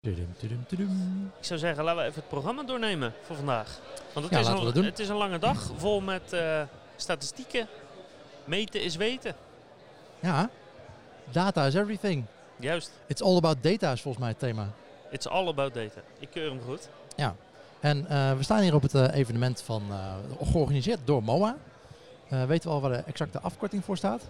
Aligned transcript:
Tudum, 0.00 0.34
tudum, 0.38 0.64
tudum. 0.66 1.32
Ik 1.38 1.44
zou 1.44 1.58
zeggen, 1.58 1.84
laten 1.84 2.00
we 2.02 2.08
even 2.08 2.20
het 2.20 2.28
programma 2.28 2.62
doornemen 2.62 3.12
voor 3.22 3.36
vandaag. 3.36 3.78
Want 4.12 4.26
het, 4.26 4.34
Ja, 4.34 4.40
is, 4.40 4.60
we 4.60 4.66
een, 4.66 4.74
doen. 4.74 4.84
het 4.84 4.98
is 4.98 5.08
een 5.08 5.16
lange 5.16 5.38
dag 5.38 5.70
vol 5.76 6.00
met 6.00 6.32
eh, 6.32 6.62
statistieken. 6.96 7.66
Meten 8.44 8.82
is 8.82 8.96
weten. 8.96 9.34
Ja, 10.20 10.50
data 11.30 11.66
is 11.66 11.74
everything. 11.74 12.24
Juist. 12.56 12.90
It's 13.06 13.22
all 13.22 13.36
about 13.36 13.62
data 13.62 13.92
is 13.92 14.00
volgens 14.00 14.22
mij 14.24 14.32
het 14.32 14.38
thema. 14.38 14.70
It's 15.10 15.26
all 15.26 15.48
about 15.48 15.74
data. 15.74 16.00
Ik 16.18 16.30
keur 16.30 16.50
hem 16.50 16.60
goed. 16.60 16.88
En 17.80 18.06
eh, 18.08 18.36
we 18.36 18.42
staan 18.42 18.60
hier 18.60 18.74
op 18.74 18.82
het 18.82 18.94
eh, 18.94 19.14
evenement 19.14 19.62
van, 19.62 19.82
georganiseerd 20.42 21.00
door 21.04 21.22
MOA. 21.22 21.56
Weten 22.28 22.68
we 22.68 22.74
al 22.74 22.80
waar 22.80 22.90
de 22.90 23.02
exacte 23.06 23.40
afkorting 23.40 23.84
voor 23.84 23.96
staat? 23.96 24.22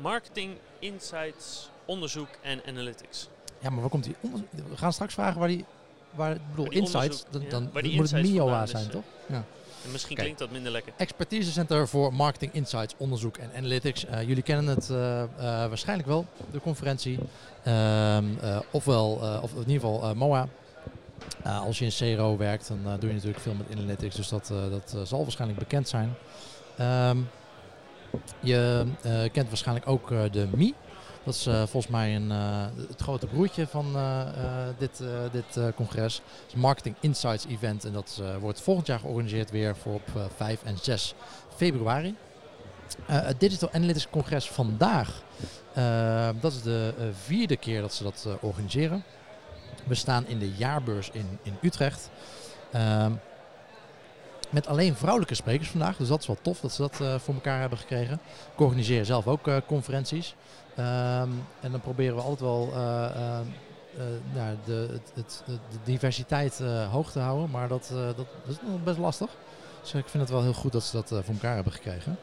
Marketing, 0.00 0.56
insights, 0.78 1.70
onderzoek 1.84 2.28
en 2.42 2.60
analytics. 2.66 3.28
Ja, 3.60 3.70
maar 3.70 3.80
waar 3.80 3.90
komt 3.90 4.04
die 4.04 4.14
We 4.70 4.76
gaan 4.76 4.92
straks 4.92 5.14
vragen 5.14 5.38
waar 5.38 5.48
die... 5.48 5.64
Waar, 6.10 6.30
ik 6.30 6.40
bedoel, 6.50 6.64
Waar 6.64 6.74
die 6.74 6.82
insights, 6.82 7.24
dan, 7.30 7.42
ja, 7.42 7.48
dan 7.48 7.70
waar 7.72 7.82
die 7.82 7.96
moet 7.96 8.10
het 8.10 8.22
MIOA 8.22 8.66
zijn, 8.66 8.84
is, 8.86 8.90
toch? 8.90 9.02
En 9.84 9.92
misschien 9.92 10.16
Kijk. 10.16 10.26
klinkt 10.28 10.38
dat 10.38 10.50
minder 10.50 10.72
lekker. 10.72 10.92
Expertise 10.96 11.52
Center 11.52 11.88
voor 11.88 12.14
Marketing 12.14 12.52
Insights, 12.52 12.94
Onderzoek 12.96 13.36
en 13.36 13.50
Analytics. 13.56 14.04
Eh, 14.04 14.22
jullie 14.28 14.42
kennen 14.42 14.66
het 14.66 14.90
eh, 14.90 15.22
eh, 15.22 15.28
waarschijnlijk 15.38 16.08
wel, 16.08 16.26
de 16.50 16.60
conferentie. 16.60 17.18
Ehm, 17.62 18.24
eh, 18.40 18.58
ofwel, 18.70 19.18
eh, 19.22 19.42
of 19.42 19.52
in 19.52 19.58
ieder 19.58 19.72
geval 19.72 20.02
eh, 20.02 20.12
MOA. 20.12 20.48
Eh, 21.42 21.60
als 21.60 21.78
je 21.78 21.84
in 21.84 22.16
CRO 22.16 22.36
werkt, 22.36 22.68
dan 22.68 22.98
doe 23.00 23.08
je 23.08 23.14
natuurlijk 23.14 23.40
veel 23.42 23.54
met 23.54 23.78
Analytics. 23.78 24.16
Dus 24.16 24.28
dat, 24.28 24.50
eh, 24.50 24.70
dat 24.70 25.08
zal 25.08 25.22
waarschijnlijk 25.22 25.58
bekend 25.60 25.88
zijn. 25.88 26.14
Ehm, 26.76 27.18
je 28.40 28.86
eh, 29.02 29.12
kent 29.32 29.48
waarschijnlijk 29.48 29.88
ook 29.88 30.10
eh, 30.10 30.20
de 30.30 30.48
MI. 30.56 30.74
Dat 31.26 31.34
is 31.34 31.46
eh, 31.46 31.54
volgens 31.54 31.88
mij 31.88 32.16
een, 32.16 32.30
eh, 32.30 32.66
het 32.88 33.00
grote 33.00 33.26
broertje 33.26 33.66
van 33.66 33.96
eh, 33.96 34.22
dit, 34.78 35.02
dit 35.32 35.74
congres. 35.74 36.14
Het 36.14 36.54
is 36.54 36.54
Marketing 36.54 36.96
Insights 37.00 37.46
Event 37.46 37.84
en 37.84 37.92
dat 37.92 38.22
wordt 38.40 38.60
volgend 38.60 38.86
jaar 38.86 38.98
georganiseerd 38.98 39.50
weer 39.50 39.76
voor 39.76 39.94
op 39.94 40.08
eh, 40.16 40.22
5 40.36 40.62
en 40.64 40.78
6 40.82 41.14
februari. 41.56 42.14
Het 43.04 43.40
Digital 43.40 43.70
Analytics 43.72 44.10
Congres 44.10 44.48
vandaag, 44.50 45.22
dat 46.40 46.52
is 46.52 46.62
de 46.62 46.94
vierde 47.12 47.56
keer 47.56 47.80
dat 47.80 47.94
ze 47.94 48.02
dat 48.02 48.28
organiseren. 48.40 49.04
We 49.84 49.94
staan 49.94 50.26
in 50.26 50.38
de 50.38 50.52
jaarbeurs 50.52 51.10
in, 51.10 51.38
in 51.42 51.56
Utrecht. 51.62 52.10
Ehm, 52.72 53.12
met 54.50 54.66
alleen 54.66 54.96
vrouwelijke 54.96 55.34
sprekers 55.34 55.68
vandaag, 55.68 55.96
dus 55.96 56.08
dat 56.08 56.20
is 56.20 56.26
wel 56.26 56.38
tof 56.42 56.60
dat 56.60 56.72
ze 56.72 56.82
dat 56.82 57.22
voor 57.22 57.34
elkaar 57.34 57.60
hebben 57.60 57.78
gekregen. 57.78 58.20
Ik 58.52 58.60
organiseer 58.60 59.04
zelf 59.04 59.26
ook 59.26 59.50
conferenties. 59.66 60.34
Ehm, 60.76 61.30
en 61.60 61.70
dan 61.70 61.80
proberen 61.80 62.16
we 62.16 62.22
altijd 62.22 62.40
wel 62.40 62.68
nou, 64.34 64.56
de, 64.64 64.88
het, 64.90 65.12
het, 65.14 65.42
de 65.46 65.78
diversiteit 65.84 66.62
hoog 66.90 67.10
te 67.10 67.18
houden. 67.18 67.50
Maar 67.50 67.68
dat, 67.68 67.90
dat, 67.92 68.16
dat 68.16 68.26
is 68.46 68.56
nog 68.70 68.82
best 68.84 68.98
lastig. 68.98 69.30
Dus 69.82 69.94
ik 69.94 70.08
vind 70.08 70.22
het 70.22 70.32
wel 70.32 70.42
heel 70.42 70.52
goed 70.52 70.72
dat 70.72 70.84
ze 70.84 70.96
dat 70.96 71.08
voor 71.08 71.34
elkaar 71.34 71.54
hebben 71.54 71.72
gekregen. 71.72 72.18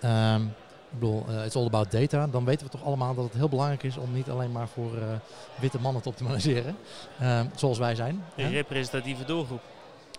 Ehm, 0.00 0.42
ik 0.42 1.00
bedoel, 1.00 1.24
it's 1.44 1.56
all 1.56 1.66
about 1.66 1.90
data. 1.90 2.26
Dan 2.26 2.44
weten 2.44 2.66
we 2.66 2.72
toch 2.72 2.84
allemaal 2.84 3.14
dat 3.14 3.24
het 3.24 3.34
heel 3.34 3.48
belangrijk 3.48 3.82
is 3.82 3.96
om 3.96 4.12
niet 4.12 4.30
alleen 4.30 4.52
maar 4.52 4.68
voor 4.68 4.90
witte 5.60 5.80
mannen 5.80 6.02
te 6.02 6.08
optimaliseren. 6.08 6.76
Ehm, 7.20 7.46
zoals 7.54 7.78
wij 7.78 7.94
zijn. 7.94 8.24
Een 8.36 8.50
representatieve 8.50 9.24
doelgroep. 9.24 9.60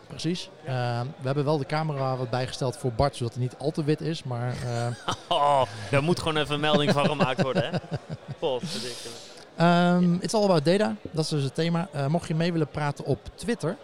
Precies. 0.07 0.49
Ehm, 0.65 1.05
we 1.19 1.25
hebben 1.25 1.45
wel 1.45 1.57
de 1.57 1.65
camera 1.65 2.15
wat 2.17 2.29
bijgesteld 2.29 2.77
voor 2.77 2.91
Bart, 2.91 3.15
zodat 3.15 3.33
hij 3.33 3.41
niet 3.43 3.55
al 3.57 3.71
te 3.71 3.83
wit 3.83 4.01
is. 4.01 4.23
Maar 4.23 4.53
eh, 4.65 4.87
Oh, 5.27 5.61
daar 5.91 6.03
moet 6.03 6.19
gewoon 6.19 6.37
even 6.37 6.53
een 6.53 6.59
melding 6.59 6.91
van 6.91 7.05
gemaakt 7.05 7.41
worden, 7.41 7.63
hè? 7.63 7.69
Potverdikke. 8.39 9.09
Ehm 9.55 10.13
it's 10.13 10.33
all 10.33 10.43
about 10.43 10.65
data. 10.65 10.95
Dat 11.11 11.23
is 11.23 11.29
dus 11.29 11.43
het 11.43 11.55
thema. 11.55 11.87
Eh, 11.91 12.05
mocht 12.07 12.27
je 12.27 12.35
mee 12.35 12.51
willen 12.51 12.67
praten 12.67 13.05
op 13.05 13.19
Twitter. 13.35 13.77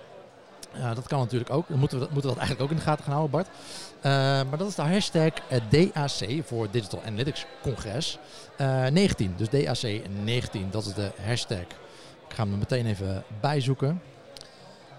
eh, 0.73 0.95
dat 0.95 1.07
kan 1.07 1.19
natuurlijk 1.19 1.49
ook. 1.49 1.67
Dan 1.67 1.79
moeten 1.79 1.97
we, 1.97 2.03
dat, 2.03 2.13
moeten 2.13 2.29
we 2.31 2.35
dat 2.37 2.45
eigenlijk 2.47 2.61
ook 2.61 2.77
in 2.77 2.83
de 2.83 2.89
gaten 2.89 3.03
gaan 3.03 3.13
houden, 3.13 3.31
Bart. 3.31 3.47
Maar 4.49 4.57
dat 4.57 4.67
is 4.67 4.75
de 4.75 4.81
hashtag 4.81 5.31
eh, 5.47 5.59
DAC 5.69 6.43
voor 6.45 6.67
Digital 6.71 7.01
Analytics 7.05 7.45
Congres 7.61 8.17
eh, 8.57 8.85
19. 8.87 9.33
Dus 9.37 9.49
DAC 9.49 10.01
19, 10.23 10.67
dat 10.71 10.85
is 10.85 10.93
de 10.93 11.11
hashtag. 11.25 11.59
Ik 12.27 12.37
ga 12.37 12.43
hem 12.43 12.51
er 12.51 12.57
meteen 12.57 12.85
even 12.85 13.23
bijzoeken. 13.41 14.01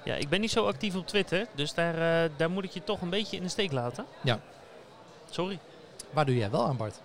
Ja, 0.04 0.14
ik 0.14 0.28
ben 0.28 0.40
niet 0.40 0.50
zo 0.50 0.66
actief 0.66 0.96
op 0.96 1.06
Twitter, 1.06 1.46
dus 1.54 1.74
daar, 1.74 2.24
eh, 2.24 2.30
daar 2.36 2.50
moet 2.50 2.64
ik 2.64 2.70
je 2.70 2.84
toch 2.84 3.00
een 3.00 3.10
beetje 3.10 3.36
in 3.36 3.42
de 3.42 3.48
steek 3.48 3.72
laten. 3.72 4.04
Ja. 4.22 4.40
Sorry. 5.30 5.58
Waar 6.10 6.26
doe 6.26 6.36
jij 6.36 6.50
wel 6.50 6.64
aan, 6.64 6.76
Bart? 6.76 7.00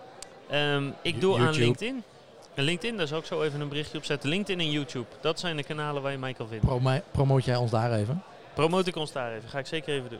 Ehm, 0.49 0.89
ik 1.01 1.21
doe 1.21 1.39
aan. 1.39 1.53
LinkedIn. 1.53 2.03
En 2.53 2.63
LinkedIn, 2.63 2.97
daar 2.97 3.07
zal 3.07 3.19
ik 3.19 3.25
zo 3.25 3.41
even 3.41 3.61
een 3.61 3.69
berichtje 3.69 3.97
op 3.97 4.05
zetten. 4.05 4.29
LinkedIn 4.29 4.59
en 4.59 4.71
YouTube, 4.71 5.07
dat 5.21 5.39
zijn 5.39 5.57
de 5.57 5.63
kanalen 5.63 6.01
waar 6.01 6.11
je 6.11 6.17
mij 6.17 6.33
kan 6.33 6.47
vinden. 6.47 7.03
Promoot 7.11 7.45
jij 7.45 7.55
ons 7.55 7.71
daar 7.71 7.91
even? 7.91 8.23
Promote 8.53 8.89
ik 8.89 8.95
ons 8.95 9.11
daar 9.11 9.33
even, 9.33 9.49
ga 9.49 9.59
ik 9.59 9.65
zeker 9.65 9.93
even 9.93 10.09
doen. 10.09 10.19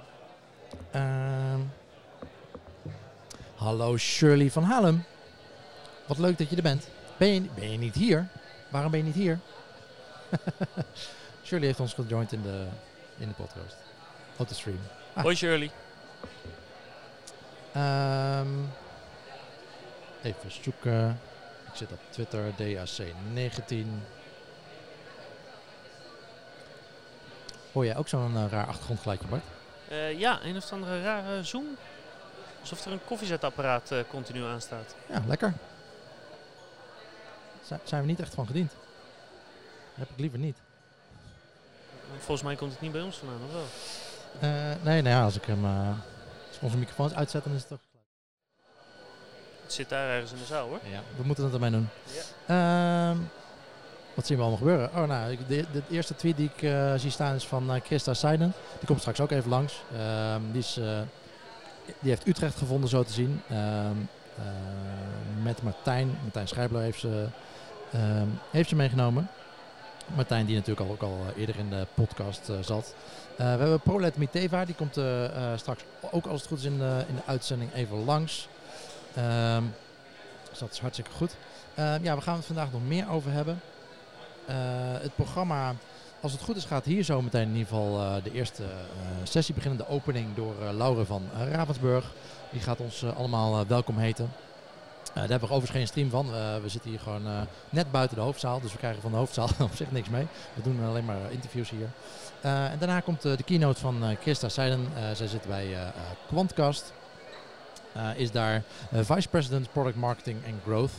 Ehm, 0.91 1.59
hallo 3.55 3.97
Shirley 3.97 4.51
van 4.51 4.63
Halem. 4.63 5.03
Wat 6.05 6.17
leuk 6.17 6.37
dat 6.37 6.49
je 6.49 6.55
er 6.55 6.61
bent. 6.61 6.89
Ben 7.17 7.33
je, 7.33 7.41
ben 7.55 7.71
je 7.71 7.77
niet 7.77 7.95
hier? 7.95 8.27
Waarom 8.69 8.91
ben 8.91 8.99
je 8.99 9.05
niet 9.05 9.15
hier? 9.15 9.39
Shirley 11.47 11.67
heeft 11.67 11.79
ons 11.79 11.93
gejoind 11.93 12.31
in 12.31 12.41
de, 12.41 12.67
in 13.17 13.27
de 13.27 13.33
podcast. 13.33 13.75
Op 14.37 14.47
de 14.47 14.53
stream. 14.53 14.79
Ah. 15.13 15.23
Hoi 15.23 15.35
Shirley. 15.35 15.71
Ehm, 17.73 18.47
even 20.23 20.51
zoeken. 20.51 21.19
Ik 21.67 21.75
zit 21.75 21.91
op 21.91 21.99
Twitter, 22.09 22.51
DAC19. 22.51 23.87
Hoor 27.71 27.85
jij 27.85 27.97
ook 27.97 28.07
zo'n 28.07 28.35
eh, 28.35 28.45
raar 28.49 28.67
achtergrondgeluidje, 28.67 29.27
Bart? 29.27 29.43
Eh, 29.89 30.19
ja, 30.19 30.43
een 30.43 30.57
of 30.57 30.71
andere 30.71 31.01
rare 31.01 31.43
zoom. 31.43 31.77
Alsof 32.59 32.85
er 32.85 32.91
een 32.91 33.05
koffiezetapparaat 33.05 33.91
eh, 33.91 33.99
continu 34.09 34.43
aanstaat. 34.43 34.95
Ja, 35.09 35.23
lekker. 35.27 35.53
Zijn, 37.61 37.79
zijn 37.83 38.01
we 38.01 38.07
niet 38.07 38.19
echt 38.19 38.33
van 38.33 38.47
gediend? 38.47 38.71
heb 39.95 40.09
ik 40.09 40.19
liever 40.19 40.39
niet. 40.39 40.57
Volgens 42.15 42.41
mij 42.41 42.55
komt 42.55 42.71
het 42.71 42.81
niet 42.81 42.91
bij 42.91 43.01
ons 43.01 43.17
vandaan, 43.17 43.39
of 43.47 43.53
wel? 43.53 43.65
Eh, 44.49 44.83
nee, 44.83 45.01
nou 45.01 45.15
ja, 45.15 45.23
als 45.23 45.35
ik 45.35 45.45
hem... 45.45 45.65
eh, 45.65 45.87
als 46.49 46.59
onze 46.59 46.77
microfoons 46.77 47.13
uitzetten, 47.13 47.51
dan 47.51 47.59
is 47.61 47.65
het 47.69 47.79
toch... 47.79 47.85
Het 49.63 49.73
zit 49.73 49.89
daar 49.89 50.09
ergens 50.09 50.31
in 50.31 50.37
de 50.37 50.45
zaal 50.45 50.67
hoor. 50.67 50.79
Ja, 50.91 50.99
we 51.17 51.23
moeten 51.23 51.43
het 51.43 51.53
ermee 51.53 51.71
doen. 51.71 51.89
Ja. 52.45 53.09
Ehm, 53.11 53.17
wat 54.13 54.25
zien 54.25 54.37
we 54.37 54.43
allemaal 54.43 54.59
gebeuren? 54.61 54.89
Oh, 54.95 55.03
nou, 55.07 55.31
ik- 55.31 55.47
de, 55.47 55.65
de 55.71 55.81
eerste 55.89 56.15
tweet 56.15 56.37
die 56.37 56.49
ik 56.55 56.61
eh, 56.61 56.93
zie 56.95 57.11
staan 57.11 57.35
is 57.35 57.47
van 57.47 57.81
Christa 57.83 58.13
Seiden. 58.13 58.53
Die 58.77 58.87
komt 58.87 58.99
straks 58.99 59.19
ook 59.19 59.31
even 59.31 59.49
langs. 59.49 59.81
Ehm, 59.97 60.41
die, 60.51 60.61
is, 60.61 60.73
die 61.99 62.09
heeft 62.09 62.27
Utrecht 62.27 62.57
gevonden, 62.57 62.89
zo 62.89 63.03
te 63.03 63.13
zien. 63.13 63.41
Ehm, 63.49 63.95
eh, 64.37 64.43
met 65.43 65.61
Martijn. 65.63 66.17
Martijn 66.21 66.47
Schrijbler 66.47 66.81
heeft 66.81 66.99
ze, 66.99 67.27
heeft 68.51 68.69
ze 68.69 68.75
meegenomen. 68.75 69.29
Martijn, 70.15 70.45
die 70.45 70.55
natuurlijk 70.55 70.87
al, 70.87 70.93
ook 70.93 71.01
al 71.01 71.19
eh, 71.27 71.39
eerder 71.41 71.57
in 71.57 71.69
de 71.69 71.87
podcast 71.93 72.49
eh, 72.49 72.55
zat. 72.61 72.95
Eh, 73.31 73.37
we 73.37 73.43
hebben 73.43 73.79
Prolet 73.79 74.17
Miteva, 74.17 74.65
die 74.65 74.75
komt 74.75 74.99
straks 75.55 75.83
ook 76.11 76.25
als 76.25 76.39
het 76.39 76.49
goed 76.49 76.57
is 76.57 76.65
in 76.65 76.77
de, 76.77 77.03
in 77.07 77.15
de 77.15 77.21
uitzending 77.25 77.73
even 77.73 78.05
langs. 78.05 78.47
Ehm, 79.13 79.63
dus 80.49 80.59
dat 80.59 80.71
is 80.71 80.79
hartstikke 80.79 81.11
goed. 81.11 81.35
Ehm, 81.75 82.03
ja, 82.03 82.15
we 82.15 82.21
gaan 82.21 82.35
het 82.35 82.45
vandaag 82.45 82.71
nog 82.71 82.87
meer 82.87 83.09
over 83.09 83.31
hebben. 83.31 83.61
Het 85.01 85.15
programma, 85.15 85.75
als 86.21 86.31
het 86.31 86.41
goed 86.41 86.55
is, 86.55 86.65
gaat 86.65 86.85
hier 86.85 87.03
zo 87.03 87.21
meteen 87.21 87.41
in 87.41 87.55
ieder 87.55 87.67
geval 87.67 88.21
de 88.23 88.31
eerste 88.31 88.63
sessie 89.23 89.53
beginnen. 89.55 89.79
De 89.79 89.89
opening 89.89 90.35
door 90.35 90.53
eh, 90.61 90.75
Laure 90.77 91.05
van 91.05 91.23
Ravensburg. 91.51 92.11
Die 92.51 92.61
gaat 92.61 92.79
ons 92.79 93.03
allemaal 93.03 93.67
welkom 93.67 93.97
heten. 93.97 94.31
Eh, 95.09 95.13
daar 95.13 95.29
hebben 95.29 95.49
we 95.49 95.55
overigens 95.55 95.71
geen 95.77 95.87
stream 95.87 96.09
van. 96.09 96.25
Eh, 96.35 96.61
we 96.61 96.69
zitten 96.69 96.89
hier 96.89 96.99
gewoon 96.99 97.27
eh, 97.27 97.41
net 97.69 97.91
buiten 97.91 98.17
de 98.17 98.23
hoofdzaal. 98.23 98.61
Dus 98.61 98.71
we 98.71 98.77
krijgen 98.77 99.01
van 99.01 99.11
de 99.11 99.17
hoofdzaal 99.17 99.49
op 99.59 99.75
zich 99.75 99.91
niks 99.91 100.09
mee. 100.09 100.27
We 100.53 100.61
doen 100.61 100.85
alleen 100.85 101.05
maar 101.05 101.31
interviews 101.31 101.69
hier. 101.69 101.89
En 102.41 102.77
daarna 102.79 102.99
komt 102.99 103.21
de 103.21 103.43
keynote 103.45 103.79
van 103.79 104.17
Christa 104.21 104.49
Seiden. 104.49 104.87
Zij 105.13 105.27
zit 105.27 105.47
bij 105.47 105.77
Quantcast. 106.27 106.93
Is 108.15 108.31
daar 108.31 108.63
Vice 108.93 109.27
President 109.27 109.71
Product 109.71 109.95
Marketing 109.95 110.37
and 110.45 110.55
Growth. 110.63 110.91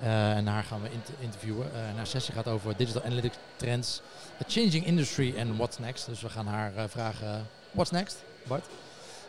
En 0.00 0.46
haar 0.46 0.62
gaan 0.64 0.82
we 0.82 0.90
int- 0.90 1.10
interviewen. 1.20 1.66
En 1.74 1.96
haar 1.96 2.06
sessie 2.06 2.34
gaat 2.34 2.48
over 2.48 2.76
digital 2.76 3.02
analytics 3.02 3.36
trends, 3.56 4.00
a 4.40 4.44
changing 4.48 4.86
industry 4.86 5.34
en 5.36 5.56
what's 5.56 5.78
next. 5.78 6.06
Dus 6.06 6.20
we 6.20 6.28
gaan 6.28 6.46
haar 6.46 6.72
vragen, 6.88 7.46
what's 7.70 7.90
next, 7.90 8.16
Bart? 8.46 8.66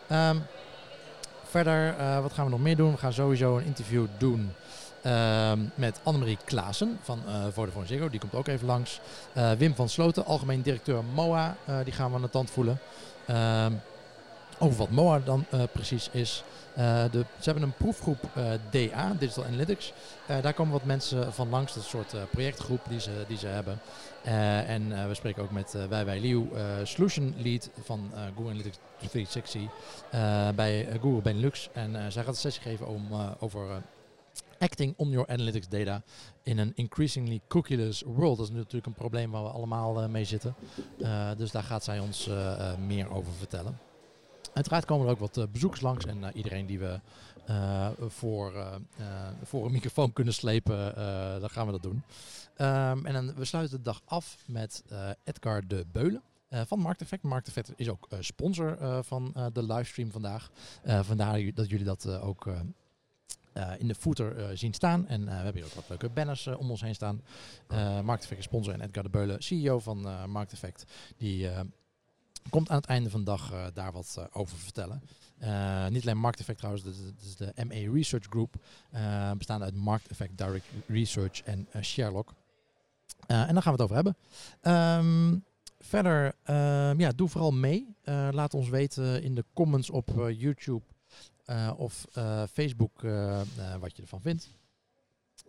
Ehm, 0.08 0.38
verder, 1.54 1.96
eh, 1.98 2.20
wat 2.22 2.34
gaan 2.34 2.46
we 2.46 2.52
nog 2.52 2.60
meer 2.60 2.76
doen? 2.76 2.92
We 2.92 2.98
gaan 2.98 3.14
sowieso 3.14 3.58
een 3.58 3.66
interview 3.66 4.06
doen 4.18 4.54
ehm, 5.02 5.60
met 5.76 6.00
Annemarie 6.04 6.38
Klaassen 6.46 7.00
van 7.02 7.20
eh 7.28 7.34
Vodafone 7.52 7.86
Ziggo. 7.86 8.10
Die 8.10 8.20
komt 8.20 8.36
ook 8.36 8.48
even 8.48 8.68
langs. 8.68 9.00
Eh, 9.34 9.52
Wim 9.52 9.76
van 9.76 9.90
Sloten, 9.90 10.26
algemeen 10.26 10.62
directeur 10.62 11.04
MOA. 11.14 11.56
die 11.84 11.94
gaan 11.94 12.10
we 12.10 12.16
aan 12.16 12.22
de 12.22 12.30
tand 12.30 12.50
voelen. 12.52 12.80
Ehm, 13.26 13.72
Over 14.60 14.78
wat 14.78 14.90
MOA 14.90 15.20
dan 15.20 15.46
precies 15.72 16.10
is. 16.12 16.44
Eh, 16.76 17.04
de, 17.12 17.26
ze 17.40 17.44
hebben 17.44 17.64
een 17.64 17.74
proefgroep 17.74 18.30
eh, 18.36 18.52
DA, 18.72 19.14
Digital 19.20 19.46
Analytics. 19.46 19.94
Eh, 20.28 20.42
daar 20.42 20.54
komen 20.54 20.74
wat 20.74 20.84
mensen 20.84 21.34
van 21.34 21.50
langs. 21.50 21.74
Dat 21.74 21.84
een 21.84 21.90
soort 21.90 22.16
projectgroep 22.30 22.82
die 22.90 23.00
ze, 23.00 23.24
die 23.28 23.38
ze 23.38 23.48
hebben. 23.48 23.80
En 24.68 25.08
we 25.08 25.14
spreken 25.14 25.44
ook 25.44 25.52
met 25.52 25.74
uh, 25.76 26.04
Wij 26.04 26.20
Liu, 26.20 26.50
Solution 26.84 27.34
Lead 27.38 27.70
van 27.84 28.12
Google 28.36 28.50
Analytics 28.50 28.78
360 28.98 29.62
eh, 30.10 30.50
bij 30.56 30.88
Google 31.02 31.22
Benelux. 31.22 31.70
En 31.74 32.12
zij 32.12 32.24
gaat 32.24 32.34
een 32.34 32.40
sessie 32.40 32.64
geven 32.64 32.88
om, 32.88 33.08
over 33.40 33.82
acting 34.60 34.94
on 34.98 35.10
your 35.10 35.28
analytics 35.28 35.68
data 35.68 36.02
in 36.44 36.60
an 36.60 36.72
increasingly 36.76 37.42
cookieless 37.48 38.02
world. 38.02 38.38
Dat 38.38 38.48
is 38.48 38.54
natuurlijk 38.54 38.86
een 38.86 38.94
probleem 38.94 39.32
waar 39.32 39.44
we 39.44 39.50
allemaal 39.50 40.10
mee 40.10 40.26
zitten. 40.26 40.56
Dus 41.38 41.52
daar 41.52 41.64
gaat 41.64 41.84
zij 41.84 42.00
ons 42.00 42.30
meer 42.88 43.14
over 43.14 43.34
vertellen. 43.34 43.80
Uiteraard 44.54 44.86
komen 44.86 45.06
er 45.06 45.12
ook 45.12 45.20
wat 45.20 45.38
eh, 45.38 45.44
bezoekers 45.52 45.82
langs 45.82 46.06
en 46.06 46.24
eh, 46.24 46.36
iedereen 46.36 46.66
die 46.66 46.80
we 46.80 47.00
eh, 47.46 47.90
voor, 48.08 48.80
voor 49.44 49.66
een 49.66 49.72
microfoon 49.72 50.14
kunnen 50.14 50.34
slepen, 50.34 50.96
dan 51.40 51.50
gaan 51.50 51.66
we 51.66 51.72
dat 51.72 51.84
doen. 51.84 52.04
Ehm, 52.56 53.06
en 53.06 53.14
dan, 53.14 53.36
we 53.36 53.46
sluiten 53.46 53.78
de 53.78 53.84
dag 53.84 54.02
af 54.06 54.38
met 54.46 54.84
Edgar 55.24 55.68
de 55.68 55.86
Beulen. 55.92 56.22
van 56.50 56.80
Markt 56.80 57.02
Effect. 57.02 57.24
Effect 57.48 57.72
is 57.76 57.90
ook 57.90 58.08
sponsor 58.20 58.78
van 59.04 59.34
de 59.54 59.64
livestream 59.64 60.12
vandaag. 60.12 60.50
Vandaar 60.84 61.54
dat 61.54 61.70
jullie 61.70 61.86
dat 61.86 62.08
ook 62.08 62.48
in 63.78 63.88
de 63.88 63.96
footer 63.96 64.58
zien 64.58 64.74
staan. 64.74 65.08
En 65.08 65.26
we 65.26 65.32
hebben 65.32 65.54
hier 65.54 65.66
ook 65.66 65.74
wat 65.74 65.90
leuke 65.90 66.10
banners 66.10 66.48
om 66.48 66.70
ons 66.70 66.82
heen 66.82 66.96
staan. 66.96 67.22
Markt 68.04 68.24
Effect 68.24 68.40
is 68.40 68.46
sponsor 68.46 68.74
en 68.74 68.82
Edgar 68.82 69.04
de 69.04 69.10
Beulen, 69.10 69.44
CEO 69.44 69.80
van 69.80 70.30
Markt 70.30 70.52
Effect, 70.52 70.86
die 71.18 71.50
komt 72.50 72.70
aan 72.70 72.78
het 72.78 72.86
einde 72.86 73.10
van 73.10 73.20
de 73.20 73.26
dag 73.26 73.52
eh, 73.52 73.66
daar 73.74 73.92
wat 73.92 74.16
eh, 74.18 74.26
over 74.32 74.58
vertellen. 74.58 75.02
Eh, 75.38 75.88
niet 75.88 76.02
alleen 76.02 76.18
Markt 76.18 76.40
Effect 76.40 76.58
trouwens, 76.58 76.84
dit 76.84 76.96
is, 77.22 77.36
de 77.36 77.54
MA 77.66 77.94
Research 77.94 78.26
Group, 78.30 78.56
bestaande 79.38 79.66
uit 79.66 79.76
Markt 79.76 80.08
Effect 80.08 80.38
Direct 80.38 80.66
Research 80.88 81.42
en 81.42 81.68
Sherlock. 81.82 82.34
En 83.28 83.54
daar 83.54 83.64
gaan 83.64 83.76
we 83.76 83.82
het 83.84 83.92
over 83.92 83.96
hebben. 83.96 84.18
Ehm, 84.62 85.38
verder, 85.80 86.36
ehm, 86.44 87.00
ja, 87.00 87.12
doe 87.12 87.30
vooral 87.30 87.52
mee. 87.52 87.96
Laat 88.32 88.54
ons 88.54 88.70
weten 88.70 89.24
in 89.24 89.36
de 89.36 89.46
comments 89.54 89.90
op 89.90 90.12
YouTube 90.38 90.84
of 91.78 92.06
Facebook 92.54 93.02
wat 93.80 93.96
je 93.96 94.02
ervan 94.02 94.22
vindt. 94.22 94.50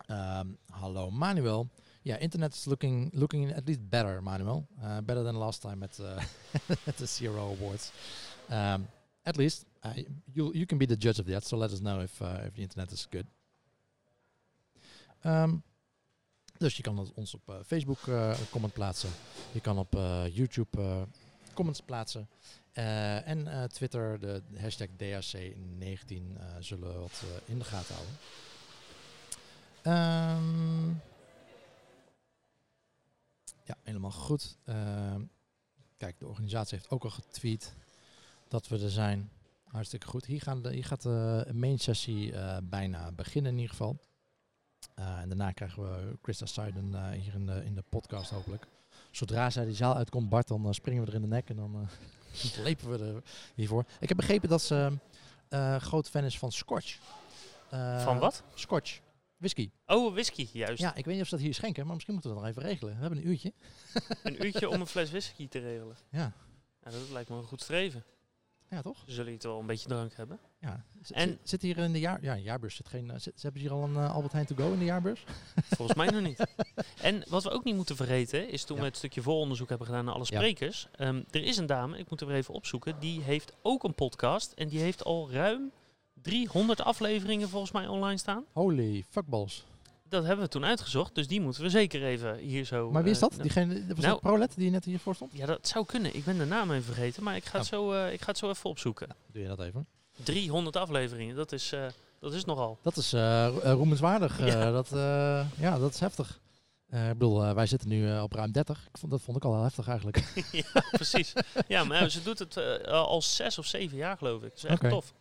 Ehm, 0.06 0.46
hallo 0.70 1.10
Manuel. 1.10 1.68
Ja, 2.04 2.18
internet 2.18 2.54
is 2.54 2.64
looking, 2.64 3.10
looking 3.14 3.52
at 3.52 3.66
least 3.66 3.88
better, 3.88 4.22
Manuel. 4.22 4.66
Uh, 4.82 5.00
better 5.00 5.22
than 5.22 5.36
last 5.36 5.62
time 5.62 5.82
at, 5.82 5.98
uh, 6.00 6.20
at 6.86 6.96
the 6.96 7.06
Zero 7.06 7.40
Awards. 7.40 7.92
Um, 8.50 8.88
at 9.22 9.36
least, 9.36 9.64
uh, 9.82 9.94
you, 10.34 10.52
you 10.52 10.66
can 10.66 10.78
be 10.78 10.86
the 10.86 10.96
judge 10.96 11.18
of 11.18 11.26
that, 11.26 11.44
so 11.44 11.56
let 11.56 11.72
us 11.72 11.80
know 11.80 12.00
if, 12.00 12.20
uh, 12.20 12.46
if 12.46 12.54
the 12.54 12.62
internet 12.62 12.92
is 12.92 13.06
good. 13.10 13.26
Um, 15.24 15.62
dus 16.58 16.76
je 16.76 16.82
kan 16.82 17.10
ons 17.14 17.34
op 17.34 17.62
Facebook 17.66 18.06
een 18.06 18.50
comment 18.50 18.72
plaatsen. 18.72 19.10
Je 19.52 19.60
kan 19.60 19.78
op 19.78 19.92
YouTube 20.32 21.06
comments 21.54 21.80
plaatsen. 21.80 22.28
En 22.72 23.68
Twitter, 23.72 24.20
de 24.20 24.42
hashtag 24.56 24.88
DHC19, 24.88 26.12
uh, 26.12 26.44
zullen 26.58 26.88
we 26.92 26.98
wat 26.98 27.24
in 27.44 27.58
de 27.58 27.64
gaten 27.64 27.94
houden. 27.94 28.16
Um, 29.84 31.00
ja, 33.64 33.76
helemaal 33.82 34.10
goed. 34.10 34.56
Uh, 34.64 35.14
kijk, 35.96 36.18
de 36.18 36.26
organisatie 36.26 36.76
heeft 36.78 36.90
ook 36.90 37.04
al 37.04 37.10
getweet 37.10 37.74
dat 38.48 38.68
we 38.68 38.82
er 38.82 38.90
zijn. 38.90 39.30
Hartstikke 39.64 40.06
goed. 40.06 40.24
Hier, 40.24 40.40
gaan 40.40 40.62
de, 40.62 40.72
hier 40.72 40.84
gaat 40.84 41.02
de 41.02 41.50
main 41.52 41.78
sessie 41.78 42.32
uh, 42.32 42.56
bijna 42.62 43.12
beginnen 43.12 43.52
in 43.52 43.58
ieder 43.58 43.70
geval. 43.70 43.96
Uh, 44.98 45.18
en 45.18 45.28
daarna 45.28 45.52
krijgen 45.52 45.82
we 45.82 46.16
Christa 46.22 46.46
Siden 46.46 46.90
uh, 46.92 47.08
hier 47.10 47.34
in 47.34 47.46
de, 47.46 47.64
in 47.64 47.74
de 47.74 47.84
podcast 47.88 48.30
hopelijk. 48.30 48.66
Zodra 49.10 49.50
zij 49.50 49.64
die 49.64 49.74
zaal 49.74 49.94
uitkomt, 49.94 50.28
Bart, 50.28 50.48
dan 50.48 50.74
springen 50.74 51.02
we 51.04 51.08
er 51.08 51.14
in 51.14 51.20
de 51.20 51.26
nek 51.26 51.48
en 51.48 51.56
dan 51.56 51.88
lepen 52.64 52.90
we 52.90 52.98
er 52.98 53.22
hiervoor. 53.54 53.84
Ik 54.00 54.08
heb 54.08 54.16
begrepen 54.16 54.48
dat 54.48 54.62
ze 54.62 54.98
groot 55.78 56.08
fan 56.08 56.24
is 56.24 56.38
van 56.38 56.52
Scotch. 56.52 56.98
Van 57.98 58.18
wat? 58.18 58.42
Scotch. 58.54 59.00
Whisky. 59.44 59.70
Oh, 59.86 60.12
whisky, 60.12 60.48
juist. 60.52 60.80
Ja, 60.80 60.94
ik 60.94 61.04
weet 61.04 61.14
niet 61.14 61.22
of 61.22 61.28
ze 61.28 61.34
dat 61.34 61.44
hier 61.44 61.54
schenken, 61.54 61.84
maar 61.84 61.94
misschien 61.94 62.14
moeten 62.14 62.32
we 62.32 62.36
dat 62.36 62.46
nog 62.46 62.56
even 62.56 62.68
regelen. 62.68 62.94
We 62.94 63.00
hebben 63.00 63.18
een 63.18 63.28
uurtje. 63.28 63.52
een 64.22 64.44
uurtje 64.44 64.68
om 64.68 64.80
een 64.80 64.86
fles 64.86 65.10
whisky 65.10 65.48
te 65.48 65.58
regelen. 65.58 65.96
Ja. 66.10 66.32
ja 66.84 66.90
dat 66.90 67.10
lijkt 67.10 67.28
me 67.28 67.36
een 67.36 67.44
goed 67.44 67.60
streven. 67.60 68.04
Ja, 68.70 68.82
toch? 68.82 69.02
Ze 69.06 69.12
zullen 69.12 69.30
hier 69.30 69.38
toch 69.38 69.50
wel 69.50 69.60
een 69.60 69.66
beetje 69.66 69.88
drank 69.88 70.14
hebben. 70.14 70.38
Ja. 70.60 70.84
Z 71.02 71.10
en 71.10 71.38
zit 71.42 71.62
hier 71.62 71.78
in 71.78 71.92
de 71.92 71.98
jaar, 71.98 72.22
ja, 72.22 72.36
jaarbeurs 72.36 72.76
zit 72.76 72.88
geen. 72.88 73.20
Zit, 73.20 73.42
hebben 73.42 73.60
ze 73.60 73.66
hier 73.66 73.76
al 73.76 73.84
een 73.84 73.94
uh, 73.94 74.14
Albert 74.14 74.32
Heijn 74.32 74.46
to 74.46 74.54
go 74.54 74.72
in 74.72 74.78
de 74.78 74.84
jaarbeurs? 74.84 75.24
Volgens 75.76 75.98
mij 75.98 76.06
nog 76.06 76.22
niet. 76.22 76.46
En 77.00 77.24
wat 77.28 77.42
we 77.42 77.50
ook 77.50 77.64
niet 77.64 77.76
moeten 77.76 77.96
vergeten 77.96 78.48
is 78.48 78.64
toen 78.64 78.76
ja. 78.76 78.82
we 78.82 78.88
het 78.88 78.96
stukje 78.96 79.22
vooronderzoek 79.22 79.68
hebben 79.68 79.86
gedaan 79.86 80.04
naar 80.04 80.14
alle 80.14 80.24
sprekers. 80.24 80.88
Ja. 80.92 81.06
Um, 81.06 81.24
er 81.30 81.42
is 81.42 81.56
een 81.56 81.66
dame, 81.66 81.98
ik 81.98 82.10
moet 82.10 82.20
er 82.20 82.26
weer 82.26 82.36
even 82.36 82.54
opzoeken, 82.54 82.98
die 82.98 83.22
heeft 83.22 83.52
ook 83.62 83.84
een 83.84 83.94
podcast 83.94 84.52
en 84.52 84.68
die 84.68 84.80
heeft 84.80 85.04
al 85.04 85.30
ruim 85.30 85.72
300 86.24 86.80
afleveringen 86.80 87.48
volgens 87.48 87.72
mij 87.72 87.86
online 87.86 88.18
staan. 88.18 88.44
Holy 88.52 89.04
fuckballs. 89.10 89.64
Dat 90.08 90.24
hebben 90.24 90.44
we 90.44 90.50
toen 90.50 90.64
uitgezocht, 90.64 91.14
dus 91.14 91.26
die 91.26 91.40
moeten 91.40 91.62
we 91.62 91.68
zeker 91.68 92.04
even 92.04 92.36
hier 92.36 92.64
zo... 92.64 92.90
Maar 92.90 93.02
wie 93.02 93.12
is 93.12 93.18
dat? 93.18 93.32
Uh, 93.32 93.40
Diegene, 93.40 93.74
was 93.74 93.98
nou, 93.98 94.00
dat 94.00 94.20
Prolet 94.20 94.54
die 94.56 94.70
net 94.70 94.84
hiervoor 94.84 95.14
stond? 95.14 95.32
Ja, 95.34 95.46
dat 95.46 95.68
zou 95.68 95.86
kunnen. 95.86 96.16
Ik 96.16 96.24
ben 96.24 96.38
de 96.38 96.44
naam 96.44 96.70
even 96.70 96.84
vergeten, 96.84 97.22
maar 97.22 97.36
ik 97.36 97.44
ga, 97.44 97.58
het, 97.58 97.66
zo, 97.66 97.92
uh, 97.92 98.12
ik 98.12 98.20
ga 98.20 98.26
het 98.26 98.38
zo 98.38 98.48
even 98.48 98.70
opzoeken. 98.70 99.08
Doe 99.32 99.42
je 99.42 99.48
dat 99.48 99.60
even? 99.60 99.86
300 100.22 100.76
afleveringen, 100.76 101.36
dat 101.36 101.52
is, 101.52 101.72
uh, 101.72 101.86
dat 102.20 102.32
is 102.32 102.44
nogal. 102.44 102.78
Dat 102.82 102.96
is 102.96 103.12
roemenswaardig. 103.62 104.38
Ja. 104.46 104.70
dat, 104.70 104.88
ja, 105.56 105.78
dat 105.78 105.94
is 105.94 106.00
heftig. 106.00 106.40
ik 106.90 107.18
bedoel, 107.18 107.54
wij 107.54 107.66
zitten 107.66 107.88
nu 107.88 108.18
op 108.20 108.32
ruim 108.32 108.52
30. 108.52 108.88
Ik 108.92 108.98
vond, 108.98 109.12
dat 109.12 109.20
vond 109.20 109.36
ik 109.36 109.44
al 109.44 109.52
heel 109.54 109.62
heftig 109.62 109.88
eigenlijk. 109.88 110.32
ja, 110.72 110.84
precies. 110.90 111.32
Ja, 111.68 111.84
maar 111.84 112.10
ze 112.10 112.22
doet 112.22 112.38
het 112.38 112.86
al 112.86 113.22
zes 113.22 113.58
of 113.58 113.66
zeven 113.66 113.96
jaar 113.96 114.16
geloof 114.16 114.42
ik. 114.42 114.48
Dat 114.48 114.56
is 114.56 114.64
echt 114.64 114.78
okay. 114.78 114.90
tof. 114.90 115.12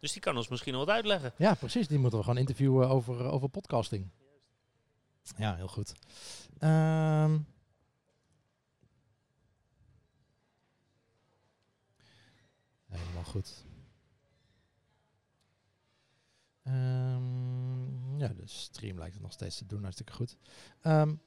Dus 0.00 0.12
die 0.12 0.20
kan 0.20 0.36
ons 0.36 0.48
misschien 0.48 0.72
nog 0.72 0.84
wat 0.84 0.94
uitleggen. 0.94 1.32
Ja, 1.36 1.54
precies. 1.54 1.88
Die 1.88 1.98
moeten 1.98 2.18
we 2.18 2.24
gewoon 2.24 2.40
interviewen 2.40 2.88
over, 2.88 3.24
over 3.24 3.48
podcasting. 3.48 4.10
Ja, 5.36 5.54
heel 5.54 5.68
goed. 5.68 5.92
Um, 6.60 7.46
helemaal 12.86 13.24
goed. 13.24 13.64
Um, 16.64 18.18
ja, 18.18 18.28
de 18.28 18.46
stream 18.46 18.98
lijkt 18.98 19.14
het 19.14 19.22
nog 19.22 19.32
steeds 19.32 19.56
te 19.56 19.66
doen, 19.66 19.82
hartstikke 19.82 20.12
goed. 20.12 20.36
Um, 20.82 21.20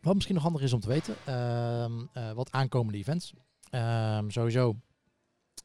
wat 0.00 0.14
misschien 0.14 0.34
nog 0.34 0.44
handig 0.44 0.62
is 0.62 0.72
om 0.72 0.80
te 0.80 0.88
weten, 0.88 1.16
uh, 1.28 2.32
wat 2.32 2.52
aankomende 2.52 2.98
events. 2.98 3.32
sowieso 4.28 4.76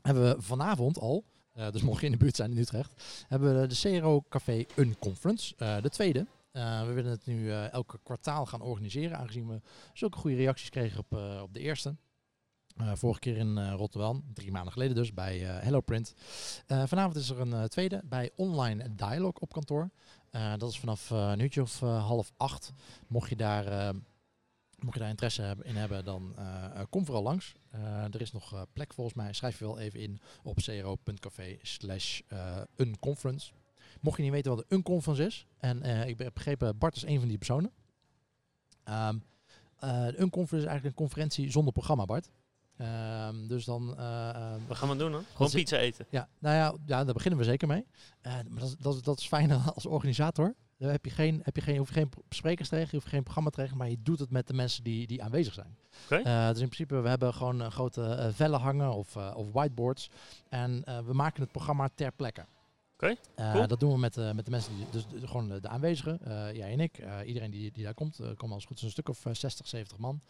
hebben 0.01 0.35
we 0.35 0.41
vanavond 0.41 0.99
al, 0.99 1.25
uh, 1.59 1.71
dus 1.71 1.81
mocht 1.81 1.99
je 1.99 2.05
in 2.05 2.11
de 2.11 2.17
buurt 2.17 2.35
zijn 2.35 2.51
in 2.51 2.57
Utrecht, 2.57 3.23
hebben 3.27 3.61
we 3.61 3.67
de 3.67 3.99
CRO 3.99 4.23
Café 4.29 4.65
Unconference, 4.75 5.55
uh, 5.57 5.81
de 5.81 5.89
tweede. 5.89 6.25
Uh, 6.53 6.85
we 6.85 6.93
willen 6.93 7.11
het 7.11 7.25
nu 7.25 7.43
uh, 7.43 7.71
elke 7.71 7.99
kwartaal 8.03 8.45
gaan 8.45 8.61
organiseren, 8.61 9.17
aangezien 9.17 9.47
we 9.47 9.61
zulke 9.93 10.17
goede 10.17 10.35
reacties 10.35 10.69
kregen 10.69 10.99
op, 10.99 11.13
uh, 11.13 11.41
op 11.41 11.53
de 11.53 11.59
eerste. 11.59 11.95
vorige 12.93 13.19
keer 13.19 13.37
in 13.37 13.71
Rotterdam, 13.71 14.23
drie 14.33 14.51
maanden 14.51 14.73
geleden 14.73 14.95
dus, 14.95 15.13
bij 15.13 15.37
Hello 15.39 15.81
Print. 15.81 16.13
vanavond 16.67 17.15
is 17.15 17.29
er 17.29 17.39
een 17.39 17.67
tweede 17.67 18.01
bij 18.05 18.31
Online 18.35 18.95
Dialog 18.95 19.33
op 19.39 19.53
kantoor. 19.53 19.89
dat 20.57 20.69
is 20.69 20.79
vanaf 20.79 21.09
een 21.09 21.39
uurtje 21.39 21.61
of 21.61 21.79
half 21.79 22.31
acht. 22.37 22.71
Mocht 23.07 23.29
je 23.29 23.35
daar... 23.35 23.93
Mocht 24.81 24.93
je 24.93 24.99
daar 24.99 25.09
interesse 25.09 25.57
in 25.61 25.75
hebben, 25.75 26.05
dan 26.05 26.35
kom 26.89 27.05
vooral 27.05 27.23
langs. 27.23 27.53
er 28.11 28.21
is 28.21 28.31
nog 28.31 28.65
plek 28.73 28.93
volgens 28.93 29.15
mij. 29.15 29.33
Schrijf 29.33 29.59
je 29.59 29.65
wel 29.65 29.79
even 29.79 29.99
in 29.99 30.19
op 30.43 30.55
cro.café 30.55 31.57
slash 31.61 32.21
unconference. 32.75 33.51
Mocht 34.01 34.17
je 34.17 34.23
niet 34.23 34.31
weten 34.31 34.55
wat 34.55 34.65
een 34.67 34.83
conference 34.83 35.25
is, 35.25 35.45
en 35.57 36.07
ik 36.07 36.17
heb 36.17 36.33
begrepen, 36.33 36.77
Bart 36.77 36.95
is 36.95 37.03
een 37.03 37.19
van 37.19 37.27
die 37.27 37.37
personen. 37.37 37.71
Um, 38.89 39.23
een 40.15 40.29
conference 40.29 40.65
is 40.65 40.71
eigenlijk 40.71 40.85
een 40.85 41.05
conferentie 41.05 41.51
zonder 41.51 41.73
programma, 41.73 42.05
Bart. 42.05 42.29
Um, 42.77 43.47
dus 43.47 43.65
dan... 43.65 43.95
Uh, 43.99 44.55
Wat 44.67 44.77
gaan 44.77 44.89
we 44.89 44.95
doen 44.95 45.11
dan? 45.11 45.23
Gewoon 45.33 45.51
pizza 45.51 45.77
eten? 45.77 46.05
Ja, 46.09 46.29
nou 46.39 46.55
ja, 46.55 46.73
ja, 46.85 47.03
daar 47.03 47.13
beginnen 47.13 47.39
we 47.39 47.45
zeker 47.45 47.67
mee. 47.67 47.85
maar 48.23 48.59
dat, 48.59 48.75
dat, 48.79 49.03
dat 49.03 49.19
is 49.19 49.27
fijn 49.27 49.51
als 49.75 49.85
organisator. 49.85 50.55
Dan 50.79 50.89
heb 50.89 51.05
je 51.05 51.11
geen, 51.11 51.41
heb 51.43 51.55
je 51.55 51.61
geen, 51.61 51.73
je 51.73 51.79
hoeft 51.79 51.91
geen 51.91 52.09
sprekers 52.29 52.69
te 52.69 52.75
regelen, 52.75 52.95
je 52.95 53.01
hoeft 53.03 53.13
geen 53.15 53.23
programma 53.23 53.49
te 53.49 53.57
regelen, 53.61 53.77
maar 53.79 53.89
je 53.89 54.01
doet 54.03 54.19
het 54.19 54.29
met 54.31 54.47
de 54.47 54.53
mensen 54.53 54.83
die, 54.83 55.07
die 55.07 55.23
aanwezig 55.23 55.53
zijn. 55.53 55.77
Okay. 56.05 56.19
Uh, 56.19 56.47
dus 56.49 56.59
in 56.61 56.69
principe, 56.69 56.99
we 57.01 57.09
hebben 57.09 57.33
gewoon 57.33 57.61
uh, 57.61 57.67
grote 57.67 58.29
vellen 58.33 58.59
hangen 58.59 58.93
of, 58.93 59.15
of 59.17 59.51
whiteboards. 59.51 60.09
En 60.49 60.83
we 61.05 61.13
maken 61.13 61.41
het 61.41 61.51
programma 61.51 61.89
ter 61.95 62.11
plekke. 62.11 62.45
Oké, 62.93 63.15
Eh, 63.35 63.51
cool. 63.53 63.67
Dat 63.67 63.79
doen 63.79 63.91
we 63.91 63.97
met, 63.97 64.17
eh, 64.17 64.31
met 64.31 64.45
de 64.45 64.51
mensen, 64.51 64.75
die, 64.75 64.85
dus 64.91 65.07
de- 65.07 65.27
gewoon 65.27 65.47
de, 65.47 65.67
aanwezigen, 65.69 66.19
eh, 66.21 66.55
jij 66.55 66.71
en 66.71 66.79
ik, 66.79 66.97
eh, 66.97 67.17
iedereen 67.25 67.51
die, 67.51 67.71
die 67.71 67.83
daar 67.83 67.93
komt, 67.93 68.19
eh 68.19 68.27
komen 68.35 68.55
als 68.55 68.65
goed 68.65 68.77
is 68.77 68.83
een 68.83 68.89
stuk 68.89 69.09
of 69.09 69.25
eh, 69.25 69.33
60, 69.33 69.67
70 69.67 69.97
man. 69.97 70.21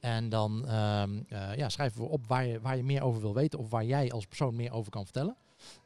En 0.00 0.28
dan 0.28 0.66
ehm, 0.66 1.20
eh, 1.28 1.56
ja, 1.56 1.68
schrijven 1.68 2.00
we 2.00 2.08
op 2.08 2.26
waar 2.26 2.46
je, 2.46 2.60
waar 2.60 2.76
je 2.76 2.82
meer 2.84 3.02
over 3.02 3.20
wil 3.20 3.34
weten 3.34 3.58
of 3.58 3.70
waar 3.70 3.84
jij 3.84 4.10
als 4.10 4.26
persoon 4.26 4.56
meer 4.56 4.72
over 4.72 4.90
kan 4.90 5.04
vertellen. 5.04 5.36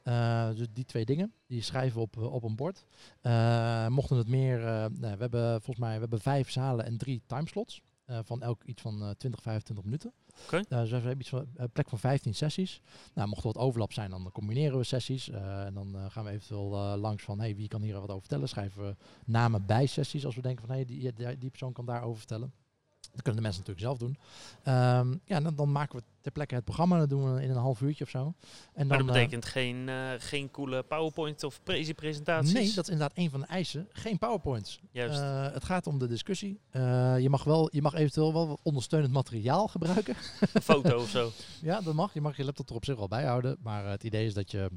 Eh, 0.02 0.48
dus 0.54 0.66
die 0.72 0.84
twee 0.84 1.04
dingen, 1.04 1.32
die 1.46 1.62
schrijven 1.62 1.96
we 1.96 2.02
op, 2.02 2.16
eh, 2.16 2.32
op 2.32 2.42
een 2.42 2.56
bord. 2.56 2.86
Eh, 3.20 3.88
mochten 3.88 4.16
het 4.16 4.28
meer, 4.28 4.58
nou, 4.60 4.90
we 4.98 5.06
hebben 5.06 5.50
volgens 5.50 5.78
mij 5.78 5.94
we 5.94 6.00
hebben 6.00 6.20
vijf 6.20 6.50
zalen 6.50 6.84
en 6.84 6.96
drie 6.96 7.22
timeslots. 7.26 7.82
van 8.24 8.42
elk 8.42 8.64
iets 8.64 8.82
van 8.82 9.02
eh 9.02 9.10
20, 9.10 9.42
25 9.42 9.84
minuten. 9.84 10.12
Oké. 10.44 10.62
Dus 10.68 10.90
we 10.90 10.96
hebben 10.96 11.20
iets 11.20 11.28
van 11.28 11.46
een 11.54 11.70
plek 11.70 11.88
van 11.88 11.98
15 11.98 12.34
sessies. 12.34 12.80
Nou, 13.14 13.28
mocht 13.28 13.40
er 13.44 13.52
wat 13.52 13.62
overlap 13.62 13.92
zijn, 13.92 14.10
dan 14.10 14.30
combineren 14.32 14.78
we 14.78 14.84
sessies. 14.84 15.28
en 15.30 15.74
dan 15.74 15.96
gaan 16.10 16.24
we 16.24 16.30
eventueel 16.30 16.96
langs 16.96 17.24
van 17.24 17.40
hey, 17.40 17.56
wie 17.56 17.68
kan 17.68 17.82
hier 17.82 18.00
wat 18.00 18.08
over 18.08 18.20
vertellen. 18.20 18.48
Schrijven 18.48 18.82
we 18.82 18.96
namen 19.24 19.66
bij 19.66 19.86
sessies 19.86 20.24
als 20.24 20.34
we 20.34 20.42
denken 20.42 20.66
van 20.66 20.74
hey, 20.74 20.84
die, 20.84 21.12
die, 21.12 21.38
die 21.38 21.50
persoon 21.50 21.72
kan 21.72 21.86
daarover 21.86 22.18
vertellen. 22.18 22.52
Dat 23.14 23.22
kunnen 23.22 23.42
de 23.42 23.48
mensen 23.48 23.64
natuurlijk 23.66 23.86
zelf 23.86 23.98
doen. 23.98 24.18
Ehm, 24.62 25.14
ja, 25.24 25.40
dan, 25.40 25.54
dan 25.54 25.72
maken 25.72 25.98
we 25.98 26.04
ter 26.20 26.32
plekke 26.32 26.54
het 26.54 26.64
programma. 26.64 26.98
Dat 26.98 27.08
doen 27.08 27.34
we 27.34 27.42
in 27.42 27.50
een 27.50 27.56
half 27.56 27.80
uurtje 27.80 28.04
of 28.04 28.10
zo. 28.10 28.18
En 28.18 28.34
dan, 28.74 28.86
Maar 28.86 28.98
dat 28.98 29.06
eh, 29.06 29.12
betekent 29.12 29.44
geen, 29.44 29.88
eh, 29.88 30.10
geen 30.18 30.50
coole 30.50 30.82
PowerPoint 30.82 31.44
of 31.44 31.60
presi-presentaties? 31.62 32.52
Nee, 32.52 32.72
dat 32.74 32.84
is 32.84 32.90
inderdaad 32.90 33.18
een 33.18 33.30
van 33.30 33.40
de 33.40 33.46
eisen. 33.46 33.88
Geen 33.92 34.18
powerpoints. 34.18 34.80
Juist. 34.90 35.20
Eh, 35.20 35.52
het 35.52 35.64
gaat 35.64 35.86
om 35.86 35.98
de 35.98 36.06
discussie. 36.06 36.60
Je, 36.70 37.26
mag 37.30 37.44
wel, 37.44 37.68
je 37.72 37.82
mag 37.82 37.94
eventueel 37.94 38.32
wel 38.32 38.48
wat 38.48 38.60
ondersteunend 38.62 39.12
materiaal 39.12 39.68
gebruiken. 39.68 40.16
Een 40.52 40.62
foto 40.62 40.96
of 41.02 41.08
zo. 41.08 41.30
Ja, 41.60 41.80
dat 41.80 41.94
mag. 41.94 42.14
Je 42.14 42.20
mag 42.20 42.36
je 42.36 42.44
laptop 42.44 42.68
er 42.68 42.74
op 42.74 42.84
zich 42.84 42.96
wel 42.96 43.08
bij 43.08 43.24
houden. 43.24 43.56
Maar 43.62 43.84
het 43.86 44.04
idee 44.04 44.26
is 44.26 44.34
dat 44.34 44.50
je 44.50 44.70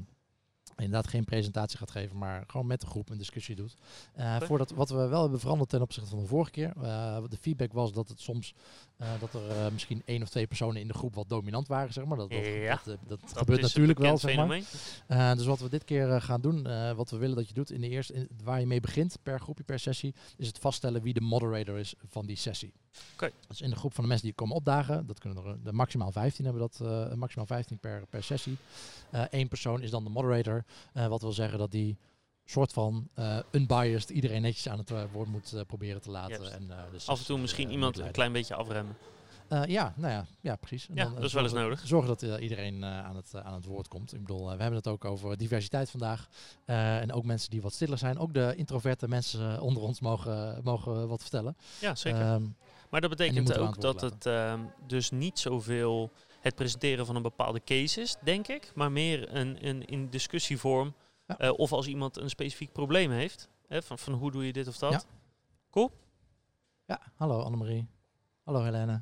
inderdaad 0.78 1.10
geen 1.10 1.24
presentatie 1.24 1.78
gaat 1.78 1.90
geven, 1.90 2.18
maar 2.18 2.44
gewoon 2.46 2.66
met 2.66 2.80
de 2.80 2.86
groep 2.86 3.10
een 3.10 3.18
discussie 3.18 3.56
doet. 3.56 3.76
Eh, 4.14 4.40
voordat, 4.40 4.70
wat 4.70 4.90
we 4.90 5.06
wel 5.06 5.22
hebben 5.22 5.40
veranderd 5.40 5.70
ten 5.70 5.82
opzichte 5.82 6.08
van 6.08 6.18
de 6.18 6.26
vorige 6.26 6.50
keer. 6.50 6.72
eh, 6.82 7.22
de 7.28 7.36
feedback 7.36 7.72
was 7.72 7.92
dat 7.92 8.08
het 8.08 8.20
soms 8.20 8.54
eh, 8.98 9.08
dat 9.20 9.34
er 9.34 9.50
eh, 9.50 9.70
misschien 9.72 10.02
één 10.04 10.22
of 10.22 10.28
twee 10.28 10.46
personen 10.46 10.80
in 10.80 10.88
de 10.88 10.94
groep 10.94 11.14
wat 11.14 11.28
dominant 11.28 11.68
waren. 11.68 11.92
Zeg 11.92 12.04
maar. 12.04 12.16
dat, 12.16 12.30
dat, 12.30 12.44
Ja, 12.44 12.80
dat, 12.84 12.94
eh, 12.94 13.08
dat 13.08 13.20
gebeurt 13.34 13.60
natuurlijk 13.60 13.98
wel. 13.98 14.18
Zeg 14.18 14.36
maar. 14.36 15.36
dus 15.36 15.46
wat 15.46 15.60
we 15.60 15.68
dit 15.68 15.84
keer 15.84 16.22
gaan 16.22 16.40
doen, 16.40 16.62
wat 16.96 17.10
we 17.10 17.16
willen 17.16 17.36
dat 17.36 17.48
je 17.48 17.54
doet 17.54 17.70
in 17.70 17.80
de 17.80 17.88
eerste, 17.88 18.12
in, 18.12 18.28
waar 18.44 18.60
je 18.60 18.66
mee 18.66 18.80
begint 18.80 19.18
per 19.22 19.40
groepje, 19.40 19.64
per 19.64 19.78
sessie, 19.78 20.14
is 20.36 20.46
het 20.46 20.58
vaststellen 20.58 21.02
wie 21.02 21.14
de 21.14 21.20
moderator 21.20 21.78
is 21.78 21.94
van 22.08 22.26
die 22.26 22.36
sessie. 22.36 22.72
Dus 23.48 23.60
in 23.60 23.70
de 23.70 23.76
groep 23.76 23.94
van 23.94 24.02
de 24.02 24.08
mensen 24.08 24.26
die 24.26 24.36
komen 24.36 24.56
opdagen, 24.56 25.06
dat 25.06 25.18
kunnen 25.18 25.44
er 25.44 25.62
de 25.62 25.72
maximaal 25.72 26.12
15 26.12 26.44
hebben, 26.44 26.68
dat 26.70 27.16
maximaal 27.16 27.46
15 27.46 27.78
per, 27.78 28.06
per 28.10 28.22
sessie. 28.22 28.56
Eén 29.10 29.48
persoon 29.48 29.82
is 29.82 29.90
dan 29.90 30.04
de 30.04 30.10
moderator, 30.10 30.64
wat 30.92 31.22
wil 31.22 31.32
zeggen 31.32 31.58
dat 31.58 31.70
die 31.70 31.98
soort 32.50 32.72
van 32.72 33.08
eh, 33.14 33.38
unbiased 33.50 34.10
iedereen 34.10 34.42
netjes 34.42 34.68
aan 34.68 34.78
het 34.78 34.90
eh, 34.90 35.02
woord 35.12 35.28
moet 35.28 35.52
eh, 35.52 35.60
proberen 35.66 36.00
te 36.00 36.10
laten. 36.10 36.52
En, 36.52 36.70
eh, 36.70 36.76
de 36.92 36.98
Af 37.06 37.18
en 37.18 37.24
toe 37.26 37.38
misschien 37.38 37.70
iemand 37.70 37.98
een 37.98 38.10
klein 38.10 38.32
beetje 38.32 38.54
afremmen. 38.54 38.96
Ja, 39.66 39.94
nou 39.96 40.12
ja, 40.12 40.26
ja 40.40 40.56
precies. 40.56 40.88
En 40.88 40.94
Ja, 40.96 41.04
dan, 41.04 41.14
dat 41.14 41.24
is 41.24 41.32
wel 41.32 41.42
eens 41.42 41.52
zorgen- 41.52 41.68
nodig. 41.70 41.86
Zorgen 41.86 42.08
dat 42.18 42.40
iedereen 42.40 42.84
aan, 42.84 43.16
het, 43.16 43.34
aan 43.34 43.54
het 43.54 43.64
woord 43.64 43.88
komt. 43.88 44.14
Ik 44.14 44.20
bedoel, 44.20 44.44
we 44.44 44.48
hebben 44.48 44.74
het 44.74 44.86
ook 44.88 45.04
over 45.04 45.36
diversiteit 45.36 45.90
vandaag. 45.90 46.28
En 46.64 47.12
ook 47.12 47.24
mensen 47.24 47.50
die 47.50 47.62
wat 47.62 47.72
stiller 47.72 47.98
zijn. 47.98 48.18
Ook 48.18 48.34
de 48.34 48.52
introverte 48.56 49.08
mensen 49.08 49.60
onder 49.60 49.82
ons 49.82 50.00
mogen, 50.00 50.60
mogen 50.64 51.08
wat 51.08 51.20
vertellen. 51.20 51.56
Ja, 51.80 51.94
zeker. 51.94 52.20
Ehm, 52.20 52.42
maar 52.90 53.00
dat 53.00 53.10
betekent 53.10 53.58
ook 53.58 53.80
dat 53.80 54.00
het 54.00 54.26
ehm, 54.26 54.60
dus 54.86 55.10
niet 55.10 55.38
zoveel 55.38 56.10
het 56.40 56.54
presenteren 56.54 57.06
van 57.06 57.16
een 57.16 57.22
bepaalde 57.22 57.60
case 57.64 58.00
is, 58.00 58.16
denk 58.24 58.48
ik. 58.48 58.72
Maar 58.74 58.92
meer 58.92 59.34
een, 59.34 59.66
een 59.66 59.84
in 59.86 60.08
discussievorm. 60.10 60.94
Ja. 61.28 61.38
Eh, 61.38 61.52
of 61.58 61.72
als 61.72 61.86
iemand 61.86 62.16
een 62.16 62.30
specifiek 62.30 62.72
probleem 62.72 63.10
heeft. 63.10 63.48
Hè, 63.66 63.82
van, 63.82 63.98
van 63.98 64.12
hoe 64.12 64.30
doe 64.30 64.46
je 64.46 64.52
dit 64.52 64.68
of 64.68 64.78
dat. 64.78 65.06
Ja. 65.72 65.88
ja, 66.86 67.00
hallo 67.14 67.40
Annemarie. 67.40 67.86
Hallo 68.42 68.62
Helene. 68.62 69.00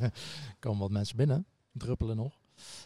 Er 0.00 0.12
komen 0.60 0.80
wat 0.80 0.90
mensen 0.90 1.16
binnen. 1.16 1.46
Druppelen 1.72 2.16
nog. 2.16 2.38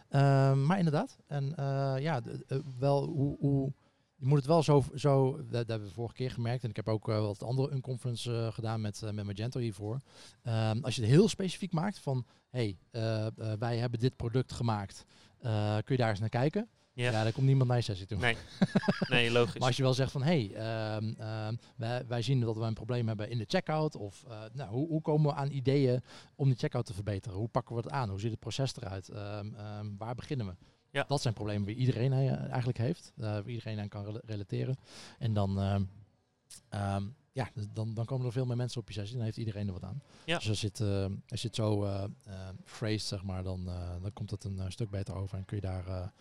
Ehm, 0.09 0.67
maar 0.67 0.79
inderdaad. 0.79 1.19
En 1.27 1.57
eh, 1.57 1.95
ja, 1.99 2.23
eh, 2.49 2.59
wel 2.79 3.07
hoe... 3.07 3.37
hoe 3.39 3.73
je 4.19 4.27
moet 4.27 4.39
het 4.39 4.47
wel 4.47 4.63
zo, 4.63 4.85
zo 4.95 5.37
dat, 5.37 5.51
dat 5.51 5.69
hebben 5.69 5.89
we 5.89 5.95
vorige 5.95 6.15
keer 6.15 6.31
gemerkt. 6.31 6.65
En 6.65 6.71
ik 6.71 6.77
heb 6.77 6.89
ook 6.89 7.07
wel 7.07 7.27
wat 7.27 7.43
andere 7.43 7.73
unconference 7.73 8.33
eh 8.33 8.53
gedaan 8.53 8.81
met, 8.81 9.01
met 9.13 9.25
Magento 9.25 9.61
hiervoor. 9.61 10.01
Ehm, 10.43 10.79
als 10.81 10.95
je 10.95 11.01
het 11.01 11.11
heel 11.11 11.29
specifiek 11.29 11.73
maakt 11.73 11.99
van, 11.99 12.27
hey, 12.51 12.79
wij 13.59 13.77
hebben 13.77 14.01
dit 14.01 14.17
product 14.17 14.53
gemaakt. 14.53 15.05
Kun 15.41 15.83
je 15.87 15.97
daar 15.97 16.11
eens 16.11 16.21
naar 16.21 16.29
kijken? 16.29 16.69
Ja. 16.97 17.11
Ja, 17.11 17.23
dan 17.23 17.33
komt 17.33 17.47
niemand 17.47 17.69
naar 17.69 17.77
je 17.79 17.83
sessie 17.85 18.07
toe. 18.07 18.19
Nee. 18.19 18.37
nee, 19.09 19.31
logisch. 19.31 19.59
Maar 19.59 19.69
als 19.69 19.77
je 19.77 19.83
wel 19.83 19.95
zegt 19.95 20.11
van, 20.13 20.23
hé, 20.23 20.47
hey, 20.47 20.55
ehm, 20.97 21.13
ehm, 21.19 21.55
wij, 21.77 22.07
wij 22.07 22.23
zien 22.23 22.41
dat 22.41 22.57
we 22.57 22.63
een 22.63 22.75
probleem 22.75 23.07
hebben 23.09 23.31
in 23.31 23.39
de 23.39 23.45
checkout. 23.49 23.97
Of 23.97 24.25
eh, 24.29 24.41
nou, 24.53 24.71
hoe, 24.71 24.89
hoe 24.89 25.01
komen 25.03 25.31
we 25.31 25.37
aan 25.37 25.51
ideeën 25.51 26.03
om 26.35 26.49
die 26.49 26.57
checkout 26.59 26.87
te 26.87 26.95
verbeteren? 26.95 27.39
Hoe 27.39 27.49
pakken 27.49 27.75
we 27.77 27.81
het 27.83 27.91
aan? 27.91 28.09
Hoe 28.09 28.21
ziet 28.21 28.31
het 28.31 28.41
proces 28.41 28.77
eruit? 28.77 29.09
Ehm, 29.09 29.47
waar 29.99 30.15
beginnen 30.15 30.47
we? 30.47 30.55
Ja. 30.91 31.05
Dat 31.09 31.23
zijn 31.23 31.35
problemen 31.35 31.67
die 31.67 31.77
iedereen 31.77 32.13
eh, 32.13 32.49
eigenlijk 32.49 32.79
heeft. 32.79 33.13
eh, 33.17 33.23
waar 33.25 33.49
iedereen 33.49 33.79
aan 33.81 33.89
kan 33.89 34.05
rela- 34.05 34.21
relateren. 34.25 34.77
En 35.19 35.33
dan, 35.35 35.59
ja, 37.33 37.51
dus 37.55 37.65
dan, 37.73 37.95
dan 37.95 38.05
komen 38.05 38.27
er 38.27 38.33
veel 38.33 38.47
meer 38.47 38.57
mensen 38.57 38.81
op 38.81 38.89
je 38.89 38.95
sessie. 38.95 39.17
Dan 39.17 39.25
heeft 39.25 39.37
iedereen 39.37 39.67
er 39.67 39.73
wat 39.73 39.85
aan. 39.85 40.03
Ja. 40.25 40.39
Dus 40.39 40.49
als 40.49 40.61
je 40.61 40.67
het, 40.67 40.81
als 41.29 41.41
je 41.43 41.47
het 41.47 41.57
zo 41.57 41.89
phrased, 42.65 43.03
zeg 43.09 43.23
maar, 43.23 43.43
dan, 43.43 43.65
dan 44.03 44.13
komt 44.13 44.31
het 44.31 44.45
een 44.45 44.73
stuk 44.73 44.91
beter 44.91 45.15
over. 45.15 45.39
En 45.39 45.45
kun 45.45 45.57
je 45.57 45.63
daar... 45.63 46.13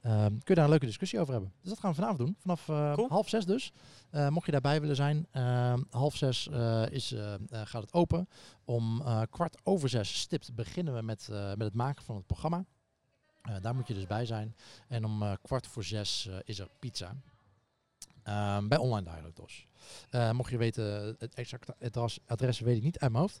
eh, 0.00 0.24
Ehm, 0.24 0.28
kun 0.28 0.40
je 0.44 0.54
daar 0.54 0.64
een 0.64 0.70
leuke 0.70 0.86
discussie 0.86 1.20
over 1.20 1.32
hebben. 1.32 1.52
Dus 1.60 1.68
dat 1.70 1.80
gaan 1.80 1.90
we 1.90 1.96
vanavond 1.96 2.18
doen. 2.18 2.36
Vanaf 2.38 2.68
eh, 2.68 2.92
Cool. 2.92 3.08
half 3.08 3.28
zes 3.28 3.44
dus. 3.44 3.72
Eh, 4.10 4.28
mocht 4.28 4.46
je 4.46 4.52
daarbij 4.52 4.80
willen 4.80 4.96
zijn. 4.96 5.26
ehm, 5.30 5.82
half 5.90 6.16
zes 6.16 6.48
eh, 6.48 6.82
is, 6.90 7.14
gaat 7.50 7.82
het 7.82 7.92
open. 7.92 8.28
Om 8.64 9.02
kwart 9.30 9.56
over 9.62 9.88
zes 9.88 10.20
stipt 10.20 10.54
beginnen 10.54 10.94
we 10.94 11.02
met, 11.02 11.28
met 11.30 11.60
het 11.60 11.74
maken 11.74 12.04
van 12.04 12.16
het 12.16 12.26
programma. 12.26 12.64
Daar 13.60 13.74
moet 13.74 13.88
je 13.88 13.94
dus 13.94 14.06
bij 14.06 14.26
zijn. 14.26 14.54
En 14.88 15.04
om 15.04 15.36
kwart 15.42 15.66
voor 15.66 15.84
zes 15.84 16.28
is 16.44 16.58
er 16.58 16.68
pizza. 16.78 17.14
Ehm, 18.22 18.68
bij 18.68 18.78
Online 18.78 19.10
Dialog 19.10 19.32
dus. 19.32 19.66
Eh, 20.10 20.30
mocht 20.30 20.50
je 20.50 20.56
weten, 20.56 21.16
het 21.18 21.34
exacte 21.34 21.74
adres, 21.80 22.18
adres 22.26 22.60
weet 22.60 22.76
ik 22.76 22.82
niet 22.82 22.98
uit 22.98 23.10
mijn 23.10 23.22
hoofd. 23.22 23.40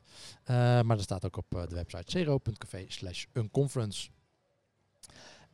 Maar 0.86 0.96
dat 0.96 1.02
staat 1.02 1.24
ook 1.24 1.36
op 1.36 1.50
de 1.50 1.74
website 1.74 2.10
zero.café 2.10 2.84
slash 2.88 3.24
unconference. 3.32 4.08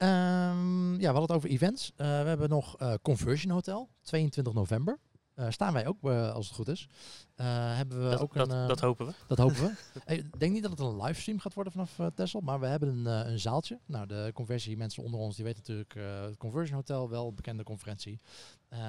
Ehm, 0.05 0.93
ja, 0.93 1.13
we 1.13 1.19
hadden 1.19 1.23
het 1.23 1.33
over 1.33 1.49
events. 1.49 1.93
Eh, 1.97 2.07
we 2.07 2.29
hebben 2.29 2.49
nog 2.49 2.79
eh, 2.79 2.95
Conversion 3.03 3.53
Hotel, 3.53 3.89
22 4.03 4.53
november. 4.53 4.99
Eh, 5.35 5.51
staan 5.51 5.73
wij 5.73 5.87
ook, 5.87 6.05
als 6.05 6.47
het 6.47 6.55
goed 6.55 6.69
is. 6.69 6.89
Hebben 7.35 8.05
we 8.05 8.11
dat, 8.11 8.21
ook 8.21 8.35
dat, 8.35 8.53
een, 8.53 8.69
dat 8.69 8.81
hopen 8.81 9.07
we. 9.07 9.13
dat 9.27 9.39
hopen 9.39 9.57
we. 9.57 9.73
Ik 10.15 10.39
denk 10.41 10.53
niet 10.53 10.63
dat 10.63 10.71
het 10.71 10.81
een 10.81 11.03
livestream 11.03 11.39
gaat 11.39 11.55
worden 11.55 11.73
vanaf 11.73 11.99
uh, 11.99 12.07
Texel, 12.15 12.41
maar 12.41 12.61
we 12.61 12.67
hebben 12.67 12.89
een, 12.89 13.07
een 13.31 13.39
zaaltje. 13.39 13.79
Nou, 13.87 14.07
de 14.07 14.31
conversie 14.35 14.77
mensen 14.77 15.03
onder 15.03 15.21
ons, 15.21 15.37
die 15.37 15.45
weten 15.45 15.61
natuurlijk 15.67 15.95
het 16.29 16.37
Conversion 16.37 16.77
Hotel, 16.77 17.09
wel 17.09 17.29
een 17.29 17.35
bekende 17.35 17.63
conferentie. 17.63 18.21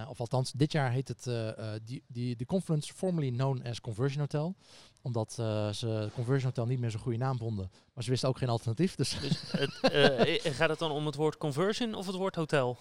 Of 0.10 0.19
althans, 0.19 0.51
dit 0.51 0.72
jaar 0.72 0.91
heet 0.91 1.07
het 1.07 1.29
die, 1.84 2.03
die, 2.07 2.36
de 2.36 2.45
conference 2.45 2.93
formerly 2.93 3.31
known 3.31 3.62
as 3.67 3.81
Conversion 3.81 4.19
Hotel. 4.19 4.55
Omdat 5.05 5.35
eh, 5.39 5.69
ze 5.69 6.09
Conversion 6.13 6.45
Hotel 6.45 6.65
niet 6.65 6.79
meer 6.79 6.91
zo'n 6.91 7.00
goede 7.00 7.17
naam 7.17 7.38
vonden. 7.38 7.69
Maar 7.93 8.03
ze 8.03 8.09
wisten 8.09 8.29
ook 8.29 8.38
geen 8.38 8.50
alternatief. 8.50 8.95
Dus 8.95 9.19
Dus 9.19 9.51
het, 9.51 9.79
eh, 9.81 10.53
gaat 10.53 10.69
het 10.69 10.79
dan 10.79 10.91
om 10.91 11.05
het 11.05 11.15
woord 11.15 11.38
conversion 11.38 11.93
of 11.93 12.05
het 12.05 12.15
woord 12.15 12.35
hotel? 12.35 12.77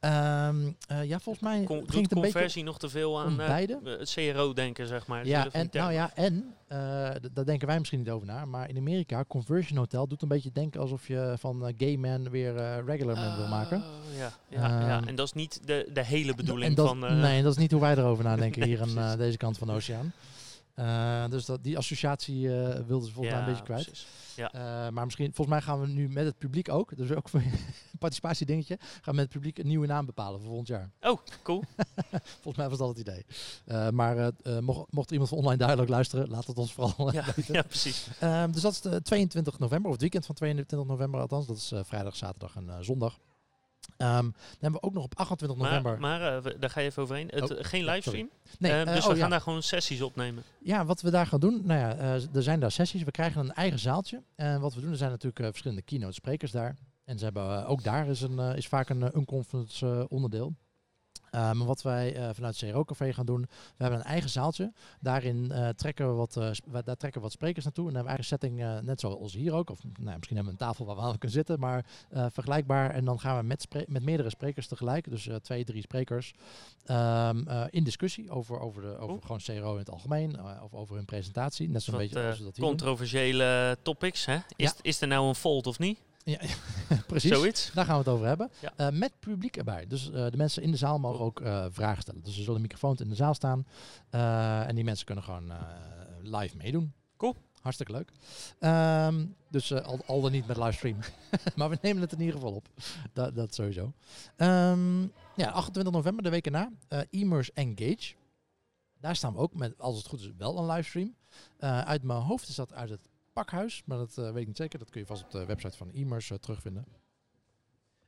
ehm, 0.00 0.56
eh, 0.86 1.04
ja, 1.04 1.20
volgens 1.20 1.44
mij 1.44 1.64
Con 1.64 1.76
ging 1.76 2.02
het 2.02 2.12
een 2.16 2.22
conversie 2.22 2.62
nog 2.62 2.78
te 2.78 2.88
veel 2.88 3.20
aan 3.20 3.36
beide. 3.36 3.80
het 3.84 4.12
CRO 4.12 4.52
denken, 4.52 4.86
zeg 4.86 5.06
maar. 5.06 5.26
Ja, 5.26 5.48
en, 5.50 5.68
nou 5.72 5.92
ja, 5.92 6.10
en, 6.14 6.54
daar 7.32 7.44
denken 7.44 7.66
wij 7.66 7.78
misschien 7.78 7.98
niet 7.98 8.10
over 8.10 8.26
na, 8.26 8.44
maar 8.44 8.68
in 8.68 8.76
Amerika, 8.76 9.24
Conversion 9.28 9.78
Hotel 9.78 10.06
doet 10.06 10.22
een 10.22 10.28
beetje 10.28 10.52
denken 10.52 10.80
alsof 10.80 11.06
je 11.06 11.34
van 11.38 11.74
gay 11.76 11.96
man 11.96 12.30
weer 12.30 12.84
regular 12.84 13.16
man 13.16 13.36
wil 13.36 13.48
maken. 13.48 13.78
Oh, 13.78 14.16
ja, 14.16 14.32
ja, 14.48 14.80
ja, 14.80 14.98
Ehm, 14.98 15.08
en 15.08 15.14
dat 15.14 15.26
is 15.26 15.32
niet 15.32 15.60
de, 15.64 15.88
de 15.92 16.04
hele 16.04 16.34
bedoeling 16.34 16.70
en 16.70 16.74
dat, 16.74 16.86
van... 16.88 16.98
nee, 17.20 17.42
dat 17.42 17.52
is 17.52 17.58
niet 17.58 17.70
hoe 17.70 17.80
wij 17.80 17.96
erover 17.96 18.24
nadenken 18.24 18.60
Nee, 18.60 18.68
hier 18.68 18.82
aan 18.98 19.18
deze 19.18 19.36
kant 19.36 19.58
van 19.58 19.66
de 19.66 19.72
oceaan. 19.72 20.12
Eh, 20.74 21.28
dus 21.28 21.44
dat, 21.44 21.64
die 21.64 21.76
associatie 21.76 22.48
eh 22.48 22.80
wilden 22.86 23.06
ze 23.06 23.12
volgens 23.12 23.34
mij 23.34 23.42
een 23.42 23.48
beetje 23.48 23.64
kwijt. 23.64 23.84
precies. 23.84 24.06
Eh, 24.36 24.50
maar 24.88 25.04
misschien, 25.04 25.34
volgens 25.34 25.48
mij 25.48 25.60
gaan 25.60 25.80
we 25.80 25.86
nu 25.86 26.08
met 26.08 26.24
het 26.24 26.38
publiek 26.38 26.68
ook, 26.68 26.96
dus 26.96 27.12
ook 27.12 27.28
voor 27.28 27.40
een 27.40 27.52
participatiedingetje, 27.98 28.76
gaan 28.80 29.00
we 29.04 29.12
met 29.12 29.24
het 29.24 29.32
publiek 29.32 29.58
een 29.58 29.66
nieuwe 29.66 29.86
naam 29.86 30.06
bepalen 30.06 30.38
voor 30.38 30.48
volgend 30.48 30.68
jaar. 30.68 30.90
Oh, 31.00 31.18
cool. 31.42 31.62
Volgens 32.42 32.56
mij 32.56 32.68
was 32.68 32.78
dat 32.78 32.88
het 32.88 32.98
idee. 32.98 33.26
Maar 33.92 34.32
mocht, 34.60 34.92
mocht 34.92 35.10
iemand 35.10 35.28
van 35.28 35.38
online 35.38 35.66
dialog 35.66 35.88
luisteren, 35.88 36.28
laat 36.28 36.46
het 36.46 36.58
ons 36.58 36.72
vooral 36.72 37.12
ja, 37.12 37.24
weten. 37.36 37.54
ja, 37.54 37.62
precies. 37.62 38.08
Ehm, 38.20 38.50
dus 38.50 38.62
dat 38.62 38.72
is 38.72 38.80
de 38.80 39.02
22 39.02 39.58
november, 39.58 39.86
of 39.86 39.92
het 39.92 40.00
weekend 40.00 40.26
van 40.26 40.34
22 40.34 40.88
november 40.88 41.20
althans. 41.20 41.46
Dat 41.46 41.56
is 41.56 41.72
vrijdag, 41.84 42.16
zaterdag 42.16 42.56
en 42.56 42.84
zondag. 42.84 43.18
Ehm, 43.96 44.22
dan 44.22 44.34
hebben 44.60 44.80
we 44.80 44.86
ook 44.86 44.92
nog 44.92 45.04
op 45.04 45.14
28 45.18 45.58
november... 45.58 46.00
Maar, 46.00 46.20
maar 46.20 46.36
eh, 46.44 46.60
daar 46.60 46.70
ga 46.70 46.80
je 46.80 46.86
even 46.86 47.02
overheen. 47.02 47.28
Het, 47.30 47.50
Oh, 47.50 47.58
geen 47.60 47.84
livestream. 47.84 48.30
nee, 48.58 48.72
Eh, 48.72 48.94
dus 48.94 49.04
oh, 49.04 49.10
we 49.10 49.10
gaan 49.10 49.16
ja. 49.16 49.28
daar 49.28 49.40
gewoon 49.40 49.62
sessies 49.62 50.02
opnemen. 50.02 50.42
Ja, 50.60 50.84
wat 50.84 51.00
we 51.00 51.10
daar 51.10 51.26
gaan 51.26 51.40
doen, 51.40 51.60
nou 51.64 51.80
ja, 51.80 51.96
eh, 51.96 52.34
er 52.34 52.42
zijn 52.42 52.60
daar 52.60 52.72
sessies. 52.72 53.02
We 53.02 53.10
krijgen 53.10 53.40
een 53.40 53.52
eigen 53.52 53.78
zaaltje. 53.78 54.22
En 54.34 54.60
wat 54.60 54.74
we 54.74 54.80
doen, 54.80 54.90
er 54.90 54.96
zijn 54.96 55.10
natuurlijk 55.10 55.44
verschillende 55.44 55.82
keynote 55.82 56.12
sprekers 56.12 56.50
daar. 56.50 56.76
En 57.04 57.18
ze 57.18 57.24
hebben, 57.24 57.66
ook 57.66 57.82
daar 57.82 58.08
is, 58.08 58.20
een, 58.20 58.38
is 58.38 58.68
vaak 58.68 58.88
een 58.88 59.16
unconference 59.16 59.86
eh, 59.86 60.04
onderdeel. 60.08 60.54
Maar 61.32 61.64
wat 61.64 61.82
wij 61.82 62.16
uh, 62.16 62.28
vanuit 62.32 62.56
CRO 62.56 62.84
Café 62.84 63.12
gaan 63.12 63.26
doen, 63.26 63.40
we 63.76 63.82
hebben 63.82 63.98
een 63.98 64.04
eigen 64.04 64.30
zaaltje. 64.30 64.72
Daarin 65.00 65.48
uh, 65.52 65.68
trekken 65.68 66.08
we 66.08 66.14
wat, 66.14 66.32
daar 66.84 66.96
trekken 66.96 67.12
we 67.12 67.20
wat 67.20 67.32
sprekers 67.32 67.64
naartoe. 67.64 67.88
En 67.88 67.94
dan 67.94 68.06
hebben 68.06 68.26
we 68.26 68.36
eigen 68.38 68.60
setting, 68.60 68.86
net 68.86 69.00
zoals 69.00 69.32
hier 69.32 69.52
ook. 69.52 69.70
Of 69.70 69.82
nou, 69.82 70.16
misschien 70.16 70.36
hebben 70.36 70.54
we 70.54 70.60
een 70.60 70.68
tafel 70.68 70.86
waar 70.86 70.96
we 70.96 71.02
aan 71.02 71.10
kunnen 71.10 71.30
zitten, 71.30 71.60
maar 71.60 71.84
vergelijkbaar. 72.10 72.90
En 72.90 73.04
dan 73.04 73.20
gaan 73.20 73.38
we 73.38 73.42
met, 73.42 73.66
met 73.88 74.04
meerdere 74.04 74.30
sprekers 74.30 74.66
tegelijk, 74.66 75.10
dus 75.10 75.28
twee, 75.42 75.64
drie 75.64 75.82
sprekers, 75.82 76.34
um, 76.86 77.48
in 77.70 77.84
discussie 77.84 78.30
over, 78.30 78.60
over, 78.60 78.82
de, 78.82 78.98
over 78.98 79.22
gewoon 79.22 79.40
CRO 79.40 79.72
in 79.72 79.78
het 79.78 79.90
algemeen. 79.90 80.60
of 80.62 80.74
over 80.74 80.96
hun 80.96 81.04
presentatie. 81.04 81.68
Net 81.68 81.82
zo'n 81.82 81.96
beetje 81.96 82.26
als 82.26 82.38
we 82.38 82.44
dat 82.44 82.56
hier 82.56 82.64
Controversiële 82.64 83.72
doen. 83.74 83.82
topics, 83.82 84.24
hè? 84.24 84.34
Is, 84.34 84.42
ja. 84.56 84.74
is 84.82 85.00
er 85.00 85.08
nou 85.08 85.28
een 85.28 85.34
fold 85.34 85.66
of 85.66 85.78
niet? 85.78 85.98
Ja, 86.24 86.38
precies. 87.06 87.30
Zoiets. 87.30 87.70
Daar 87.74 87.84
gaan 87.84 87.94
we 87.94 88.00
het 88.00 88.12
over 88.12 88.26
hebben. 88.26 88.50
Uh, 88.76 88.88
met 88.90 89.12
publiek 89.20 89.56
erbij. 89.56 89.86
Dus 89.86 90.08
uh, 90.08 90.12
de 90.12 90.36
mensen 90.36 90.62
in 90.62 90.70
de 90.70 90.76
zaal 90.76 90.98
mogen 90.98 91.24
ook 91.24 91.40
uh, 91.40 91.66
vragen 91.70 92.02
stellen. 92.02 92.22
Dus 92.22 92.36
er 92.36 92.42
zullen 92.42 92.60
microfoons 92.60 93.00
in 93.00 93.08
de 93.08 93.14
zaal 93.14 93.34
staan. 93.34 93.66
en 94.66 94.74
die 94.74 94.84
mensen 94.84 95.06
kunnen 95.06 95.24
gewoon 95.24 95.52
live 96.22 96.56
meedoen. 96.56 96.92
Cool. 97.16 97.36
Hartstikke 97.60 97.92
leuk. 97.92 98.12
Um, 98.60 99.34
dus 99.50 99.72
al, 99.72 100.00
al 100.06 100.20
dan 100.20 100.32
niet 100.32 100.46
met 100.46 100.56
livestream. 100.56 100.96
maar 101.56 101.70
we 101.70 101.78
nemen 101.82 102.02
het 102.02 102.12
in 102.12 102.20
ieder 102.20 102.34
geval 102.34 102.52
op. 102.52 102.68
Dat, 103.12 103.34
dat 103.34 103.54
sowieso. 103.54 103.92
Um, 104.36 105.12
ja, 105.36 105.50
28 105.50 105.92
november, 105.92 106.22
de 106.22 106.30
week 106.30 106.46
erna. 106.46 106.70
Immerse 107.10 107.52
Engage. 107.54 108.14
Daar 109.00 109.16
staan 109.16 109.32
we 109.32 109.38
ook 109.38 109.54
met, 109.54 109.78
als 109.78 109.96
het 109.96 110.06
goed 110.06 110.20
is, 110.20 110.30
wel 110.36 110.58
een 110.58 110.66
livestream. 110.66 111.14
uit 111.58 112.02
mijn 112.02 112.20
hoofd 112.20 112.48
is 112.48 112.54
dat 112.54 112.72
uit 112.72 112.90
het 112.90 113.08
pakhuis. 113.32 113.82
Maar 113.84 113.98
dat 113.98 114.16
uh, 114.18 114.30
weet 114.30 114.40
ik 114.40 114.46
niet 114.46 114.56
zeker. 114.56 114.78
Dat 114.78 114.90
kun 114.90 115.00
je 115.00 115.06
vast 115.06 115.24
op 115.24 115.30
de 115.30 115.44
website 115.44 115.76
van 115.76 115.92
Immers 115.92 116.30
uh, 116.30 116.38
terugvinden. 116.38 116.86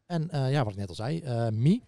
En 0.07 0.29
uh, 0.35 0.51
ja, 0.51 0.65
wat 0.65 0.73
ik 0.73 0.79
net 0.79 0.89
al 0.89 0.95
zei, 0.95 1.51
Mi. 1.51 1.83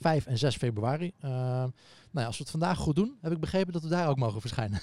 5 0.00 0.26
en 0.26 0.38
6 0.38 0.56
februari. 0.56 1.12
nou 1.20 1.72
ja, 2.12 2.24
als 2.24 2.36
we 2.36 2.42
het 2.42 2.50
vandaag 2.50 2.78
goed 2.78 2.96
doen, 2.96 3.18
heb 3.20 3.32
ik 3.32 3.40
begrepen 3.40 3.72
dat 3.72 3.82
we 3.82 3.88
daar 3.88 4.08
ook 4.08 4.16
mogen 4.16 4.40
verschijnen. 4.40 4.80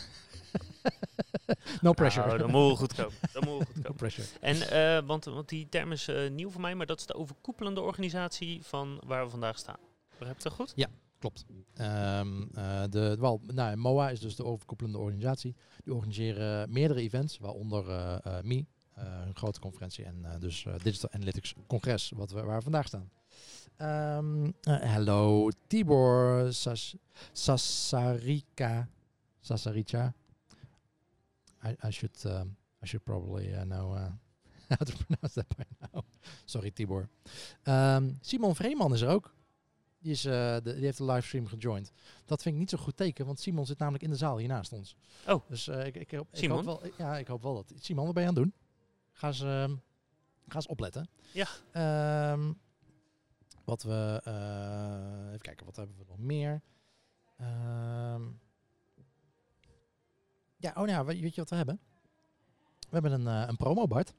no 1.81 1.93
pressure. 1.93 2.27
Nou, 2.27 2.37
dan 2.37 2.51
moet 2.51 2.69
we 2.69 2.75
goed 2.75 2.93
komen. 2.93 3.13
Dan 3.33 3.43
we 3.43 3.49
goed 3.49 3.65
komen. 3.73 3.83
no 3.83 3.93
pressure. 3.93 4.27
En, 4.41 5.05
want, 5.05 5.25
want 5.25 5.49
die 5.49 5.69
term 5.69 5.91
is 5.91 6.09
nieuw 6.31 6.49
voor 6.49 6.61
mij, 6.61 6.75
maar 6.75 6.85
dat 6.85 6.99
is 6.99 7.05
de 7.05 7.15
overkoepelende 7.15 7.81
organisatie 7.81 8.63
van 8.63 9.01
waar 9.05 9.23
we 9.23 9.29
vandaag 9.29 9.57
staan. 9.57 9.79
Begrijp 10.17 10.37
je 10.37 10.43
dat 10.43 10.53
goed? 10.53 10.73
Ja, 10.75 10.87
klopt. 11.19 11.45
Um, 11.81 12.49
uh, 12.57 12.83
de, 12.89 13.15
wel, 13.19 13.41
nou, 13.53 13.75
MOA 13.75 14.09
is 14.09 14.19
dus 14.19 14.35
de 14.35 14.43
overkoepelende 14.43 14.97
organisatie. 14.97 15.55
Die 15.83 15.93
organiseren 15.93 16.71
meerdere 16.71 17.01
events, 17.01 17.37
waaronder 17.37 17.87
uh, 17.87 18.17
uh, 18.27 18.41
MI, 18.41 18.65
een 18.93 19.35
grote 19.35 19.59
conferentie 19.59 20.05
en 20.05 20.25
dus 20.39 20.65
Digital 20.83 21.11
Analytics 21.11 21.53
Congres, 21.67 22.11
wat 22.15 22.31
we, 22.31 22.43
waar 22.43 22.57
we 22.57 22.63
vandaag 22.63 22.87
staan. 22.87 23.09
Um, 23.77 24.53
hello, 24.61 25.49
Tibor 25.67 26.53
Sas. 26.53 26.95
Sasarica. 27.33 28.87
I, 31.63 31.87
I 31.87 31.91
should 31.91 32.25
um, 32.25 32.55
I 32.83 32.85
should 32.85 33.05
probably 33.05 33.47
know 33.65 33.95
how 34.69 34.85
to 34.85 34.93
pronounce 34.93 35.33
that 35.33 35.47
by 35.57 35.63
now. 35.79 36.03
Sorry, 36.45 36.71
Tibor. 36.71 37.09
Simon 38.21 38.55
Vreeman 38.55 38.93
is 38.93 39.01
er 39.01 39.09
ook. 39.09 39.33
Die, 40.05 40.13
is, 40.13 40.25
uh, 40.25 40.33
de, 40.33 40.61
die 40.61 40.83
heeft 40.83 40.97
de 40.97 41.05
livestream 41.05 41.47
gejoind. 41.47 41.91
Dat 42.25 42.41
vind 42.41 42.55
ik 42.55 42.61
niet 42.61 42.69
zo 42.69 42.77
goed 42.77 42.97
teken, 42.97 43.25
want 43.25 43.39
Simon 43.39 43.65
zit 43.65 43.77
namelijk 43.77 44.03
in 44.03 44.09
de 44.09 44.15
zaal 44.15 44.37
hiernaast 44.37 44.71
ons. 44.71 44.95
Oh. 45.27 45.49
Dus 45.49 45.67
uh, 45.67 45.85
ik, 45.85 45.95
ik, 45.95 46.11
hoop, 46.11 46.27
ik, 46.31 46.49
hoop 46.49 46.63
wel, 46.63 46.81
ja, 46.97 47.17
ik 47.17 47.27
hoop 47.27 47.41
wel 47.41 47.53
dat... 47.53 47.73
Simon, 47.75 48.05
wat 48.05 48.13
ben 48.13 48.23
je 48.23 48.29
aan 48.29 48.35
het 48.35 48.43
doen? 48.43 48.53
Ga 49.11 49.27
eens, 49.27 49.41
uh, 49.41 49.63
ga 50.47 50.55
eens 50.55 50.67
opletten. 50.67 51.09
Ja. 51.31 51.47
Um, 52.31 52.59
wat 53.63 53.83
we... 53.83 54.21
Uh, 54.27 55.27
even 55.27 55.41
kijken, 55.41 55.65
wat 55.65 55.75
hebben 55.75 55.95
we 55.97 56.03
nog 56.07 56.17
meer? 56.17 56.61
Um, 57.41 58.39
ja, 60.57 60.73
oh 60.77 60.87
ja, 60.87 61.05
weet 61.05 61.35
je 61.35 61.41
wat 61.41 61.49
we 61.49 61.55
hebben? 61.55 61.79
We 62.79 62.99
hebben 62.99 63.11
een, 63.11 63.49
een 63.49 63.57
promo, 63.57 63.87
Bart. 63.87 64.13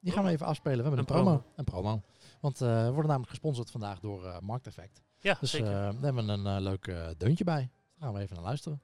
Die 0.00 0.12
gaan 0.12 0.24
we 0.24 0.30
even 0.30 0.46
afspelen. 0.46 0.78
We 0.78 0.82
hebben 0.82 0.98
een, 0.98 1.16
een 1.16 1.22
promo. 1.22 1.36
promo. 1.36 1.52
Een 1.56 1.64
promo. 1.64 2.02
Want 2.40 2.60
uh, 2.60 2.68
we 2.68 2.84
worden 2.84 3.06
namelijk 3.06 3.30
gesponsord 3.30 3.70
vandaag 3.70 4.00
door 4.00 4.24
uh, 4.24 4.40
Markteffect. 4.40 5.04
Ja, 5.26 5.36
dus 5.40 5.50
zeker. 5.50 5.66
Uh, 5.66 5.72
daar 5.72 6.02
hebben 6.02 6.26
we 6.26 6.32
een 6.32 6.46
uh, 6.46 6.56
leuk 6.60 6.86
uh, 6.86 7.08
deuntje 7.16 7.44
bij. 7.44 7.70
Daar 7.98 8.08
gaan 8.08 8.12
we 8.12 8.20
even 8.20 8.34
naar 8.34 8.44
luisteren. 8.44 8.80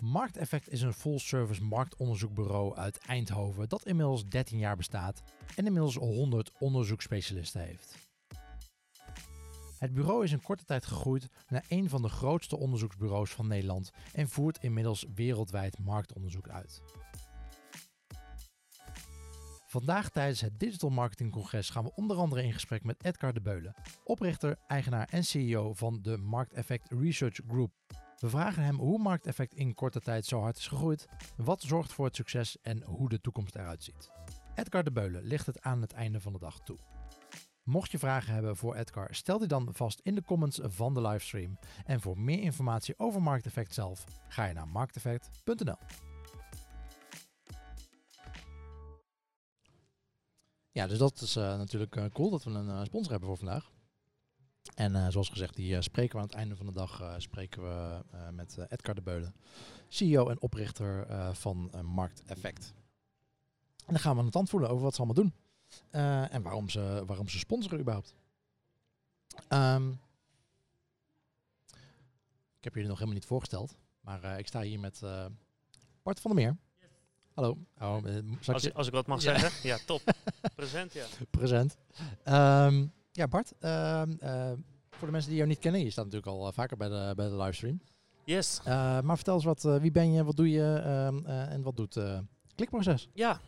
Markteffect 0.00 0.70
is 0.70 0.82
een 0.82 0.92
full-service 0.92 1.62
marktonderzoekbureau 1.62 2.76
uit 2.76 2.98
Eindhoven 2.98 3.68
dat 3.68 3.86
inmiddels 3.86 4.26
13 4.26 4.58
jaar 4.58 4.76
bestaat 4.76 5.22
en 5.54 5.66
inmiddels 5.66 5.94
100 5.94 6.50
onderzoeksspecialisten 6.58 7.60
heeft. 7.60 7.96
Het 9.78 9.92
bureau 9.92 10.24
is 10.24 10.32
in 10.32 10.42
korte 10.42 10.64
tijd 10.64 10.86
gegroeid 10.86 11.28
naar 11.48 11.64
een 11.68 11.88
van 11.88 12.02
de 12.02 12.08
grootste 12.08 12.56
onderzoeksbureaus 12.56 13.30
van 13.30 13.46
Nederland 13.46 13.90
en 14.12 14.28
voert 14.28 14.62
inmiddels 14.62 15.06
wereldwijd 15.14 15.78
marktonderzoek 15.78 16.48
uit. 16.48 16.82
Vandaag 19.76 20.10
tijdens 20.10 20.40
het 20.40 20.60
Digital 20.60 20.90
Marketing 20.90 21.32
Congres 21.32 21.70
gaan 21.70 21.84
we 21.84 21.94
onder 21.94 22.16
andere 22.16 22.42
in 22.42 22.52
gesprek 22.52 22.84
met 22.84 23.04
Edgar 23.04 23.32
de 23.32 23.40
Beulen, 23.40 23.74
oprichter, 24.04 24.58
eigenaar 24.66 25.08
en 25.10 25.24
CEO 25.24 25.74
van 25.74 25.98
de 26.02 26.16
Markteffect 26.16 26.90
Research 26.90 27.40
Group. 27.48 27.72
We 28.18 28.28
vragen 28.28 28.62
hem 28.62 28.78
hoe 28.78 28.98
Markteffect 28.98 29.54
in 29.54 29.74
korte 29.74 30.00
tijd 30.00 30.26
zo 30.26 30.40
hard 30.40 30.56
is 30.56 30.66
gegroeid, 30.66 31.06
wat 31.36 31.62
zorgt 31.62 31.92
voor 31.92 32.04
het 32.04 32.16
succes 32.16 32.60
en 32.62 32.82
hoe 32.82 33.08
de 33.08 33.20
toekomst 33.20 33.54
eruit 33.54 33.82
ziet. 33.82 34.10
Edgar 34.54 34.84
de 34.84 34.92
Beulen 34.92 35.22
ligt 35.22 35.46
het 35.46 35.62
aan 35.62 35.80
het 35.80 35.92
einde 35.92 36.20
van 36.20 36.32
de 36.32 36.38
dag 36.38 36.60
toe. 36.60 36.78
Mocht 37.64 37.90
je 37.90 37.98
vragen 37.98 38.32
hebben 38.32 38.56
voor 38.56 38.74
Edgar, 38.74 39.14
stel 39.14 39.38
die 39.38 39.48
dan 39.48 39.68
vast 39.72 40.00
in 40.02 40.14
de 40.14 40.22
comments 40.22 40.60
van 40.62 40.94
de 40.94 41.00
livestream. 41.00 41.58
En 41.84 42.00
voor 42.00 42.18
meer 42.18 42.40
informatie 42.40 42.98
over 42.98 43.22
Markteffect 43.22 43.74
zelf, 43.74 44.04
ga 44.28 44.44
je 44.44 44.54
naar 44.54 44.68
markteffect.nl. 44.68 45.78
Ja, 50.76 50.86
dus 50.86 50.98
dat 50.98 51.20
is 51.20 51.36
uh, 51.36 51.56
natuurlijk 51.56 51.96
uh, 51.96 52.04
cool 52.12 52.30
dat 52.30 52.44
we 52.44 52.50
een 52.50 52.66
uh, 52.66 52.84
sponsor 52.84 53.10
hebben 53.10 53.28
voor 53.28 53.38
vandaag. 53.38 53.70
En 54.74 55.12
zoals 55.12 55.28
gezegd, 55.28 55.56
die 55.56 55.82
spreken 55.82 56.14
we 56.14 56.20
aan 56.20 56.28
het 56.28 56.36
einde 56.36 56.56
van 56.56 56.66
de 56.66 56.72
dag 56.72 57.14
spreken 57.18 57.62
we 57.62 58.02
met 58.32 58.58
Edgar 58.68 58.94
de 58.94 59.02
Beulen, 59.02 59.34
CEO 59.88 60.28
en 60.28 60.40
oprichter 60.40 61.06
van 61.34 61.70
Markt 61.84 62.22
Effect. 62.26 62.74
En 63.76 63.92
dan 63.92 63.98
gaan 63.98 64.12
we 64.12 64.20
aan 64.20 64.26
het 64.26 64.36
antwoorden 64.36 64.68
over 64.68 64.82
wat 64.82 64.94
ze 64.94 65.02
allemaal 65.02 65.22
doen. 65.22 65.34
en 66.30 66.42
waarom 66.42 66.68
ze, 66.68 67.02
waarom 67.06 67.28
ze 67.28 67.38
sponsoren 67.38 67.80
überhaupt. 67.80 68.14
Um, 69.48 69.90
ik 72.56 72.64
heb 72.64 72.74
jullie 72.74 72.88
nog 72.88 72.98
helemaal 72.98 73.18
niet 73.18 73.28
voorgesteld, 73.28 73.76
maar 74.00 74.38
ik 74.38 74.46
sta 74.46 74.60
hier 74.60 74.80
met 74.80 75.00
Bart 76.02 76.20
van 76.20 76.34
der 76.34 76.44
Meer. 76.44 76.56
Hallo. 77.36 77.56
Oh, 77.80 77.96
als, 78.46 78.64
ik, 78.64 78.74
als 78.74 78.86
ik 78.86 78.92
wat 78.92 79.06
mag 79.06 79.22
ja. 79.22 79.38
zeggen. 79.38 79.50
Ja, 79.70 79.78
top. 79.86 80.00
Present, 80.54 80.92
ja. 80.92 81.04
Present. 81.30 81.76
Um, 82.24 82.92
ja, 83.12 83.28
Bart. 83.28 83.52
Um, 83.60 84.18
uh, 84.22 84.52
voor 84.90 85.06
de 85.06 85.12
mensen 85.12 85.28
die 85.28 85.36
jou 85.36 85.48
niet 85.48 85.58
kennen, 85.58 85.84
je 85.84 85.90
staat 85.90 86.04
natuurlijk 86.04 86.32
al 86.32 86.46
uh, 86.46 86.52
vaker 86.52 86.76
bij 86.76 86.88
de, 86.88 87.12
bij 87.16 87.28
de 87.28 87.36
livestream. 87.36 87.80
Yes. 88.24 88.60
Uh, 88.60 89.00
maar 89.00 89.16
vertel 89.16 89.34
eens 89.34 89.44
wat, 89.44 89.62
wie 89.62 89.90
ben 89.90 90.12
je, 90.12 90.24
wat 90.24 90.36
doe 90.36 90.50
je 90.50 90.74
en 91.50 91.62
wat 91.62 91.76
doet 91.76 92.00
Klikproces? 92.54 93.08
Ja, 93.14 93.40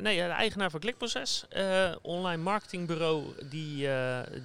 nee, 0.00 0.16
de 0.16 0.22
eigenaar 0.22 0.70
van 0.70 0.80
Klikproces. 0.80 1.46
online 2.02 2.42
marketingbureau 2.42 3.48
die, 3.48 3.88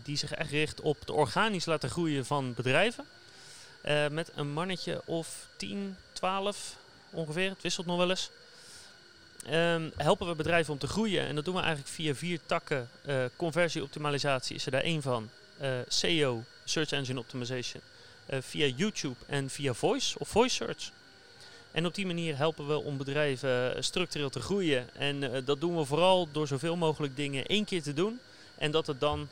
die 0.03 0.15
zich 0.15 0.31
echt 0.31 0.51
richt 0.51 0.81
op 0.81 0.99
het 0.99 1.09
organisch 1.09 1.65
laten 1.65 1.89
groeien 1.89 2.25
van 2.25 2.53
bedrijven. 2.53 3.05
met 4.11 4.31
een 4.35 4.51
mannetje 4.51 5.01
of 5.05 5.47
10, 5.57 5.95
12 6.13 6.77
ongeveer. 7.11 7.49
Het 7.49 7.61
wisselt 7.61 7.85
nog 7.85 7.97
wel 7.97 8.09
eens. 8.09 8.31
Um, 9.51 9.91
helpen 9.97 10.27
we 10.27 10.35
bedrijven 10.35 10.73
om 10.73 10.79
te 10.79 10.87
groeien. 10.87 11.27
En 11.27 11.35
dat 11.35 11.45
doen 11.45 11.53
we 11.53 11.59
eigenlijk 11.59 11.89
via 11.89 12.15
vier 12.15 12.39
takken. 12.45 12.89
Uh, 13.05 13.25
conversieoptimalisatie 13.35 14.55
is 14.55 14.65
er 14.65 14.71
daar 14.71 14.81
één 14.81 15.01
van. 15.01 15.29
Uh, 15.61 15.69
SEO, 15.87 16.43
Search 16.63 16.91
Engine 16.91 17.19
Optimization. 17.19 17.81
Uh, 18.29 18.37
via 18.41 18.65
YouTube 18.65 19.15
en 19.27 19.49
via 19.49 19.73
Voice 19.73 20.19
of 20.19 20.27
Voice 20.27 20.55
Search. 20.55 20.91
En 21.71 21.85
op 21.85 21.95
die 21.95 22.05
manier 22.05 22.37
helpen 22.37 22.67
we 22.67 22.77
om 22.77 22.97
bedrijven 22.97 23.83
structureel 23.83 24.29
te 24.29 24.39
groeien. 24.39 24.89
En 24.93 25.43
dat 25.45 25.61
doen 25.61 25.77
we 25.77 25.85
vooral 25.85 26.27
door 26.31 26.47
zoveel 26.47 26.75
mogelijk 26.75 27.15
dingen 27.15 27.45
één 27.45 27.65
keer 27.65 27.81
te 27.81 27.93
doen. 27.93 28.19
En 28.57 28.71
dat 28.71 28.87
het 28.87 28.99
dan 28.99 29.27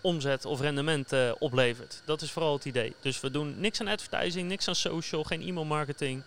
omzet 0.00 0.44
of 0.44 0.60
rendement 0.60 1.12
oplevert. 1.38 2.02
Dat 2.04 2.22
is 2.22 2.30
vooral 2.30 2.52
het 2.52 2.64
idee. 2.64 2.94
Dus 3.00 3.20
we 3.20 3.30
doen 3.30 3.54
niks 3.60 3.80
aan 3.80 3.88
advertising, 3.88 4.48
niks 4.48 4.68
aan 4.68 4.74
social, 4.74 5.24
geen 5.24 5.42
e-mail 5.42 5.66
marketing. 5.66 6.22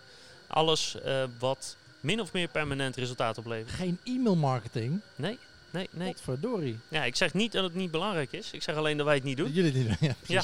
Alles 0.46 0.96
wat 1.38 1.76
min 2.00 2.20
of 2.20 2.32
meer 2.32 2.48
permanent 2.48 2.96
resultaat 2.96 3.38
opleveren. 3.38 3.74
Geen 3.74 3.98
e-mail 4.04 4.36
marketing? 4.36 5.00
Nee, 5.16 5.38
nee, 5.70 5.88
nee. 5.90 6.14
Verdorie. 6.22 6.78
Ja, 6.88 7.04
ik 7.04 7.16
zeg 7.16 7.34
niet 7.34 7.52
dat 7.52 7.64
het 7.64 7.74
niet 7.74 7.90
belangrijk 7.90 8.32
is. 8.32 8.52
Ik 8.52 8.62
zeg 8.62 8.76
alleen 8.76 8.96
dat 8.96 9.06
wij 9.06 9.14
het 9.14 9.24
niet 9.24 9.36
doen. 9.36 9.52
Jullie 9.52 9.72
niet 9.72 9.86
doen, 9.86 10.08
ja. 10.08 10.14
ja. 10.26 10.42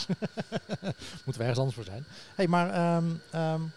Moeten 1.24 1.32
we 1.34 1.38
ergens 1.38 1.58
anders 1.58 1.76
voor 1.76 1.84
zijn. 1.84 2.04
hey, 2.34 2.46
maar... 2.46 2.96
Um, 2.96 3.22
um, 3.34 3.72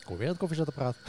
ik 0.00 0.06
hoor 0.06 0.48
weer 0.48 0.58
het 0.58 0.74
praten. 0.74 1.00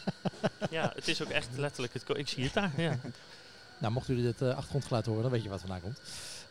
ja, 0.70 0.92
het 0.94 1.08
is 1.08 1.22
ook 1.22 1.28
echt 1.28 1.48
letterlijk. 1.56 1.92
Het, 1.92 2.02
ik 2.08 2.28
zie 2.28 2.44
het 2.44 2.52
daar. 2.52 2.70
Ja. 2.76 2.98
nou, 3.78 3.92
mochten 3.92 4.14
jullie 4.14 4.30
dit 4.30 4.42
uh, 4.42 4.54
achtergrondgeluid 4.54 5.06
horen, 5.06 5.22
dan 5.22 5.30
weet 5.30 5.42
je 5.42 5.48
wat 5.48 5.60
vandaan 5.60 5.80
komt. 5.80 6.00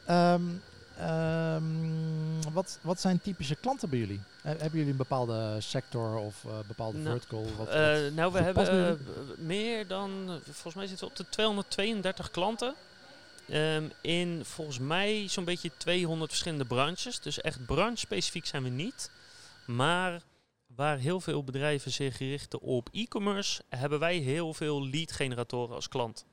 Um, 0.10 0.62
um, 1.02 2.54
wat, 2.54 2.80
wat 2.82 3.02
zijn 3.02 3.22
typische 3.22 3.56
klanten 3.56 3.90
bij 3.90 4.00
jullie? 4.00 4.22
hebben 4.42 4.72
jullie 4.72 4.92
een 4.92 4.98
bepaalde 4.98 5.56
sector 5.60 6.18
of 6.18 6.44
uh, 6.46 6.52
bepaalde 6.68 6.98
nou, 6.98 7.10
vertical? 7.10 7.46
Wat, 7.58 7.68
uh, 7.68 8.02
wat 8.04 8.14
nou, 8.14 8.32
we 8.32 8.40
hebben 8.40 9.00
meer 9.38 9.88
dan, 9.88 10.40
volgens 10.44 10.76
mij 10.76 10.88
zitten 10.88 11.06
we 11.06 11.12
op 11.12 11.18
de 11.18 11.30
232 11.30 12.32
klanten. 12.32 12.76
Um, 13.52 13.92
in 14.02 14.46
volgens 14.46 14.80
mij 14.80 15.28
zo'n 15.28 15.44
beetje 15.44 15.72
200 15.78 16.30
verschillende 16.30 16.66
branches. 16.66 17.20
Dus 17.20 17.42
echt 17.42 17.66
branche-specifiek 17.66 18.46
zijn 18.46 18.64
we 18.64 18.70
niet. 18.70 19.12
Maar 19.66 20.22
waar 20.76 20.98
heel 20.98 21.20
veel 21.22 21.44
bedrijven 21.44 21.92
zich 21.92 22.18
richten 22.18 22.62
op 22.62 22.90
e-commerce, 22.92 23.62
hebben 23.70 24.00
wij 24.00 24.18
heel 24.18 24.54
veel 24.54 24.88
lead-generatoren 24.88 25.76
als 25.76 25.88
klant. 25.88 26.26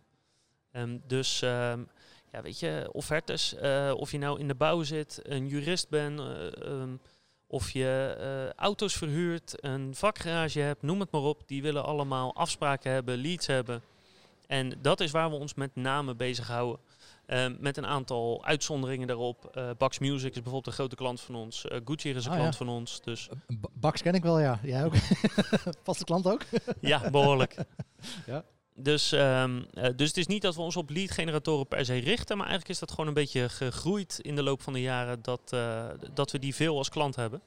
Um, 0.72 1.02
dus 1.06 1.42
um, 1.42 1.88
ja, 2.32 2.42
weet 2.42 2.60
je, 2.60 2.88
offertes, 2.92 3.54
uh, 3.62 3.92
of 3.96 4.10
je 4.10 4.18
nou 4.18 4.40
in 4.40 4.48
de 4.48 4.54
bouw 4.54 4.82
zit, 4.82 5.20
een 5.22 5.48
jurist 5.48 5.88
bent, 5.88 6.20
uh, 6.20 6.82
of 7.46 7.70
je 7.70 8.16
uh, 8.20 8.50
auto's 8.50 8.94
verhuurt, 8.94 9.64
een 9.64 9.94
vakgarage 9.94 10.60
hebt, 10.60 10.82
noem 10.82 11.00
het 11.00 11.10
maar 11.10 11.20
op. 11.20 11.42
Die 11.46 11.62
willen 11.62 11.84
allemaal 11.84 12.34
afspraken 12.34 12.92
hebben, 12.92 13.18
leads 13.18 13.46
hebben. 13.46 13.82
En 14.46 14.78
dat 14.80 15.00
is 15.00 15.10
waar 15.10 15.30
we 15.30 15.36
ons 15.36 15.54
met 15.54 15.70
name 15.74 16.14
bezighouden. 16.14 16.80
Ehm, 17.26 17.54
met 17.58 17.76
een 17.76 17.86
aantal 17.86 18.44
uitzonderingen 18.44 19.06
daarop. 19.06 19.62
Bax 19.78 19.98
Music 19.98 20.28
is 20.28 20.34
bijvoorbeeld 20.34 20.66
een 20.66 20.72
grote 20.72 20.96
klant 20.96 21.20
van 21.20 21.34
ons. 21.34 21.64
Gucci 21.84 22.10
is 22.10 22.24
een 22.24 22.30
ah, 22.30 22.38
klant 22.38 22.56
van 22.56 22.68
ons. 22.68 23.00
Dus. 23.00 23.28
Bax 23.72 24.02
ken 24.02 24.14
ik 24.14 24.22
wel, 24.22 24.40
ja. 24.40 24.58
Jij 24.62 24.84
ook? 24.84 24.94
Vaste 25.84 26.04
klant 26.04 26.26
ook? 26.26 26.42
ja, 26.80 27.10
behoorlijk. 27.10 27.56
ja. 28.26 28.44
Dus, 28.74 29.12
um, 29.12 29.66
dus 29.72 30.08
het 30.08 30.16
is 30.16 30.26
niet 30.26 30.42
dat 30.42 30.54
we 30.54 30.60
ons 30.60 30.76
op 30.76 30.90
lead 30.90 31.10
generatoren 31.10 31.66
per 31.66 31.84
se 31.84 31.98
richten. 31.98 32.36
Maar 32.36 32.46
eigenlijk 32.46 32.74
is 32.74 32.80
dat 32.80 32.90
gewoon 32.90 33.06
een 33.06 33.14
beetje 33.14 33.48
gegroeid 33.48 34.18
in 34.22 34.36
de 34.36 34.42
loop 34.42 34.62
van 34.62 34.72
de 34.72 34.80
jaren. 34.80 35.22
Dat, 35.22 35.56
dat 36.14 36.30
we 36.30 36.38
die 36.38 36.54
veel 36.54 36.76
als 36.76 36.88
klant 36.88 37.16
hebben. 37.16 37.42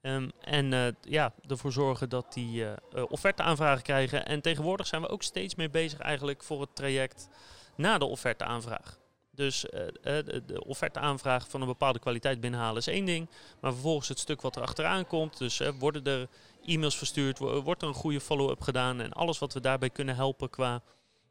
Um, 0.00 0.30
en 0.40 0.96
ja, 1.00 1.32
ervoor 1.48 1.72
zorgen 1.72 2.08
dat 2.08 2.32
die 2.32 2.64
offerte 3.08 3.42
aanvragen 3.42 3.82
krijgen. 3.82 4.26
En 4.26 4.40
tegenwoordig 4.40 4.86
zijn 4.86 5.02
we 5.02 5.08
ook 5.08 5.22
steeds 5.22 5.54
meer 5.54 5.70
bezig 5.70 5.98
eigenlijk 5.98 6.42
voor 6.42 6.60
het 6.60 6.74
traject 6.74 7.28
na 7.76 7.98
de 7.98 8.04
offerteaanvraag. 8.04 8.98
Dus 9.36 9.64
uh, 9.64 9.70
de, 10.02 10.64
offerteaanvraag 10.66 11.48
van 11.48 11.60
een 11.60 11.66
bepaalde 11.66 11.98
kwaliteit 11.98 12.40
binnenhalen 12.40 12.78
is 12.78 12.86
één 12.86 13.04
ding. 13.04 13.28
Maar 13.60 13.72
vervolgens 13.72 14.08
het 14.08 14.18
stuk 14.18 14.40
wat 14.40 14.56
er 14.56 14.62
achteraan 14.62 15.06
komt. 15.06 15.38
Dus 15.38 15.60
uh, 15.60 15.68
worden 15.78 16.04
er 16.04 16.28
e-mails 16.66 16.96
verstuurd, 16.96 17.38
wordt 17.38 17.82
er 17.82 17.88
een 17.88 17.94
goede 17.94 18.20
follow-up 18.20 18.60
gedaan. 18.60 19.00
En 19.00 19.12
alles 19.12 19.38
wat 19.38 19.52
we 19.52 19.60
daarbij 19.60 19.90
kunnen 19.90 20.14
helpen 20.14 20.50
qua 20.50 20.82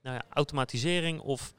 nou 0.02 0.15
ja, 0.15 0.24
automatisering 0.30 1.19
of 1.19 1.54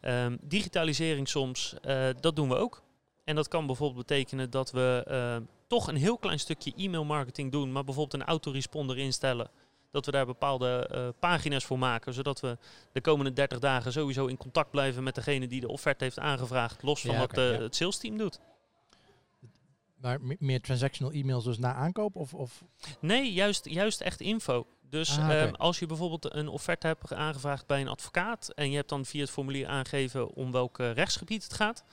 um, 0.00 0.38
digitalisering 0.42 1.28
soms, 1.28 1.74
uh, 1.84 2.08
dat 2.20 2.36
doen 2.36 2.48
we 2.48 2.54
ook. 2.54 2.82
En 3.24 3.34
dat 3.34 3.48
kan 3.48 3.66
bijvoorbeeld 3.66 4.06
betekenen 4.06 4.50
dat 4.50 4.70
we 4.70 5.04
toch 5.68 5.88
een 5.88 5.96
heel 5.96 6.18
klein 6.18 6.38
stukje 6.38 6.72
e-mail 6.76 7.04
marketing 7.04 7.52
doen. 7.52 7.72
Maar 7.72 7.84
bijvoorbeeld 7.84 8.22
een 8.22 8.28
autoresponder 8.28 8.98
instellen 8.98 9.50
dat 9.90 10.06
we 10.06 10.12
daar 10.12 10.26
bepaalde 10.26 10.90
uh, 10.92 11.08
pagina's 11.18 11.64
voor 11.64 11.78
maken. 11.78 12.14
Zodat 12.14 12.40
we 12.40 12.58
de 12.92 13.00
komende 13.00 13.32
30 13.32 13.58
dagen 13.58 13.92
sowieso 13.92 14.26
in 14.26 14.36
contact 14.36 14.70
blijven 14.70 15.02
met 15.02 15.14
degene 15.14 15.46
die 15.46 15.60
de 15.60 15.68
offerte 15.68 16.04
heeft 16.04 16.18
aangevraagd. 16.18 16.82
Los 16.82 17.00
van 17.00 17.18
wat 17.18 17.36
ja. 17.36 17.42
het 17.42 17.76
sales 17.76 17.98
team 17.98 18.18
doet. 18.18 18.40
Maar 20.00 20.18
meer 20.38 20.60
transactional 20.60 21.12
e-mails 21.12 21.44
dus 21.44 21.58
na 21.58 21.74
aankoop? 21.74 22.16
Of, 22.16 22.34
of? 22.34 22.64
Nee, 23.00 23.32
juist, 23.32 23.68
juist 23.68 24.00
echt 24.00 24.20
info. 24.20 24.66
Dus 24.88 25.18
ah, 25.18 25.24
okay. 25.24 25.46
um, 25.46 25.54
als 25.54 25.78
je 25.78 25.86
bijvoorbeeld 25.86 26.34
een 26.34 26.48
offerte 26.48 26.86
hebt 26.86 27.12
aangevraagd 27.12 27.66
bij 27.66 27.80
een 27.80 27.88
advocaat 27.88 28.48
en 28.48 28.70
je 28.70 28.76
hebt 28.76 28.88
dan 28.88 29.04
via 29.04 29.20
het 29.20 29.30
formulier 29.30 29.66
aangegeven 29.66 30.34
om 30.34 30.52
welk 30.52 30.78
uh, 30.78 30.92
rechtsgebied 30.92 31.42
het 31.42 31.54
gaat, 31.54 31.84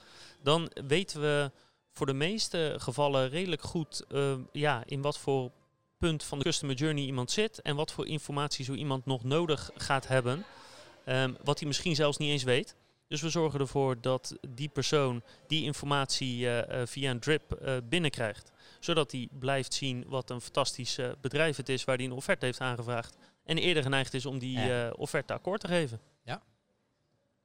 dan 0.42 0.70
weten 0.86 1.20
we 1.20 1.50
voor 1.90 2.06
de 2.06 2.12
meeste 2.12 2.74
gevallen 2.78 3.28
redelijk 3.28 3.62
goed 3.62 4.04
uh, 4.08 4.34
ja, 4.52 4.82
in 4.86 5.02
wat 5.02 5.18
voor 5.18 5.50
punt 5.98 6.24
van 6.24 6.38
de 6.38 6.44
customer 6.44 6.76
journey 6.76 7.04
iemand 7.04 7.30
zit 7.30 7.62
en 7.62 7.76
wat 7.76 7.92
voor 7.92 8.06
informatie 8.06 8.64
zo 8.64 8.72
iemand 8.72 9.06
nog 9.06 9.24
nodig 9.24 9.70
gaat 9.74 10.08
hebben, 10.08 10.44
um, 11.06 11.36
wat 11.44 11.58
hij 11.58 11.68
misschien 11.68 11.94
zelfs 11.94 12.16
niet 12.16 12.30
eens 12.30 12.42
weet. 12.42 12.76
Dus 13.08 13.20
we 13.20 13.30
zorgen 13.30 13.60
ervoor 13.60 14.00
dat 14.00 14.36
die 14.48 14.68
persoon 14.68 15.22
die 15.46 15.64
informatie 15.64 16.38
uh, 16.38 16.58
uh, 16.58 16.62
via 16.84 17.10
een 17.10 17.20
drip 17.20 17.58
uh, 17.62 17.76
binnenkrijgt. 17.88 18.50
Zodat 18.80 19.12
hij 19.12 19.28
blijft 19.38 19.74
zien 19.74 20.04
wat 20.08 20.30
een 20.30 20.40
fantastisch 20.40 20.98
bedrijf 21.20 21.56
het 21.56 21.68
is 21.68 21.84
waar 21.84 21.96
hij 21.96 22.04
een 22.04 22.12
offerte 22.12 22.44
heeft 22.44 22.60
aangevraagd. 22.60 23.16
En 23.44 23.58
eerder 23.58 23.82
geneigd 23.82 24.14
is 24.14 24.26
om 24.26 24.38
die 24.38 24.58
offerte 24.96 25.32
akkoord 25.32 25.60
te 25.60 25.66
geven. 25.66 26.00
Ja, 26.24 26.42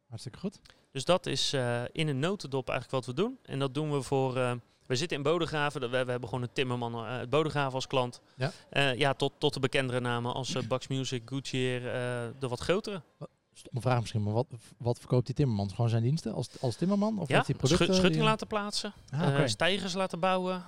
hartstikke 0.07 0.39
goed. 0.39 0.59
Dus 0.91 1.05
dat 1.05 1.25
is 1.25 1.53
in 1.91 2.07
een 2.07 2.19
notendop 2.19 2.69
eigenlijk 2.69 3.05
wat 3.05 3.15
we 3.15 3.21
doen. 3.21 3.39
En 3.43 3.59
dat 3.59 3.73
doen 3.73 3.91
we 3.91 4.01
voor 4.01 4.33
we 4.85 4.95
zitten 4.95 5.17
in 5.17 5.23
Bodegraven. 5.23 5.81
We, 5.81 5.87
we 5.87 5.95
hebben 5.95 6.29
gewoon 6.29 6.41
een 6.41 6.53
timmerman 6.53 7.05
uit 7.05 7.29
Bodegraven 7.29 7.73
als 7.73 7.87
klant. 7.87 8.21
Ja, 8.35 8.51
ja 8.91 9.13
tot, 9.13 9.33
tot 9.37 9.53
de 9.53 9.59
bekendere 9.59 9.99
namen 9.99 10.33
als 10.33 10.67
Bax 10.67 10.87
Music, 10.87 11.21
Gucci, 11.25 11.79
de 12.39 12.47
wat 12.47 12.59
grotere. 12.59 13.01
Stomme 13.53 13.81
vraag 13.81 13.99
misschien, 13.99 14.23
maar 14.23 14.33
wat, 14.33 14.47
wat 14.77 14.99
verkoopt 14.99 15.25
die 15.25 15.35
timmerman? 15.35 15.69
Gewoon 15.69 15.89
zijn 15.89 16.03
diensten 16.03 16.33
als, 16.33 16.49
als 16.59 16.75
timmerman? 16.75 17.19
Of 17.19 17.27
ja, 17.27 17.35
heeft 17.35 17.47
hij 17.47 17.55
producten? 17.55 17.85
schutting 17.85 18.13
die... 18.13 18.23
laten 18.23 18.47
plaatsen, 18.47 18.93
ah, 19.09 19.21
okay. 19.21 19.47
stijgers 19.47 19.93
laten 19.93 20.19
bouwen, 20.19 20.63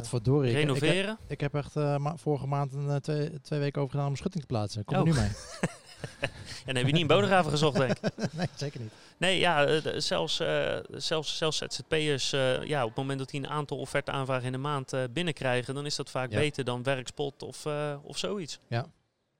verdorie, 0.00 0.52
renoveren. 0.52 1.12
Ik, 1.12 1.30
ik, 1.30 1.40
heb, 1.40 1.54
ik 1.54 1.64
heb 1.64 1.64
echt 1.64 1.74
ma 1.74 2.16
vorige 2.16 2.46
maand 2.46 2.72
een, 2.72 3.00
twee, 3.00 3.40
twee 3.40 3.60
weken 3.60 3.80
over 3.80 3.92
gedaan 3.94 4.08
om 4.08 4.16
schutting 4.16 4.42
te 4.42 4.48
plaatsen. 4.48 4.84
Kom 4.84 4.96
oh. 4.96 5.06
er 5.06 5.12
nu 5.12 5.20
mee. 5.20 5.30
en 6.66 6.76
heb 6.76 6.86
je 6.86 6.92
niet 6.92 7.00
in 7.00 7.06
Bodegraven 7.06 7.50
gezocht, 7.50 7.76
denk 7.76 7.98
ik? 7.98 8.12
nee, 8.32 8.46
zeker 8.54 8.80
niet. 8.80 8.92
Nee, 9.16 9.38
ja, 9.38 9.68
uh, 9.68 9.80
zelfs, 9.96 10.40
uh, 10.40 10.78
zelfs, 10.90 11.36
zelfs 11.36 11.58
ZZP'ers, 11.58 12.32
uh, 12.32 12.64
ja, 12.64 12.82
op 12.82 12.88
het 12.88 12.98
moment 12.98 13.18
dat 13.18 13.30
die 13.30 13.40
een 13.40 13.48
aantal 13.48 13.78
offerte 13.78 14.10
aanvragen 14.10 14.46
in 14.46 14.52
de 14.52 14.58
maand 14.58 14.92
binnenkrijgen, 15.12 15.74
dan 15.74 15.86
is 15.86 15.96
dat 15.96 16.10
vaak 16.10 16.30
ja. 16.30 16.38
beter 16.38 16.64
dan 16.64 16.82
werkspot 16.82 17.42
of, 17.42 17.66
of 18.02 18.18
zoiets. 18.18 18.58
Ja. 18.68 18.86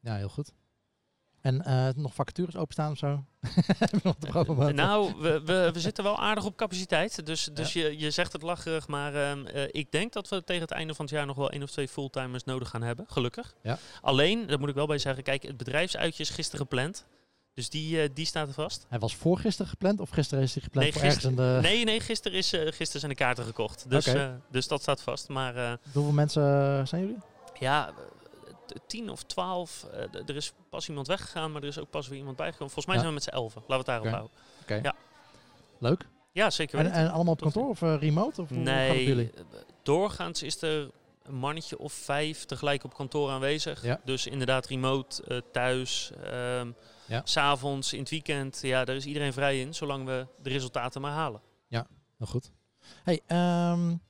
ja, 0.01 0.17
heel 0.17 0.29
goed. 0.29 0.53
En 1.41 1.63
nog 1.97 2.15
vacatures 2.15 2.57
openstaan 2.57 2.91
of 2.91 2.99
zo? 2.99 3.25
nou, 4.73 5.15
we, 5.19 5.41
we, 5.45 5.71
we, 5.73 5.81
zitten 5.81 6.05
wel 6.05 6.19
aardig 6.19 6.45
op 6.45 6.57
capaciteit. 6.57 7.27
Dus, 7.27 7.49
dus 7.53 7.73
ja. 7.73 7.83
je, 7.83 7.99
je 7.99 8.11
zegt 8.11 8.33
het 8.33 8.43
lacherig, 8.43 8.89
maar 8.89 9.15
uh, 9.15 9.63
ik 9.71 9.93
denk 9.93 10.13
dat 10.13 10.29
we 10.29 10.45
tegen 10.45 10.63
het 10.63 10.71
einde 10.71 10.95
van 10.95 11.05
het 11.05 11.15
jaar 11.15 11.27
nog 11.27 11.37
wel 11.37 11.51
één 11.51 11.63
of 11.63 11.71
twee 11.71 11.89
fulltimers 11.89 12.45
nodig 12.45 12.69
gaan 12.69 12.83
hebben. 12.83 13.05
Gelukkig. 13.09 13.55
Ja. 13.63 13.79
Alleen, 14.01 14.47
daar 14.47 14.59
moet 14.59 14.69
ik 14.69 14.75
wel 14.75 14.87
bij 14.87 14.99
zeggen, 14.99 15.23
kijk, 15.23 15.43
het 15.43 15.57
bedrijfsuitje 15.57 16.23
is 16.23 16.31
gisteren 16.31 16.61
gepland. 16.61 17.07
Dus 17.55 17.71
die, 17.71 18.03
uh, 18.03 18.09
die 18.15 18.27
staat 18.27 18.49
er 18.49 18.55
vast. 18.55 18.87
Hij 18.89 18.99
was 18.99 19.17
voor 19.17 19.39
gisteren 19.39 19.71
gepland 19.71 20.01
of 20.01 20.11
gisteren 20.11 20.45
is 20.45 20.55
hij 20.55 20.63
gepland 20.63 20.87
nee, 20.87 20.93
voor 20.93 21.11
gister, 21.11 21.37
de... 21.37 21.59
Nee, 21.63 21.85
nee, 21.85 22.01
gisteren, 22.01 22.39
is, 22.39 22.49
gisteren 22.51 23.01
zijn 23.01 23.13
de 23.13 23.15
kaarten 23.15 23.45
gekocht. 23.45 23.91
Dus, 23.91 24.09
okay. 24.09 24.35
dus 24.51 24.69
dat 24.69 24.83
staat 24.83 25.03
vast. 25.03 25.29
Maar, 25.29 25.79
Hoeveel 25.93 26.13
mensen 26.13 26.87
zijn 26.89 27.03
jullie? 27.03 27.19
Ja, 27.59 27.93
tien 28.87 29.11
of 29.11 29.23
twaalf. 29.23 29.87
er 30.27 30.37
is 30.37 30.53
pas 30.71 30.89
iemand 30.89 31.07
weggegaan, 31.07 31.53
maar 31.53 31.63
er 31.63 31.69
is 31.69 31.79
ook 31.79 31.91
pas 31.91 32.09
weer 32.09 32.19
iemand 32.19 32.37
bijgekomen. 32.37 32.73
Volgens 32.73 32.87
mij 32.87 32.95
ja. 32.95 33.01
zijn 33.01 33.15
we 33.15 33.21
met 33.21 33.29
z'n 33.29 33.37
elfen. 33.41 33.63
Laten 33.67 33.87
we 33.87 33.93
het 33.93 34.03
daarop 34.03 34.07
okay. 34.07 34.19
houden. 34.19 34.39
Okay. 34.63 34.81
Ja. 34.83 34.95
Leuk. 35.79 36.09
Ja, 36.33 36.51
zeker 36.51 36.79
en, 36.79 36.93
en, 36.93 37.11
allemaal 37.11 37.33
op 37.33 37.41
kantoor 37.41 37.69
of 37.69 37.81
remote? 37.81 38.43
Of 38.43 38.51
nee, 38.51 39.05
jullie? 39.05 39.31
doorgaans 39.83 40.43
is 40.43 40.63
er 40.63 40.91
een 41.23 41.35
mannetje 41.35 41.79
of 41.79 41.93
vijf 41.93 42.45
tegelijk 42.45 42.85
op 42.85 42.95
kantoor 42.95 43.31
aanwezig. 43.31 43.83
Ja. 43.83 44.01
Dus 44.05 44.27
inderdaad 44.27 44.67
remote, 44.67 45.43
thuis... 45.53 46.11
Um, 46.35 46.75
ja. 47.09 47.21
S'avonds, 47.25 47.93
in 47.93 47.99
het 47.99 48.11
weekend, 48.11 48.59
ja, 48.63 48.85
daar 48.85 48.97
is 48.97 49.07
iedereen 49.07 49.33
vrij 49.33 49.61
in, 49.61 49.75
zolang 49.75 50.07
we 50.07 50.27
de 50.43 50.49
resultaten 50.49 51.01
maar 51.01 51.13
halen. 51.13 51.41
Ja, 51.67 51.87
nou 52.17 52.31
goed. 52.31 52.51
Hey, 53.03 53.21
um, 53.73 54.01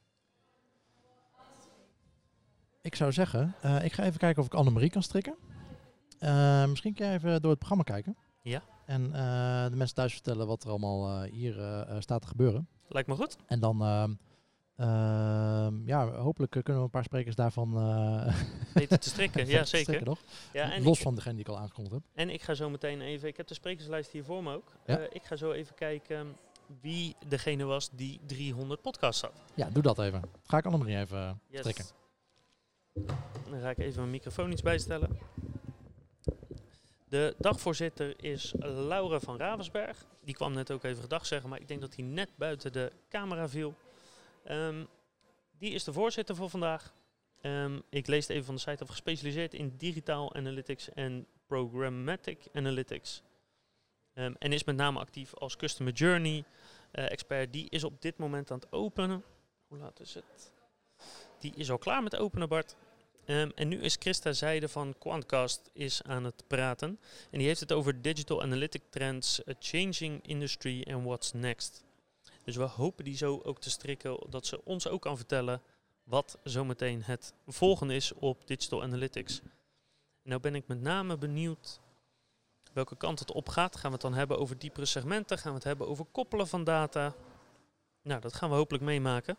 ik 2.88 2.94
zou 2.94 3.12
zeggen, 3.12 3.55
uh, 3.64 3.85
ik 3.85 3.92
ga 3.92 4.05
even 4.05 4.18
kijken 4.18 4.40
of 4.42 4.46
ik 4.46 4.55
Annemarie 4.55 4.90
kan 4.90 5.03
strikken. 5.03 5.37
Uh, 6.20 6.66
misschien 6.66 6.94
kun 6.94 7.07
je 7.07 7.12
even 7.12 7.40
door 7.42 7.51
het 7.51 7.59
programma 7.59 7.85
kijken. 7.85 8.16
Ja. 8.42 8.62
En 8.87 9.03
uh, 9.05 9.64
de 9.64 9.77
mensen 9.77 9.96
thuis 9.96 10.12
vertellen 10.12 10.46
wat 10.46 10.64
er 10.64 10.70
allemaal 10.70 11.22
hier 11.22 11.87
staat 11.98 12.20
te 12.22 12.29
gebeuren. 12.29 12.68
Lijkt 12.88 13.09
me 13.09 13.14
goed. 13.14 13.37
En 13.46 13.61
dan 13.61 13.83
ehm, 13.83 14.12
Uh, 14.81 15.68
ja, 15.85 16.11
hopelijk 16.11 16.51
kunnen 16.51 16.77
we 16.77 16.83
een 16.83 16.90
paar 16.90 17.05
sprekers 17.05 17.35
daarvan 17.35 17.72
weten 18.74 19.01
te 19.01 19.09
strikken. 19.09 19.46
ja, 19.46 19.64
zeker. 19.64 19.81
Strikken, 19.81 20.07
nog. 20.07 20.18
Ja, 20.53 20.72
en 20.72 20.83
Los 20.83 20.98
van 20.98 21.14
degene 21.14 21.35
die 21.35 21.44
ik 21.44 21.51
al 21.51 21.59
aangekondigd 21.59 21.94
heb. 21.94 22.05
En 22.14 22.31
ik 22.31 22.42
ga 22.42 22.55
zo 22.55 22.70
meteen 22.70 23.01
even, 23.01 23.29
ik 23.29 23.37
heb 23.37 23.46
de 23.46 23.55
sprekerslijst 23.55 24.11
hier 24.11 24.24
voor 24.24 24.42
me 24.42 24.55
ook. 24.55 24.72
Ja? 24.87 24.98
Ik 25.12 25.24
ga 25.24 25.37
zo 25.37 25.53
even 25.53 25.74
kijken 25.74 26.37
wie 26.81 27.16
degene 27.29 27.64
was 27.64 27.90
die 27.90 28.20
300 28.27 28.83
podcasts 28.83 29.22
had. 29.22 29.33
Ja, 29.55 29.70
doe 29.70 29.83
dat 29.83 29.98
even. 29.98 30.22
Ga 30.42 30.59
ik 30.59 30.64
Annemarie 30.64 30.98
even 30.98 31.40
yes. 31.48 31.61
strikken. 31.61 31.85
Dan 33.50 33.61
ga 33.61 33.70
ik 33.70 33.78
even 33.78 33.98
mijn 33.98 34.11
microfoon 34.11 34.52
iets 34.52 34.62
bijstellen. 34.62 35.18
De 37.08 37.34
dagvoorzitter 37.38 38.24
is 38.24 38.54
Laura 38.58 39.20
van 39.20 39.37
Ravensberg. 39.37 40.06
Die 40.24 40.34
kwam 40.34 40.52
net 40.52 40.70
ook 40.70 40.84
even 40.84 41.02
gedag 41.02 41.26
zeggen, 41.26 41.50
maar 41.50 41.61
ik 41.61 41.68
denk 41.68 41.80
dat 41.80 41.94
hij 41.94 42.04
net 42.04 42.30
buiten 42.37 42.72
de 42.72 42.92
camera 43.08 43.48
viel. 43.48 43.74
Um, 44.50 44.88
die 45.58 45.72
is 45.72 45.84
de 45.84 45.92
voorzitter 45.92 46.37
voor 46.37 46.50
vandaag. 46.50 46.94
Ehm, 47.40 47.80
ik 47.88 48.06
lees 48.06 48.22
het 48.26 48.30
even 48.30 48.44
van 48.44 48.54
de 48.54 48.61
site 48.61 48.82
af. 48.82 48.88
Gespecialiseerd 48.88 49.54
in 49.54 49.74
digitaal 49.76 50.34
analytics 50.34 50.92
en 50.92 51.26
programmatic 51.46 52.48
analytics. 52.52 53.22
Ehm, 54.14 54.34
en 54.38 54.52
is 54.52 54.64
met 54.64 54.76
name 54.76 54.98
actief 54.98 55.34
als 55.34 55.56
customer 55.56 55.92
journey 55.92 56.44
eh, 56.90 57.11
expert. 57.11 57.52
Die 57.52 57.70
is 57.70 57.84
op 57.84 58.02
dit 58.02 58.18
moment 58.18 58.50
aan 58.50 58.58
het 58.58 58.72
openen. 58.72 59.24
Hoe 59.66 59.78
laat 59.78 60.00
is 60.00 60.14
het? 60.14 60.52
Die 61.38 61.54
is 61.54 61.70
al 61.70 61.78
klaar 61.78 62.02
met 62.02 62.16
openen, 62.16 62.48
Bart. 62.48 62.76
Ehm, 63.29 63.51
en 63.55 63.69
nu 63.69 63.81
is 63.81 63.97
Christa 63.99 64.33
Zijde 64.33 64.69
van 64.69 64.95
Quantcast 64.99 65.71
is 65.73 66.03
aan 66.03 66.25
het 66.25 66.45
praten. 66.47 66.99
En 67.31 67.38
die 67.38 67.47
heeft 67.47 67.61
het 67.61 67.73
over 67.73 68.03
digital 68.03 68.43
analytic 68.43 68.83
trends, 68.91 69.49
a 69.49 69.53
changing 69.59 70.27
industry 70.27 70.87
and 70.91 71.05
what's 71.05 71.33
next. 71.33 71.85
Dus 72.45 72.57
we 72.57 72.62
hopen 72.62 73.05
die 73.05 73.17
zo 73.17 73.41
ook 73.45 73.61
te 73.61 73.71
strikken, 73.71 74.19
dat 74.31 74.47
ze 74.47 74.64
ons 74.64 74.88
ook 74.88 75.03
kan 75.03 75.17
vertellen 75.17 75.62
wat 76.03 76.38
zometeen 76.43 77.03
het 77.03 77.35
volgende 77.47 77.95
is 77.95 78.12
op 78.12 78.47
digital 78.47 78.83
analytics. 78.83 79.41
Nou 80.23 80.41
ben 80.41 80.55
ik 80.55 80.67
met 80.67 80.81
name 80.81 81.17
benieuwd 81.17 81.81
welke 82.73 82.97
kant 82.97 83.19
het 83.19 83.33
op 83.33 83.49
gaat. 83.49 83.77
Gaan 83.77 83.91
we 83.91 83.97
het 83.97 84.01
dan 84.07 84.14
hebben 84.14 84.38
over 84.38 84.59
diepere 84.59 84.87
segmenten? 84.87 85.38
Gaan 85.38 85.51
we 85.51 85.57
het 85.57 85.67
hebben 85.67 85.88
over 85.88 86.05
koppelen 86.05 86.49
van 86.49 86.64
data? 86.64 87.14
Nou, 88.03 88.21
dat 88.21 88.35
gaan 88.35 88.51
we 88.51 88.57
hopelijk 88.57 88.85
meemaken. 88.85 89.37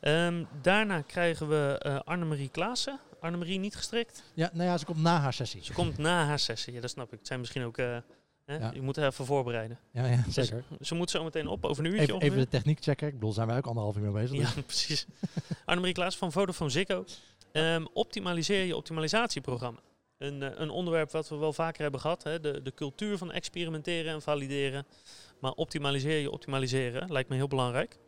Ehm, 0.00 0.44
daarna 0.62 1.00
krijgen 1.00 1.48
we 1.48 1.82
uh, 1.86 2.00
Annemarie 2.04 2.48
Klaassen. 2.48 3.00
Annemarie 3.20 3.58
niet 3.58 3.76
gestrikt? 3.76 4.22
Ja, 4.34 4.50
nou 4.52 4.68
ja, 4.68 4.78
ze 4.78 4.84
komt 4.84 5.02
na 5.02 5.18
haar 5.18 5.32
sessie. 5.32 5.64
Ze 5.64 5.72
komt 5.72 5.98
na 5.98 6.24
haar 6.24 6.38
sessie, 6.38 6.72
ja, 6.72 6.80
dat 6.80 6.90
snap 6.90 7.12
ik. 7.12 7.18
Het 7.18 7.26
zijn 7.26 7.40
misschien 7.40 7.64
ook... 7.64 7.78
Uh, 7.78 7.96
ja. 8.46 8.70
Je 8.74 8.82
moet 8.82 8.96
even 8.96 9.26
voorbereiden. 9.26 9.78
Ja, 9.92 10.06
ja 10.06 10.24
zeker. 10.28 10.64
ze 10.80 10.94
moet 10.94 11.10
zo 11.10 11.24
meteen 11.24 11.46
op 11.46 11.64
over 11.64 11.84
een 11.84 11.90
uurtje. 11.90 12.14
Even, 12.14 12.20
even 12.20 12.38
de 12.38 12.48
techniek 12.48 12.82
checken. 12.82 13.06
Ik 13.06 13.14
bedoel, 13.14 13.32
zijn 13.32 13.46
wij 13.46 13.56
ook 13.56 13.66
anderhalf 13.66 13.96
uur 13.96 14.02
mee 14.02 14.12
bezig. 14.12 14.36
Ja, 14.36 14.54
dus. 14.54 14.64
precies. 14.74 15.06
Annemarie 15.64 15.94
Klaas 15.94 16.16
van 16.16 16.32
Vodafone 16.32 16.70
Ziggo. 16.70 17.04
Um, 17.52 17.88
optimaliseer 17.92 18.64
je 18.64 18.76
optimalisatieprogramma. 18.76 19.80
Een, 20.18 20.42
uh, 20.42 20.48
een 20.54 20.70
onderwerp 20.70 21.10
wat 21.10 21.28
we 21.28 21.36
wel 21.36 21.52
vaker 21.52 21.82
hebben 21.82 22.00
gehad. 22.00 22.22
Hè? 22.22 22.40
De, 22.40 22.62
de 22.62 22.74
cultuur 22.74 23.18
van 23.18 23.32
experimenteren 23.32 24.12
en 24.12 24.22
valideren. 24.22 24.86
Maar 25.40 25.52
optimaliseer 25.52 26.18
je 26.18 26.30
optimaliseren 26.30 27.12
lijkt 27.12 27.28
me 27.28 27.36
heel 27.36 27.48
belangrijk. 27.48 27.98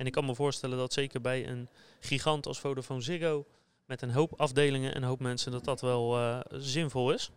En 0.00 0.06
ik 0.06 0.12
kan 0.12 0.24
me 0.24 0.34
voorstellen 0.34 0.78
dat 0.78 0.92
zeker 0.92 1.20
bij 1.20 1.48
een 1.48 1.68
gigant 2.00 2.46
als 2.46 2.60
Vodafone 2.60 3.00
Ziggo, 3.00 3.46
met 3.84 4.02
een 4.02 4.10
hoop 4.10 4.40
afdelingen 4.40 4.94
en 4.94 5.02
een 5.02 5.08
hoop 5.08 5.20
mensen, 5.20 5.52
dat 5.52 5.64
dat 5.64 5.80
wel 5.80 6.18
uh, 6.18 6.40
zinvol 6.50 7.12
is. 7.12 7.30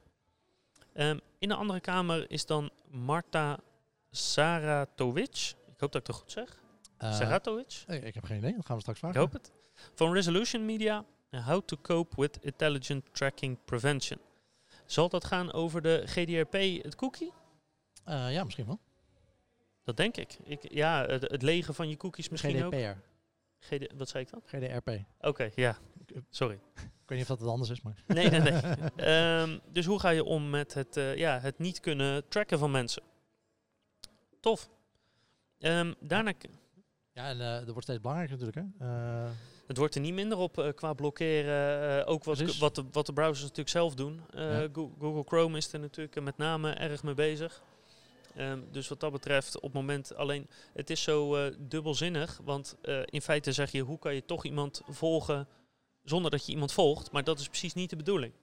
Um, 0.93 1.19
in 1.39 1.47
de 1.47 1.56
andere 1.56 1.80
kamer 1.80 2.32
is 2.32 2.45
dan 2.45 2.71
Marta 2.88 3.60
Saratovic. 4.12 5.54
Ik 5.73 5.80
hoop 5.80 5.91
dat 5.91 6.02
ik 6.02 6.08
het 6.08 6.15
goed 6.15 6.32
zeg. 6.32 6.62
Uh, 6.99 7.13
Saratovic? 7.13 7.84
Ik 7.88 8.13
heb 8.13 8.23
geen 8.23 8.38
idee, 8.38 8.56
dat 8.56 8.65
gaan 8.65 8.76
we 8.76 8.82
straks 8.82 8.99
vragen. 8.99 9.21
Ik 9.21 9.26
hoop 9.26 9.41
het. 9.41 9.52
Van 9.93 10.13
Resolution 10.13 10.65
Media, 10.65 11.06
How 11.30 11.62
to 11.65 11.78
Cope 11.82 12.15
with 12.21 12.38
Intelligent 12.41 13.13
Tracking 13.13 13.58
Prevention. 13.65 14.19
Zal 14.86 15.10
dat 15.10 15.26
gaan 15.26 15.54
over 15.54 15.82
de 15.82 16.04
GDRP, 16.06 16.84
het 16.84 16.95
cookie? 16.95 17.32
Uh, 18.10 18.34
ja, 18.34 18.43
misschien 18.43 18.65
wel. 18.65 18.80
Dat 19.84 19.98
denk 19.98 20.17
ik. 20.17 20.38
ik 20.43 20.74
ja, 20.74 21.06
het, 21.06 21.22
het 21.22 21.41
legen 21.41 21.74
van 21.74 21.89
je 21.89 21.98
cookies 21.98 22.30
misschien 22.30 22.56
GDPR. 22.56 22.76
ook. 22.76 22.96
GD, 23.60 23.93
wat 23.98 24.10
zei 24.10 24.24
ik 24.24 24.30
dan? 24.30 24.41
GDRP. 24.46 24.88
Oké, 24.88 25.28
okay, 25.28 25.52
ja. 25.56 25.78
Sorry. 26.30 26.60
Ik 26.76 27.10
weet 27.10 27.17
niet 27.17 27.22
of 27.22 27.28
dat 27.28 27.39
het 27.39 27.50
anders 27.50 27.69
is, 27.69 27.82
maar... 27.82 28.04
Nee, 28.08 28.30
nee, 28.30 28.39
nee. 28.39 29.41
um, 29.41 29.62
dus 29.74 29.86
hoe 29.86 30.00
ga 30.00 30.10
je 30.10 30.24
om 30.24 30.50
met 30.50 30.74
het, 30.74 30.98
uh, 30.98 31.15
ja, 31.15 31.39
het 31.39 31.60
niet 31.60 31.80
kunnen 31.80 32.28
tracken 32.28 32.60
van 32.60 32.72
mensen? 32.72 33.04
Tof. 34.39 34.69
Um, 35.60 35.96
daarna... 36.00 36.34
Ja, 37.12 37.30
en 37.30 37.38
uh, 37.38 37.54
dat 37.54 37.67
wordt 37.67 37.84
steeds 37.84 38.02
belangrijker 38.02 38.38
natuurlijk, 38.38 38.76
hè? 38.80 38.88
Uh, 38.88 39.32
het 39.67 39.78
wordt 39.78 39.96
er 39.96 40.02
niet 40.02 40.13
minder 40.13 40.38
op 40.38 40.74
qua 40.76 40.93
blokkeren. 40.93 42.06
ook 42.06 42.24
wat, 42.24 42.58
wat, 42.58 42.76
de, 42.76 42.86
wat 42.91 43.06
de 43.06 43.13
browsers 43.13 43.41
natuurlijk 43.41 43.69
zelf 43.69 43.96
doen. 43.96 44.22
Ja. 44.30 44.67
Google 44.74 45.24
Chrome 45.26 45.58
is 45.58 45.74
er 45.74 45.80
natuurlijk 45.80 46.22
met 46.22 46.38
name 46.38 46.72
erg 46.72 47.04
mee 47.04 47.13
bezig. 47.13 47.63
Um, 48.38 48.67
dus 48.72 48.88
wat 48.88 49.00
dat 49.00 49.12
betreft, 49.12 49.56
op 49.56 49.63
het 49.63 49.74
moment 49.74 50.15
alleen, 50.15 50.48
het 50.74 50.89
is 50.89 51.04
zo 51.04 51.38
uh, 51.38 51.54
dubbelzinnig. 51.60 52.39
Want 52.43 52.76
uh, 52.84 53.02
in 53.06 53.22
feite 53.22 53.52
zeg 53.52 53.72
je, 53.72 53.82
hoe 53.82 54.00
kan 54.00 54.15
je 54.15 54.26
toch 54.26 54.46
iemand 54.46 54.82
volgen 54.88 55.48
zonder 56.04 56.32
dat 56.32 56.46
je 56.46 56.52
iemand 56.52 56.72
volgt? 56.72 57.12
Maar 57.12 57.24
dat 57.24 57.39
is 57.39 57.48
precies 57.48 57.74
niet 57.74 57.89
de 57.89 57.96
bedoeling. 57.96 58.34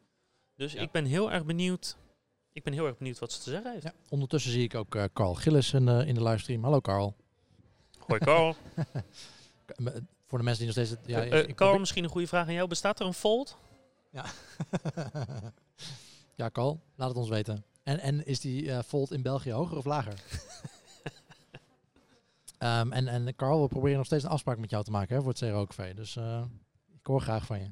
Dus 0.57 0.73
ja. 0.73 0.81
ik 0.81 0.91
ben 0.91 1.05
heel 1.05 1.33
erg 1.33 1.45
benieuwd. 1.45 1.97
Ik 2.53 2.63
ben 2.63 2.73
heel 2.73 2.87
erg 2.87 2.99
benieuwd 2.99 3.19
wat 3.19 3.33
ze 3.33 3.41
te 3.41 3.51
zeggen 3.51 3.73
heeft. 3.73 3.83
Ja, 3.83 3.93
ondertussen 4.09 4.53
zie 4.53 4.63
ik 4.63 4.75
ook 4.75 4.95
uh, 4.95 5.05
Carl 5.13 5.35
Gillis 5.35 5.73
in, 5.73 5.89
in 5.89 6.15
de 6.15 6.23
livestream. 6.23 6.65
Hallo 6.65 6.81
Carl. 6.81 7.17
Hoi 7.99 8.21
Carl. 8.21 8.57
Voor 10.27 10.39
de 10.39 10.45
mensen 10.45 10.67
die 10.67 10.75
nog 10.75 10.87
steeds... 10.87 11.03
Ja, 11.07 11.23
ik 11.23 11.57
Carl, 11.57 11.79
misschien 11.79 12.05
een 12.05 12.11
goede 12.11 12.27
vraag 12.27 12.47
aan 12.47 12.53
jou. 12.53 12.69
Bestaat 12.69 13.01
er 13.01 13.07
een 13.07 13.15
fold? 13.15 13.57
Ja. 14.11 14.25
ja, 16.41 16.51
Carl, 16.51 16.81
laat 16.95 17.09
het 17.09 17.17
ons 17.17 17.29
weten. 17.29 17.65
En, 17.91 17.99
en 17.99 18.27
is 18.27 18.41
die 18.41 18.63
uh, 18.63 18.79
Volt 18.83 19.11
in 19.11 19.23
België 19.23 19.53
hoger 19.53 19.77
of 19.77 19.85
lager? 19.85 20.15
um, 22.59 22.93
en, 22.99 23.09
en 23.09 23.37
Carl, 23.37 23.63
we 23.63 23.69
proberen 23.69 23.97
nog 23.97 24.07
steeds 24.07 24.25
een 24.25 24.31
afspraak 24.31 24.59
met 24.59 24.71
jou 24.71 24.85
te 24.85 24.91
maken 24.91 25.17
hè, 25.17 25.23
voor 25.23 25.31
het 25.31 25.41
CRO-café. 25.41 25.95
Dus 25.95 26.17
uh, 26.17 26.45
ik 26.93 27.07
hoor 27.07 27.21
graag 27.21 27.47
van 27.47 27.59
je. 27.59 27.71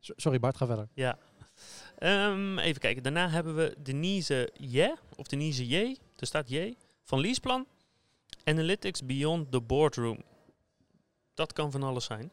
Sorry 0.00 0.38
Bart, 0.40 0.56
ga 0.56 0.66
verder. 0.66 0.88
Ja. 0.94 1.18
Um, 1.98 2.58
even 2.58 2.80
kijken. 2.80 3.02
Daarna 3.02 3.28
hebben 3.28 3.56
we 3.56 3.76
Denise 3.82 4.50
J. 4.54 4.94
Of 5.16 5.26
Denise 5.26 5.66
J. 5.66 5.96
Er 6.16 6.26
staat 6.26 6.48
J. 6.48 6.74
Van 7.02 7.20
Leaseplan. 7.20 7.66
Analytics 8.44 9.06
Beyond 9.06 9.50
the 9.50 9.60
Boardroom. 9.60 10.22
Dat 11.34 11.52
kan 11.52 11.70
van 11.70 11.82
alles 11.82 12.04
zijn. 12.04 12.32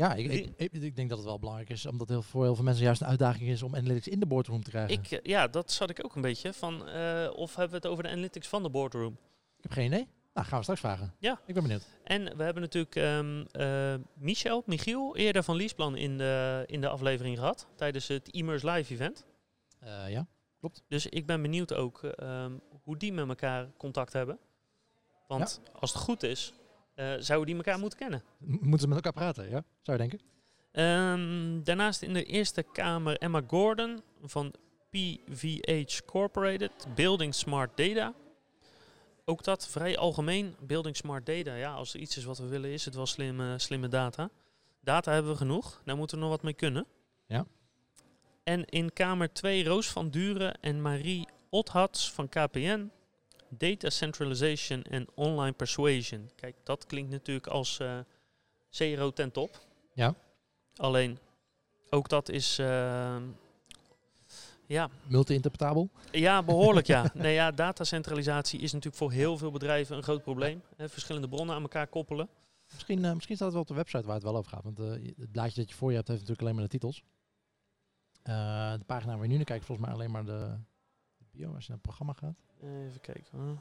Ja, 0.00 0.14
ik, 0.14 0.30
ik, 0.32 0.52
ik, 0.56 0.72
ik, 0.72 0.96
denk 0.96 1.08
dat 1.08 1.18
het 1.18 1.26
wel 1.26 1.38
belangrijk 1.38 1.70
is, 1.70 1.86
omdat 1.86 2.08
heel, 2.08 2.22
voor 2.22 2.42
heel 2.42 2.54
veel 2.54 2.64
mensen 2.64 2.84
juist 2.84 3.00
een 3.00 3.06
uitdaging 3.06 3.48
is 3.48 3.62
om 3.62 3.76
analytics 3.76 4.08
in 4.08 4.20
de 4.20 4.26
boardroom 4.26 4.62
te 4.62 4.70
krijgen. 4.70 5.02
Ik, 5.02 5.26
ja, 5.26 5.48
dat 5.48 5.72
zat 5.72 5.90
ik 5.90 6.04
ook 6.04 6.14
een 6.14 6.22
beetje 6.22 6.52
van. 6.52 6.88
Uh, 6.88 7.30
of 7.34 7.54
hebben 7.54 7.70
we 7.70 7.76
het 7.76 7.86
over 7.86 8.02
de 8.02 8.10
analytics 8.10 8.48
van 8.48 8.62
de 8.62 8.70
boardroom? 8.70 9.12
Ik 9.56 9.62
heb 9.62 9.72
geen 9.72 9.86
idee. 9.86 10.08
Nou, 10.34 10.46
gaan 10.46 10.56
we 10.56 10.62
straks 10.62 10.80
vragen. 10.80 11.14
Ja. 11.18 11.40
Ik 11.46 11.54
ben 11.54 11.62
benieuwd. 11.62 11.86
En 12.04 12.36
we 12.36 12.42
hebben 12.42 12.62
natuurlijk 12.62 12.94
um, 12.94 13.46
uh, 13.52 13.94
Michel, 14.14 14.62
Michiel, 14.66 15.16
eerder 15.16 15.42
van 15.42 15.56
Leaseplan 15.56 15.96
in 15.96 16.18
de, 16.18 16.64
in 16.66 16.80
de 16.80 16.88
aflevering 16.88 17.38
gehad, 17.38 17.66
tijdens 17.76 18.08
het 18.08 18.28
Immers 18.28 18.62
Live 18.62 18.92
event. 18.92 19.26
Uh, 19.84 20.10
ja, 20.10 20.26
klopt. 20.58 20.82
Dus 20.88 21.06
ik 21.06 21.26
ben 21.26 21.42
benieuwd 21.42 21.74
ook 21.74 22.02
um, 22.02 22.60
hoe 22.82 22.96
die 22.96 23.12
met 23.12 23.28
elkaar 23.28 23.68
contact 23.76 24.12
hebben. 24.12 24.38
Want 25.26 25.60
ja. 25.64 25.72
als 25.80 25.92
het 25.92 26.02
goed 26.02 26.22
is, 26.22 26.52
zouden 27.18 27.46
die 27.46 27.56
elkaar 27.56 27.78
moeten 27.78 27.98
kennen. 27.98 28.22
Moeten 28.38 28.80
ze 28.80 28.86
met 28.86 28.96
elkaar 28.96 29.12
praten, 29.12 29.50
ja? 29.50 29.64
Zou 29.80 29.98
je 29.98 30.08
denken? 30.08 30.20
Um, 30.72 31.64
daarnaast 31.64 32.02
in 32.02 32.12
de 32.12 32.24
Eerste 32.24 32.62
Kamer 32.62 33.16
Emma 33.16 33.42
Gordon 33.46 34.02
van 34.22 34.54
PVH 34.90 36.00
Corporated, 36.06 36.86
Building 36.94 37.34
Smart 37.34 37.76
Data. 37.76 38.14
Ook 39.24 39.44
dat 39.44 39.68
vrij 39.68 39.98
algemeen, 39.98 40.56
Building 40.60 40.96
Smart 40.96 41.26
Data. 41.26 41.54
Ja, 41.54 41.72
als 41.72 41.94
er 41.94 42.00
iets 42.00 42.16
is 42.16 42.24
wat 42.24 42.38
we 42.38 42.46
willen, 42.46 42.70
is 42.70 42.84
het 42.84 42.94
wel 42.94 43.06
slimme, 43.06 43.58
slimme 43.58 43.88
data. 43.88 44.30
Data 44.80 45.12
hebben 45.12 45.30
we 45.30 45.36
genoeg, 45.36 45.80
daar 45.84 45.96
moeten 45.96 46.16
we 46.16 46.22
nog 46.22 46.32
wat 46.32 46.42
mee 46.42 46.54
kunnen. 46.54 46.86
Ja. 47.26 47.46
En 48.42 48.64
in 48.64 48.92
Kamer 48.92 49.32
2 49.32 49.64
Roos 49.64 49.88
van 49.88 50.10
Duren 50.10 50.60
en 50.60 50.82
Marie 50.82 51.28
Othats 51.50 52.12
van 52.12 52.28
KPN 52.28 52.90
Data 53.50 53.90
Centralization 53.90 54.82
en 54.82 55.06
Online 55.14 55.52
Persuasion. 55.52 56.30
Kijk, 56.34 56.56
dat 56.62 56.86
klinkt 56.86 57.10
natuurlijk 57.10 57.46
als 57.46 57.78
uh, 57.78 57.98
CRO 58.70 59.10
ten 59.10 59.30
top. 59.30 59.58
Ja. 59.92 60.14
Alleen, 60.76 61.18
ook 61.90 62.08
dat 62.08 62.28
is... 62.28 62.58
Uh, 62.58 63.16
ja. 64.66 64.90
Multi-interpretabel? 65.06 65.90
Ja, 66.10 66.42
behoorlijk 66.42 66.86
ja. 66.86 67.10
nee, 67.14 67.34
ja. 67.34 67.50
Datacentralisatie 67.50 68.60
is 68.60 68.72
natuurlijk 68.72 69.02
voor 69.02 69.12
heel 69.12 69.38
veel 69.38 69.50
bedrijven 69.50 69.96
een 69.96 70.02
groot 70.02 70.22
probleem. 70.22 70.62
Verschillende 70.76 71.28
bronnen 71.28 71.54
aan 71.54 71.62
elkaar 71.62 71.86
koppelen. 71.86 72.28
Misschien, 72.72 73.04
uh, 73.04 73.12
misschien 73.12 73.36
staat 73.36 73.46
het 73.46 73.56
wel 73.56 73.62
op 73.62 73.68
de 73.68 73.74
website 73.74 74.06
waar 74.06 74.14
het 74.14 74.24
wel 74.24 74.36
over 74.36 74.50
gaat. 74.50 74.64
Want 74.64 74.80
uh, 74.80 74.90
het 75.18 75.32
blaadje 75.32 75.60
dat 75.60 75.70
je 75.70 75.76
voor 75.76 75.90
je 75.90 75.96
hebt 75.96 76.08
heeft 76.08 76.20
natuurlijk 76.20 76.48
alleen 76.48 76.54
maar 76.54 76.64
de 76.64 76.78
titels. 76.78 77.02
De 78.78 78.84
pagina 78.86 79.14
waar 79.14 79.22
je 79.22 79.28
nu 79.28 79.36
naar 79.36 79.44
kijkt 79.44 79.64
volgens 79.64 79.86
mij 79.86 79.96
alleen 79.96 80.10
maar 80.10 80.24
de, 80.24 80.56
als 81.46 81.66
je 81.66 81.72
naar 81.72 81.78
het 81.82 81.82
programma 81.82 82.12
gaat. 82.12 82.36
Even 82.62 83.00
kijken 83.00 83.38
hoor. 83.38 83.56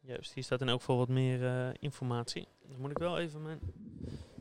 Juist, 0.00 0.32
hier 0.32 0.44
staat 0.44 0.60
in 0.60 0.68
elk 0.68 0.78
geval 0.78 0.96
wat 0.96 1.08
meer 1.08 1.42
uh, 1.42 1.68
informatie. 1.78 2.48
Dan 2.68 2.80
moet 2.80 2.90
ik 2.90 2.98
wel 2.98 3.18
even 3.18 3.42
mijn 3.42 3.58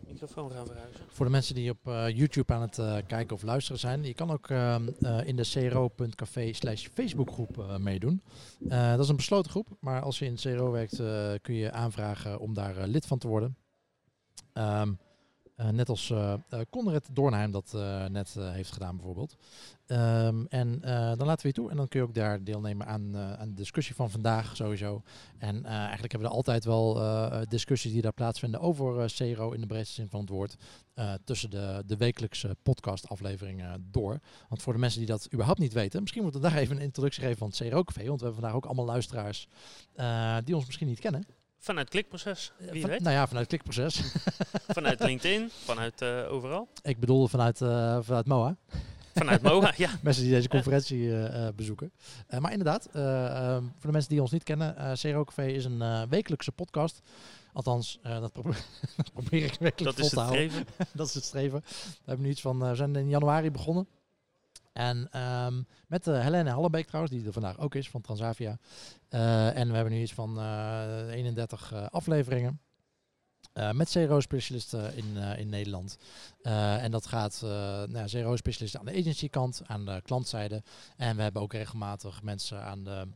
microfoon 0.07 0.51
gaan 0.51 0.65
verhuizen. 0.65 1.05
Voor 1.07 1.25
de 1.25 1.31
mensen 1.31 1.55
die 1.55 1.69
op 1.69 1.87
uh, 1.87 2.09
YouTube 2.09 2.53
aan 2.53 2.61
het 2.61 2.77
uh, 2.77 2.97
kijken 3.07 3.35
of 3.35 3.41
luisteren 3.41 3.79
zijn, 3.79 4.03
je 4.03 4.13
kan 4.13 4.31
ook 4.31 4.49
ehm, 4.49 4.87
in 5.25 5.35
de 5.35 5.69
cro.café 5.69 6.53
slash 6.53 6.87
Facebookgroep 6.87 7.77
meedoen. 7.79 8.21
dat 8.69 8.99
is 8.99 9.09
een 9.09 9.15
besloten 9.15 9.51
groep, 9.51 9.67
maar 9.79 10.01
als 10.01 10.19
je 10.19 10.25
in 10.25 10.35
CRO 10.35 10.71
werkt 10.71 10.95
kun 11.41 11.55
je 11.55 11.71
aanvragen 11.71 12.39
om 12.39 12.53
daar 12.53 12.87
lid 12.87 13.05
van 13.05 13.17
te 13.17 13.27
worden. 13.27 13.55
Um, 14.53 14.63
Uh, 14.63 15.10
net 15.71 15.89
als 15.89 16.09
uh, 16.09 16.33
Conrad 16.69 17.09
Doornheim 17.11 17.51
dat 17.51 17.75
net 18.11 18.33
heeft 18.33 18.71
gedaan 18.71 18.95
bijvoorbeeld. 18.95 19.35
Um, 19.87 20.47
en 20.47 20.79
dan 21.17 21.25
laten 21.25 21.41
we 21.41 21.47
je 21.47 21.53
toe 21.53 21.69
en 21.69 21.77
dan 21.77 21.87
kun 21.87 21.99
je 21.99 22.05
ook 22.05 22.13
daar 22.13 22.43
deelnemen 22.43 22.87
aan, 22.87 23.17
aan 23.17 23.49
de 23.49 23.55
discussie 23.55 23.95
van 23.95 24.11
vandaag 24.11 24.55
sowieso. 24.55 25.01
En 25.37 25.65
eigenlijk 25.65 26.11
hebben 26.11 26.19
we 26.19 26.27
er 26.27 26.39
altijd 26.39 26.65
wel 26.65 26.99
discussies 27.47 27.91
die 27.91 28.01
daar 28.01 28.13
plaatsvinden 28.13 28.59
over 28.59 29.11
CRO 29.15 29.51
in 29.51 29.61
de 29.61 29.67
breedste 29.67 29.93
zin 29.93 30.09
van 30.09 30.19
het 30.19 30.29
woord. 30.29 30.55
tussen 31.23 31.49
de, 31.49 31.83
de 31.85 31.97
wekelijkse 31.97 32.55
podcastafleveringen 32.63 33.87
door. 33.91 34.19
Want 34.49 34.61
voor 34.61 34.73
de 34.73 34.79
mensen 34.79 34.99
die 34.99 35.09
dat 35.09 35.27
überhaupt 35.33 35.59
niet 35.59 35.73
weten, 35.73 36.01
misschien 36.01 36.23
moeten 36.23 36.41
we 36.41 36.49
daar 36.49 36.57
even 36.57 36.75
een 36.75 36.81
introductie 36.81 37.23
geven 37.23 37.37
van 37.37 37.47
het 37.47 37.57
CRO 37.57 37.83
Café. 37.83 38.07
Want 38.07 38.19
we 38.19 38.25
hebben 38.25 38.41
vandaag 38.41 38.53
ook 38.53 38.65
allemaal 38.65 38.85
luisteraars 38.85 39.47
die 40.43 40.55
ons 40.55 40.65
misschien 40.65 40.87
niet 40.87 40.99
kennen. 40.99 41.25
Vanuit 41.63 41.89
klikproces, 41.89 42.51
wie 42.57 42.81
Van- 42.81 42.89
weet. 42.89 43.01
Nou 43.01 43.15
ja, 43.15 43.27
vanuit 43.27 43.47
klikproces. 43.47 44.01
Vanuit 44.67 44.99
LinkedIn, 45.03 45.49
vanuit 45.63 46.01
eh, 46.01 46.31
overal. 46.31 46.67
Ik 46.81 46.99
bedoelde 46.99 47.27
vanuit, 47.27 47.61
eh, 47.61 47.97
vanuit 48.01 48.25
MOA. 48.25 48.55
Vanuit 49.13 49.41
MOA, 49.41 49.73
ja. 49.77 49.89
Mensen 50.01 50.23
die 50.23 50.31
deze 50.31 50.47
conferentie 50.47 51.17
eh, 51.25 51.47
bezoeken. 51.55 51.91
Maar 52.39 52.51
inderdaad, 52.51 52.85
eh, 52.93 53.25
ehm, 53.25 53.61
voor 53.63 53.81
de 53.81 53.91
mensen 53.91 54.09
die 54.09 54.21
ons 54.21 54.31
niet 54.31 54.43
kennen, 54.43 54.97
CRO 54.97 55.23
Café 55.23 55.45
is 55.47 55.65
een 55.65 56.09
wekelijkse 56.09 56.51
podcast. 56.51 57.01
Althans, 57.53 57.99
dat, 58.03 58.31
probeer, 58.31 58.65
dat 58.97 59.11
probeer 59.13 59.43
ik 59.43 59.55
wekelijks 59.59 59.83
Dat 59.83 59.95
vol 59.95 60.03
is 60.05 60.09
te 60.09 60.19
het 60.19 60.27
houden. 60.29 60.49
streven. 60.51 60.87
dat 60.93 61.07
is 61.07 61.13
het 61.13 61.23
streven. 61.23 61.61
We 61.65 62.01
hebben 62.05 62.25
nu 62.25 62.31
iets 62.31 62.41
van, 62.41 62.59
we 62.69 62.75
zijn 62.75 62.95
in 62.95 63.09
januari 63.09 63.51
begonnen. 63.51 63.87
En 64.73 65.07
ehm, 65.11 65.61
met 65.87 66.07
uh, 66.07 66.21
Helene 66.21 66.49
Hallebeek 66.49 66.87
trouwens, 66.87 67.13
die 67.13 67.25
er 67.25 67.33
vandaag 67.33 67.59
ook 67.59 67.75
is 67.75 67.89
van 67.89 68.01
Transavia. 68.01 68.57
Uh, 69.09 69.57
en 69.57 69.67
we 69.67 69.75
hebben 69.75 69.93
nu 69.93 70.01
iets 70.01 70.13
van 70.13 70.37
uh, 70.37 71.07
31 71.09 71.89
afleveringen. 71.91 72.59
Uh, 73.53 73.71
met 73.71 73.89
CRO-specialisten 73.89 74.95
in, 74.95 75.05
uh, 75.15 75.39
in 75.39 75.49
Nederland. 75.49 75.97
Uh, 76.41 76.83
en 76.83 76.91
dat 76.91 77.05
gaat 77.05 77.41
nou, 77.87 78.07
CRO-specialisten 78.09 78.79
aan 78.79 78.85
de 78.85 78.99
agency-kant, 78.99 79.61
aan 79.65 79.85
de 79.85 80.01
klantzijde. 80.03 80.63
En 80.97 81.15
we 81.15 81.21
hebben 81.21 81.41
ook 81.41 81.53
regelmatig 81.53 82.23
mensen 82.23 82.63
aan 82.63 82.83
de, 82.83 83.07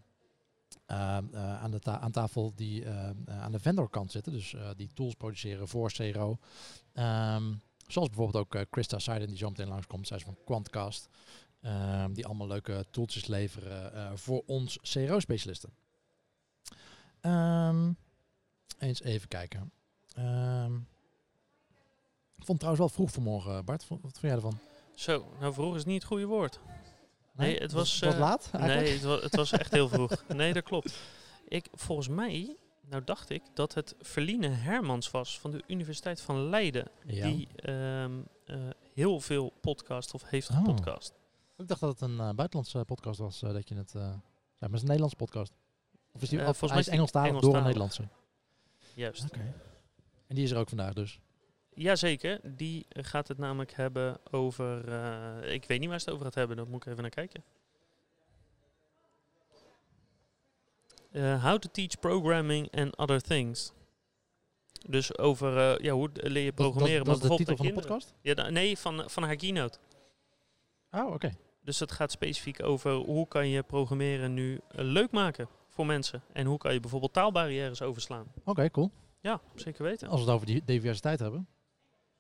aan 0.86 1.72
de 1.72 1.80
aan 1.84 2.12
tafel 2.12 2.52
die 2.56 2.88
aan 3.28 3.52
de 3.52 3.60
vendor-kant 3.60 4.12
zitten. 4.12 4.32
Dus 4.32 4.56
die 4.76 4.90
tools 4.94 5.14
produceren 5.14 5.68
voor 5.68 5.92
CRO. 5.92 6.38
Um, 6.94 7.62
zoals 7.88 8.10
bijvoorbeeld 8.10 8.44
ook 8.54 8.66
Christa 8.72 9.00
Seiden, 9.00 9.28
die 9.28 9.38
zo 9.38 9.50
meteen 9.50 9.68
langskomt. 9.68 10.08
Zij 10.08 10.18
is 10.18 10.24
van 10.24 10.38
Quantcast. 10.46 11.10
Um, 11.66 12.14
die 12.14 12.26
allemaal 12.26 12.48
leuke 12.48 12.86
tooltjes 12.92 13.26
leveren 13.28 14.18
voor 14.18 14.44
ons 14.46 14.80
CRO-specialisten. 14.82 15.70
Um, 17.22 17.98
eens 18.80 19.02
even 19.02 19.28
kijken. 19.28 19.72
Um, 20.18 20.88
ik 22.38 22.46
vond 22.46 22.48
het 22.48 22.60
trouwens 22.60 22.80
wel 22.80 22.90
vroeg 22.90 23.12
vanmorgen, 23.12 23.66
Bart. 23.66 23.88
Wat 23.88 24.00
vond 24.02 24.18
jij 24.22 24.32
ervan? 24.32 24.60
Zo, 24.94 25.26
nou 25.40 25.54
vroeg 25.54 25.76
is 25.76 25.86
niet 25.86 25.96
het 25.96 26.04
goede 26.12 26.26
woord. 26.26 26.60
Nee, 27.34 27.52
nee 27.52 27.60
het 27.60 27.72
was... 27.72 28.00
Wat 28.00 28.14
uh, 28.14 28.20
laat 28.20 28.50
eigenlijk? 28.52 28.84
Nee, 28.84 28.94
het 28.94 29.04
was, 29.04 29.22
het 29.22 29.36
was 29.36 29.52
echt 29.52 29.72
heel 29.72 29.90
vroeg. 29.90 30.24
Nee, 30.28 30.54
dat 30.54 30.64
klopt. 30.64 31.00
Ik, 31.48 31.68
volgens 31.74 32.08
mij, 32.08 32.56
nou 32.90 33.04
dacht 33.04 33.30
ik 33.30 33.42
dat 33.54 33.74
het 33.74 33.96
Verline 34.00 34.48
Hermans 34.48 35.12
was 35.12 35.40
van 35.40 35.52
de 35.52 35.64
Universiteit 35.68 36.22
van 36.22 36.50
Leiden. 36.50 36.88
Ja. 37.06 37.28
Die 37.28 37.48
um, 37.70 38.28
uh, 38.46 38.58
heel 38.94 39.20
veel 39.20 39.54
podcast 39.62 40.14
of 40.14 40.30
heeft 40.30 40.50
Oh. 40.50 40.56
gepodcast. 40.58 41.14
Ik 41.58 41.68
dacht 41.68 41.80
dat 41.80 41.90
het 41.90 42.02
een 42.02 42.12
uh, 42.18 42.18
buitenlandse 42.18 42.84
podcast 42.86 43.20
was, 43.20 43.42
uh, 43.44 43.54
dat 43.54 43.70
je 43.70 43.76
het... 43.76 43.94
Uh, 43.94 44.02
zei, 44.02 44.12
maar 44.60 44.70
het 44.70 44.74
is 44.74 44.82
een 44.82 44.86
Nederlandse 44.88 45.16
podcast. 45.18 45.54
Of 46.12 46.22
is 46.22 46.30
die, 46.30 46.40
Eh, 46.42 46.48
of 46.48 46.58
volgens 46.58 46.72
mij 46.72 46.80
is 46.82 46.88
Engelstalig 47.00 47.40
door 47.42 47.56
een 47.56 47.66
Engelstalig. 47.66 47.98
Nederlandse? 47.98 48.08
Juist. 48.94 49.24
Oké. 49.24 49.54
En 50.28 50.36
die 50.36 50.44
is 50.44 50.52
er 50.52 50.58
ook 50.58 50.68
vandaag 50.70 50.94
dus? 50.94 51.20
Jazeker, 51.74 52.40
die 52.44 52.86
gaat 52.90 53.28
het 53.28 53.38
namelijk 53.38 53.74
hebben 53.74 54.18
over... 54.32 54.88
eh, 54.90 55.54
ik 55.54 55.66
weet 55.66 55.80
niet 55.80 55.90
waar 55.90 56.00
ze 56.00 56.06
het 56.06 56.14
over 56.14 56.26
gaat 56.26 56.36
hebben, 56.36 56.58
daar 56.58 56.68
moet 56.68 56.82
ik 56.86 56.88
even 56.92 57.02
naar 57.02 57.12
kijken. 57.12 57.44
Eh, 61.12 61.44
how 61.44 61.58
to 61.60 61.70
teach 61.72 62.00
programming 62.00 62.72
and 62.78 62.98
other 62.98 63.22
things. 63.22 63.72
Dus 64.88 65.18
over 65.18 65.58
eh, 65.58 65.84
ja, 65.84 65.92
hoe 65.94 66.10
leer 66.14 66.44
je 66.44 66.54
programmeren. 66.54 67.06
Dat, 67.06 67.14
dat, 67.14 67.22
dat 67.22 67.30
maar 67.30 67.40
is 67.40 67.46
de 67.46 67.46
titel 67.46 67.56
van 67.56 67.66
de 67.66 67.72
bijvoorbeeld 67.74 68.04
podcast? 68.04 68.14
Ja, 68.22 68.34
da- 68.34 68.50
nee, 68.50 68.78
van, 68.78 69.04
van 69.10 69.24
haar 69.24 69.36
keynote. 69.36 69.78
Oh, 70.96 71.14
oké. 71.14 71.32
Dus 71.64 71.80
het 71.80 71.92
gaat 71.92 72.12
specifiek 72.12 72.64
over 72.64 72.94
hoe 72.94 73.28
kan 73.28 73.48
je 73.48 73.64
programmeren 73.64 74.34
nu 74.34 74.60
eh, 74.70 74.86
leuk 74.86 75.12
maken 75.12 75.48
voor 75.70 75.86
mensen. 75.86 76.22
En 76.34 76.46
hoe 76.46 76.58
kan 76.58 76.74
je 76.74 76.80
bijvoorbeeld 76.80 77.14
taalbarrières 77.14 77.82
overslaan. 77.82 78.26
Oké, 78.44 78.70
cool. 78.72 78.92
Ja, 79.20 79.42
zeker 79.56 79.84
weten. 79.84 80.08
Als 80.08 80.20
we 80.20 80.26
het 80.26 80.36
over 80.36 80.48
die 80.48 80.62
diversiteit 80.66 81.20
hebben. 81.20 81.48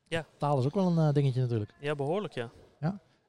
Ja. 0.08 0.26
Taal 0.38 0.60
is 0.60 0.66
ook 0.66 0.76
wel 0.76 0.88
een 0.88 1.08
eh, 1.08 1.14
dingetje 1.14 1.42
natuurlijk. 1.42 1.74
Ja, 1.80 1.96
behoorlijk 1.96 2.34
ja. 2.34 2.50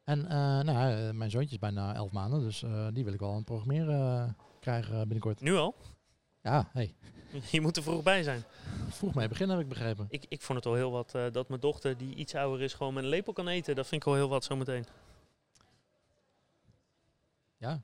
En 0.05 0.25
eh, 0.25 0.37
nou, 0.37 0.73
ja, 0.73 1.13
mijn 1.13 1.31
zoontje 1.31 1.53
is 1.55 1.59
bijna 1.59 1.95
elf 1.95 2.13
maanden, 2.13 2.41
dus 2.41 2.65
die 2.93 3.05
wil 3.05 3.13
ik 3.13 3.21
wel 3.21 3.31
aan 3.31 3.37
het 3.37 3.45
programmeren 3.45 4.37
krijgen 4.61 4.99
binnenkort. 4.99 5.41
Nu 5.41 5.55
al? 5.55 5.75
Ja, 6.43 6.69
hey, 6.73 6.95
Je 7.51 7.61
moet 7.61 7.77
er 7.77 7.83
vroeg 7.83 8.03
bij 8.03 8.23
zijn. 8.23 8.45
vroeg 8.89 9.15
mee 9.15 9.29
beginnen 9.29 9.57
heb 9.57 9.65
ik 9.65 9.73
begrepen. 9.73 10.07
Ik, 10.09 10.25
ik 10.29 10.43
vond 10.43 10.59
het 10.59 10.67
al 10.67 10.75
heel 10.75 10.91
wat 10.91 11.11
dat 11.33 11.49
mijn 11.49 11.61
dochter, 11.61 11.97
die 11.97 12.15
iets 12.15 12.35
ouder 12.35 12.63
is, 12.63 12.75
gewoon 12.75 12.95
met 12.95 13.03
een 13.03 13.09
lepel 13.09 13.33
kan 13.33 13.49
eten. 13.49 13.75
Dat 13.75 13.87
vind 13.87 14.03
ik 14.03 14.09
al 14.09 14.15
heel 14.15 14.29
wat 14.29 14.45
zometeen. 14.45 14.85
Ja, 17.59 17.83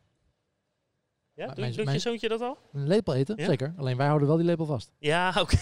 Ja, 1.35 1.47
doe, 1.47 1.55
mijn- 1.61 1.73
doet 1.73 1.85
mijn- 1.85 1.97
je 1.97 2.03
zoontje 2.03 2.29
dat 2.29 2.41
al? 2.41 2.59
een 2.73 2.87
lepel 2.87 3.15
eten, 3.15 3.37
Ja? 3.37 3.45
zeker. 3.47 3.75
Alleen 3.77 3.97
wij 3.97 4.07
houden 4.07 4.29
wel 4.29 4.37
die 4.37 4.47
lepel 4.47 4.67
vast. 4.67 4.91
Ja, 4.99 5.29
oké. 5.43 5.57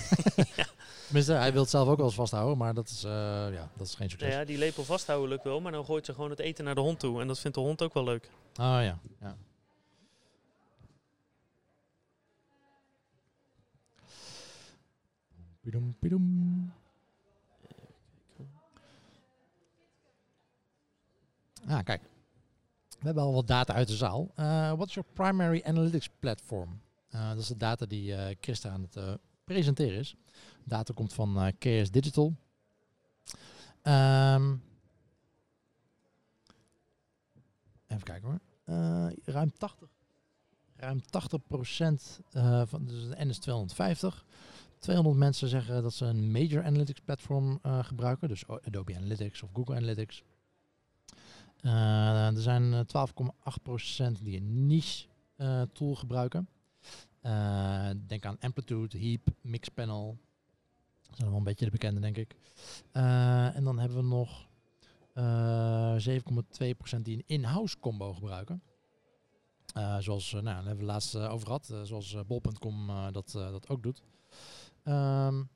Tenminste, 1.05 1.33
hij 1.33 1.53
wil 1.53 1.61
het 1.61 1.70
zelf 1.70 1.88
ook 1.88 1.96
wel 1.96 2.07
eens 2.07 2.14
vasthouden, 2.14 2.59
maar 2.59 2.75
dat 2.75 2.88
is, 2.88 3.05
eh, 3.05 3.11
ja, 3.53 3.70
dat 3.77 3.87
is 3.87 3.94
geen 3.94 4.11
succes. 4.11 4.29
Nou 4.29 4.40
ja, 4.40 4.46
die 4.46 4.59
lepel 4.59 4.85
vasthouden 4.85 5.29
lukt 5.29 5.44
wel, 5.44 5.61
maar 5.61 5.73
dan 5.73 5.85
gooit 5.85 6.07
ze 6.07 6.14
gewoon 6.14 6.31
het 6.31 6.38
eten 6.38 6.64
naar 6.64 6.75
de 6.75 6.81
hond 6.81 7.01
toe. 7.01 7.20
En 7.20 7.27
dat 7.27 7.38
vindt 7.38 7.57
de 7.57 7.62
hond 7.62 7.83
ook 7.83 7.94
wel 7.94 8.05
leuk. 8.05 8.25
Oh 8.61 8.79
ja, 8.83 8.99
ja. 9.20 9.37
Pidum, 15.62 15.94
pidum. 16.01 16.73
Ah, 21.68 21.83
kijk. 21.85 22.01
We 23.00 23.06
hebben 23.06 23.24
al 23.24 23.32
wat 23.32 23.46
data 23.46 23.74
uit 23.74 23.88
de 23.88 23.96
zaal. 23.96 24.30
Uh, 24.36 24.72
what's 24.72 24.94
your 24.94 25.08
primary 25.12 25.62
analytics 25.64 26.08
platform? 26.18 26.80
Uh, 27.14 27.28
dat 27.28 27.38
is 27.38 27.46
de 27.46 27.56
data 27.56 27.86
die 27.86 28.12
uh, 28.12 28.26
Christa 28.40 28.70
aan 28.70 28.88
het 28.90 29.18
presenteren 29.44 29.98
is. 29.98 30.16
Data 30.64 30.92
komt 30.94 31.12
van 31.12 31.52
KS 31.58 31.90
Digital. 31.90 32.34
Um, 33.82 34.62
even 37.86 38.02
kijken 38.02 38.28
hoor. 38.28 38.40
Ruim 39.24 39.52
80. 39.58 39.88
Ruim 40.76 41.02
80 41.10 41.46
procent 41.46 42.20
uh, 42.32 42.62
van 42.66 42.84
dus 42.84 43.08
de 43.08 43.24
NS 43.24 43.38
250. 43.38 44.24
200 44.78 45.16
mensen 45.16 45.48
zeggen 45.48 45.82
dat 45.82 45.94
ze 45.94 46.04
een 46.04 46.30
major 46.30 46.64
analytics 46.64 47.00
platform 47.00 47.60
gebruiken. 47.62 48.28
Dus 48.28 48.46
Adobe 48.46 48.96
Analytics 48.96 49.42
of 49.42 49.50
Google 49.52 49.74
Analytics. 49.76 50.22
Uh, 51.62 52.27
er 52.27 52.42
zijn 52.42 52.73
12,8 52.73 53.62
procent 53.62 54.25
die 54.25 54.37
een 54.37 54.66
niche 54.66 55.07
uh, 55.37 55.62
tool 55.73 55.94
gebruiken. 55.94 56.49
Uh, 57.23 57.90
denk 58.07 58.25
aan 58.27 58.38
Amplitude, 58.40 58.99
Heap, 58.99 59.29
Mixpanel. 59.40 60.18
Dat 61.07 61.16
zijn 61.16 61.29
wel 61.29 61.38
een 61.38 61.44
beetje 61.44 61.64
de 61.64 61.70
bekende, 61.70 62.01
denk 62.01 62.16
ik. 62.16 62.37
Uh, 62.92 63.57
en 63.57 63.64
dan 63.64 63.79
hebben 63.79 63.99
we 63.99 64.05
nog 64.05 64.49
uh, 65.14 65.94
7,2% 66.96 67.01
die 67.03 67.16
een 67.16 67.25
in-house 67.27 67.79
combo 67.81 68.12
gebruiken. 68.12 68.62
Uh, 69.77 69.99
zoals, 69.99 70.33
nou, 70.33 70.44
daar 70.44 70.55
hebben 70.55 70.77
we 70.77 70.85
laatst 70.85 71.14
uh, 71.14 71.33
over 71.33 71.46
gehad. 71.46 71.68
Uh, 71.73 71.83
zoals 71.83 72.16
bol.com 72.27 72.90
dat, 73.12 73.31
dat 73.33 73.68
ook 73.68 73.83
doet. 73.83 74.03
Um, 74.85 75.49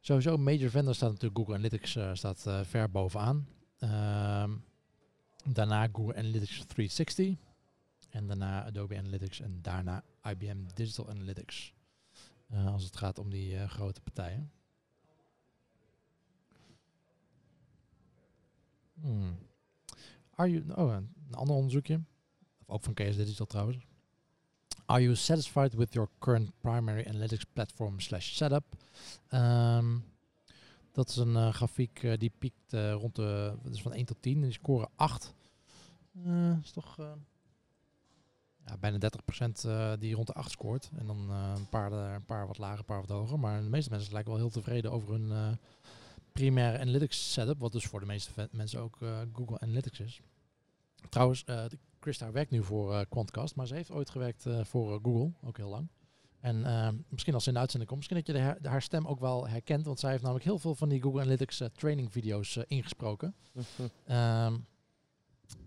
sowieso, 0.00 0.36
major 0.36 0.70
vendor 0.70 0.94
staat 0.94 1.10
natuurlijk 1.10 1.38
Google 1.38 1.54
Analytics 1.54 1.98
staat 2.12 2.46
ver 2.62 2.90
bovenaan. 2.90 3.46
Um, 3.80 4.64
daarna 5.44 5.88
Google 5.92 6.16
Analytics 6.16 6.64
360. 6.66 7.36
En 8.10 8.26
daarna 8.26 8.64
Adobe 8.64 8.98
Analytics. 8.98 9.40
En 9.40 9.58
daarna 9.62 10.04
IBM 10.22 10.58
Digital 10.74 11.10
Analytics. 11.10 11.74
als 12.66 12.84
het 12.84 12.96
gaat 12.96 13.18
om 13.18 13.30
die 13.30 13.68
grote 13.68 14.00
partijen. 14.00 14.50
Hmm. 19.00 19.38
Are 20.34 20.50
you, 20.50 20.64
oh, 20.74 20.94
een 20.94 21.34
ander 21.34 21.56
onderzoekje. 21.56 22.00
Ook 22.66 22.82
van 22.82 22.94
KS 22.94 23.16
Digital 23.16 23.46
trouwens. 23.46 23.86
Are 24.86 25.02
you 25.02 25.14
satisfied 25.14 25.74
with 25.74 25.92
your 25.92 26.08
current 26.18 26.50
primary 26.60 27.04
analytics 27.06 27.44
platform 27.44 28.00
slash 28.00 28.34
setup? 28.36 28.64
Um, 29.30 30.04
dat 30.98 31.08
is 31.08 31.16
een 31.16 31.34
uh, 31.34 31.52
grafiek 31.52 32.02
uh, 32.02 32.16
die 32.16 32.32
piekt 32.38 32.72
uh, 32.72 32.92
rond 32.92 33.16
de, 33.16 33.54
dus 33.62 33.82
van 33.82 33.92
1 33.92 34.04
tot 34.04 34.16
10 34.22 34.34
en 34.36 34.42
die 34.42 34.52
scoren 34.52 34.88
8. 34.96 35.34
Uh, 36.26 36.56
is 36.62 36.70
toch, 36.70 36.96
ja, 38.64 38.76
bijna 38.80 38.98
30% 38.98 39.66
uh, 39.66 39.92
die 39.98 40.14
rond 40.14 40.26
de 40.26 40.32
8 40.32 40.50
scoort. 40.50 40.90
En 40.98 41.06
dan 41.06 41.30
een, 41.30 41.68
paar, 41.68 41.92
een 41.92 42.24
paar 42.24 42.46
wat 42.46 42.58
lager, 42.58 42.78
een 42.78 42.84
paar 42.84 43.00
wat 43.00 43.08
hoger. 43.08 43.38
Maar 43.38 43.62
de 43.62 43.68
meeste 43.68 43.90
mensen 43.90 44.12
lijken 44.12 44.32
wel 44.32 44.40
heel 44.40 44.50
tevreden 44.50 44.92
over 44.92 45.10
hun 45.10 45.58
primaire 46.32 46.78
analytics 46.78 47.32
setup. 47.32 47.58
Wat 47.58 47.72
dus 47.72 47.86
voor 47.86 48.00
de 48.00 48.06
meeste 48.06 48.48
mensen 48.50 48.80
ook 48.80 48.98
Google 49.32 49.60
Analytics 49.60 50.00
is. 50.00 50.20
Trouwens, 51.08 51.44
Christa 52.00 52.30
werkt 52.30 52.50
nu 52.50 52.64
voor 52.64 53.06
Quantcast, 53.06 53.54
maar 53.54 53.66
ze 53.66 53.74
heeft 53.74 53.90
ooit 53.90 54.10
gewerkt 54.10 54.46
voor 54.62 55.00
Google, 55.02 55.32
ook 55.42 55.56
heel 55.56 55.68
lang. 55.68 55.88
En 56.40 56.56
uh, 56.56 56.88
misschien 57.08 57.34
als 57.34 57.42
ze 57.42 57.48
in 57.48 57.54
de 57.54 57.60
uitzending 57.60 57.90
komt, 57.90 58.08
misschien 58.08 58.34
dat 58.34 58.60
je 58.62 58.68
haar 58.68 58.82
stem 58.82 59.06
ook 59.06 59.20
wel 59.20 59.48
herkent. 59.48 59.86
Want 59.86 60.00
zij 60.00 60.10
heeft 60.10 60.22
namelijk 60.22 60.46
heel 60.46 60.58
veel 60.58 60.74
van 60.74 60.88
die 60.88 61.02
Google 61.02 61.20
Analytics 61.20 61.60
uh, 61.60 61.68
training 61.68 62.12
video's 62.12 62.56
uh, 62.56 62.64
ingesproken. 62.66 63.34
um, 64.08 64.16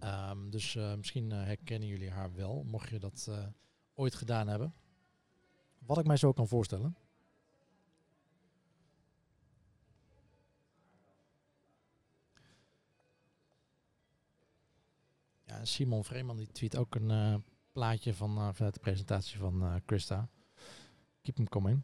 um, 0.03 0.49
dus 0.49 0.73
misschien 0.97 1.31
herkennen 1.31 1.87
jullie 1.87 2.09
haar 2.09 2.35
wel, 2.35 2.63
mocht 2.63 2.89
je 2.89 2.99
dat 2.99 3.29
ooit 3.93 4.15
gedaan 4.15 4.47
hebben. 4.47 4.73
Wat 5.85 5.97
ik 5.97 6.05
mij 6.05 6.17
zo 6.17 6.31
kan 6.31 6.47
voorstellen. 6.47 6.95
Ja, 15.43 15.65
Simon 15.65 16.03
Vreeman 16.03 16.37
die 16.37 16.51
tweet 16.51 16.77
ook 16.77 16.95
een 16.95 17.43
plaatje 17.71 18.13
van, 18.13 18.55
vanuit 18.55 18.73
de 18.73 18.79
presentatie 18.79 19.39
van 19.39 19.81
Christa. 19.85 20.29
Keep 21.21 21.35
them 21.35 21.49
coming. 21.49 21.83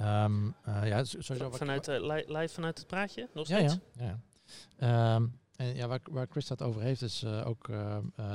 Um, 0.00 0.54
uh, 0.68 0.86
ja, 0.88 1.04
sowieso 1.04 1.50
vanuit, 1.50 1.88
uh, 1.88 2.00
li 2.00 2.24
live 2.26 2.54
vanuit 2.54 2.78
het 2.78 2.86
praatje? 2.86 3.28
Nog 3.34 3.48
ja, 3.48 3.56
steeds? 3.56 3.78
Ja, 3.92 4.20
ja. 4.78 5.14
Um, 5.14 5.38
en 5.56 5.74
ja, 5.74 5.86
waar, 5.86 6.00
waar 6.10 6.26
Chris 6.30 6.48
het 6.48 6.62
over 6.62 6.82
heeft, 6.82 7.02
is 7.02 7.22
uh, 7.22 7.46
ook 7.46 7.66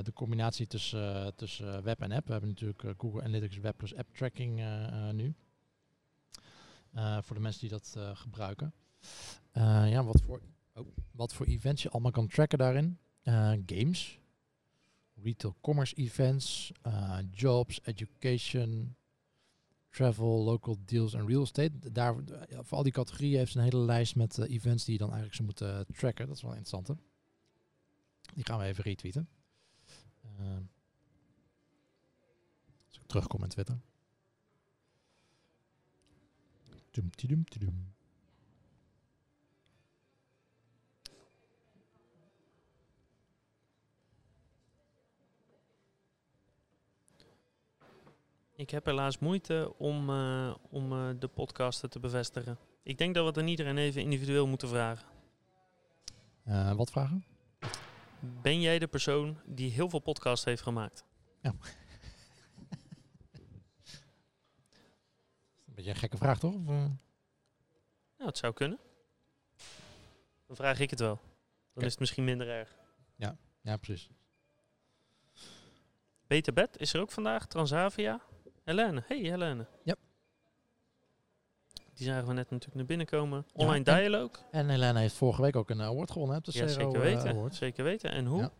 de 0.03 0.13
combinatie 0.13 0.67
tussen, 0.67 1.35
tussen 1.35 1.83
web 1.83 2.01
en 2.01 2.11
app. 2.11 2.25
We 2.25 2.31
hebben 2.31 2.49
natuurlijk 2.49 2.83
Google 2.97 3.21
Analytics 3.21 3.57
Web 3.57 3.77
plus 3.77 3.95
App 3.95 4.15
Tracking 4.15 4.63
nu. 5.11 5.33
voor 7.21 7.35
de 7.35 7.41
mensen 7.41 7.61
die 7.61 7.69
dat 7.69 7.97
gebruiken. 8.13 8.73
ja, 9.53 10.03
wat 10.03 10.21
voor, 10.25 10.41
oh, 10.73 10.87
wat 11.11 11.33
voor 11.33 11.45
events 11.45 11.83
je 11.83 11.89
allemaal 11.89 12.11
kan 12.11 12.27
tracken 12.27 12.57
daarin. 12.57 12.97
games, 13.65 14.19
retail 15.23 15.55
commerce 15.61 15.95
events, 15.95 16.71
jobs, 17.31 17.79
education, 17.83 18.95
travel, 19.91 20.43
local 20.43 20.77
deals 20.85 21.13
en 21.13 21.27
real 21.27 21.41
estate. 21.41 21.91
Daar, 21.91 22.15
voor 22.49 22.77
al 22.77 22.83
die 22.83 22.91
categorieën 22.91 23.37
heeft 23.37 23.51
ze 23.51 23.57
een 23.57 23.63
hele 23.63 23.77
lijst 23.77 24.15
met 24.15 24.37
uh, 24.37 24.49
events 24.49 24.83
die 24.83 24.93
je 24.93 24.99
dan 24.99 25.07
eigenlijk 25.07 25.37
ze 25.37 25.43
moeten 25.43 25.79
uh, 25.79 25.95
tracken. 25.97 26.27
Dat 26.27 26.35
is 26.35 26.41
wel 26.41 26.55
interessant. 26.55 26.99
Die 28.33 28.45
gaan 28.45 28.59
we 28.59 28.65
even 28.65 28.83
retweeten. 28.83 29.29
Uh, 30.39 30.55
als 32.87 32.97
ik 32.97 33.05
terugkom 33.05 33.43
in 33.43 33.49
Twitter. 33.49 33.79
Dum, 36.91 37.09
dum, 37.15 37.43
dum. 37.59 37.93
Ik 48.61 48.69
heb 48.69 48.85
helaas 48.85 49.19
moeite 49.19 49.73
om, 49.77 50.09
uh, 50.09 50.55
om 50.69 50.93
uh, 50.93 51.09
de 51.19 51.27
podcasten 51.27 51.89
te 51.89 51.99
bevestigen. 51.99 52.57
Ik 52.83 52.97
denk 52.97 53.13
dat 53.13 53.23
we 53.23 53.29
het 53.29 53.37
aan 53.37 53.47
iedereen 53.47 53.77
even 53.77 54.01
individueel 54.01 54.47
moeten 54.47 54.67
vragen. 54.67 55.07
Uh, 56.47 56.73
wat 56.73 56.91
vragen? 56.91 57.25
Ben 58.41 58.61
jij 58.61 58.79
de 58.79 58.87
persoon 58.87 59.37
die 59.45 59.71
heel 59.71 59.89
veel 59.89 59.99
podcasts 59.99 60.45
heeft 60.45 60.61
gemaakt? 60.61 61.05
Ja. 61.41 61.49
een 65.65 65.73
beetje 65.73 65.89
een 65.89 65.95
gekke 65.95 66.17
vraag, 66.17 66.39
toch? 66.39 66.53
Of, 66.53 66.61
nou, 66.61 66.97
het 68.17 68.37
zou 68.37 68.53
kunnen. 68.53 68.79
Dan 70.47 70.55
vraag 70.55 70.79
ik 70.79 70.89
het 70.89 70.99
wel. 70.99 71.19
Dan 71.73 71.83
is 71.83 71.91
het 71.91 71.99
misschien 71.99 72.23
minder 72.23 72.49
erg. 72.49 72.75
Ja, 73.15 73.37
ja 73.61 73.77
precies. 73.77 74.09
Beter 76.27 76.53
Bed 76.53 76.77
is 76.77 76.93
er 76.93 77.01
ook 77.01 77.11
vandaag. 77.11 77.47
Transavia. 77.47 78.21
Helene. 78.63 79.03
Hey 79.05 79.17
Helene. 79.17 79.67
Ja. 79.83 79.95
Die 81.93 82.05
zagen 82.05 82.27
we 82.27 82.33
net 82.33 82.49
natuurlijk 82.49 82.75
naar 82.75 82.85
binnen 82.85 83.05
komen. 83.05 83.45
Online 83.53 83.91
ja, 83.91 83.97
Dialogue. 83.97 84.43
En 84.51 84.69
Helene 84.69 84.99
heeft 84.99 85.15
vorige 85.15 85.41
week 85.41 85.55
ook 85.55 85.69
een 85.69 85.81
award 85.81 86.11
gewonnen. 86.11 86.35
Hè, 86.35 86.41
de 86.51 86.57
ja, 86.57 86.67
zeker 86.67 86.95
eh, 86.95 87.01
weten. 87.01 87.29
Award. 87.29 87.55
Zeker 87.55 87.83
weten. 87.83 88.11
En 88.11 88.25
hoe? 88.25 88.41
Ja. 88.41 88.51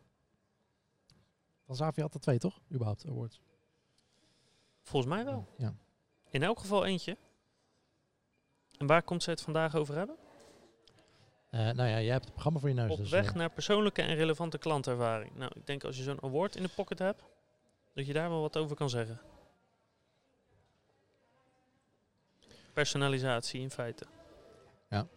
Van 1.65 1.93
had 1.95 2.13
er 2.13 2.19
twee, 2.19 2.37
toch? 2.37 2.59
Überhaupt 2.71 3.05
awards. 3.07 3.41
Volgens 4.81 5.13
mij 5.13 5.25
wel. 5.25 5.47
Ja. 5.57 5.75
In 6.29 6.43
elk 6.43 6.59
geval 6.59 6.85
eentje. 6.85 7.17
En 8.77 8.87
waar 8.87 9.03
komt 9.03 9.23
ze 9.23 9.29
het 9.29 9.41
vandaag 9.41 9.75
over 9.75 9.95
hebben? 9.95 10.15
Uh, 11.51 11.59
nou 11.59 11.89
ja, 11.89 12.01
jij 12.01 12.11
hebt 12.11 12.23
het 12.23 12.33
programma 12.33 12.59
voor 12.59 12.69
je 12.69 12.75
neus. 12.75 12.91
Op 12.91 12.97
dus, 12.97 13.09
weg 13.09 13.29
uh, 13.29 13.33
naar 13.33 13.49
persoonlijke 13.49 14.01
en 14.01 14.15
relevante 14.15 14.57
klantervaring. 14.57 15.35
Nou, 15.35 15.51
ik 15.55 15.65
denk 15.65 15.83
als 15.83 15.97
je 15.97 16.03
zo'n 16.03 16.23
award 16.23 16.55
in 16.55 16.63
de 16.63 16.69
pocket 16.75 16.99
hebt, 16.99 17.23
dat 17.93 18.05
je 18.05 18.13
daar 18.13 18.29
wel 18.29 18.41
wat 18.41 18.57
over 18.57 18.75
kan 18.75 18.89
zeggen. 18.89 19.19
Personalisatie 22.73 23.61
in 23.61 23.71
feite. 23.71 24.05
Ja. 24.89 25.07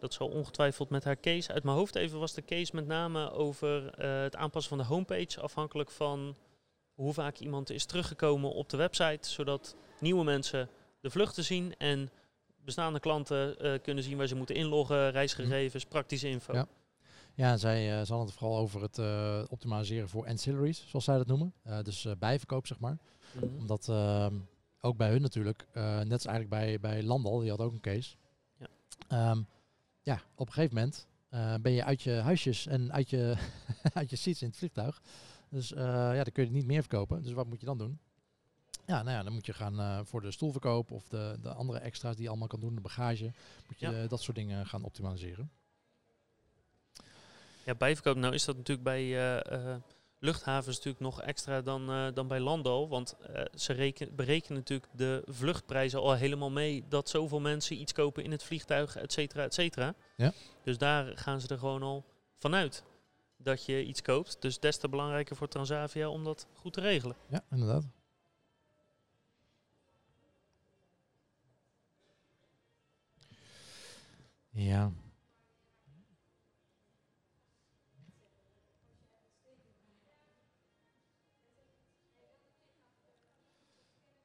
Dat 0.00 0.12
zal 0.12 0.28
ongetwijfeld 0.28 0.90
met 0.90 1.04
haar 1.04 1.20
case. 1.20 1.52
Uit 1.52 1.64
mijn 1.64 1.76
hoofd 1.76 1.94
even 1.94 2.18
was 2.18 2.34
de 2.34 2.44
case 2.44 2.74
met 2.74 2.86
name 2.86 3.30
over 3.30 3.82
uh, 3.82 4.22
het 4.22 4.36
aanpassen 4.36 4.76
van 4.76 4.86
de 4.86 4.94
homepage. 4.94 5.40
Afhankelijk 5.40 5.90
van 5.90 6.36
hoe 6.94 7.12
vaak 7.12 7.38
iemand 7.38 7.70
is 7.70 7.84
teruggekomen 7.84 8.52
op 8.52 8.68
de 8.68 8.76
website. 8.76 9.30
Zodat 9.30 9.76
nieuwe 9.98 10.24
mensen 10.24 10.68
de 11.00 11.10
vluchten 11.10 11.44
zien 11.44 11.74
en 11.76 12.10
bestaande 12.64 13.00
klanten 13.00 13.66
uh, 13.66 13.78
kunnen 13.82 14.04
zien 14.04 14.16
waar 14.16 14.26
ze 14.26 14.34
moeten 14.34 14.54
inloggen, 14.54 15.10
reisgegevens, 15.10 15.84
praktische 15.84 16.28
info. 16.28 16.52
Ja. 16.52 16.68
Ja, 17.40 17.56
zij 17.56 18.04
ze 18.04 18.12
hadden 18.12 18.28
het 18.28 18.38
vooral 18.38 18.58
over 18.58 18.82
het 18.82 18.98
uh, 18.98 19.42
optimaliseren 19.48 20.08
voor 20.08 20.26
ancillaries, 20.26 20.84
zoals 20.88 21.04
zij 21.04 21.16
dat 21.16 21.26
noemen. 21.26 21.52
Uh, 21.66 21.82
dus 21.82 22.06
bijverkoop, 22.18 22.66
zeg 22.66 22.78
maar. 22.78 22.98
Mm 23.34 23.40
-hmm. 23.40 23.58
Omdat 23.58 23.88
ehm, 23.88 24.34
ook 24.80 24.96
bij 24.96 25.10
hun 25.10 25.22
natuurlijk, 25.22 25.66
net 25.72 26.12
als 26.12 26.26
eigenlijk 26.26 26.48
bij, 26.48 26.80
bij 26.80 27.02
Landal, 27.02 27.38
die 27.38 27.50
had 27.50 27.60
ook 27.60 27.72
een 27.72 27.80
case. 27.80 28.16
Ja, 28.58 29.30
um, 29.30 29.46
ja 30.02 30.22
op 30.34 30.46
een 30.46 30.52
gegeven 30.52 30.76
moment 30.76 31.06
ben 31.62 31.72
je 31.72 31.84
uit 31.84 32.02
je 32.02 32.12
huisjes 32.12 32.66
en 32.66 32.92
uit 32.92 33.10
je, 33.10 33.36
uit 33.92 34.10
je 34.10 34.16
seats 34.16 34.42
in 34.42 34.48
het 34.48 34.56
vliegtuig. 34.56 35.02
Dus 35.48 35.68
ja, 35.68 36.12
dan 36.14 36.32
kun 36.32 36.42
je 36.42 36.48
het 36.48 36.58
niet 36.58 36.66
meer 36.66 36.80
verkopen. 36.80 37.22
Dus 37.22 37.32
wat 37.32 37.46
moet 37.46 37.60
je 37.60 37.66
dan 37.66 37.78
doen? 37.78 37.98
Ja, 38.86 39.02
nou 39.02 39.16
ja, 39.16 39.22
dan 39.22 39.32
moet 39.32 39.46
je 39.46 39.52
gaan 39.52 40.06
voor 40.06 40.20
de 40.20 40.30
stoelverkoop 40.30 40.90
of 40.90 41.08
de, 41.08 41.38
de 41.42 41.52
andere 41.52 41.78
extra's 41.78 42.14
die 42.14 42.22
je 42.22 42.28
allemaal 42.28 42.48
kan 42.48 42.60
doen, 42.60 42.74
de 42.74 42.80
bagage. 42.80 43.32
Moet 43.66 43.80
je 43.80 43.90
ja. 43.90 44.06
dat 44.06 44.22
soort 44.22 44.36
dingen 44.36 44.66
gaan 44.66 44.82
optimaliseren. 44.82 45.50
Ja, 47.70 47.76
bijverkoop, 47.76 48.16
nou 48.16 48.34
is 48.34 48.44
dat 48.44 48.56
natuurlijk 48.56 48.86
bij 48.86 49.02
uh, 49.02 49.40
uh, 49.58 49.76
luchthavens 50.18 50.76
natuurlijk 50.76 51.04
nog 51.04 51.22
extra 51.22 51.60
dan, 51.62 51.90
uh, 51.90 52.08
dan 52.14 52.28
bij 52.28 52.40
Lando. 52.40 52.88
Want 52.88 53.16
ze 53.54 53.72
reken, 53.72 54.14
berekenen 54.14 54.58
natuurlijk 54.58 54.90
de 54.92 55.22
vluchtprijzen 55.26 56.00
al 56.00 56.14
helemaal 56.14 56.50
mee 56.50 56.84
dat 56.88 57.08
zoveel 57.08 57.40
mensen 57.40 57.80
iets 57.80 57.92
kopen 57.92 58.24
in 58.24 58.30
het 58.30 58.42
vliegtuig, 58.42 58.96
et 58.96 59.12
cetera, 59.12 59.44
et 59.44 59.54
cetera. 59.54 59.94
Ja. 60.16 60.32
Dus 60.62 60.78
daar 60.78 61.16
gaan 61.16 61.40
ze 61.40 61.48
er 61.48 61.58
gewoon 61.58 61.82
al 61.82 62.04
vanuit 62.38 62.84
dat 63.36 63.64
je 63.64 63.84
iets 63.84 64.02
koopt. 64.02 64.36
Dus 64.40 64.58
des 64.58 64.76
te 64.76 64.88
belangrijker 64.88 65.36
voor 65.36 65.48
Transavia 65.48 66.08
om 66.08 66.24
dat 66.24 66.46
goed 66.54 66.72
te 66.72 66.80
regelen. 66.80 67.16
Ja, 67.28 67.44
inderdaad. 67.50 67.84
Ja, 74.50 74.92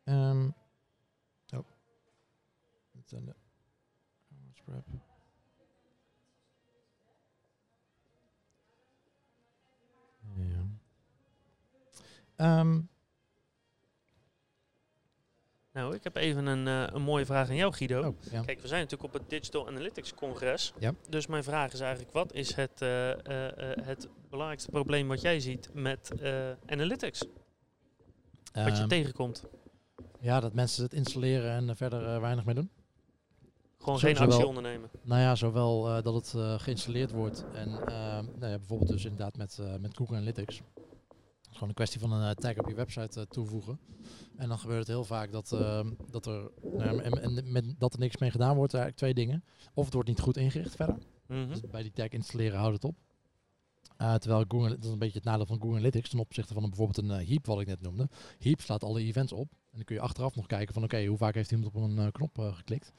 Um, 0.06 0.54
oh. 1.54 1.66
Het 2.98 3.10
zijn 3.10 3.26
de 3.26 3.36
prep. 4.66 4.86
Ja. 12.38 12.60
Um, 12.60 12.90
nou, 15.72 15.96
ik 15.96 16.04
heb 16.04 16.16
even 16.16 16.46
een, 16.46 16.68
uh, 16.68 16.88
een 16.96 17.02
mooie 17.02 17.26
vraag 17.26 17.50
aan 17.50 17.56
jou, 17.56 17.74
Guido. 17.74 18.08
Oh, 18.08 18.16
ja. 18.32 18.42
Kijk, 18.42 18.62
we 18.62 18.68
zijn 18.68 18.82
natuurlijk 18.82 19.14
op 19.14 19.20
het 19.20 19.30
Digital 19.30 19.68
Analytics 19.68 20.14
Congres. 20.14 20.74
Ja. 20.80 20.94
Dus 21.10 21.28
mijn 21.28 21.44
vraag 21.44 21.74
is 21.74 21.80
eigenlijk, 21.80 22.12
wat 22.12 22.34
is 22.34 22.56
het, 22.56 22.82
uh, 22.82 23.10
uh, 23.10 23.16
het 23.82 24.10
belangrijkste 24.30 24.72
probleem 24.72 25.08
wat 25.08 25.22
jij 25.22 25.40
ziet 25.40 25.74
met 25.74 26.12
analytics? 26.66 27.26
Wat 28.54 28.78
je 28.78 28.84
um, 28.84 28.88
tegenkomt? 28.88 29.44
Ja, 30.20 30.40
dat 30.40 30.54
mensen 30.54 30.84
het 30.84 30.94
installeren 30.94 31.52
en 31.52 31.70
er 31.70 31.76
verder 31.76 32.02
uh, 32.16 32.20
weinig 32.20 32.46
mee 32.46 32.56
doen. 32.56 32.70
Gewoon 33.78 34.00
geen 34.00 34.16
zowel- 34.16 34.32
actie 34.32 34.48
ondernemen. 34.48 34.90
Nou 35.02 35.22
ja, 35.22 35.36
zowel 35.36 35.88
eh, 35.90 36.04
dat 36.04 36.14
het 36.14 36.34
eh, 36.36 36.60
geïnstalleerd 36.60 37.12
wordt 37.12 37.46
en 37.54 37.68
eh, 37.70 37.96
nou 38.22 38.52
ja, 38.52 38.58
bijvoorbeeld 38.58 38.90
dus 38.90 39.04
inderdaad 39.04 39.38
met, 39.38 39.58
eh, 39.60 39.76
met 39.76 39.98
Google 39.98 40.16
Analytics. 40.16 40.58
Het 40.58 40.64
is 41.50 41.54
gewoon 41.54 41.70
een 41.70 41.74
kwestie 41.76 42.00
van 42.00 42.12
een 42.12 42.30
eh, 42.30 42.36
tag 42.36 42.58
op 42.58 42.68
je 42.68 42.76
website 42.76 43.20
eh, 43.20 43.26
toevoegen. 43.26 43.80
En 44.38 44.48
dan 44.50 44.60
gebeurt 44.60 44.80
het 44.80 44.88
heel 44.88 45.04
vaak 45.04 45.32
dat, 45.32 45.52
eh, 45.52 45.86
dat, 46.12 46.26
er, 46.26 46.50
nou 46.62 46.96
ja, 46.96 47.02
en, 47.02 47.22
en 47.22 47.52
met, 47.52 47.80
dat 47.80 47.94
er 47.94 48.00
niks 48.00 48.18
mee 48.18 48.32
gedaan 48.32 48.56
wordt. 48.56 48.74
Eigenlijk 48.74 49.02
twee 49.04 49.26
dingen. 49.26 49.44
Of 49.74 49.86
het 49.86 49.94
wordt 49.94 50.10
niet 50.10 50.20
goed 50.20 50.38
ingericht 50.38 50.76
verder. 50.76 50.98
Mhm. 51.28 51.48
Dus 51.50 51.62
bij 51.62 51.82
die 51.82 51.92
tag 51.92 52.08
installeren 52.10 52.60
houdt 52.60 52.74
het 52.74 52.84
op. 52.84 52.96
Eh, 53.98 54.14
terwijl 54.16 54.46
Google, 54.48 54.70
dat 54.70 54.84
is 54.84 54.90
een 54.90 55.00
beetje 55.00 55.18
het 55.18 55.24
nadeel 55.28 55.46
van 55.46 55.56
Google 55.56 55.76
Analytics 55.78 56.10
ten 56.10 56.20
opzichte 56.20 56.54
van 56.54 56.64
een, 56.64 56.70
bijvoorbeeld 56.70 56.98
een 56.98 57.20
eh, 57.20 57.28
Heap 57.28 57.46
wat 57.46 57.60
ik 57.62 57.68
net 57.68 57.82
noemde. 57.82 58.10
Heap 58.40 58.62
slaat 58.62 58.84
alle 58.84 59.00
events 59.02 59.32
op. 59.34 59.52
En 59.76 59.82
dan 59.82 59.84
kun 59.84 59.96
je 59.96 60.02
achteraf 60.02 60.36
nog 60.36 60.46
kijken 60.46 60.74
van 60.74 60.84
oké, 60.84 61.06
hoe 61.06 61.18
vaak 61.18 61.34
heeft 61.36 61.52
iemand 61.52 61.76
op 61.76 61.82
een 61.82 61.98
eh, 62.00 62.08
knop 62.12 62.40
eh, 62.40 62.56
geklikt. 62.56 62.92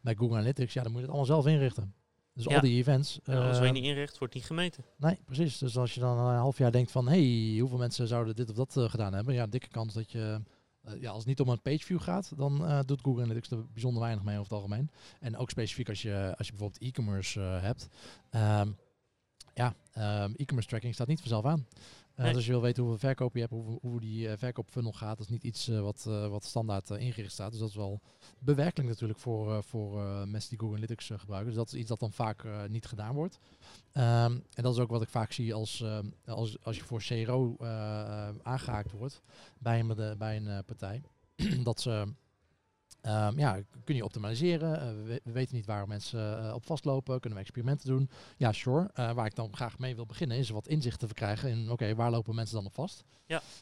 Bij 0.00 0.14
Google 0.14 0.36
Analytics, 0.36 0.72
ja, 0.72 0.82
dan 0.82 0.92
moet 0.92 1.00
je 1.00 1.06
het 1.06 1.16
allemaal 1.16 1.42
zelf 1.42 1.54
inrichten. 1.54 1.94
Dus 2.32 2.44
Ja. 2.44 2.54
al 2.54 2.60
die 2.60 2.76
events. 2.76 3.18
Ja, 3.24 3.48
als 3.48 3.58
eh, 3.58 3.66
je 3.66 3.72
niet 3.72 3.84
inricht, 3.84 4.18
wordt 4.18 4.34
niet 4.34 4.44
gemeten. 4.44 4.84
Nee, 4.96 5.18
precies. 5.24 5.58
Dus 5.58 5.76
als 5.76 5.94
je 5.94 6.00
dan 6.00 6.18
een 6.18 6.36
half 6.36 6.58
jaar 6.58 6.72
denkt 6.72 6.90
van, 6.90 7.08
hey, 7.08 7.56
hoeveel 7.60 7.78
mensen 7.78 8.06
zouden 8.08 8.36
dit 8.36 8.50
of 8.50 8.56
dat 8.56 8.76
eh, 8.76 8.90
gedaan 8.90 9.14
hebben? 9.14 9.34
Ja, 9.34 9.46
dikke 9.46 9.68
kans 9.68 9.94
dat 9.94 10.10
je, 10.12 10.40
eh, 10.82 11.00
ja, 11.00 11.08
als 11.08 11.18
het 11.18 11.26
niet 11.26 11.40
om 11.40 11.48
een 11.48 11.62
pageview 11.62 12.00
gaat, 12.00 12.32
dan 12.36 12.66
eh, 12.66 12.80
doet 12.86 13.00
Google 13.02 13.22
Analytics 13.22 13.50
er 13.50 13.66
bijzonder 13.72 14.02
weinig 14.02 14.24
mee 14.24 14.38
over 14.38 14.52
het 14.52 14.62
algemeen. 14.62 14.90
En 15.20 15.36
ook 15.36 15.50
specifiek 15.50 15.88
als 15.88 16.02
je, 16.02 16.34
als 16.36 16.46
je 16.46 16.52
bijvoorbeeld 16.52 16.82
e-commerce 16.82 17.40
eh, 17.40 17.62
hebt. 17.62 17.88
Ehm, 18.30 18.70
ja, 19.54 19.74
ehm, 19.92 20.32
e-commerce 20.36 20.68
tracking 20.68 20.94
staat 20.94 21.06
niet 21.06 21.20
vanzelf 21.20 21.44
aan. 21.44 21.66
Eh, 22.14 22.20
Nee. 22.20 22.26
Dus 22.26 22.36
als 22.36 22.46
je 22.46 22.52
wil 22.52 22.60
weten 22.60 22.82
hoeveel 22.82 23.08
verkoop 23.08 23.34
je 23.34 23.40
hebt, 23.40 23.52
hoe, 23.52 23.78
hoe 23.80 24.00
die 24.00 24.28
eh, 24.28 24.38
verkoopfunnel 24.38 24.92
gaat, 24.92 25.16
dat 25.16 25.26
is 25.26 25.32
niet 25.32 25.44
iets 25.44 25.68
eh, 25.68 25.80
wat, 25.80 26.02
wat 26.04 26.44
standaard 26.44 26.90
ingericht 26.90 27.32
staat. 27.32 27.50
Dus 27.50 27.60
dat 27.60 27.68
is 27.68 27.74
wel 27.74 28.00
bewerkelijk 28.38 28.88
natuurlijk 28.88 29.18
voor, 29.18 29.62
voor 29.62 29.98
mensen 30.28 30.50
die 30.50 30.58
Google 30.58 30.76
Analytics 30.76 31.06
gebruiken. 31.06 31.46
Dus 31.46 31.58
dat 31.58 31.72
is 31.72 31.78
iets 31.78 31.88
dat 31.88 32.00
dan 32.00 32.12
vaak 32.12 32.44
niet 32.68 32.86
gedaan 32.86 33.14
wordt. 33.14 33.38
Ehm, 33.92 34.32
en 34.54 34.62
dat 34.62 34.74
is 34.74 34.80
ook 34.80 34.90
wat 34.90 35.02
ik 35.02 35.08
vaak 35.08 35.32
zie 35.32 35.54
als, 35.54 35.84
als, 36.26 36.56
als 36.62 36.76
je 36.76 36.84
voor 36.84 37.02
CRO 37.02 37.56
eh, 37.58 38.28
eh, 38.28 38.34
aangehaakt 38.42 38.90
wordt 38.90 39.22
bij 39.58 39.80
een, 39.80 40.18
bij 40.18 40.36
een 40.36 40.64
partij. 40.64 41.02
dat 41.62 41.80
ze, 41.80 42.14
ehm, 43.04 43.38
ja, 43.38 43.58
kun 43.84 43.94
je 43.96 44.04
optimaliseren. 44.04 44.80
Eh, 44.80 44.86
we, 44.88 45.02
we- 45.02 45.20
we 45.24 45.32
weten 45.32 45.54
niet 45.54 45.66
waar 45.66 45.88
mensen 45.88 46.46
eh, 46.48 46.54
op 46.54 46.66
vastlopen. 46.66 47.20
Kunnen 47.20 47.38
we 47.38 47.44
experimenten 47.44 47.88
doen? 47.88 48.10
Ja, 48.36 48.52
sure. 48.52 48.90
Eh, 48.94 49.12
waar 49.12 49.26
ik 49.26 49.34
dan 49.34 49.56
graag 49.56 49.78
mee 49.78 49.94
wil 49.94 50.06
beginnen 50.06 50.36
is 50.36 50.48
wat 50.50 50.68
inzicht 50.68 50.98
te 50.98 51.06
verkrijgen 51.06 51.50
in, 51.50 51.70
oké, 51.70 51.94
waar 51.94 52.10
lopen 52.10 52.34
mensen 52.34 52.54
dan 52.56 52.66
op 52.66 52.74
vast? 52.74 53.04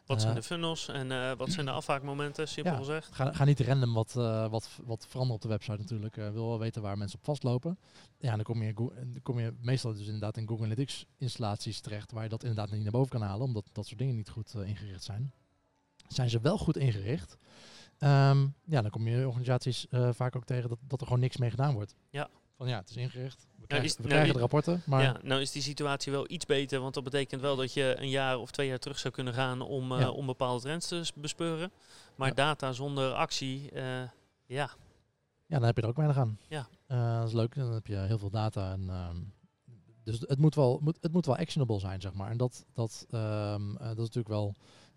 Wat 0.06 0.20
zijn 0.20 0.34
de 0.34 0.42
funnels 0.42 0.88
en 0.88 1.36
wat 1.36 1.50
zijn 1.52 1.66
de 1.66 1.72
afhaakmomenten, 1.72 2.48
simpel 2.48 2.72
Ja. 2.72 2.78
gezegd. 2.78 3.14
Ga, 3.14 3.32
ga 3.32 3.44
niet 3.44 3.60
random 3.60 3.92
wat, 3.94 4.12
wat, 4.50 4.68
wat 4.84 5.06
veranderen 5.08 5.34
op 5.36 5.42
de 5.42 5.48
website 5.48 5.76
natuurlijk. 5.78 6.14
Wil 6.14 6.32
wel 6.48 6.58
weten 6.58 6.82
waar 6.82 6.98
mensen 6.98 7.18
op 7.18 7.24
vastlopen. 7.24 7.78
Ja, 8.18 8.34
dan 8.34 8.42
kom 8.44 8.62
je, 8.62 8.74
dan 8.74 9.22
kom 9.22 9.40
je 9.40 9.54
meestal 9.60 9.92
dus 9.92 10.04
inderdaad 10.06 10.36
in 10.36 10.48
Google 10.48 10.64
Analytics 10.64 11.06
installaties 11.18 11.80
terecht 11.80 12.12
waar 12.12 12.22
je 12.22 12.28
dat 12.28 12.42
inderdaad 12.42 12.70
niet 12.70 12.82
naar 12.82 12.90
boven 12.92 13.10
kan 13.10 13.22
halen, 13.22 13.46
omdat 13.46 13.68
dat 13.72 13.86
soort 13.86 13.98
dingen 13.98 14.14
niet 14.16 14.28
goed 14.30 14.54
ingericht 14.64 15.04
zijn. 15.04 15.32
Zijn 16.08 16.30
ze 16.30 16.40
wel 16.40 16.58
goed 16.58 16.76
ingericht? 16.76 17.36
Ehm, 18.02 18.46
ja, 18.64 18.82
dan 18.82 18.90
kom 18.90 19.06
je 19.08 19.26
organisaties 19.26 19.86
eh, 19.90 20.08
vaak 20.12 20.36
ook 20.36 20.44
tegen 20.44 20.68
dat, 20.68 20.78
dat 20.88 21.00
er 21.00 21.06
gewoon 21.06 21.20
niks 21.22 21.36
mee 21.36 21.50
gedaan 21.50 21.74
wordt. 21.74 21.94
Ja. 22.10 22.28
Van 22.56 22.68
ja, 22.68 22.78
het 22.78 22.90
is 22.90 22.96
ingericht. 22.96 23.46
We 23.60 23.66
krijgen, 23.66 23.88
is- 23.88 23.94
we 23.96 23.98
nou, 24.02 24.08
krijgen 24.14 24.30
i- 24.30 24.34
de 24.34 24.40
rapporten, 24.40 24.82
maar 24.86 25.02
Ja, 25.02 25.16
nou 25.22 25.40
is 25.40 25.50
die 25.52 25.62
situatie 25.62 26.12
wel 26.12 26.30
iets 26.30 26.46
beter, 26.46 26.80
want 26.80 26.94
dat 26.94 27.04
betekent 27.04 27.40
wel 27.40 27.56
dat 27.56 27.72
je 27.72 27.94
een 27.98 28.08
jaar 28.08 28.38
of 28.38 28.50
twee 28.50 28.66
jaar 28.68 28.78
terug 28.78 28.98
zou 28.98 29.14
kunnen 29.14 29.34
gaan 29.34 29.60
om, 29.60 29.94
Ja. 29.98 30.10
om 30.10 30.26
bepaalde 30.26 30.62
trends 30.62 30.88
te 30.88 31.12
bespeuren. 31.16 31.70
Maar 32.16 32.28
Ja. 32.28 32.34
data 32.34 32.72
zonder 32.72 33.12
actie, 33.12 33.70
eh, 33.70 33.82
ja, 34.46 34.70
Ja, 35.46 35.58
dan 35.58 35.66
heb 35.66 35.76
je 35.76 35.82
er 35.82 35.88
ook 35.88 35.96
weinig 35.96 36.16
aan. 36.18 36.38
Ja. 36.48 36.68
Dat 37.18 37.28
is 37.28 37.34
leuk. 37.34 37.54
Dan 37.54 37.72
heb 37.72 37.86
je 37.86 37.96
heel 37.96 38.18
veel 38.18 38.30
data. 38.30 38.72
En, 38.72 38.88
ehm, 38.90 39.16
dus 40.04 40.20
het 40.20 40.38
moet, 40.38 40.54
wel, 40.54 40.78
moet, 40.82 40.98
het 41.00 41.12
moet 41.12 41.26
wel 41.26 41.36
actionable 41.36 41.78
zijn, 41.78 42.00
zeg 42.00 42.12
maar. 42.12 42.30
En 42.30 42.36
dat, 42.36 42.64
dat, 42.72 43.06
ehm, 43.10 43.70
eh, 43.76 43.78
dat 43.86 43.90
is 43.90 43.96
natuurlijk 43.96 44.28
wel 44.28 44.54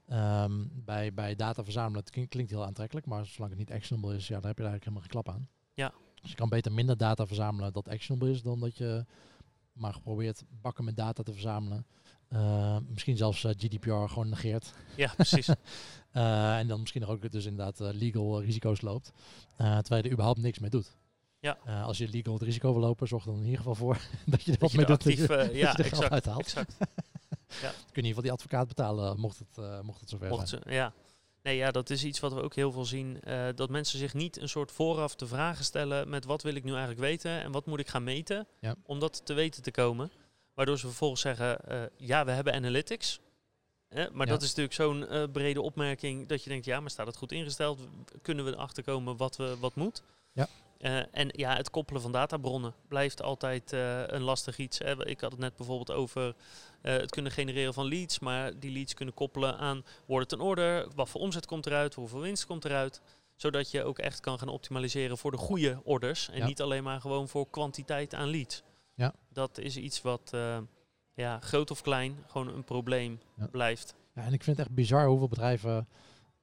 ehm, 0.08 0.64
bij, 0.72 1.14
bij 1.14 1.36
data 1.36 1.64
verzamelen. 1.64 2.04
Klinkt 2.30 2.52
heel 2.52 2.66
aantrekkelijk, 2.66 3.06
maar 3.06 3.26
zolang 3.26 3.52
het 3.52 3.60
niet 3.60 3.72
actionable 3.72 4.16
is, 4.16 4.28
ja, 4.28 4.40
daar 4.40 4.48
heb 4.48 4.58
je 4.58 4.64
eigenlijk 4.64 4.84
helemaal 4.84 5.02
geen 5.02 5.22
klap 5.22 5.30
aan. 5.30 5.48
Ja. 5.74 5.94
Dus 6.22 6.30
je 6.30 6.36
kan 6.36 6.50
beter 6.50 6.72
minder 6.72 6.98
data 6.98 7.28
verzamelen 7.28 7.74
dat 7.74 7.90
actionable 7.90 8.32
is, 8.32 8.42
dan 8.42 8.60
dat 8.60 8.78
je 8.78 9.06
maar 9.74 9.94
geprobeerd 9.94 10.44
bakken 10.62 10.86
met 10.86 10.98
data 10.98 11.24
te 11.24 11.32
verzamelen. 11.32 11.86
Eh, 12.28 12.78
misschien 12.88 13.18
zelfs 13.18 13.44
eh, 13.44 13.52
GDPR 13.58 13.90
gewoon 13.90 14.30
negeert. 14.30 14.74
ja 14.96 15.14
precies. 15.16 15.50
Eh, 16.12 16.58
en 16.58 16.68
dan 16.68 16.80
misschien 16.80 17.06
ook 17.06 17.32
dus 17.32 17.46
inderdaad 17.46 17.82
eh, 17.82 17.90
legal 17.92 18.42
risico's 18.42 18.82
loopt. 18.82 19.12
terwijl 19.58 20.02
je 20.02 20.04
er 20.04 20.12
überhaupt 20.12 20.40
niks 20.40 20.60
mee 20.60 20.70
doet. 20.70 20.96
Ja. 21.40 21.58
Als 21.84 21.98
je 21.98 22.08
legal 22.10 22.34
het 22.34 22.42
risico 22.42 22.72
wil 22.72 22.82
lopen, 22.82 23.08
zorg 23.08 23.26
er 23.26 23.32
dan 23.32 23.40
in 23.40 23.46
ieder 23.46 23.58
geval 23.58 23.76
voor 23.76 23.98
dat 24.26 24.44
je 24.44 24.52
er 24.52 24.58
dat 24.58 24.72
wat 24.72 24.78
mee 24.78 24.86
doet. 24.86 25.04
dat 25.28 25.48
je, 25.50 25.58
ja, 25.58 25.74
dat 25.74 25.78
je 25.78 25.84
er 25.84 25.90
geld 25.90 26.04
exact, 26.04 26.12
uithaalt. 26.12 26.42
exact. 26.42 26.78
Kun 27.48 27.58
je 27.60 27.68
in 27.70 27.76
ieder 27.94 28.08
geval 28.08 28.22
die 28.22 28.32
advocaat 28.32 28.68
betalen, 28.68 29.20
mocht 29.20 29.40
het, 29.40 29.58
eh, 29.58 29.80
mocht 29.82 30.00
het 30.00 30.10
zover 30.10 30.28
Mocht 30.28 30.50
zijn. 30.50 30.62
ze, 30.66 30.72
ja. 30.74 30.94
Nee, 31.44 31.56
ja, 31.56 31.72
dat 31.72 31.90
is 31.90 32.04
iets 32.04 32.20
wat 32.20 32.34
we 32.34 32.42
ook 32.42 32.56
heel 32.56 32.72
veel 32.72 32.86
zien. 32.86 33.22
eh, 33.22 33.48
dat 33.56 33.70
mensen 33.70 34.00
zich 34.00 34.14
niet 34.14 34.38
een 34.42 34.50
soort 34.50 34.72
vooraf 34.72 35.16
de 35.16 35.28
vragen 35.28 35.66
stellen 35.66 36.10
met 36.10 36.26
wat 36.26 36.42
wil 36.42 36.56
ik 36.56 36.64
nu 36.64 36.70
eigenlijk 36.72 37.00
weten 37.02 37.32
en 37.42 37.52
wat 37.52 37.66
moet 37.66 37.80
ik 37.80 37.88
gaan 37.88 38.04
meten 38.04 38.48
Ja. 38.60 38.76
om 38.86 39.00
dat 39.00 39.26
te 39.26 39.34
weten 39.34 39.64
te 39.64 39.72
komen. 39.72 40.12
Waardoor 40.54 40.80
ze 40.80 40.86
vervolgens 40.88 41.22
zeggen, 41.22 41.60
eh, 41.60 41.84
ja, 41.98 42.26
we 42.26 42.32
hebben 42.32 42.54
analytics. 42.54 43.20
Hè, 43.90 44.10
maar 44.12 44.26
Ja. 44.28 44.34
dat 44.34 44.42
is 44.42 44.48
natuurlijk 44.48 44.76
zo'n 44.76 45.08
eh, 45.08 45.24
brede 45.32 45.62
opmerking 45.62 46.28
dat 46.28 46.44
je 46.44 46.50
denkt, 46.50 46.66
ja, 46.66 46.80
maar 46.80 46.90
staat 46.90 47.08
het 47.08 47.18
goed 47.18 47.32
ingesteld? 47.32 47.80
Kunnen 48.22 48.46
we 48.46 48.52
erachter 48.52 48.84
komen 48.84 49.18
wat, 49.18 49.36
we, 49.36 49.58
wat 49.60 49.76
moet? 49.76 50.04
Ja. 50.32 50.48
Eh, 50.78 50.98
en 51.12 51.30
ja, 51.32 51.56
het 51.56 51.70
koppelen 51.70 52.02
van 52.02 52.12
databronnen 52.12 52.74
blijft 52.88 53.22
altijd 53.22 53.74
eh, 53.74 54.02
een 54.08 54.22
lastig 54.22 54.58
iets. 54.58 54.78
Hè. 54.80 55.08
Ik 55.08 55.22
had 55.22 55.32
het 55.32 55.40
net 55.40 55.56
bijvoorbeeld 55.56 55.92
over 55.92 56.36
eh, 56.82 56.94
het 56.94 57.12
kunnen 57.12 57.32
genereren 57.32 57.74
van 57.74 57.86
leads, 57.88 58.20
maar 58.20 58.60
die 58.60 58.72
leads 58.72 58.94
kunnen 58.94 59.14
koppelen 59.14 59.58
aan 59.58 59.84
wordt 60.06 60.32
het 60.32 60.40
een 60.40 60.46
order, 60.46 60.88
wat 60.96 61.10
voor 61.10 61.22
omzet 61.22 61.46
komt 61.46 61.66
eruit, 61.66 61.94
hoeveel 61.94 62.20
winst 62.20 62.46
komt 62.46 62.66
eruit. 62.66 63.02
Zodat 63.36 63.72
je 63.72 63.84
ook 63.84 64.00
echt 64.00 64.20
kan 64.20 64.40
gaan 64.40 64.48
optimaliseren 64.48 65.18
voor 65.18 65.32
de 65.32 65.38
goede 65.38 65.80
orders 65.84 66.30
en 66.30 66.38
Ja. 66.38 66.46
niet 66.46 66.62
alleen 66.62 66.84
maar 66.84 67.02
gewoon 67.02 67.28
voor 67.28 67.50
kwantiteit 67.50 68.14
aan 68.14 68.30
leads. 68.30 68.64
Ja. 68.94 69.14
Dat 69.30 69.58
is 69.58 69.78
iets 69.78 70.02
wat, 70.02 70.32
ja, 71.14 71.40
groot 71.40 71.72
of 71.72 71.82
klein, 71.82 72.18
gewoon 72.28 72.48
een 72.48 72.64
probleem 72.64 73.20
Ja. 73.38 73.48
blijft. 73.48 73.96
Ja, 74.16 74.22
en 74.22 74.34
ik 74.34 74.44
vind 74.44 74.58
het 74.58 74.66
echt 74.66 74.76
bizar 74.76 75.08
hoeveel 75.08 75.28
bedrijven, 75.28 75.88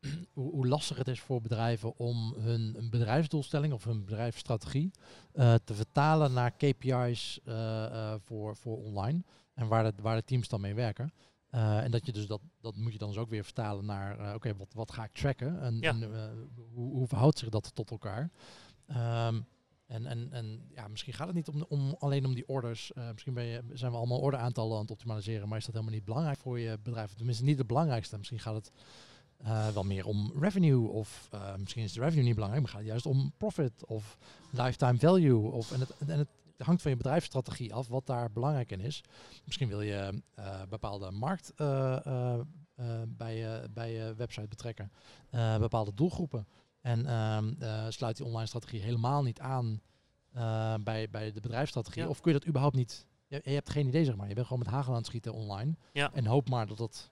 hoe, 0.35 0.51
hoe 0.51 0.67
lastig 0.67 0.97
het 0.97 1.09
is 1.09 1.21
voor 1.21 1.41
bedrijven 1.41 1.99
om 1.99 2.35
hun 2.39 2.75
een 2.79 2.91
bedrijfsdoelstelling 2.91 3.73
of 3.73 3.85
hun 3.85 4.05
bedrijfsstrategie 4.05 4.91
eh, 5.33 5.55
te 5.65 5.75
vertalen 5.75 6.33
naar 6.33 6.51
KPI's 6.51 7.41
eh, 7.45 7.85
eh, 7.85 8.21
voor, 8.21 8.57
voor 8.57 8.77
online 8.77 9.23
en 9.55 9.69
waar 9.69 9.85
de, 9.85 10.03
waar 10.03 10.17
de 10.17 10.25
teams 10.25 10.49
dan 10.49 10.61
mee 10.61 10.75
werken. 10.75 11.13
En 11.51 11.91
dat 11.91 12.07
je 12.07 12.13
dus 12.13 12.27
dat, 12.27 12.41
dat 12.61 12.77
moet 12.77 12.93
je 12.93 12.99
dan 12.99 13.09
dus 13.09 13.19
ook 13.19 13.31
weer 13.31 13.45
vertalen 13.45 13.85
naar, 13.85 14.35
oké, 14.35 14.57
wat, 14.57 14.73
wat 14.75 14.93
ga 14.93 15.05
ik 15.05 15.13
tracken 15.13 15.61
en, 15.61 15.79
Ja. 15.81 15.91
en 15.91 16.03
hoe, 16.73 16.93
hoe 16.93 17.07
verhoudt 17.07 17.39
zich 17.39 17.49
dat 17.49 17.75
tot 17.75 17.91
elkaar? 17.91 18.31
Ehm, 18.87 19.41
en, 19.87 20.07
en, 20.07 20.33
en 20.33 20.71
ja, 20.75 20.89
misschien 20.89 21.13
gaat 21.13 21.27
het 21.27 21.37
niet 21.37 21.49
om, 21.49 21.65
om 21.69 21.97
alleen 21.99 22.25
om 22.27 22.35
die 22.35 22.49
orders. 22.49 22.93
Misschien 23.13 23.35
ben 23.35 23.45
je, 23.45 23.63
zijn 23.73 23.91
we 23.91 23.97
allemaal 23.97 24.21
orderaantallen 24.21 24.75
aan 24.75 24.83
het 24.83 24.91
optimaliseren, 24.91 25.49
maar 25.49 25.59
is 25.59 25.65
dat 25.65 25.75
helemaal 25.75 25.95
niet 25.95 26.05
belangrijk 26.05 26.41
voor 26.41 26.59
je 26.59 26.79
bedrijf? 26.83 27.15
Tenminste, 27.15 27.45
niet 27.45 27.59
het 27.59 27.67
belangrijkste. 27.67 28.19
Misschien 28.19 28.41
gaat 28.41 28.55
het 28.55 28.73
eh, 29.43 29.69
wel 29.69 29.83
meer 29.83 30.07
om 30.07 30.33
revenue, 30.39 30.89
of 30.89 31.29
eh, 31.31 31.57
misschien 31.57 31.83
is 31.83 31.93
de 31.93 32.01
revenue 32.01 32.25
niet 32.25 32.35
belangrijk, 32.35 32.63
maar 32.63 32.73
gaat 32.73 32.81
het 32.81 32.91
juist 32.91 33.07
om 33.07 33.33
profit 33.37 33.87
of 33.87 34.19
lifetime 34.51 34.99
value. 34.99 35.51
Of, 35.51 35.73
en, 35.73 35.81
het, 35.81 35.95
en 36.07 36.19
het 36.19 36.29
hangt 36.57 36.83
van 36.83 36.91
je 36.91 36.97
bedrijfsstrategie 36.97 37.75
af 37.75 37.89
wat 37.89 38.07
daar 38.07 38.33
belangrijk 38.33 38.71
in 38.71 38.81
is. 38.81 39.05
Misschien 39.45 39.69
wil 39.69 39.81
je 39.81 40.23
eh, 40.35 40.63
bepaalde 40.69 41.11
markt 41.11 41.53
bij, 43.07 43.37
je, 43.37 43.69
bij 43.71 43.93
je 43.93 44.15
website 44.17 44.49
betrekken, 44.49 44.93
bepaalde 45.59 45.95
doelgroepen. 45.95 46.47
En 46.83 47.07
ehm, 47.07 47.53
eh, 47.59 47.87
sluit 47.89 48.17
die 48.17 48.27
online 48.27 48.47
strategie 48.47 48.81
helemaal 48.81 49.23
niet 49.23 49.41
aan 49.41 49.81
bij, 50.83 51.09
bij 51.11 51.33
de 51.33 51.41
bedrijfsstrategie? 51.41 52.03
Ja. 52.03 52.09
Of 52.09 52.21
kun 52.21 52.33
je 52.33 52.39
dat 52.39 52.49
überhaupt 52.49 52.77
niet? 52.77 53.07
Je, 53.27 53.41
je 53.45 53.51
hebt 53.51 53.71
geen 53.71 53.87
idee, 53.87 54.05
zeg 54.05 54.17
maar. 54.17 54.29
Je 54.29 54.35
bent 54.35 54.47
gewoon 54.47 54.63
met 54.63 54.73
hagel 54.73 54.91
aan 54.91 54.99
het 54.99 55.07
schieten 55.07 55.33
online. 55.33 55.77
Ja. 55.93 56.13
En 56.13 56.27
hoop 56.27 56.49
maar 56.49 56.67
dat, 56.67 56.79
dat, 56.79 57.11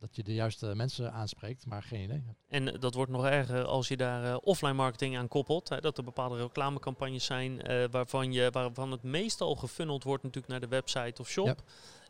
dat 0.00 0.16
je 0.16 0.22
de 0.22 0.34
juiste 0.34 0.74
mensen 0.74 1.12
aanspreekt, 1.12 1.66
maar 1.66 1.82
geen 1.82 2.02
idee. 2.02 2.22
En 2.48 2.72
eh, 2.72 2.80
dat 2.80 2.94
wordt 2.94 3.10
nog 3.10 3.24
erger 3.24 3.64
als 3.64 3.88
je 3.88 3.96
daar 3.96 4.24
eh, 4.24 4.36
offline 4.40 4.72
marketing 4.72 5.16
aan 5.16 5.28
koppelt. 5.28 5.68
Hè, 5.68 5.80
dat 5.80 5.98
er 5.98 6.04
bepaalde 6.04 6.36
reclamecampagnes 6.36 7.24
zijn 7.24 7.62
eh, 7.62 7.84
waarvan, 7.90 8.32
je, 8.32 8.50
waarvan 8.50 8.90
het 8.90 9.02
meestal 9.02 9.54
gefunneld 9.56 10.04
wordt 10.04 10.22
natuurlijk 10.22 10.52
naar 10.52 10.60
de 10.60 10.68
website 10.68 11.20
of 11.20 11.28
shop. 11.28 11.46
Ja. 11.46 11.54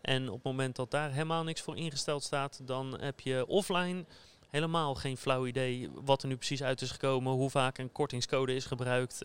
En 0.01 0.29
op 0.29 0.35
het 0.35 0.45
moment 0.45 0.77
dat 0.77 0.91
daar 0.91 1.11
helemaal 1.11 1.45
niks 1.45 1.61
voor 1.61 1.77
ingesteld 1.77 2.23
staat, 2.23 2.61
dan 2.65 3.01
heb 3.01 3.21
je 3.21 3.47
offline 3.47 4.05
helemaal 4.49 4.95
geen 4.95 5.17
flauw 5.17 5.47
idee 5.47 5.91
wat 6.05 6.23
er 6.23 6.29
nu 6.29 6.37
precies 6.37 6.63
uit 6.63 6.81
is 6.81 6.91
gekomen, 6.91 7.33
hoe 7.33 7.51
vaak 7.51 7.79
een 7.79 7.93
kortingscode 7.93 8.55
is 8.55 8.65
gebruikt, 8.65 9.21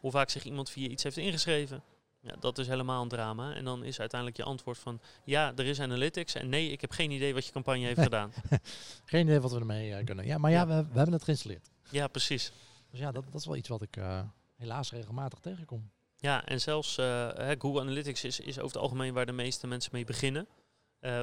hoe 0.00 0.10
vaak 0.10 0.30
zich 0.30 0.44
iemand 0.44 0.70
via 0.70 0.88
iets 0.88 1.02
heeft 1.02 1.16
ingeschreven. 1.16 1.82
Ja, 2.26 2.34
dat 2.40 2.58
is 2.58 2.66
helemaal 2.66 3.02
een 3.02 3.08
drama. 3.08 3.54
En 3.54 3.64
dan 3.64 3.84
is 3.84 4.00
uiteindelijk 4.00 4.40
je 4.40 4.46
antwoord 4.46 4.78
van 4.78 5.00
ja, 5.24 5.52
er 5.56 5.66
is 5.66 5.80
analytics 5.80 6.34
en 6.34 6.48
nee, 6.48 6.70
ik 6.70 6.80
heb 6.80 6.90
geen 6.90 7.10
idee 7.10 7.34
wat 7.34 7.46
je 7.46 7.52
campagne 7.52 7.84
heeft 7.84 8.02
gedaan. 8.02 8.32
Geen 9.04 9.26
idee 9.26 9.40
wat 9.40 9.52
we 9.52 9.58
ermee 9.58 9.94
eh, 9.94 10.04
kunnen. 10.04 10.26
Ja, 10.26 10.38
maar 10.38 10.50
ja, 10.50 10.60
Ja. 10.60 10.66
We, 10.66 10.74
we 10.74 10.96
hebben 10.96 11.12
het 11.12 11.24
geïnstalleerd. 11.24 11.70
Ja, 11.90 12.08
precies. 12.08 12.52
Dus 12.90 13.00
ja, 13.00 13.12
dat, 13.12 13.24
dat 13.24 13.40
is 13.40 13.46
wel 13.46 13.56
iets 13.56 13.68
wat 13.68 13.82
ik, 13.82 13.96
eh, 13.96 14.20
helaas 14.56 14.90
regelmatig 14.90 15.38
tegenkom. 15.38 15.90
Ja, 16.16 16.44
en 16.44 16.60
zelfs 16.60 16.98
uh, 16.98 17.28
Google 17.58 17.80
Analytics 17.80 18.24
is, 18.24 18.40
is 18.40 18.58
over 18.58 18.72
het 18.72 18.82
algemeen 18.82 19.14
waar 19.14 19.26
de 19.26 19.32
meeste 19.32 19.66
mensen 19.66 19.90
mee 19.92 20.04
beginnen. 20.04 20.46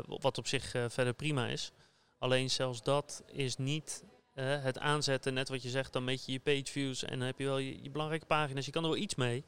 Wat 0.05 0.37
op 0.37 0.47
zich 0.47 0.69
verder 0.87 1.13
prima 1.13 1.47
is. 1.47 1.71
Alleen 2.17 2.49
zelfs 2.49 2.83
dat 2.83 3.23
is 3.31 3.57
niet 3.57 4.03
het 4.33 4.79
aanzetten, 4.79 5.33
net 5.33 5.49
wat 5.49 5.63
je 5.63 5.69
zegt, 5.69 5.93
dan 5.93 6.03
meet 6.03 6.25
je 6.25 6.31
je 6.31 6.39
page 6.39 6.65
views 6.65 7.03
en 7.03 7.17
dan 7.17 7.27
heb 7.27 7.39
je 7.39 7.45
wel 7.45 7.57
je, 7.57 7.83
je, 7.83 7.89
belangrijke 7.89 8.25
pagina's. 8.25 8.65
Je 8.65 8.71
kan 8.71 8.83
er 8.83 8.89
wel 8.89 8.99
iets 8.99 9.15
mee, 9.15 9.43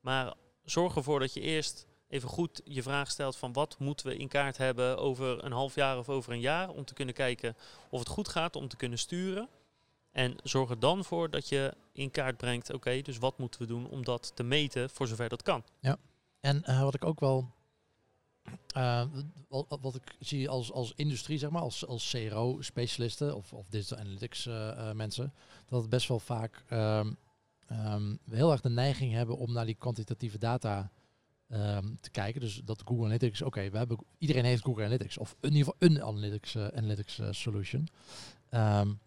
maar 0.00 0.34
zorg 0.64 0.96
ervoor 0.96 1.20
dat 1.20 1.34
je 1.34 1.40
eerst 1.40 1.86
even 2.08 2.28
goed 2.28 2.60
je 2.64 2.82
vraag 2.82 3.10
stelt 3.10 3.36
van 3.36 3.52
wat 3.52 3.78
moeten 3.78 4.06
we 4.06 4.16
in 4.16 4.28
kaart 4.28 4.56
hebben 4.56 4.98
over 4.98 5.44
een 5.44 5.52
half 5.52 5.74
jaar 5.74 5.98
of 5.98 6.08
over 6.08 6.32
een 6.32 6.40
jaar 6.40 6.68
om 6.68 6.84
te 6.84 6.94
kunnen 6.94 7.14
kijken 7.14 7.56
of 7.90 7.98
het 7.98 8.08
goed 8.08 8.28
gaat, 8.28 8.56
om 8.56 8.68
te 8.68 8.76
kunnen 8.76 8.98
sturen. 8.98 9.48
En 10.10 10.36
zorg 10.42 10.70
er 10.70 10.78
dan 10.78 11.04
voor 11.04 11.30
dat 11.30 11.48
je 11.48 11.74
in 11.92 12.10
kaart 12.10 12.36
brengt, 12.36 12.72
oké, 12.72 13.02
dus 13.02 13.18
wat 13.18 13.38
moeten 13.38 13.60
we 13.60 13.66
doen 13.66 13.88
om 13.88 14.04
dat 14.04 14.32
te 14.34 14.42
meten 14.42 14.90
voor 14.90 15.06
zover 15.06 15.28
dat 15.28 15.42
kan. 15.42 15.64
Ja, 15.80 15.96
en 16.40 16.62
uh, 16.66 16.82
wat 16.82 16.94
ik 16.94 17.04
ook 17.04 17.20
wel, 17.20 17.50
uh, 18.76 19.04
wat, 19.80 19.94
ik 19.94 20.16
zie 20.18 20.48
als, 20.48 20.72
als 20.72 20.92
industrie, 20.96 21.38
zeg 21.38 21.50
maar, 21.50 21.62
als, 21.62 21.86
als 21.86 22.10
CRO-specialisten 22.10 23.36
of, 23.36 23.52
of 23.52 23.66
digital 23.68 23.98
analytics 23.98 24.46
uh, 24.46 24.92
mensen, 24.92 25.32
dat 25.66 25.80
het 25.80 25.90
best 25.90 26.08
wel 26.08 26.20
vaak 26.20 26.64
um, 26.70 27.16
um, 27.70 28.18
heel 28.30 28.52
erg 28.52 28.60
de 28.60 28.70
neiging 28.70 29.12
hebben 29.12 29.36
om 29.36 29.52
naar 29.52 29.66
die 29.66 29.74
kwantitatieve 29.74 30.38
data 30.38 30.90
um, 31.48 31.98
te 32.00 32.10
kijken. 32.10 32.40
Dus 32.40 32.62
dat 32.64 32.82
Google 32.84 33.04
Analytics, 33.04 33.42
oké, 33.42 33.70
we 33.70 33.78
hebben 33.78 33.98
iedereen 34.18 34.44
heeft 34.44 34.62
Google 34.62 34.82
Analytics 34.82 35.18
of 35.18 35.36
in 35.40 35.52
ieder 35.52 35.72
geval 35.72 35.88
een 35.88 36.02
analytics, 36.02 36.56
analytics 36.56 37.20
solution. 37.30 37.88
Um, 38.50 39.00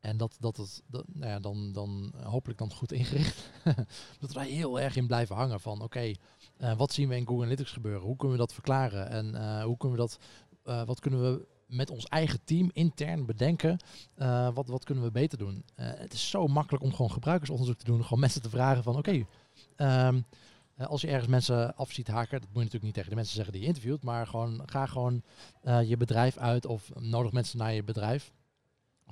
en 0.00 0.16
dat, 0.16 0.36
dat 0.40 0.56
het, 0.56 0.82
nou 0.90 1.30
ja, 1.30 1.38
dan, 1.40 1.72
dan 1.72 2.12
hopelijk 2.22 2.58
dan 2.58 2.72
goed 2.72 2.92
ingericht. 2.92 3.50
dat 4.20 4.28
we 4.28 4.32
daar 4.32 4.44
heel 4.44 4.80
erg 4.80 4.96
in 4.96 5.06
blijven 5.06 5.36
hangen 5.36 5.60
van 5.60 5.82
oké, 5.82 6.12
uh, 6.58 6.76
wat 6.76 6.92
zien 6.92 7.08
we 7.08 7.16
in 7.16 7.26
Google 7.26 7.42
Analytics 7.42 7.72
gebeuren? 7.72 8.02
Hoe 8.02 8.16
kunnen 8.16 8.36
we 8.36 8.42
dat 8.42 8.52
verklaren? 8.52 9.08
En 9.08 9.62
hoe 9.62 9.76
kunnen 9.76 9.98
we 9.98 10.04
dat, 10.04 10.18
wat 10.86 11.00
kunnen 11.00 11.20
we 11.20 11.46
met 11.66 11.90
ons 11.90 12.04
eigen 12.04 12.38
team 12.44 12.70
intern 12.72 13.26
bedenken? 13.26 13.78
wat, 14.54 14.68
wat 14.68 14.84
kunnen 14.84 15.04
we 15.04 15.10
beter 15.10 15.38
doen? 15.38 15.64
het 15.74 16.12
is 16.12 16.30
zo 16.30 16.46
makkelijk 16.46 16.84
om 16.84 16.90
gewoon 16.90 17.10
gebruikersonderzoek 17.10 17.78
te 17.78 17.84
doen. 17.84 18.02
Gewoon 18.02 18.20
mensen 18.20 18.42
te 18.42 18.50
vragen 18.50 18.82
van 18.82 18.96
oké, 18.96 19.24
okay, 19.76 20.08
um, 20.08 20.24
als 20.76 21.00
je 21.00 21.08
ergens 21.08 21.28
mensen 21.28 21.76
af 21.76 21.92
ziet 21.92 22.08
haken, 22.08 22.40
dat 22.40 22.48
moet 22.48 22.58
je 22.58 22.64
natuurlijk 22.64 22.84
niet 22.84 22.94
tegen 22.94 23.10
de 23.10 23.16
mensen 23.16 23.34
zeggen 23.34 23.52
die 23.52 23.62
je 23.62 23.68
interviewt, 23.68 24.02
maar 24.02 24.26
gewoon 24.26 24.62
ga 24.66 24.86
gewoon 24.86 25.22
je 25.86 25.96
bedrijf 25.96 26.36
uit 26.36 26.66
of 26.66 26.90
nodig 26.94 27.32
mensen 27.32 27.58
naar 27.58 27.74
je 27.74 27.84
bedrijf 27.84 28.32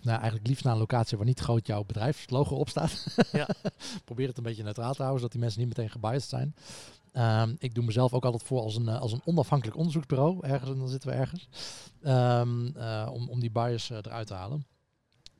nou, 0.05 0.19
eigenlijk 0.19 0.47
liefst 0.47 0.65
naar 0.65 0.73
een 0.73 0.79
locatie 0.79 1.17
waar 1.17 1.27
niet 1.27 1.41
groot 1.41 1.67
jouw 1.67 1.85
bedrijfslogo 1.85 2.57
op 2.57 2.69
staat. 2.69 3.07
Ja. 3.33 3.49
Probeer 4.05 4.29
het 4.29 4.37
een 4.37 4.43
beetje 4.43 4.63
neutraal 4.63 4.95
te 4.95 5.03
houden, 5.03 5.17
zodat 5.17 5.33
die 5.33 5.41
mensen 5.41 5.61
niet 5.61 5.69
meteen 5.69 5.91
gebiased 5.91 6.29
zijn. 6.29 6.55
Um, 7.17 7.57
ik 7.59 7.75
doe 7.75 7.85
mezelf 7.85 8.13
ook 8.13 8.25
altijd 8.25 8.43
voor 8.43 8.61
als 8.61 8.77
een, 8.77 8.89
eh, 8.89 9.01
als 9.01 9.13
een 9.13 9.23
onafhankelijk 9.25 9.77
onderzoeksbureau. 9.77 10.47
Ergens, 10.47 10.71
en 10.71 10.79
dan 10.79 10.89
zitten 10.89 11.11
we 11.11 11.17
ergens. 11.17 11.49
Um, 12.03 12.77
uh, 12.77 13.09
om, 13.13 13.29
om 13.29 13.41
die 13.41 13.51
bias 13.51 13.91
uh, 13.91 13.99
eruit 13.99 14.27
te 14.27 14.35
halen. 14.35 14.67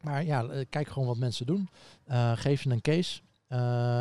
Maar 0.01 0.25
ja, 0.25 0.65
kijk 0.71 0.89
gewoon 0.89 1.09
wat 1.09 1.17
mensen 1.17 1.47
doen. 1.47 1.69
geef 2.35 2.63
je 2.63 2.71
een 2.71 2.81
case. 2.81 3.21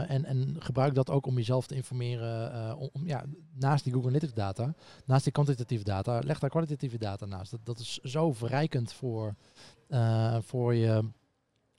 En, 0.07 0.25
en 0.25 0.55
gebruik 0.59 0.95
dat 0.95 1.09
ook 1.09 1.25
om 1.25 1.35
jezelf 1.35 1.67
te 1.67 1.75
informeren. 1.75 2.77
Om, 2.77 3.07
ja, 3.07 3.23
naast 3.53 3.83
die 3.83 3.93
Google 3.93 4.09
Analytics 4.09 4.33
data, 4.33 4.73
naast 5.05 5.23
die 5.23 5.33
kwantitatieve 5.33 5.83
data, 5.83 6.19
leg 6.23 6.39
daar 6.39 6.49
kwalitatieve 6.49 6.97
data 6.97 7.25
naast. 7.25 7.51
Dat, 7.51 7.59
dat 7.63 7.79
is 7.79 7.97
zo 7.97 8.33
verrijkend 8.33 8.93
voor, 8.93 9.35
voor, 10.39 10.75
je, 10.75 11.09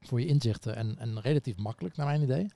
voor 0.01 0.20
je 0.20 0.26
inzichten 0.26 0.76
en, 0.76 0.99
en 0.99 1.20
relatief 1.20 1.57
makkelijk 1.57 1.97
naar 1.97 2.07
mijn 2.07 2.22
idee. 2.22 2.49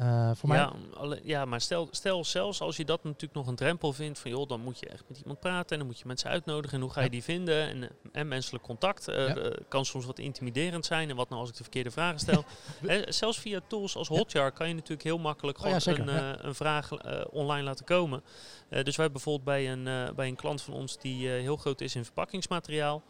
Uh, 0.00 0.30
voor 0.34 0.54
ja, 0.54 0.72
alle, 0.94 1.20
ja, 1.22 1.44
maar 1.44 1.60
stel, 1.60 1.88
stel 1.90 2.24
zelfs 2.24 2.60
als 2.60 2.76
je 2.76 2.84
dat 2.84 3.04
natuurlijk 3.04 3.34
nog 3.34 3.46
een 3.46 3.54
drempel 3.54 3.92
vindt 3.92 4.18
van 4.18 4.30
joh, 4.30 4.48
dan 4.48 4.60
moet 4.60 4.78
je 4.78 4.86
echt 4.86 5.04
met 5.08 5.18
iemand 5.18 5.40
praten 5.40 5.70
en 5.70 5.78
dan 5.78 5.86
moet 5.86 5.98
je 5.98 6.06
mensen 6.06 6.30
uitnodigen 6.30 6.76
en 6.76 6.82
hoe 6.82 6.92
ga 6.92 7.00
je 7.00 7.10
die 7.10 7.22
vinden 7.22 7.68
en, 7.68 7.90
en 8.12 8.28
menselijk 8.28 8.64
contact 8.64 9.08
uh, 9.08 9.28
ja. 9.28 9.50
kan 9.68 9.84
soms 9.84 10.04
wat 10.04 10.18
intimiderend 10.18 10.86
zijn 10.86 11.10
en 11.10 11.16
wat 11.16 11.28
nou 11.28 11.40
als 11.40 11.50
ik 11.50 11.56
de 11.56 11.62
verkeerde 11.62 11.90
vragen 11.90 12.18
stel. 12.18 12.44
eh, 12.86 13.02
zelfs 13.08 13.38
via 13.38 13.60
tools 13.66 13.96
als 13.96 14.08
Hotjar 14.08 14.52
kan 14.52 14.68
je 14.68 14.74
natuurlijk 14.74 15.02
heel 15.02 15.18
makkelijk 15.18 15.58
gewoon 15.58 15.76
oh, 15.76 15.84
een, 15.84 16.08
uh, 16.08 16.32
een, 16.36 16.54
vraag 16.54 16.90
online 17.30 17.62
laten 17.62 17.84
komen. 17.84 18.22
dus 18.68 18.96
wij 18.96 19.10
bijvoorbeeld 19.10 19.44
bij 19.44 19.72
een, 19.72 20.14
bij 20.14 20.28
een 20.28 20.36
klant 20.36 20.62
van 20.62 20.74
ons 20.74 20.98
die 20.98 21.28
heel 21.28 21.56
groot 21.56 21.80
is 21.80 21.94
in 21.94 22.04
verpakkingsmateriaal. 22.04 23.02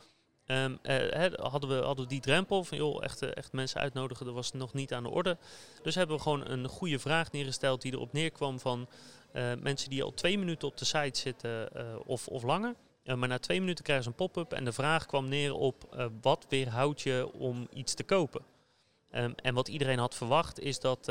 Um, 0.49 0.79
uh, 0.83 1.27
hadden, 1.37 1.97
we, 1.97 2.07
die 2.07 2.21
drempel 2.21 2.65
van 2.65 2.79
joh, 2.79 3.05
echt, 3.05 3.23
echt 3.23 3.53
mensen 3.53 3.81
uitnodigen, 3.81 4.27
dat 4.27 4.35
was 4.35 4.53
nog 4.53 4.73
niet 4.73 4.93
aan 4.93 5.03
de 5.03 5.09
orde. 5.09 5.37
Dus 5.83 5.95
hebben 5.95 6.17
we 6.17 6.23
gewoon 6.23 6.49
een 6.49 6.69
goede 6.69 6.99
vraag 6.99 7.33
neergesteld 7.33 7.83
die 7.83 7.93
erop 7.93 8.13
neerkwam 8.13 8.61
van 8.61 8.89
uh, 9.33 9.53
mensen 9.61 9.91
die 9.91 10.03
al 10.03 10.15
twee 10.15 10.39
minuten 10.39 10.69
op 10.69 10.77
de 10.77 10.85
site 10.85 11.19
zitten 11.19 11.69
of, 12.07 12.29
of 12.29 12.43
langer. 12.43 12.75
maar 13.05 13.29
na 13.29 13.39
twee 13.39 13.61
minuten 13.61 13.85
krijgen 13.85 14.05
ze 14.05 14.11
een 14.11 14.17
pop-up 14.17 14.53
en 14.53 14.65
de 14.65 14.73
vraag 14.73 15.07
kwam 15.07 15.29
neer 15.29 15.55
op 15.55 16.11
wat 16.21 16.47
weerhoudt 16.49 17.01
je 17.01 17.31
om 17.33 17.69
iets 17.73 17.95
te 17.95 18.05
kopen. 18.05 18.43
Um, 19.15 19.35
en 19.37 19.55
wat 19.55 19.69
iedereen 19.69 19.99
had 19.99 20.15
verwacht 20.15 20.61
is 20.61 20.81
dat 20.81 21.11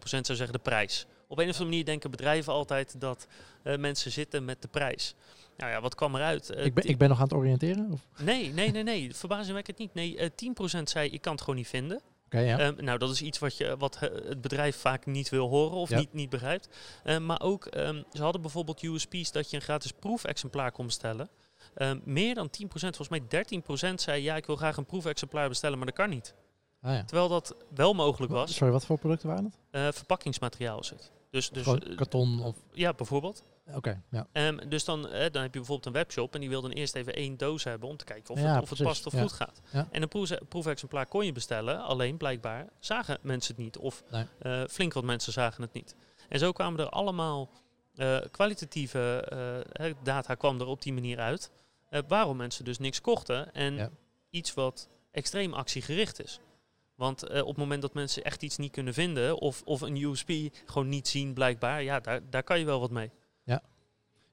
zou 0.00 0.22
zeggen 0.22 0.52
de 0.52 0.58
prijs. 0.58 1.06
Op 1.28 1.38
een 1.38 1.44
of 1.44 1.50
andere 1.50 1.64
manier 1.64 1.84
denken 1.84 2.10
bedrijven 2.10 2.52
altijd 2.52 3.00
dat 3.00 3.26
mensen 3.62 4.12
zitten 4.12 4.44
met 4.44 4.62
de 4.62 4.68
prijs. 4.68 5.14
Nou 5.56 5.70
ja, 5.70 5.80
wat 5.80 5.94
kwam 5.94 6.14
eruit? 6.14 6.50
Uh, 6.50 6.64
ik, 6.64 6.74
ben, 6.74 6.88
ik 6.88 6.98
ben 6.98 7.08
nog 7.08 7.18
aan 7.18 7.24
het 7.24 7.34
oriënteren? 7.34 7.92
Of? 7.92 8.06
Nee, 8.18 8.52
nee, 8.52 8.70
nee, 8.70 8.82
nee. 8.82 9.14
Verbazingwekkend 9.14 9.78
niet. 9.78 9.94
Nee, 9.94 10.14
uh, 10.14 10.24
eh, 10.24 10.78
10% 10.80 10.82
zei 10.82 11.10
ik 11.10 11.20
kan 11.20 11.32
het 11.32 11.40
gewoon 11.40 11.56
niet 11.56 11.68
vinden. 11.68 12.00
Okay, 12.26 12.44
ja. 12.44 12.66
um, 12.66 12.84
nou, 12.84 12.98
dat 12.98 13.10
is 13.10 13.22
iets 13.22 13.38
wat, 13.38 13.56
je, 13.56 13.76
wat 13.78 13.98
het 13.98 14.40
bedrijf 14.40 14.76
vaak 14.76 15.06
niet 15.06 15.28
wil 15.28 15.48
horen 15.48 15.76
of 15.76 15.90
ja. 15.90 15.98
niet, 15.98 16.12
niet 16.12 16.30
begrijpt. 16.30 16.68
Uh, 17.04 17.18
maar 17.18 17.40
ook, 17.40 17.68
um, 17.76 18.04
ze 18.12 18.22
hadden 18.22 18.40
bijvoorbeeld 18.40 18.82
USP's 18.82 19.32
dat 19.32 19.50
je 19.50 19.56
een 19.56 19.62
gratis 19.62 19.92
proefexemplaar 19.92 20.72
kon 20.72 20.86
bestellen. 20.86 21.28
Meer 22.04 22.34
dan 22.34 22.48
10%, 22.48 22.68
volgens 22.68 23.08
mij 23.08 23.22
13% 23.90 23.94
zei 23.94 24.22
ja, 24.22 24.36
ik 24.36 24.46
wil 24.46 24.56
graag 24.56 24.76
een 24.76 24.86
proefexemplaar 24.86 25.48
bestellen, 25.48 25.76
maar 25.78 25.86
dat 25.86 25.96
kan 25.96 26.08
niet. 26.08 26.34
Ah, 26.82 26.94
ja. 26.94 27.04
Terwijl 27.04 27.28
dat 27.28 27.56
wel 27.74 27.94
mogelijk 27.94 28.32
was. 28.32 28.54
Sorry, 28.54 28.72
wat 28.72 28.86
voor 28.86 28.98
producten 28.98 29.28
waren 29.28 29.54
het? 29.70 29.94
verpakkingsmateriaal 29.94 30.80
is 30.80 30.90
het. 30.90 31.12
Dus, 31.30 31.50
dus, 31.50 31.64
karton 31.94 32.42
of... 32.42 32.56
Ja, 32.72 32.92
bijvoorbeeld. 32.92 33.44
Oké, 33.66 33.76
okay, 33.76 34.00
ja. 34.10 34.48
Um, 34.48 34.68
dus 34.68 34.84
dan, 34.84 35.08
eh, 35.08 35.30
dan 35.30 35.42
heb 35.42 35.52
je 35.52 35.58
bijvoorbeeld 35.58 35.86
een 35.86 35.92
webshop 35.92 36.34
en 36.34 36.40
die 36.40 36.48
wil 36.48 36.62
dan 36.62 36.70
eerst 36.70 36.94
even 36.94 37.14
één 37.14 37.36
doos 37.36 37.64
hebben 37.64 37.88
om 37.88 37.96
te 37.96 38.04
kijken 38.04 38.34
of, 38.34 38.40
ja, 38.40 38.54
het, 38.54 38.62
of 38.62 38.70
het 38.70 38.82
past 38.82 39.06
of 39.06 39.12
ja. 39.12 39.20
goed 39.20 39.32
gaat. 39.32 39.60
Ja. 39.72 39.88
En 39.90 40.02
een 40.02 40.08
proef, 40.08 40.30
proefexemplaar 40.48 41.06
kon 41.06 41.24
je 41.24 41.32
bestellen, 41.32 41.82
alleen 41.82 42.16
blijkbaar 42.16 42.68
zagen 42.78 43.18
mensen 43.22 43.54
het 43.54 43.64
niet. 43.64 43.78
Of 43.78 44.02
nee. 44.10 44.26
uh, 44.42 44.62
flink 44.68 44.92
wat 44.92 45.04
mensen 45.04 45.32
zagen 45.32 45.62
het 45.62 45.72
niet. 45.72 45.94
En 46.28 46.38
zo 46.38 46.52
kwamen 46.52 46.80
er 46.80 46.88
allemaal 46.88 47.50
uh, 47.94 48.18
kwalitatieve 48.30 49.26
data 50.02 50.34
kwam 50.34 50.60
er 50.60 50.66
op 50.66 50.82
die 50.82 50.92
manier 50.92 51.18
uit. 51.18 51.50
waarom 52.08 52.36
mensen 52.36 52.64
dus 52.64 52.78
niks 52.78 53.00
kochten 53.00 53.52
en 53.52 53.92
iets 54.30 54.54
wat 54.54 54.88
extreem 55.10 55.52
actiegericht 55.52 56.22
is. 56.22 56.40
Want 56.94 57.30
uh, 57.30 57.40
op 57.40 57.46
het 57.46 57.56
moment 57.56 57.82
dat 57.82 57.94
mensen 57.94 58.24
echt 58.24 58.42
iets 58.42 58.56
niet 58.56 58.72
kunnen 58.72 58.94
vinden 58.94 59.38
of, 59.38 59.62
of 59.64 59.80
een 59.80 60.02
USP 60.02 60.30
gewoon 60.64 60.88
niet 60.88 61.08
zien 61.08 61.34
blijkbaar, 61.34 61.82
ja, 61.82 62.00
daar, 62.00 62.20
daar 62.30 62.42
kan 62.42 62.58
je 62.58 62.64
wel 62.64 62.80
wat 62.80 62.90
mee. 62.90 63.10
Ja, 63.46 63.62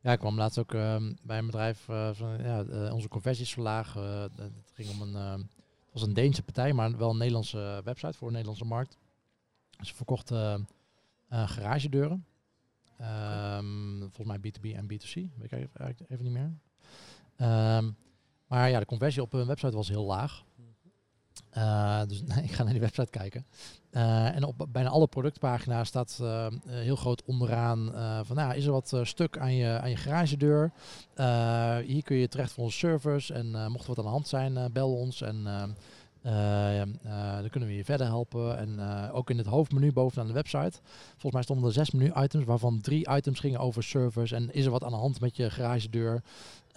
ja 0.02 0.12
ik 0.12 0.20
kwam 0.20 0.38
laatst 0.38 0.60
ook 0.60 0.74
uh, 0.74 1.10
bij 1.24 1.38
een 1.38 1.46
bedrijf 1.46 1.88
uh, 1.88 2.10
van 2.14 2.44
ja, 2.44 2.64
onze 2.94 3.08
conversies 3.08 3.54
verlagen. 3.54 4.04
het 4.36 4.72
ging 4.74 4.90
om 4.90 5.02
een, 5.02 5.14
het 5.14 5.92
was 5.92 6.02
een 6.02 6.14
Deense 6.14 6.44
partij, 6.44 6.74
maar 6.74 6.98
wel 6.98 7.10
een 7.10 7.18
Nederlandse 7.18 7.82
website 7.84 8.18
voor 8.18 8.28
de 8.28 8.34
Nederlandse 8.34 8.66
markt. 8.66 8.98
Ze 9.80 9.96
verkochten 9.96 10.68
garagedeuren. 11.30 12.26
Um, 13.02 14.00
volgens 14.12 14.28
mij 14.28 14.38
B2B 14.38 14.76
en 14.76 14.86
B2C, 14.86 15.14
weet 15.14 15.52
ik 15.52 15.52
even, 15.52 16.06
even 16.08 16.24
niet 16.24 16.34
meer. 16.34 16.54
Maar 18.48 18.70
ja, 18.70 18.80
de 18.80 18.86
conversie 18.86 19.22
op 19.22 19.32
hun 19.32 19.48
website 19.48 19.76
was 19.76 19.88
heel 19.88 20.06
laag. 20.06 20.44
Uh, 21.58 22.02
dus 22.08 22.22
ik 22.44 22.52
ga 22.52 22.64
naar 22.64 22.72
die 22.72 22.82
website 22.82 23.10
kijken. 23.10 23.46
Uh, 23.92 24.36
en 24.36 24.44
op 24.44 24.68
bijna 24.70 24.90
alle 24.90 25.08
productpagina's 25.08 25.88
staat 25.88 26.20
uh, 26.22 26.48
heel 26.68 26.96
groot 26.96 27.24
onderaan 27.26 27.92
van, 28.26 28.36
nou, 28.36 28.56
is 28.56 28.66
er 28.66 28.72
wat 28.72 29.00
stuk 29.04 29.38
aan 29.38 29.56
je, 29.56 29.80
aan 29.80 29.90
je 29.90 29.96
garagedeur? 29.96 30.72
hier 31.86 32.04
kun 32.04 32.16
je 32.16 32.28
terecht 32.28 32.52
voor 32.52 32.64
onze 32.64 32.78
service 32.78 33.34
en 33.34 33.72
mocht 33.72 33.84
er 33.84 33.88
wat 33.88 33.98
aan 33.98 34.04
de 34.04 34.10
hand 34.10 34.28
zijn, 34.28 34.72
bel 34.72 34.94
ons 34.96 35.22
en 35.22 35.76
dan 36.24 37.50
kunnen 37.50 37.70
we 37.70 37.76
je 37.76 37.86
verder 37.86 38.08
helpen. 38.08 38.58
En 38.58 38.80
ook 39.12 39.30
in 39.30 39.38
het 39.38 39.48
hoofdmenu 39.48 39.92
bovenaan 39.92 40.28
de 40.28 40.34
website, 40.34 40.80
volgens 41.10 41.34
mij 41.34 41.42
stonden 41.42 41.66
er 41.66 41.74
zes 41.74 41.92
menu-items, 41.92 42.46
waarvan 42.46 42.82
drie 42.82 43.10
items 43.10 43.40
gingen 43.40 43.60
over 43.60 43.84
service 43.84 44.36
en 44.36 44.54
is 44.54 44.66
er 44.66 44.72
wat 44.72 44.84
aan 44.84 44.92
de 44.92 44.98
hand 44.98 45.20
met 45.20 45.36
je 45.36 45.50
garagedeur? 45.50 46.22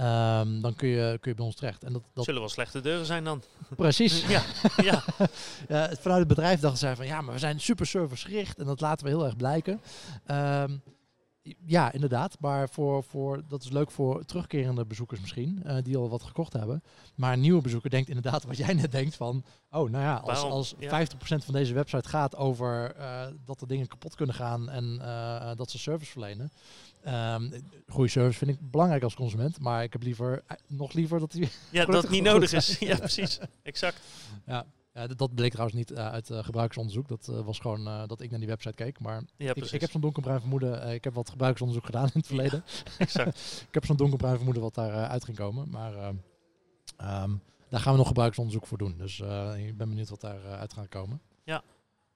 Um, 0.01 0.61
dan 0.61 0.75
kun 0.77 0.89
je, 0.89 1.19
kun 1.21 1.31
je 1.31 1.37
bij 1.37 1.47
ons 1.47 1.55
terecht. 1.55 1.85
En 1.85 1.93
dat, 1.93 2.03
dat 2.13 2.25
Zullen 2.25 2.41
wel 2.41 2.51
slechte 2.51 2.81
deuren 2.81 3.07
zijn 3.07 3.25
dan? 3.25 3.43
Precies. 3.77 4.27
ja. 4.29 4.43
ja. 4.77 5.03
ja. 5.69 5.91
Vanuit 6.01 6.19
het 6.19 6.29
bedrijf 6.29 6.61
dachten 6.61 6.79
zij 6.79 6.97
van 6.97 7.07
ja, 7.07 7.21
maar 7.21 7.35
we 7.35 7.41
zijn 7.41 7.61
super 7.61 7.87
service 7.87 8.27
gericht 8.27 8.59
en 8.59 8.65
dat 8.65 8.81
laten 8.81 9.07
we 9.07 9.13
heel 9.13 9.25
erg 9.25 9.37
blijken. 9.37 9.81
Um, 10.31 10.83
Ja, 11.67 11.93
inderdaad. 11.93 12.37
Maar 12.41 12.69
voor, 12.69 13.05
voor, 13.05 13.43
dat 13.49 13.63
is 13.63 13.71
leuk 13.71 13.91
voor 13.91 14.25
terugkerende 14.25 14.85
bezoekers 14.85 15.21
misschien, 15.21 15.63
uh, 15.67 15.77
die 15.83 15.97
al 15.97 16.09
wat 16.09 16.23
gekocht 16.23 16.53
hebben. 16.53 16.83
Maar 17.15 17.33
een 17.33 17.41
nieuwe 17.41 17.63
bezoeker 17.63 17.91
denkt 17.91 18.09
inderdaad 18.09 18.45
wat 18.45 18.57
jij 18.57 18.75
net 18.75 18.93
denkt 18.93 19.15
van... 19.15 19.45
Oh, 19.71 19.91
nou 19.91 20.05
ja, 20.05 20.17
als, 20.17 20.43
als 20.43 20.75
ja. 20.79 21.07
50% 21.07 21.09
van 21.19 21.55
deze 21.55 21.75
website 21.75 22.09
gaat 22.09 22.37
over 22.37 22.97
uh, 22.99 23.27
dat 23.45 23.61
er 23.61 23.67
dingen 23.67 23.87
kapot 23.87 24.15
kunnen 24.15 24.35
gaan 24.35 24.71
en 24.71 24.99
uh, 25.03 25.51
dat 25.55 25.71
ze 25.71 25.79
service 25.79 26.11
verlenen. 26.11 26.53
Um, 27.07 27.53
goede 27.89 28.11
service 28.11 28.39
vind 28.39 28.51
ik 28.51 28.71
belangrijk 28.71 29.03
als 29.03 29.15
consument, 29.15 29.61
maar 29.61 29.83
ik 29.83 29.93
heb 29.93 30.03
liever, 30.03 30.45
nog 30.67 30.93
liever 30.93 31.19
dat 31.19 31.33
die... 31.33 31.49
Ja, 31.71 31.85
dat 31.87 32.03
het 32.03 32.11
niet 32.11 32.23
nodig 32.23 32.53
is. 32.53 32.79
Ja, 32.79 32.97
precies. 32.97 33.39
Exact. 33.63 34.01
Ja. 34.47 34.67
Ja, 34.97 35.07
dat 35.07 35.35
bleek 35.35 35.51
trouwens 35.51 35.79
niet 35.79 35.91
uh, 35.91 36.09
uit 36.09 36.31
uh, 36.31 36.45
gebruiksonderzoek. 36.45 37.09
Dat 37.09 37.27
was 37.27 37.59
gewoon 37.59 38.07
dat 38.07 38.21
ik 38.21 38.31
naar 38.31 38.39
die 38.39 38.49
website 38.49 38.75
keek. 38.75 39.01
Maar 39.01 39.23
ja, 39.37 39.55
ik, 39.55 39.71
ik, 39.71 39.81
heb 39.81 39.91
zo'n 39.91 40.01
donkerbruin 40.01 40.41
vermoeden. 40.41 40.89
ik 40.89 41.05
heb 41.05 41.15
wat 41.15 41.31
gebruiksonderzoek 41.31 41.87
gedaan 41.87 42.05
in 42.05 42.11
het 42.13 42.27
verleden. 42.27 42.65
Ja, 42.67 42.91
exact. 43.05 43.39
ik 43.69 43.75
heb 43.75 43.85
zo'n 43.85 43.97
donkerbruin 43.97 44.35
vermoeden 44.35 44.63
wat 44.63 44.75
daar 44.75 45.07
uit 45.07 45.25
ging 45.25 45.37
komen. 45.37 45.71
Maar 45.71 45.95
um, 47.23 47.43
daar 47.69 47.81
gaan 47.81 47.93
we 47.93 47.99
nog 47.99 48.07
gebruiksonderzoek 48.07 48.67
voor 48.67 48.79
doen. 48.79 48.95
Dus 48.99 49.19
ik 49.57 49.77
ben 49.77 49.89
benieuwd 49.89 50.09
wat 50.09 50.21
daar 50.21 50.45
uit 50.45 50.73
gaat 50.73 50.89
komen. 50.89 51.21
Ja, 51.45 51.63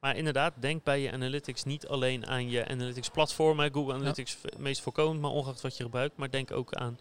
maar 0.00 0.16
inderdaad, 0.16 0.54
denk 0.60 0.84
bij 0.84 1.00
je 1.00 1.12
analytics 1.12 1.64
niet 1.64 1.86
alleen 1.86 2.26
aan 2.26 2.50
je 2.50 2.68
analytics 2.68 3.10
platform. 3.10 3.58
Google 3.58 3.94
Analytics 3.94 4.36
ja. 4.42 4.58
meest 4.58 4.80
voorkomend, 4.80 5.20
maar 5.20 5.30
ongeacht 5.30 5.60
wat 5.60 5.76
je 5.76 5.82
gebruikt. 5.82 6.16
Maar 6.16 6.30
denk 6.30 6.50
ook 6.50 6.74
aan 6.74 6.98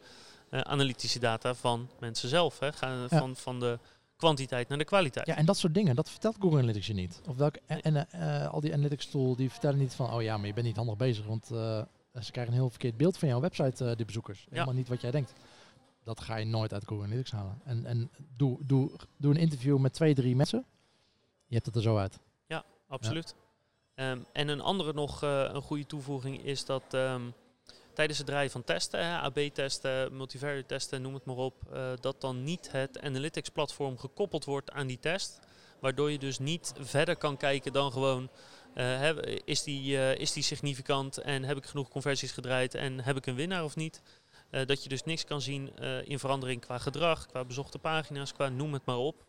analytische 0.49 1.19
data 1.19 1.55
van 1.55 1.89
mensen 1.99 2.29
zelf. 2.29 2.59
Hè. 2.59 2.73
Ga, 2.73 3.07
van, 3.07 3.35
van 3.35 3.59
de 3.59 3.79
kwantiteit 4.19 4.67
naar 4.67 4.77
de 4.77 4.85
kwaliteit. 4.85 5.25
Ja, 5.25 5.35
en 5.35 5.45
dat 5.45 5.57
soort 5.57 5.73
dingen, 5.73 5.95
dat 5.95 6.09
vertelt 6.09 6.35
Google 6.39 6.57
Analytics 6.57 6.87
je 6.87 6.93
niet. 6.93 7.21
Of 7.27 7.37
welke, 7.37 7.61
en 7.65 8.07
uh, 8.15 8.47
al 8.47 8.61
die 8.61 8.73
analytics 8.73 9.09
tool, 9.09 9.35
die 9.35 9.49
vertellen 9.49 9.79
niet 9.79 9.93
van, 9.93 10.13
oh 10.13 10.21
ja, 10.21 10.37
maar 10.37 10.47
je 10.47 10.53
bent 10.53 10.65
niet 10.65 10.75
handig 10.75 10.97
bezig, 10.97 11.25
want 11.25 11.49
uh, 11.51 11.57
ze 12.21 12.31
krijgen 12.31 12.53
een 12.53 12.59
heel 12.59 12.69
verkeerd 12.69 12.97
beeld 12.97 13.17
van 13.17 13.27
jouw 13.27 13.39
website, 13.39 13.85
uh, 13.85 13.95
de 13.95 14.05
bezoekers. 14.05 14.39
Ja. 14.39 14.47
Helemaal 14.49 14.73
niet 14.73 14.87
wat 14.87 15.01
jij 15.01 15.11
denkt. 15.11 15.33
Dat 16.03 16.19
ga 16.19 16.35
je 16.35 16.45
nooit 16.45 16.73
uit 16.73 16.87
Google 16.87 17.05
Analytics 17.05 17.31
halen. 17.31 17.61
En, 17.63 17.85
en 17.85 18.09
doe, 18.37 18.57
doe, 18.65 18.91
doe 19.17 19.33
een 19.33 19.39
interview 19.39 19.77
met 19.77 19.93
twee, 19.93 20.13
drie 20.13 20.35
mensen. 20.35 20.65
Je 21.45 21.53
hebt 21.53 21.65
het 21.65 21.75
er 21.75 21.81
zo 21.81 21.97
uit. 21.97 22.19
Ja, 22.47 22.63
absoluut. 22.87 23.35
Ja. 23.95 24.11
Um, 24.11 24.25
en 24.33 24.47
een 24.47 24.61
andere 24.61 24.93
nog, 24.93 25.21
een 25.21 25.61
goede 25.61 25.85
toevoeging 25.85 26.43
is 26.43 26.65
dat... 26.65 26.83
Um, 26.91 27.33
tijdens 27.99 28.19
het 28.19 28.27
draaien 28.27 28.51
van 28.51 28.63
testen, 28.63 29.19
AB-testen, 29.21 30.17
multivariate 30.17 30.65
testen, 30.65 31.01
noem 31.01 31.13
het 31.13 31.25
maar 31.25 31.35
op, 31.35 31.55
uh, 31.73 31.91
dat 31.99 32.21
dan 32.21 32.43
niet 32.43 32.71
het 32.71 33.01
analytics 33.01 33.49
platform 33.49 33.97
gekoppeld 33.97 34.45
wordt 34.45 34.71
aan 34.71 34.87
die 34.87 34.99
test. 34.99 35.39
Waardoor 35.79 36.11
je 36.11 36.19
dus 36.19 36.39
niet 36.39 36.73
verder 36.79 37.15
kan 37.15 37.37
kijken 37.37 37.73
dan 37.73 37.91
gewoon, 37.91 38.29
uh, 38.75 39.09
is, 39.45 39.63
die, 39.63 39.91
uh, 39.91 40.15
is 40.15 40.31
die 40.31 40.43
significant 40.43 41.17
en 41.17 41.43
heb 41.43 41.57
ik 41.57 41.65
genoeg 41.65 41.89
conversies 41.89 42.31
gedraaid 42.31 42.75
en 42.75 42.99
heb 42.99 43.17
ik 43.17 43.25
een 43.25 43.35
winnaar 43.35 43.63
of 43.63 43.75
niet. 43.75 44.01
dat 44.49 44.83
je 44.83 44.89
dus 44.89 45.03
niks 45.03 45.25
kan 45.25 45.41
zien 45.41 45.75
in 46.05 46.19
verandering 46.19 46.61
qua 46.61 46.77
gedrag, 46.77 47.25
qua 47.25 47.45
bezochte 47.45 47.79
pagina's, 47.79 48.33
qua 48.33 48.49
noem 48.49 48.73
het 48.73 48.85
maar 48.85 48.97
op. 48.97 49.25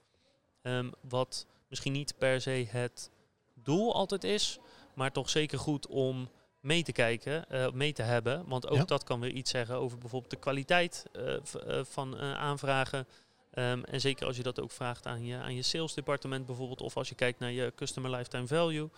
Um, 0.63 0.93
wat 1.09 1.47
misschien 1.69 1.93
niet 1.93 2.15
per 2.19 2.41
se 2.41 2.67
het 2.69 3.11
doel 3.55 3.95
altijd 3.95 4.25
is, 4.25 4.59
maar 4.95 5.13
toch 5.13 5.31
zeker 5.31 5.59
goed 5.59 5.87
om 5.87 6.31
mee 6.61 6.83
te 6.83 6.93
kijken, 6.93 7.45
uh, 7.53 7.71
mee 7.71 7.93
te 7.93 8.03
hebben. 8.03 8.49
Want 8.49 8.69
ook 8.69 8.89
dat 8.89 9.05
kan 9.05 9.21
weer 9.21 9.31
iets 9.31 9.51
zeggen 9.51 9.75
over 9.75 9.99
bijvoorbeeld 9.99 10.31
de 10.31 10.39
kwaliteit 10.39 11.07
uh, 11.13 11.27
uh, 11.67 11.85
van 11.85 12.19
aanvragen. 12.19 13.07
Um, 13.55 13.85
en 13.85 14.01
zeker 14.01 14.27
als 14.27 14.37
je 14.37 14.43
dat 14.43 14.61
ook 14.61 14.71
vraagt 14.71 15.07
aan 15.07 15.25
je, 15.25 15.37
aan 15.37 15.55
je 15.55 15.63
sales 15.63 15.95
departement 15.95 16.47
bijvoorbeeld, 16.47 16.81
of 16.81 16.97
als 16.97 17.09
je 17.09 17.15
kijkt 17.15 17.39
naar 17.39 17.53
je 17.53 17.73
customer 17.77 18.11
lifetime 18.11 18.47
value, 18.47 18.91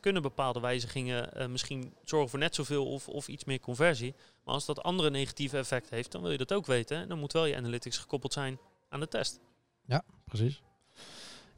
kunnen 0.00 0.22
bepaalde 0.22 0.60
wijzigingen 0.60 1.50
misschien 1.52 1.94
zorgen 2.04 2.30
voor 2.30 2.38
net 2.38 2.54
zoveel 2.54 2.86
of, 2.86 3.08
of 3.08 3.28
iets 3.28 3.44
meer 3.44 3.60
conversie. 3.60 4.14
Maar 4.44 4.54
als 4.54 4.66
dat 4.66 4.82
andere 4.82 5.10
negatieve 5.10 5.56
effect 5.56 5.90
heeft, 5.90 6.12
dan 6.12 6.22
wil 6.22 6.30
je 6.30 6.38
dat 6.38 6.52
ook 6.52 6.66
weten. 6.66 6.96
En 6.96 7.08
dan 7.08 7.18
moet 7.18 7.32
wel 7.32 7.46
je 7.46 7.56
analytics 7.56 7.98
gekoppeld 7.98 8.32
zijn 8.32 8.58
aan 8.88 9.00
de 9.00 9.08
test. 9.08 9.40
Ja, 9.86 10.02
precies. 10.24 10.62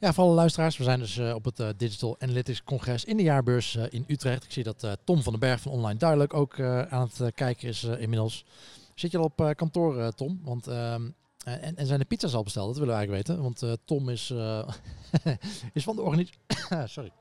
Ja, 0.03 0.13
voor 0.13 0.23
alle 0.23 0.33
luisteraars, 0.33 0.77
we 0.77 0.83
zijn 0.83 0.99
dus 0.99 1.17
uh, 1.17 1.35
op 1.35 1.45
het 1.45 1.59
uh, 1.59 1.69
Digital 1.77 2.15
Analytics 2.19 2.63
Congres 2.63 3.05
in 3.05 3.17
de 3.17 3.23
jaarbeurs 3.23 3.75
uh, 3.75 3.83
in 3.89 4.03
Utrecht. 4.07 4.43
Ik 4.43 4.51
zie 4.51 4.63
dat 4.63 4.87
Tom 5.03 5.21
van 5.21 5.31
den 5.31 5.41
Berg 5.41 5.61
van 5.61 5.71
Online 5.71 5.99
Duidelijk 5.99 6.33
ook 6.33 6.59
aan 6.59 7.09
het 7.13 7.33
kijken 7.33 7.67
is 7.67 7.83
inmiddels. 7.83 8.45
Zit 8.95 9.11
je 9.11 9.17
al 9.17 9.23
op 9.23 9.53
kantoor, 9.55 10.13
Tom? 10.13 10.41
Want, 10.43 10.67
ehm, 10.67 11.09
en, 11.43 11.75
en, 11.75 11.85
zijn 11.85 11.99
de 11.99 12.05
pizza's 12.05 12.33
al 12.33 12.43
besteld? 12.43 12.67
Dat 12.67 12.77
willen 12.77 12.93
we 12.93 12.99
eigenlijk 12.99 13.27
weten. 13.27 13.43
Want 13.43 13.79
Tom 13.85 14.09
is, 14.09 14.33
is 15.73 15.83
van 15.83 15.95
de 15.95 16.01
organisatie... 16.01 16.87
Sorry. 16.95 17.11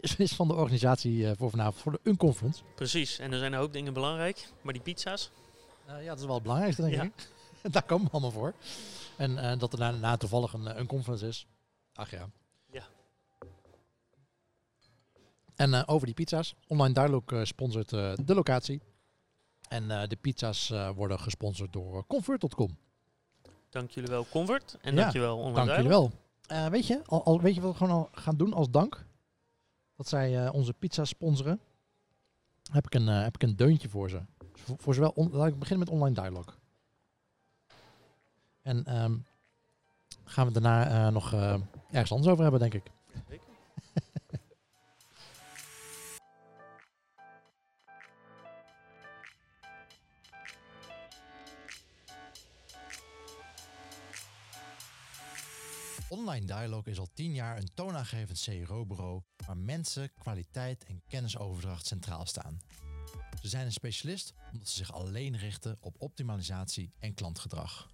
Is, 0.00 0.16
is, 0.16 0.32
van 0.32 0.48
de 0.48 0.54
organisatie 0.54 1.34
voor 1.36 1.50
vanavond, 1.50 1.82
voor 1.82 1.92
de 1.92 2.00
Unconference. 2.02 2.62
Precies, 2.74 3.18
en 3.18 3.32
er 3.32 3.38
zijn 3.38 3.52
een 3.52 3.58
hoop 3.58 3.72
dingen 3.72 3.92
belangrijk. 3.92 4.52
Maar 4.62 4.72
die 4.72 4.82
pizza's? 4.82 5.30
ja, 5.86 6.08
dat 6.08 6.18
is 6.18 6.24
wel 6.24 6.34
het 6.34 6.42
belangrijkste, 6.42 6.82
denk 6.82 7.02
ik. 7.02 7.28
Daar 7.72 7.82
komen 7.82 8.06
we 8.06 8.12
allemaal 8.12 8.30
voor. 8.30 8.54
En 9.16 9.58
dat 9.58 9.72
er 9.72 9.78
daarna 9.78 10.16
toevallig 10.16 10.52
een, 10.52 10.78
een 10.78 10.86
conference 10.86 11.26
is. 11.26 11.46
Ach 11.98 12.10
ja. 12.10 12.30
Ja. 12.70 12.82
En 15.54 15.70
uh, 15.70 15.82
over 15.86 16.06
die 16.06 16.14
pizza's. 16.14 16.54
Online 16.66 16.94
Dialog 16.94 17.32
uh, 17.32 17.44
sponsort 17.44 17.92
uh, 17.92 18.12
de 18.24 18.34
locatie. 18.34 18.80
En 19.68 20.08
de 20.08 20.16
pizza's 20.20 20.68
worden 20.94 21.20
gesponsord 21.20 21.72
door 21.72 22.06
Convert.com. 22.06 22.76
Dank 23.68 23.90
jullie 23.90 24.10
wel, 24.10 24.26
Convert. 24.30 24.76
En 24.80 24.94
ja, 24.94 25.00
dank 25.00 25.12
je 25.12 25.18
wel, 25.18 25.38
Online 25.38 25.54
Dank 25.54 25.70
jullie 25.70 25.88
wel. 25.88 26.12
weet, 26.70 26.86
je, 26.86 27.02
al, 27.04 27.24
al, 27.24 27.40
weet 27.40 27.54
je 27.54 27.60
wat 27.60 27.70
we 27.70 27.76
gewoon 27.76 27.92
al 27.92 28.08
gaan 28.12 28.36
doen 28.36 28.52
als 28.52 28.70
dank? 28.70 29.06
Dat 29.96 30.08
zij 30.08 30.48
onze 30.48 30.72
pizza 30.72 31.04
sponsoren. 31.04 31.60
Heb 32.72 32.86
ik 32.86 32.94
een, 32.94 33.06
heb 33.06 33.34
ik 33.34 33.42
een 33.42 33.56
deuntje 33.56 33.88
voor 33.88 34.10
ze. 34.10 34.22
Voor, 34.52 34.76
voor 34.78 34.94
zowel, 34.94 35.10
on, 35.10 35.30
laat 35.30 35.48
ik 35.48 35.58
beginnen 35.58 35.86
met 35.86 35.94
Online 35.94 36.14
Dialog. 36.14 36.58
En 38.62 39.02
um, 39.02 39.26
gaan 40.28 40.46
we 40.46 40.52
daarna 40.52 41.06
uh, 41.06 41.12
nog 41.12 41.32
uh, 41.32 41.54
ergens 41.90 42.12
anders 42.12 42.30
over 42.30 42.42
hebben, 42.42 42.60
denk 42.60 42.74
ik. 42.74 42.90
Online 56.08 56.46
Dialog 56.46 56.86
is 56.86 56.98
al 56.98 57.08
tien 57.14 57.34
jaar 57.34 57.56
een 57.56 57.74
toonaangevend 57.74 58.42
CRO-bureau 58.44 59.22
waar 59.46 59.56
mensen, 59.56 60.12
kwaliteit 60.18 60.84
en 60.84 61.02
kennisoverdracht 61.08 61.86
centraal 61.86 62.26
staan. 62.26 62.60
Ze 63.42 63.48
zijn 63.48 63.66
een 63.66 63.72
specialist 63.72 64.34
omdat 64.52 64.68
ze 64.68 64.76
zich 64.76 64.92
alleen 64.92 65.36
richten 65.36 65.76
op 65.80 65.94
optimalisatie 65.98 66.92
en 66.98 67.14
klantgedrag. 67.14 67.88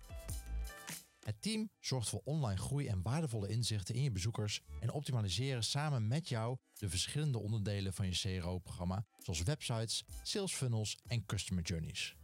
Het 1.25 1.43
team 1.43 1.71
zorgt 1.81 2.09
voor 2.09 2.21
online 2.25 2.61
groei 2.61 2.87
en 2.87 3.03
waardevolle 3.03 3.49
inzichten 3.49 3.95
in 3.95 4.03
je 4.03 4.11
bezoekers 4.11 4.61
en 4.81 4.93
optimaliseren 4.93 5.65
samen 5.65 6.09
met 6.09 6.29
jou 6.29 6.57
de 6.73 6.89
verschillende 6.89 7.39
onderdelen 7.39 7.93
van 7.93 8.07
je 8.07 8.39
CRO-programma, 8.39 9.07
zoals 9.19 9.43
websites, 9.43 10.05
sales 10.23 10.55
funnels 10.55 10.99
en 11.07 11.27
customer 11.27 11.65
journeys. 11.65 12.17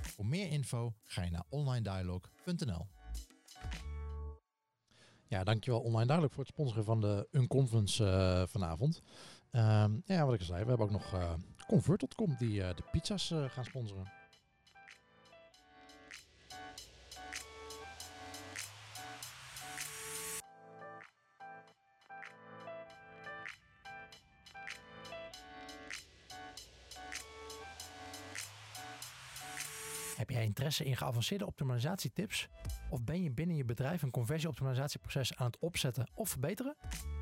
Voor 0.00 0.26
meer 0.26 0.48
info 0.48 0.94
ga 1.04 1.22
je 1.22 1.30
naar 1.30 1.44
onlinedialog.nl. 1.48 2.86
Ja, 5.28 5.44
dankjewel 5.44 5.80
Online 5.80 6.06
Dialog 6.06 6.32
voor 6.32 6.44
het 6.44 6.52
sponsoren 6.52 6.84
van 6.84 7.00
de 7.00 7.28
Unconference 7.30 8.04
uh, 8.04 8.42
vanavond. 8.46 9.02
Uh, 9.52 9.84
ja, 10.04 10.24
wat 10.24 10.34
ik 10.34 10.40
al 10.40 10.46
zei, 10.46 10.62
we 10.62 10.68
hebben 10.68 10.86
ook 10.86 10.92
nog 10.92 11.14
uh, 11.14 11.32
Convert.com 11.66 12.36
die 12.38 12.60
uh, 12.60 12.68
de 12.68 12.82
pizza's 12.92 13.32
gaan 13.48 13.64
sponsoren. 13.64 14.15
Interesse 30.46 30.84
in 30.84 30.96
geavanceerde 30.96 31.46
optimalisatietips? 31.46 32.48
Of 32.90 33.04
ben 33.04 33.22
je 33.22 33.30
binnen 33.30 33.56
je 33.56 33.64
bedrijf 33.64 34.02
een 34.02 34.10
conversieoptimalisatieproces 34.10 35.36
aan 35.36 35.46
het 35.46 35.58
opzetten 35.58 36.10
of 36.14 36.28
verbeteren? 36.28 36.76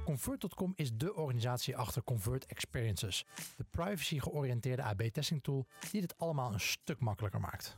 Convert.com 0.04 0.72
is 0.76 0.96
de 0.96 1.14
organisatie 1.14 1.76
achter 1.76 2.04
Convert 2.04 2.46
Experiences, 2.46 3.24
de 3.56 3.64
privacy-georiënteerde 3.70 4.82
AB-testing 4.82 5.42
tool 5.42 5.66
die 5.90 6.00
dit 6.00 6.18
allemaal 6.18 6.52
een 6.52 6.60
stuk 6.60 7.00
makkelijker 7.00 7.40
maakt. 7.40 7.76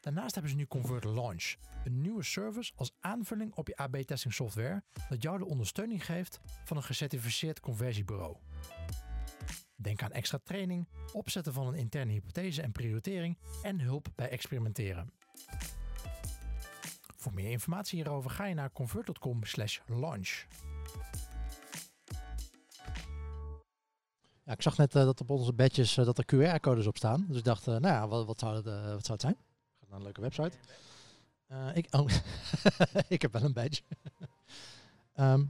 Daarnaast 0.00 0.34
hebben 0.34 0.50
ze 0.50 0.56
nu 0.56 0.66
Convert 0.66 1.04
Launch, 1.04 1.54
een 1.84 2.00
nieuwe 2.00 2.22
service 2.22 2.72
als 2.74 2.92
aanvulling 3.00 3.54
op 3.54 3.68
je 3.68 3.76
AB-testing 3.76 4.34
software 4.34 4.82
dat 5.08 5.22
jou 5.22 5.38
de 5.38 5.46
ondersteuning 5.46 6.04
geeft 6.04 6.40
van 6.64 6.76
een 6.76 6.82
gecertificeerd 6.82 7.60
conversiebureau. 7.60 8.36
Denk 9.76 10.02
aan 10.02 10.12
extra 10.12 10.38
training, 10.44 10.88
opzetten 11.12 11.52
van 11.52 11.66
een 11.66 11.74
interne 11.74 12.12
hypothese 12.12 12.62
en 12.62 12.72
prioritering 12.72 13.38
en 13.62 13.80
hulp 13.80 14.08
bij 14.14 14.28
experimenteren. 14.28 15.10
Voor 17.16 17.34
meer 17.34 17.50
informatie 17.50 17.98
hierover 17.98 18.30
ga 18.30 18.46
je 18.46 18.54
naar 18.54 18.72
convert.com/launch. 18.72 20.46
Ja, 24.46 24.52
ik 24.52 24.62
zag 24.62 24.76
net 24.76 24.94
eh, 24.94 25.04
dat 25.04 25.20
op 25.20 25.30
onze 25.30 25.52
badges 25.52 25.96
eh, 25.96 26.04
dat 26.04 26.18
er 26.18 26.24
QR-codes 26.24 26.86
op 26.86 26.96
staan. 26.96 27.24
Dus 27.28 27.38
ik 27.38 27.44
dacht, 27.44 27.66
eh, 27.66 27.76
nou 27.76 27.94
ja, 27.94 28.08
wat, 28.08 28.26
wat, 28.26 28.38
zou 28.38 28.54
het, 28.54 28.64
wat 28.64 29.06
zou 29.06 29.12
het 29.12 29.20
zijn? 29.20 29.36
Gaat 29.78 29.88
naar 29.88 29.98
een 29.98 30.04
leuke 30.04 30.20
website. 30.20 30.56
Ik, 31.74 31.86
oh, 31.90 32.10
ik 33.08 33.22
heb 33.22 33.32
wel 33.32 33.42
een 33.42 33.52
badge. 33.52 33.82
Ehm, 35.12 35.44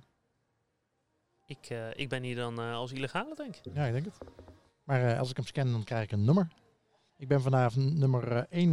Ik, 1.47 1.66
eh, 1.68 1.90
ik 1.94 2.09
ben 2.09 2.22
hier 2.22 2.36
dan 2.36 2.61
eh, 2.61 2.74
als 2.74 2.92
illegale, 2.92 3.34
denk 3.34 3.57
ik. 3.57 3.74
ja, 3.74 3.84
ik 3.84 3.92
denk 3.92 4.05
het. 4.05 4.14
Maar 4.84 5.09
eh, 5.12 5.18
als 5.18 5.30
ik 5.30 5.36
hem 5.36 5.44
scan, 5.47 5.72
dan 5.72 5.84
krijg 5.84 6.03
ik 6.05 6.12
een 6.12 6.24
nummer. 6.24 6.49
Ik 7.16 7.28
ben 7.28 7.40
vandaag 7.42 7.76
nummer 7.76 8.47
eh, 8.51 8.66
1085997285. 8.66 8.68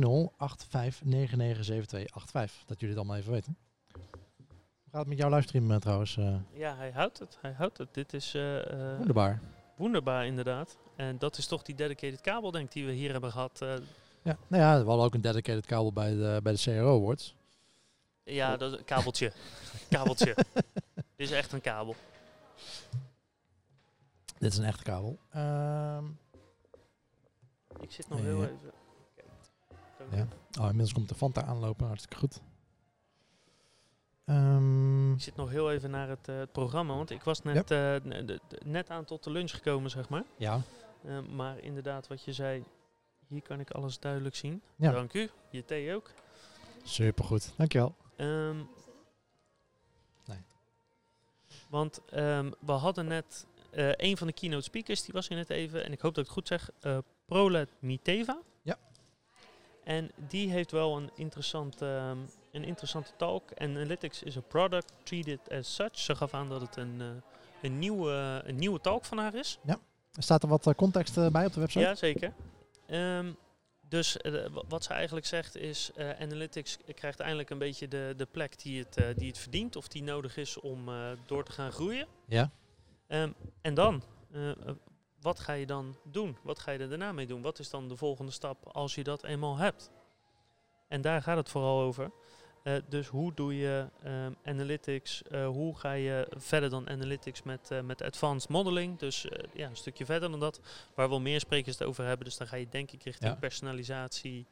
Dat 2.66 2.80
jullie 2.80 2.88
het 2.88 2.98
allemaal 2.98 3.18
even 3.18 3.32
weten. 3.32 3.58
Hoe 3.92 4.92
gaat 4.92 5.00
het 5.00 5.08
met 5.08 5.18
jouw 5.18 5.30
livestream 5.30 5.80
trouwens? 5.80 6.18
Ja, 6.54 6.76
hij 6.76 6.92
houdt 6.92 7.20
het. 7.20 7.38
Hij 7.42 7.52
houdt 7.52 7.78
het. 7.78 7.94
Dit 7.94 8.14
is 8.14 8.38
wonderbaar. 8.98 9.40
wonderbaar, 9.76 10.26
inderdaad. 10.26 10.78
En 10.96 11.18
dat 11.18 11.38
is 11.38 11.48
toch 11.48 11.62
die 11.62 11.76
dedicated 11.76 12.22
kabel, 12.22 12.52
denk 12.52 12.66
ik, 12.66 12.72
die 12.72 12.86
we 12.86 12.92
hier 12.92 13.12
hebben 13.12 13.32
gehad. 13.32 13.62
eh. 13.62 13.74
Ja, 14.22 14.38
nou 14.48 14.64
ja, 14.64 14.80
we 14.82 14.88
hadden 14.88 15.06
ook 15.06 15.14
een 15.14 15.22
dedicated 15.22 15.66
kabel 15.66 15.94
bij 15.94 16.10
de, 16.16 16.40
bij 16.44 16.54
de 16.54 16.60
CRO 16.60 16.98
Awards. 17.02 17.36
ja, 18.24 18.58
dat 18.58 18.72
is 18.72 18.78
een 18.78 18.86
kabeltje. 18.86 19.32
kabeltje. 19.90 20.36
Dit 21.16 21.28
is 21.30 21.32
echt 21.32 21.52
een 21.52 21.62
kabel. 21.62 21.96
Dit 24.40 24.52
is 24.52 24.58
een 24.58 24.64
echte 24.66 24.84
kabel. 24.84 25.20
Ehm, 25.30 26.06
Ik 27.80 27.92
zit 27.92 28.10
nog 28.10 28.20
heel 28.20 28.44
even... 28.44 28.72
Ja. 30.12 30.28
oh, 30.60 30.64
inmiddels 30.66 30.94
komt 30.94 31.10
de 31.10 31.16
Fanta 31.16 31.44
aanlopen. 31.44 31.88
Hartstikke 31.88 32.18
goed. 32.18 32.42
Ehm, 34.26 35.14
Ik 35.14 35.22
zit 35.22 35.36
nog 35.36 35.50
heel 35.50 35.72
even 35.72 35.90
naar 35.90 36.10
het, 36.10 36.28
eh, 36.28 36.38
het 36.38 36.52
programma, 36.52 36.96
want 36.96 37.10
ik 37.10 37.24
was 37.24 37.42
net, 37.42 37.72
eh, 37.72 37.96
net 38.66 38.90
aan 38.90 39.06
tot 39.06 39.24
de 39.24 39.30
lunch 39.32 39.52
gekomen, 39.52 39.90
zeg 39.90 40.10
maar. 40.10 40.24
ja, 40.38 40.62
Eh, 41.04 41.20
maar 41.20 41.60
inderdaad, 41.60 42.08
wat 42.08 42.24
je 42.24 42.34
zei, 42.34 42.64
hier 43.28 43.42
kan 43.42 43.60
ik 43.60 43.72
alles 43.72 44.00
duidelijk 44.00 44.36
zien. 44.36 44.62
Ja. 44.76 44.92
Dank 44.92 45.14
u. 45.14 45.30
Je 45.50 45.66
thee 45.66 45.96
ook. 45.96 46.12
supergoed. 46.84 47.54
Dankjewel. 47.58 47.96
Ehm, 48.16 48.56
Nee. 48.56 48.66
Want 51.74 52.02
ehm, 52.10 52.52
we 52.60 52.72
hadden 52.72 53.08
net 53.08 53.46
eh, 53.72 53.92
een 53.96 54.18
van 54.18 54.28
de 54.28 54.34
keynote 54.34 54.64
speakers, 54.64 55.04
die 55.04 55.14
was 55.14 55.28
hier 55.28 55.38
net 55.38 55.50
even, 55.50 55.86
en 55.86 55.92
ik 55.92 56.02
hoop 56.02 56.16
dat 56.16 56.24
ik 56.24 56.30
het 56.30 56.40
goed 56.40 56.48
zeg, 56.48 56.70
eh 56.80 56.98
Prolet 57.26 57.70
Miteva. 57.80 58.40
Ja. 58.62 58.78
En 59.84 60.12
die 60.28 60.50
heeft 60.50 60.72
wel 60.72 60.98
een, 60.98 61.10
interessant, 61.16 61.82
ehm, 61.82 62.18
een 62.52 62.64
interessante 62.64 63.12
talk. 63.18 63.44
Analytics 63.58 64.24
is 64.24 64.38
a 64.38 64.42
product, 64.42 64.92
treated 65.04 65.40
as 65.52 65.76
such. 65.76 66.00
Ze 66.00 66.16
gaf 66.16 66.34
aan 66.34 66.50
dat 66.50 66.62
het 66.62 66.76
een, 66.76 67.02
eh, 67.02 67.08
een, 67.62 67.80
nieuwe, 67.80 68.42
een 68.46 68.56
nieuwe 68.56 68.82
talk 68.82 69.06
van 69.06 69.18
haar 69.18 69.36
is. 69.36 69.60
Staat 70.12 70.44
er 70.44 70.50
wat 70.50 70.74
context 70.76 71.32
bij 71.32 71.46
op 71.46 71.54
de 71.54 71.60
website? 71.60 71.86
Ja, 71.86 71.96
zeker. 71.96 72.34
Ehm, 72.86 73.32
dus 73.94 74.18
eh, 74.18 74.46
wa- 74.52 74.64
wat 74.68 74.84
ze 74.84 74.94
eigenlijk 74.94 75.26
zegt 75.26 75.56
is, 75.56 75.92
eh, 75.96 76.10
Analytics 76.10 76.78
krijgt 76.96 77.20
eindelijk 77.20 77.50
een 77.50 77.58
beetje 77.58 77.88
de, 77.88 78.14
de 78.18 78.26
plek 78.26 78.60
die 78.62 78.80
het, 78.84 78.98
eh, 78.98 79.08
die 79.16 79.28
het 79.28 79.38
verdient 79.38 79.76
of 79.76 79.88
die 79.88 80.04
nodig 80.04 80.38
is 80.38 80.60
om 80.60 80.90
door 81.26 81.44
te 81.44 81.52
gaan 81.52 81.72
groeien. 81.72 82.08
Ja. 82.28 82.52
Ehm, 83.08 83.32
en 83.62 83.74
dan, 83.74 84.04
wat 85.22 85.40
ga 85.40 85.54
je 85.54 85.66
dan 85.66 85.98
doen? 86.04 86.38
Wat 86.44 86.60
ga 86.60 86.72
je 86.72 86.80
er 86.80 86.90
daarna 86.90 87.12
mee 87.12 87.28
doen? 87.28 87.42
Wat 87.42 87.60
is 87.60 87.70
dan 87.70 87.88
de 87.88 87.98
volgende 87.98 88.32
stap 88.32 88.68
als 88.68 88.96
je 88.96 89.04
dat 89.04 89.24
eenmaal 89.24 89.58
hebt? 89.58 89.92
En 90.88 91.02
daar 91.02 91.22
gaat 91.22 91.38
het 91.38 91.50
vooral 91.50 91.82
over. 91.82 92.12
Eh, 92.64 92.76
dus 92.90 93.08
hoe 93.08 93.34
doe 93.34 93.58
je 93.58 93.88
ehm, 94.04 94.34
analytics? 94.44 95.24
eh, 95.24 95.48
hoe 95.48 95.78
ga 95.78 95.92
je 95.92 96.28
verder 96.36 96.70
dan 96.70 96.90
analytics 96.90 97.44
met, 97.44 97.72
eh, 97.72 97.82
met 97.82 98.02
advanced 98.02 98.50
modeling? 98.50 99.00
Dus 99.00 99.28
ja, 99.54 99.70
een 99.70 99.76
stukje 99.76 100.06
verder 100.06 100.30
dan 100.32 100.40
dat, 100.40 100.60
waar 100.96 101.10
wel 101.10 101.20
meer 101.22 101.40
sprekers 101.40 101.78
het 101.80 101.88
over 101.88 102.06
hebben. 102.06 102.26
Dus 102.26 102.38
dan 102.38 102.48
ga 102.48 102.56
je 102.56 102.70
denk 102.70 102.92
ik 102.92 103.04
richting 103.04 103.32
Ja. 103.32 103.38
personalisatie, 103.40 104.46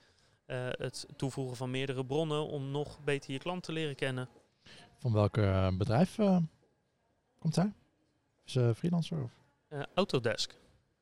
het 0.77 1.05
toevoegen 1.15 1.57
van 1.57 1.71
meerdere 1.71 2.05
bronnen 2.05 2.47
om 2.47 2.71
nog 2.71 2.99
beter 3.03 3.31
je 3.31 3.39
klant 3.39 3.63
te 3.63 3.71
leren 3.71 3.95
kennen. 3.95 4.29
Van 4.97 5.13
welk 5.13 5.35
bedrijf 5.77 6.15
komt 7.39 7.53
zij? 7.53 7.73
Is 8.45 8.51
ze 8.51 8.71
freelancer? 8.75 9.23
Of? 9.23 9.31
Autodesk. 9.93 10.55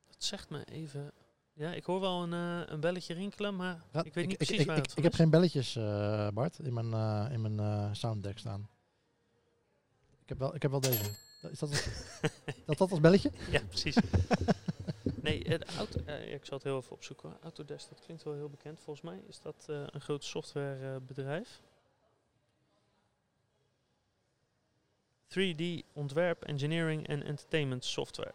Dat 0.06 0.24
zegt 0.24 0.50
me 0.50 0.64
even. 0.64 1.12
Ja, 1.60 1.72
ik 1.72 1.84
hoor 1.84 2.00
wel 2.00 2.22
een, 2.22 2.32
eh, 2.32 2.72
een 2.72 2.80
belletje 2.80 3.14
rinkelen, 3.14 3.56
maar 3.56 3.82
Ja, 3.92 4.04
ik 4.04 4.14
weet 4.14 4.24
niet 4.26 4.32
ik, 4.32 4.36
precies 4.46 4.60
ik, 4.60 4.66
waar 4.66 4.76
ik, 4.76 4.82
het 4.84 4.96
ik 4.96 5.02
heb 5.02 5.14
geen 5.14 5.30
belletjes, 5.30 5.76
eh, 5.76 6.28
Bart, 6.28 6.58
in 6.58 6.72
mijn, 6.72 6.92
eh, 6.92 7.32
in 7.32 7.54
mijn 7.54 7.96
sounddeck 7.96 8.38
staan. 8.38 8.68
Ik 10.22 10.28
heb 10.28 10.38
wel, 10.38 10.54
ik 10.54 10.62
heb 10.62 10.70
wel 10.70 10.80
deze. 10.80 11.10
Is 11.50 11.58
dat, 11.58 11.70
als- 11.70 11.88
dat 12.66 12.78
dat 12.78 12.90
als 12.90 13.00
belletje? 13.00 13.30
Ja, 13.50 13.60
precies. 13.68 13.96
nee, 15.22 15.48
het 15.48 15.76
auto, 15.76 16.00
ik 16.10 16.44
zal 16.44 16.56
het 16.56 16.66
heel 16.66 16.76
even 16.76 16.92
opzoeken. 16.92 17.36
Autodesk, 17.42 17.88
dat 17.88 18.00
klinkt 18.00 18.22
wel 18.22 18.34
heel 18.34 18.50
bekend. 18.50 18.80
Volgens 18.80 19.10
mij 19.10 19.20
is 19.28 19.40
dat 19.40 19.64
een 19.66 20.00
groot 20.00 20.24
softwarebedrijf. 20.24 21.60
3D 25.28 25.62
ontwerp, 25.92 26.42
engineering 26.42 27.08
en 27.08 27.22
entertainment 27.22 27.84
software. 27.84 28.34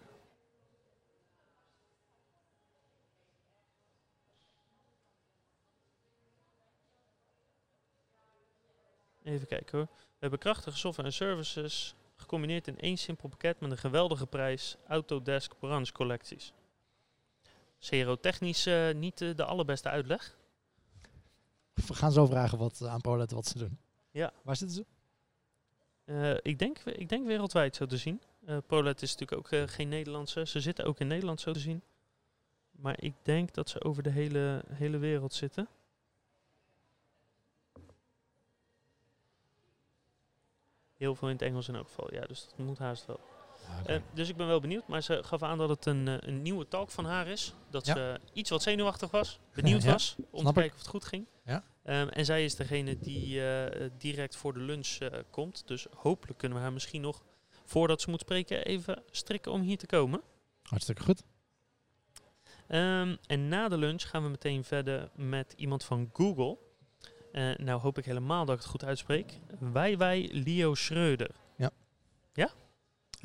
Even 9.26 9.48
kijken 9.48 9.78
hoor. 9.78 9.88
We 9.96 10.18
hebben 10.20 10.40
krachtige 10.40 10.78
software 10.78 11.08
en 11.08 11.14
services 11.14 11.96
gecombineerd 12.16 12.68
in 12.68 12.80
één 12.80 12.98
simpel 12.98 13.30
pakket 13.30 13.60
met 13.60 13.72
een 13.72 13.78
geweldige 13.78 14.26
prijs. 14.26 14.76
Autodesk 14.88 15.60
branche 15.60 15.92
collecties. 15.92 16.54
CRO 17.80 18.16
technisch 18.16 18.66
eh, 18.66 18.94
niet 18.94 19.22
eh, 19.22 19.36
de 19.36 19.44
allerbeste 19.44 19.90
uitleg. 19.90 20.38
We 21.74 21.94
gaan 21.94 22.12
zo 22.12 22.26
vragen 22.26 22.58
wat, 22.58 22.82
eh, 22.82 22.88
aan 22.88 23.02
ProLed 23.02 23.32
wat 23.32 23.46
ze 23.46 23.58
doen. 23.58 23.78
Ja. 24.12 24.34
Waar 24.44 24.56
zitten 24.56 24.76
ze? 24.76 24.86
Ik, 26.42 26.60
denk, 26.60 26.80
ik 26.80 27.10
denk 27.10 27.28
wereldwijd 27.28 27.76
zo 27.76 27.86
te 27.86 27.98
zien. 27.98 28.22
Prolet 28.66 29.02
is 29.02 29.16
natuurlijk 29.16 29.54
ook 29.54 29.70
geen 29.70 29.90
Nederlandse. 29.90 30.46
Ze 30.46 30.60
zitten 30.60 30.86
ook 30.86 31.00
in 31.00 31.08
Nederland 31.08 31.42
zo 31.42 31.52
te 31.52 31.60
zien. 31.60 31.82
Maar 32.72 32.96
ik 33.00 33.14
denk 33.22 33.54
dat 33.54 33.70
ze 33.70 33.84
over 33.84 34.04
de 34.04 34.10
hele, 34.10 34.64
hele 34.70 34.98
wereld 34.98 35.34
zitten. 35.34 35.68
Heel 40.98 41.16
veel 41.16 41.28
in 41.28 41.34
het 41.34 41.44
Engels 41.44 41.68
in 41.68 41.76
elk 41.76 41.88
geval. 41.88 42.14
Ja, 42.14 42.22
dus 42.22 42.46
dat 42.58 42.66
moet 42.66 42.78
haast 42.78 43.06
wel. 43.06 43.20
Eh, 43.86 43.98
dus 44.14 44.30
ik 44.30 44.36
ben 44.36 44.48
wel 44.48 44.60
benieuwd. 44.60 44.88
Maar 44.88 45.02
ze 45.02 45.24
gaf 45.24 45.44
aan 45.44 45.58
dat 45.58 45.70
het 45.70 45.86
een, 45.86 46.08
eh, 46.08 46.16
een 46.20 46.42
nieuwe 46.42 46.68
talk 46.68 46.92
van 46.92 47.06
haar 47.06 47.28
is. 47.28 47.54
Dat 47.70 47.86
Ja. 47.86 47.94
ze 47.94 48.20
iets 48.34 48.50
wat 48.50 48.62
zenuwachtig 48.64 49.12
was. 49.12 49.40
Benieuwd 49.54 49.84
Ja, 49.84 49.92
was. 49.92 50.16
Om 50.32 50.44
te 50.44 50.48
ik. 50.50 50.54
kijken 50.54 50.74
of 50.74 50.80
het 50.80 50.88
goed 50.88 51.06
ging. 51.06 51.26
Ja. 51.46 51.64
Ehm, 51.84 52.08
en 52.08 52.26
zij 52.26 52.44
is 52.44 52.56
degene 52.56 52.98
die 53.00 53.48
eh, 53.50 53.90
direct 53.98 54.36
voor 54.36 54.54
de 54.54 54.60
lunch 54.60 54.98
komt. 55.30 55.68
Dus 55.68 55.86
hopelijk 55.96 56.38
kunnen 56.38 56.58
we 56.58 56.64
haar 56.64 56.74
misschien 56.74 57.02
nog, 57.02 57.24
voordat 57.66 58.02
ze 58.02 58.10
moet 58.10 58.20
spreken, 58.22 58.66
even 58.66 59.04
strikken 59.12 59.52
om 59.52 59.62
hier 59.62 59.78
te 59.78 59.86
komen. 59.86 60.22
Hartstikke 60.64 61.04
goed. 61.04 61.24
Ehm, 62.68 63.16
en 63.28 63.48
na 63.48 63.68
de 63.70 63.78
lunch 63.78 64.10
gaan 64.10 64.24
we 64.24 64.30
meteen 64.30 64.64
verder 64.64 65.10
met 65.16 65.54
iemand 65.58 65.84
van 65.84 66.10
Google. 66.14 66.58
Eh, 67.36 67.56
nou 67.56 67.80
hoop 67.80 67.98
ik 67.98 68.06
helemaal 68.06 68.46
dat 68.46 68.56
ik 68.56 68.62
het 68.62 68.72
goed 68.72 68.84
uitspreek. 68.84 69.40
Wij 69.60 69.98
wij 69.98 70.30
Leo 70.32 70.76
Schreuder. 70.76 71.30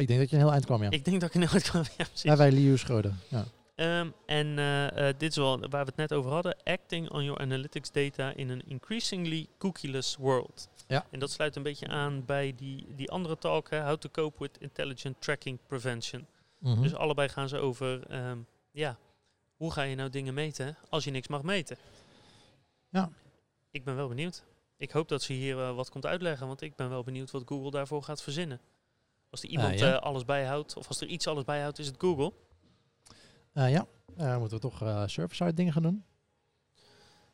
Ik 0.01 0.07
denk 0.07 0.21
dat 0.21 0.31
je 0.31 0.37
een 0.37 0.43
heel 0.43 0.53
eind 0.53 0.65
kwam, 0.65 0.83
ja. 0.83 0.91
Ik 0.91 1.05
denk 1.05 1.21
dat 1.21 1.35
ik 1.35 1.43
er 1.43 1.49
nooit 1.51 1.63
kwam. 1.63 1.83
Ja, 1.83 2.05
precies. 2.05 2.23
Ja, 2.23 2.37
wij 2.37 2.53
Liu 2.53 2.79
Schreuder. 2.79 3.13
Ja. 3.29 3.45
Ehm, 3.75 4.11
en 4.27 4.59
eh, 4.59 5.09
eh, 5.09 5.15
dit 5.19 5.31
is 5.31 5.37
wel 5.37 5.59
waar 5.59 5.85
we 5.85 5.91
het 5.91 5.97
net 5.97 6.13
over 6.13 6.31
hadden. 6.31 6.57
Acting 6.65 7.11
on 7.11 7.25
your 7.25 7.41
analytics 7.41 7.91
data 7.91 8.33
in 8.35 8.51
an 8.51 8.63
increasingly 8.67 9.47
cookieless 9.59 10.17
world. 10.17 10.69
Ja. 10.87 11.07
En 11.11 11.19
dat 11.19 11.31
sluit 11.31 11.57
een 11.57 11.63
beetje 11.63 11.89
aan 11.89 12.25
bij 12.25 12.55
die, 12.57 12.87
die 12.97 13.11
andere 13.11 13.39
talk. 13.39 13.71
Hè, 13.71 13.83
How 13.83 13.97
to 13.97 14.09
cope 14.13 14.37
with 14.39 14.59
intelligent 14.59 15.21
tracking 15.21 15.59
prevention. 15.67 16.27
Mhm. 16.59 16.83
Dus 16.83 16.95
allebei 16.95 17.29
gaan 17.29 17.49
ze 17.49 17.59
over, 17.59 18.07
ehm, 18.07 18.39
ja, 18.71 18.97
hoe 19.57 19.73
ga 19.73 19.83
je 19.83 19.95
nou 19.95 20.11
dingen 20.11 20.35
meten 20.35 20.77
als 20.89 21.05
je 21.05 21.11
niks 21.11 21.29
mag 21.29 21.43
meten? 21.43 21.77
Ja. 22.89 23.11
Ik 23.71 23.85
ben 23.85 23.97
wel 23.97 24.09
benieuwd. 24.09 24.45
Ik 24.77 24.91
hoop 24.91 25.09
dat 25.09 25.23
ze 25.23 25.33
hier 25.33 25.59
eh, 25.59 25.75
wat 25.75 25.91
komt 25.91 26.07
uitleggen, 26.07 26.47
want 26.47 26.61
ik 26.61 26.77
ben 26.77 26.89
wel 26.89 27.03
benieuwd 27.03 27.31
wat 27.31 27.43
Google 27.47 27.71
daarvoor 27.71 28.03
gaat 28.03 28.23
verzinnen. 28.23 28.61
Als 29.31 29.43
er 29.43 29.49
iemand 29.49 29.79
ja. 29.79 29.95
eh, 29.95 30.03
alles 30.03 30.25
bijhoudt, 30.25 30.77
of 30.77 30.89
als 30.89 31.01
er 31.01 31.07
iets 31.07 31.27
alles 31.27 31.45
bijhoudt, 31.45 31.79
is 31.79 31.87
het 31.87 31.97
Google. 31.99 32.33
Eh, 33.53 33.71
ja, 33.71 33.87
moeten 34.39 34.61
we 34.61 34.69
toch 34.69 35.09
server-side 35.11 35.55
dingen 35.55 35.73
gaan 35.73 35.83
doen? 35.83 36.05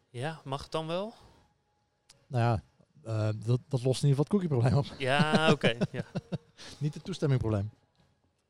Ja, 0.08 0.40
mag 0.44 0.62
het 0.62 0.72
dan 0.72 0.86
wel? 0.86 1.14
Nou 2.26 2.44
ja, 2.44 2.62
dat, 3.32 3.60
dat 3.68 3.82
lost 3.84 4.02
in 4.02 4.08
ieder 4.08 4.24
geval 4.24 4.24
het 4.24 4.28
cookie-probleem 4.28 4.76
op. 4.76 4.86
Ja, 4.98 5.50
oké. 5.52 5.76
ja. 5.90 6.04
Niet 6.78 6.94
het 6.94 7.04
toestemmingprobleem. 7.04 7.70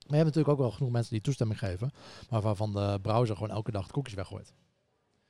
Maar 0.06 0.16
je 0.16 0.24
hebt 0.24 0.26
natuurlijk 0.26 0.48
ook 0.48 0.58
wel 0.58 0.70
genoeg 0.70 0.90
mensen 0.90 1.12
die 1.12 1.20
toestemming 1.20 1.58
geven, 1.58 1.92
maar 2.30 2.40
waarvan 2.40 2.72
de 2.72 2.98
browser 3.02 3.36
gewoon 3.36 3.50
elke 3.50 3.70
dag 3.70 3.86
de 3.86 3.92
cookies 3.92 4.14
weggooit. 4.14 4.54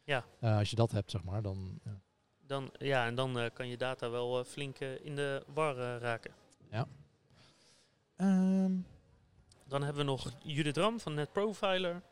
Ja. 0.05 0.25
Als 0.41 0.71
je 0.71 0.77
dat 0.77 0.91
hebt, 0.91 1.11
zeg 1.11 1.25
maar, 1.25 1.43
dan... 1.43 1.81
Ja. 1.85 2.01
Dan, 2.47 2.71
ja, 2.79 3.07
en 3.07 3.15
dan 3.15 3.39
eh, 3.39 3.51
kan 3.53 3.69
je 3.69 3.77
data 3.77 4.11
wel 4.11 4.39
eh, 4.39 4.45
flink 4.45 4.79
eh, 4.79 5.05
in 5.05 5.17
de 5.17 5.43
war 5.55 5.77
raken. 5.99 6.35
Ehm, 8.17 8.73
Dan 9.69 9.83
hebben 9.83 10.05
we 10.05 10.11
nog 10.11 10.33
Judith 10.43 10.77
Ram 10.77 11.01
van 11.01 11.15
NetProfiler. 11.15 12.03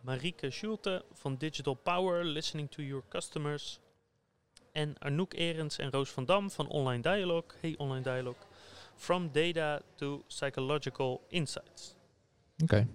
Marieke 0.00 0.50
Schulte 0.50 1.04
van 1.12 1.36
Digital 1.36 1.74
Power, 1.74 2.24
Listening 2.24 2.70
to 2.70 2.82
Your 2.82 3.04
Customers. 3.08 3.80
En 4.72 4.98
Arnoek 4.98 5.34
Erens 5.34 5.78
en 5.78 5.90
Roos 5.90 6.10
van 6.10 6.24
Dam 6.24 6.50
van 6.50 6.68
Online 6.68 7.02
Dialogue. 7.02 7.58
Hey 7.60 7.74
Online 7.78 8.02
Dialogue. 8.02 8.40
From 8.96 9.32
Data 9.32 9.80
to 9.94 10.24
Psychological 10.26 11.24
Insights. 11.28 11.94
Oké. 12.62 12.76
Nou, 12.76 12.86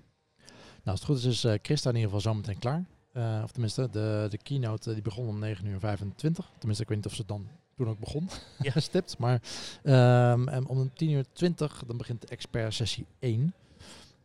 als 0.83 0.99
het 0.99 1.09
goed 1.09 1.17
is, 1.17 1.25
is 1.25 1.43
uh, 1.45 1.53
Christa 1.61 1.89
in 1.89 1.95
ieder 1.95 2.11
geval 2.11 2.31
zometeen 2.31 2.59
klaar. 2.59 2.85
Uh, 3.17 3.41
of 3.43 3.51
tenminste, 3.51 3.89
de, 3.89 4.27
de 4.29 4.37
keynote 4.37 4.93
die 4.93 5.01
begon 5.01 5.27
om 5.27 5.39
9 5.39 5.65
uur 5.65 5.79
25. 5.79 6.51
Tenminste, 6.57 6.83
ik 6.83 6.89
weet 6.89 6.97
niet 6.97 7.07
of 7.07 7.13
ze 7.13 7.25
dan 7.25 7.47
toen 7.75 7.87
ook 7.87 7.99
begon, 7.99 8.29
ja. 8.59 8.79
stipt. 8.79 9.17
Maar 9.17 9.41
um, 9.83 10.65
om 10.67 10.93
10 10.93 11.09
uur 11.09 11.25
20 11.33 11.83
dan 11.85 11.97
begint 11.97 12.21
de 12.21 12.27
expert 12.27 12.73
sessie 12.73 13.05
1. 13.19 13.53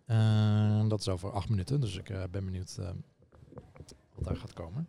Uh, 0.07 0.89
dat 0.89 1.01
is 1.01 1.09
over 1.09 1.33
8 1.33 1.49
minuten, 1.49 1.81
dus 1.81 1.97
ik 1.97 2.11
uh, 2.11 2.23
ben 2.31 2.45
benieuwd 2.45 2.77
uh, 2.81 2.91
wat 4.15 4.25
daar 4.25 4.37
gaat 4.37 4.53
komen. 4.53 4.89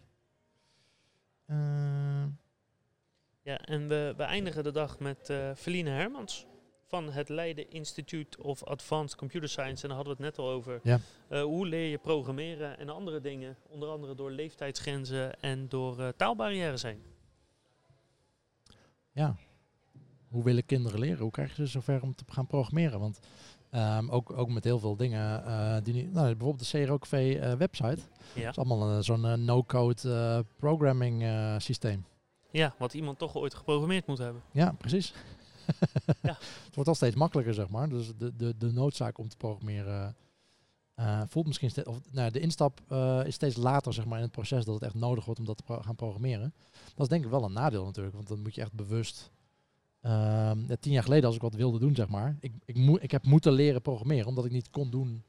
Ja, 3.44 3.58
en 3.58 3.88
we, 3.88 4.14
we 4.18 4.24
eindigen 4.24 4.64
de 4.64 4.72
dag 4.72 5.00
met 5.00 5.34
Feline 5.56 5.90
Hermans 5.90 6.46
van 6.92 7.12
het 7.12 7.30
Leiden 7.30 7.70
Institute 7.70 8.44
of 8.44 8.64
Advanced 8.64 9.18
Computer 9.18 9.50
Science. 9.50 9.82
En 9.84 9.88
daar 9.88 9.98
hadden 9.98 10.18
we 10.18 10.24
het 10.24 10.36
net 10.36 10.46
al 10.46 10.52
over. 10.52 10.80
Ja. 10.84 11.00
hoe 11.44 11.68
leer 11.68 11.90
je 11.90 11.98
programmeren 11.98 12.78
en 12.78 12.90
andere 12.90 13.22
dingen, 13.22 13.58
onder 13.70 13.90
andere 13.90 14.16
door 14.16 14.32
leeftijdsgrenzen 14.32 15.40
en 15.42 15.70
door 15.70 16.16
taalbarrières 16.16 16.84
heen. 16.84 17.02
Ja, 19.12 19.36
hoe 20.30 20.44
willen 20.44 20.66
kinderen 20.66 21.00
leren? 21.00 21.20
Hoe 21.20 21.32
krijg 21.32 21.50
je 21.56 21.66
ze 21.66 21.72
zover 21.72 22.02
om 22.02 22.16
te 22.16 22.24
gaan 22.28 22.48
programmeren? 22.48 23.00
Want 23.00 23.20
um, 23.72 24.10
ook, 24.10 24.32
ook 24.38 24.50
met 24.50 24.64
heel 24.64 24.80
veel 24.80 24.96
dingen, 24.96 25.44
uh, 25.48 25.78
die 25.84 25.94
nu, 25.94 26.04
nou, 26.04 26.36
bijvoorbeeld 26.36 26.72
de 26.72 26.84
CROKV 26.84 27.14
uh, 27.14 27.54
website. 27.54 28.02
Ja. 28.34 28.42
Dat 28.42 28.52
is 28.52 28.58
allemaal 28.58 28.92
uh, 28.92 28.98
zo'n 29.00 29.46
no-code 29.46 30.46
programming 30.58 31.24
systeem. 31.58 32.06
Ja, 32.52 32.76
wat 32.78 32.94
iemand 32.94 33.18
toch 33.18 33.36
ooit 33.36 33.54
geprogrammeerd 33.54 34.08
moet 34.08 34.18
hebben. 34.18 34.42
Ja, 34.52 34.76
precies. 34.78 35.14
ja. 36.22 36.38
Het 36.66 36.76
wordt 36.76 36.90
al 36.90 36.96
steeds 36.96 37.16
makkelijker, 37.16 37.54
zeg 37.54 37.70
maar. 37.70 37.90
Dus 37.90 38.12
de, 38.18 38.36
de, 38.36 38.58
de 38.58 38.72
noodzaak 38.72 39.18
om 39.18 39.28
te 39.28 39.38
programmeren 39.38 40.16
voelt 41.28 41.48
misschien 41.48 41.70
steeds... 41.70 41.88
Of, 41.88 42.00
nou, 42.12 42.32
de 42.32 42.40
instap 42.40 42.94
is 43.26 43.36
steeds 43.36 43.56
later, 43.56 43.94
zeg 43.94 44.06
maar, 44.06 44.18
in 44.18 44.24
het 44.24 44.32
proces 44.32 44.66
dat 44.66 44.74
het 44.74 44.84
echt 44.84 44.94
nodig 44.94 45.26
wordt 45.26 45.40
om 45.40 45.46
dat 45.46 45.58
te 45.58 45.64
pro 45.64 45.82
gaan 45.82 45.96
programmeren. 45.96 46.54
Dat 46.72 47.02
is 47.02 47.08
denk 47.08 47.24
ik 47.24 47.30
wel 47.30 47.44
een 47.44 47.54
nadeel 47.54 47.86
natuurlijk, 47.86 48.16
want 48.16 48.28
dan 48.28 48.42
moet 48.42 48.56
je 48.56 48.62
echt 48.62 48.74
bewust 48.74 49.32
uh, 50.02 50.52
tien 50.80 50.92
jaar 50.92 51.04
geleden, 51.04 51.26
als 51.26 51.36
ik 51.36 51.42
wat 51.42 51.56
wilde 51.56 51.80
doen, 51.80 51.96
zeg 51.96 52.08
maar. 52.08 52.38
Ik, 52.40 52.54
ik, 52.66 52.78
ik 53.02 53.12
heb 53.12 53.26
moeten 53.26 53.52
leren 53.52 53.82
programmeren, 53.82 54.28
omdat 54.28 54.46
ik 54.46 54.52
niet 54.52 54.70
kon 54.70 54.90
doen 54.90 55.24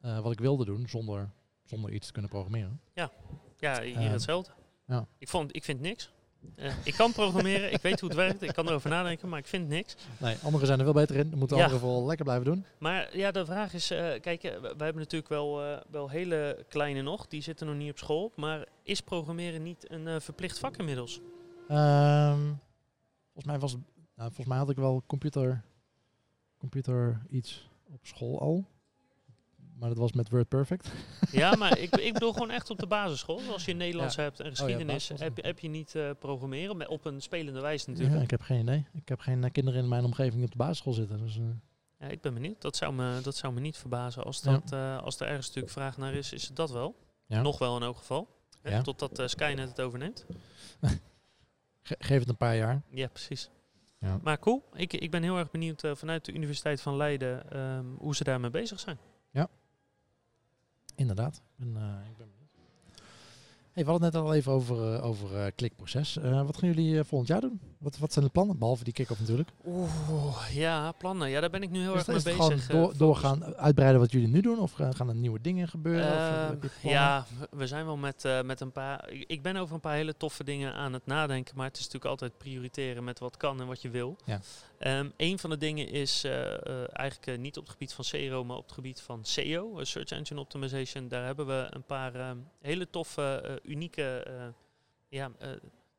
wat 0.00 0.32
ik 0.32 0.38
wilde 0.38 0.64
doen 0.64 0.88
zonder, 0.88 1.30
zonder 1.64 1.92
iets 1.92 2.06
te 2.06 2.12
kunnen 2.12 2.30
programmeren. 2.30 2.80
Ja, 2.94 3.10
ja 3.58 3.82
hier 3.82 3.96
uh, 3.96 4.10
hetzelfde. 4.10 4.50
Ja. 4.86 5.06
Ik, 5.18 5.28
vond, 5.28 5.56
ik 5.56 5.64
vind 5.64 5.80
niks. 5.80 6.12
Uh, 6.56 6.72
ik 6.84 6.94
kan 6.94 7.12
programmeren, 7.12 7.72
ik 7.72 7.82
weet 7.82 8.00
hoe 8.00 8.08
het 8.08 8.18
werkt, 8.18 8.42
ik 8.42 8.52
kan 8.52 8.68
erover 8.68 8.90
nadenken, 8.90 9.28
maar 9.28 9.38
ik 9.38 9.46
vind 9.46 9.68
niks. 9.68 9.96
Nee, 10.18 10.36
anderen 10.42 10.66
zijn 10.66 10.78
er 10.78 10.84
wel 10.84 10.94
beter 10.94 11.16
in. 11.16 11.30
Dat 11.30 11.38
moeten 11.38 11.56
ja. 11.56 11.62
anderen 11.62 11.82
vooral 11.82 12.06
lekker 12.06 12.24
blijven 12.24 12.44
doen. 12.44 12.64
Maar 12.78 13.16
ja, 13.16 13.30
de 13.30 13.44
vraag 13.44 13.74
is, 13.74 13.86
kijk, 14.20 14.42
we 14.42 14.84
hebben 14.84 14.96
natuurlijk 14.96 15.30
wel, 15.30 15.80
wel 15.90 16.10
hele 16.10 16.64
kleine 16.68 17.02
nog, 17.02 17.26
die 17.26 17.42
zitten 17.42 17.66
nog 17.66 17.76
niet 17.76 17.90
op 17.90 17.98
school. 17.98 18.32
Maar 18.36 18.66
is 18.82 19.00
programmeren 19.00 19.62
niet 19.62 19.90
een 19.90 20.20
verplicht 20.20 20.58
vak 20.58 20.76
inmiddels? 20.76 21.20
Um, 21.70 22.60
Volgens 23.36 23.44
mij 23.44 23.58
was 23.58 23.76
nou, 24.16 24.28
volgens 24.28 24.46
mij 24.46 24.58
had 24.58 24.70
ik 24.70 24.76
wel 24.76 25.02
computer, 25.06 25.62
computer 26.58 27.22
iets 27.28 27.68
op 27.92 28.06
school 28.06 28.40
al. 28.40 28.64
Maar 29.78 29.88
dat 29.88 29.98
was 29.98 30.12
met 30.12 30.28
WordPerfect. 30.28 30.88
Ja, 31.30 31.54
maar 31.54 31.78
ik, 31.78 31.96
ik 31.96 32.12
bedoel 32.12 32.32
gewoon 32.38 32.50
echt 32.50 32.70
op 32.70 32.78
de 32.78 32.86
basisschool. 32.86 33.40
Als 33.52 33.64
je 33.64 33.74
Nederlands 33.74 34.14
ja. 34.14 34.22
hebt 34.22 34.40
en 34.40 34.50
geschiedenis, 34.50 35.10
oh 35.10 35.18
ja, 35.18 35.24
heb, 35.24 35.36
je, 35.36 35.42
heb 35.42 35.58
je 35.58 35.68
niet 35.68 35.94
uh, 35.94 36.10
programmeren. 36.18 36.88
Op 36.88 37.04
een 37.04 37.20
spelende 37.20 37.60
wijze 37.60 37.90
natuurlijk. 37.90 38.16
Ja, 38.16 38.22
ik 38.22 38.30
heb 38.30 38.40
geen 38.40 38.60
idee. 38.60 38.86
Ik 38.92 39.08
heb 39.08 39.20
geen 39.20 39.42
uh, 39.42 39.50
kinderen 39.52 39.82
in 39.82 39.88
mijn 39.88 40.04
omgeving 40.04 40.44
op 40.44 40.50
de 40.50 40.56
basisschool 40.56 40.92
zitten. 40.92 41.18
Dus, 41.18 41.36
uh. 41.36 41.44
Ja, 41.98 42.06
ik 42.06 42.20
ben 42.20 42.34
benieuwd. 42.34 42.60
Dat 42.60 42.76
zou 42.76 42.92
me, 42.92 43.20
dat 43.22 43.36
zou 43.36 43.52
me 43.52 43.60
niet 43.60 43.76
verbazen. 43.76 44.24
Als, 44.24 44.42
dat, 44.42 44.72
als 45.02 45.20
er 45.20 45.26
ergens 45.26 45.46
natuurlijk 45.46 45.72
vraag 45.72 45.96
naar 45.96 46.14
is, 46.14 46.32
is 46.32 46.46
het 46.46 46.56
dat 46.56 46.70
wel. 46.70 46.96
Nog 47.26 47.58
wel 47.58 47.76
in 47.76 47.82
elk 47.82 47.96
geval. 47.96 48.28
Hè, 48.62 48.82
totdat 48.82 49.30
Skynet 49.30 49.68
het 49.68 49.80
overneemt. 49.80 50.26
Ge 51.82 51.96
geef 51.98 52.18
het 52.18 52.28
een 52.28 52.36
paar 52.36 52.56
jaar. 52.56 52.82
Ja, 52.90 53.08
precies. 53.08 53.50
Ja. 53.98 54.18
Maar 54.22 54.38
cool. 54.38 54.64
Ik, 54.72 54.92
ik 54.92 55.10
ben 55.10 55.22
heel 55.22 55.38
erg 55.38 55.50
benieuwd 55.50 55.82
vanuit 55.92 56.24
de 56.24 56.32
Universiteit 56.32 56.80
van 56.80 56.96
Leiden 56.96 57.60
um, 57.60 57.96
hoe 57.98 58.16
ze 58.16 58.24
daarmee 58.24 58.50
bezig 58.50 58.80
zijn. 58.80 58.98
Inderdaad. 60.96 61.42
Uh, 61.58 61.66
ik 62.10 62.16
ben 62.16 62.28
Hey, 63.76 63.84
we 63.84 63.90
hadden 63.90 64.08
het 64.08 64.16
net 64.16 64.26
al 64.26 64.34
even 64.34 64.52
over, 64.52 64.94
uh, 64.94 65.04
over 65.04 65.32
uh, 65.32 65.44
klikproces. 65.54 66.16
Uh, 66.16 66.42
wat 66.42 66.56
gaan 66.56 66.68
jullie 66.68 67.04
volgend 67.04 67.28
jaar 67.30 67.40
doen? 67.40 67.60
Wat, 67.78 67.98
wat 67.98 68.12
zijn 68.12 68.24
de 68.24 68.30
plannen? 68.30 68.58
Behalve 68.58 68.84
die 68.84 68.92
kick-off 68.92 69.20
natuurlijk. 69.20 69.48
Oeh, 69.66 70.54
ja, 70.54 70.92
plannen. 70.92 71.30
Ja, 71.30 71.40
daar 71.40 71.50
ben 71.50 71.62
ik 71.62 71.70
nu 71.70 71.80
heel 71.80 71.94
is 71.94 72.06
erg 72.06 72.24
mee 72.24 72.36
bezig. 72.36 72.66
Gewoon 72.66 72.82
door, 72.82 72.96
doorgaan, 72.96 73.56
uitbreiden 73.56 74.00
wat 74.00 74.12
jullie 74.12 74.28
nu 74.28 74.40
doen? 74.40 74.58
Of 74.58 74.72
gaan 74.72 75.08
er 75.08 75.14
nieuwe 75.14 75.40
dingen 75.40 75.68
gebeuren? 75.68 76.12
Of, 76.62 76.82
ja, 76.82 77.26
we 77.50 77.66
zijn 77.66 77.84
wel 77.84 77.96
met, 77.96 78.28
met 78.44 78.60
een 78.60 78.72
paar... 78.72 79.10
Ik 79.10 79.42
ben 79.42 79.56
over 79.56 79.74
een 79.74 79.80
paar 79.80 79.94
hele 79.94 80.16
toffe 80.16 80.44
dingen 80.44 80.72
aan 80.72 80.92
het 80.92 81.06
nadenken. 81.06 81.56
Maar 81.56 81.66
het 81.66 81.76
is 81.76 81.84
natuurlijk 81.84 82.10
altijd 82.10 82.38
prioriteren 82.38 83.04
met 83.04 83.18
wat 83.18 83.36
kan 83.36 83.60
en 83.60 83.66
wat 83.66 83.82
je 83.82 83.90
wil. 83.90 84.16
Ja. 84.24 84.40
Um, 84.98 85.12
een 85.16 85.38
van 85.38 85.50
de 85.50 85.58
dingen 85.58 85.88
is 85.88 86.24
eigenlijk 86.92 87.40
niet 87.40 87.56
op 87.56 87.62
het 87.62 87.72
gebied 87.72 87.92
van 87.92 88.04
SEO, 88.04 88.44
maar 88.44 88.56
op 88.56 88.64
het 88.64 88.72
gebied 88.72 89.00
van 89.00 89.24
SEO, 89.24 89.84
Search 89.84 90.10
Engine 90.10 90.40
Optimization. 90.40 91.08
Daar 91.08 91.24
hebben 91.24 91.46
we 91.46 91.66
een 91.70 91.84
paar 91.84 92.30
um, 92.30 92.48
hele 92.60 92.90
toffe 92.90 93.60
unieke 93.66 94.26
uh, 94.28 94.46
ja, 95.08 95.30
uh, 95.42 95.48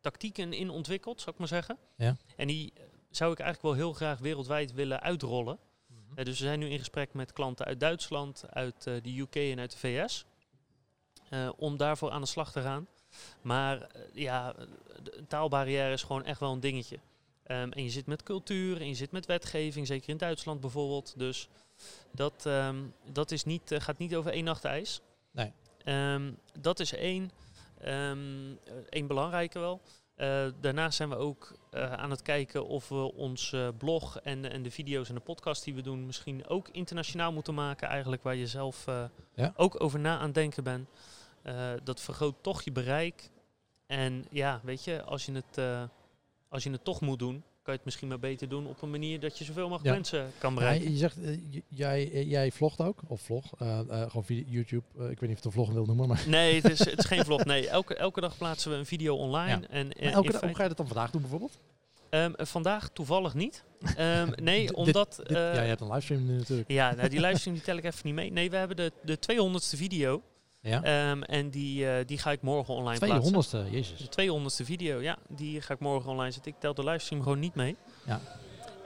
tactieken 0.02 0.54
in 0.54 0.70
ontwikkeld, 0.70 1.20
zou 1.20 1.32
ik 1.32 1.38
maar 1.38 1.48
zeggen. 1.48 1.78
Ja. 1.96 2.18
En 2.36 2.48
die 2.48 2.74
zou 3.10 3.32
ik 3.32 3.40
eigenlijk 3.40 3.76
wel 3.76 3.86
heel 3.86 3.94
graag 3.94 4.20
wereldwijd 4.20 4.74
willen 4.74 5.02
uitrollen. 5.02 5.58
Mm 5.88 5.98
-hmm. 6.08 6.20
uh, 6.20 6.26
dus 6.26 6.40
we 6.40 6.46
zijn 6.46 6.60
nu 6.60 6.70
in 6.70 6.80
gesprek 6.80 7.14
met 7.14 7.34
klanten 7.34 7.66
uit 7.66 7.80
Duitsland, 7.80 8.44
uit 8.50 8.84
de 8.84 9.20
UK 9.20 9.36
en 9.36 9.60
uit 9.60 9.72
de 9.72 9.78
VS. 9.78 10.26
om 11.58 11.78
daarvoor 11.78 12.12
aan 12.12 12.22
de 12.22 12.28
slag 12.28 12.52
te 12.52 12.62
gaan. 12.62 12.88
Maar 13.42 13.88
ja, 14.14 14.56
de 15.04 15.24
taalbarrière 15.28 15.94
is 15.94 16.04
gewoon 16.04 16.26
echt 16.26 16.40
wel 16.40 16.52
een 16.52 16.60
dingetje. 16.60 17.00
Um, 17.52 17.72
en 17.72 17.84
je 17.84 17.90
zit 17.90 18.06
met 18.06 18.24
cultuur 18.24 18.82
en 18.82 18.88
je 18.88 18.96
zit 18.96 19.12
met 19.12 19.26
wetgeving, 19.26 19.88
zeker 19.88 20.10
in 20.10 20.18
Duitsland 20.18 20.62
bijvoorbeeld. 20.62 21.14
Dus 21.18 21.48
dat, 22.12 22.46
um, 22.48 22.94
dat 23.12 23.32
is 23.32 23.44
niet, 23.44 23.76
gaat 23.78 23.98
niet 23.98 24.16
over 24.16 24.32
één 24.32 24.44
nacht 24.44 24.66
ijs. 24.66 25.02
Nee. 25.32 25.52
Um, 25.86 26.38
dat 26.60 26.80
is 26.80 26.94
één. 26.94 27.32
Um, 27.86 28.60
een 28.90 29.08
belangrijke 29.08 29.60
wel. 29.60 29.82
Uh, 30.18 30.48
daarnaast 30.60 30.98
zijn 30.98 31.10
we 31.10 31.16
ook 31.16 31.58
uh, 31.72 31.94
aan 31.94 32.10
het 32.10 32.22
kijken 32.22 32.68
of 32.68 32.90
we 32.90 33.14
ons 33.14 33.52
uh, 33.52 33.68
blog 33.78 34.20
en, 34.20 34.52
en 34.52 34.64
de 34.64 34.72
video's 34.72 35.10
en 35.10 35.16
de 35.16 35.22
podcast 35.22 35.64
die 35.64 35.76
we 35.76 35.82
doen 35.82 36.06
misschien 36.06 36.48
ook 36.48 36.70
internationaal 36.70 37.32
moeten 37.32 37.54
maken. 37.54 37.88
Eigenlijk 37.88 38.24
waar 38.24 38.36
je 38.36 38.48
zelf 38.48 38.86
ja. 39.34 39.54
ook 39.56 39.84
over 39.84 40.00
na 40.00 40.18
aan 40.18 40.26
het 40.26 40.34
denken 40.34 40.64
bent. 40.64 40.90
dat 41.84 42.02
vergroot 42.02 42.36
toch 42.42 42.62
je 42.62 42.72
bereik. 42.72 43.32
En 43.86 44.26
ja, 44.30 44.60
weet 44.64 44.84
je, 44.84 45.04
als 45.04 45.26
je 45.26 45.32
het, 45.32 45.90
als 46.50 46.64
je 46.64 46.72
het 46.72 46.84
toch 46.84 47.02
moet 47.02 47.20
doen, 47.20 47.44
kan 47.68 47.76
je 47.76 47.82
het 47.82 47.86
misschien 47.86 48.08
maar 48.08 48.30
beter 48.30 48.50
doen 48.50 48.68
op 48.68 48.82
een 48.82 48.90
manier 48.90 49.20
dat 49.20 49.38
je 49.38 49.44
zoveel 49.44 49.70
mogelijk 49.70 49.86
ja. 49.86 49.94
mensen 49.94 50.32
kan 50.38 50.56
bereiken. 50.56 50.86
Ja, 50.86 50.92
je 50.92 50.98
zegt, 50.98 51.18
uh, 51.18 51.62
jij, 51.68 52.12
uh, 52.12 52.30
jij 52.30 52.52
vlogt 52.52 52.82
ook, 52.82 53.00
of 53.08 53.22
vlog, 53.22 53.52
uh, 53.62 53.80
gewoon 53.88 54.26
via 54.26 54.44
YouTube. 54.48 54.84
ik 54.94 55.20
weet 55.20 55.22
niet 55.22 55.30
of 55.30 55.36
het 55.36 55.46
een 55.46 55.52
vlog 55.52 55.72
wil 55.72 55.86
noemen, 55.86 56.08
maar... 56.08 56.24
Nee, 56.28 56.56
het 56.56 56.70
is, 56.70 56.80
het 56.96 56.98
is 56.98 57.06
geen 57.06 57.26
vlog. 57.26 57.46
Nee, 57.46 57.70
elke, 57.70 57.96
elke 57.96 58.22
dag 58.22 58.38
plaatsen 58.38 58.72
we 58.72 58.78
een 58.78 58.86
video 58.86 59.16
online. 59.16 59.62
Ja. 59.62 59.68
En, 59.70 59.92
elke 59.94 60.32
dag, 60.32 60.42
hoe 60.42 60.56
ga 60.56 60.62
je 60.62 60.68
dat 60.68 60.78
dan 60.78 60.88
vandaag 60.88 61.12
doen 61.12 61.22
bijvoorbeeld? 61.22 61.60
Um, 62.10 62.34
vandaag 62.38 62.90
toevallig 62.94 63.34
niet. 63.34 63.64
Um, 64.00 64.32
nee, 64.52 64.76
omdat... 64.76 65.16
Dit, 65.16 65.28
dit, 65.28 65.38
ja, 65.38 65.62
je 65.62 65.68
hebt 65.68 65.82
een 65.82 65.88
livestream 65.88 66.26
nu 66.26 66.38
natuurlijk. 66.38 66.72
Ja, 66.72 66.94
nou, 66.94 67.10
die 67.10 67.20
livestream 67.26 67.56
die 67.56 67.66
tel 67.66 67.78
ik 67.78 67.84
even 67.84 68.02
niet 68.04 68.16
mee. 68.16 68.32
Nee, 68.32 68.50
we 68.50 68.56
hebben 68.56 68.78
de, 68.78 68.92
de 69.04 69.18
200ste 69.18 69.78
video. 69.78 70.22
Ja. 70.62 71.10
Um, 71.10 71.24
en 71.24 71.50
die, 71.50 71.86
uh, 71.86 71.94
die 72.06 72.18
ga 72.18 72.32
ik 72.32 72.42
morgen 72.42 72.74
online 72.74 73.22
200ste, 73.22 73.32
plaatsen. 73.32 73.72
jezus. 73.72 74.10
De 74.10 74.30
200ste 74.62 74.66
video, 74.66 75.02
ja. 75.02 75.18
Die 75.28 75.62
ga 75.62 75.74
ik 75.74 75.80
morgen 75.80 76.12
online 76.12 76.32
zetten. 76.32 76.52
Ik 76.52 76.60
tel 76.60 76.74
de 76.74 76.84
livestream 76.84 77.22
gewoon 77.22 77.40
niet 77.40 77.56
mee. 77.56 77.76
Ja. 78.06 78.22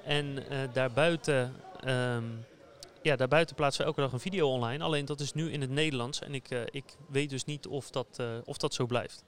En 0.03 0.26
uh, 0.26 0.57
daarbuiten, 0.74 1.55
um, 1.86 2.45
ja, 3.01 3.15
daarbuiten 3.15 3.55
plaatsen 3.55 3.82
we 3.82 3.88
elke 3.88 4.01
dag 4.01 4.11
een 4.11 4.19
video 4.19 4.49
online. 4.49 4.84
Alleen 4.84 5.05
dat 5.05 5.19
is 5.19 5.34
nu 5.34 5.51
in 5.51 5.61
het 5.61 5.69
Nederlands. 5.69 6.22
En 6.22 6.34
ik, 6.34 6.51
uh, 6.51 6.61
ik 6.65 6.95
weet 7.09 7.30
dus 7.30 7.45
niet 7.45 7.67
of 7.67 7.89
dat, 7.89 8.19
of 8.45 8.57
dat 8.57 8.74
zo 8.74 8.86
blijft. 8.86 9.24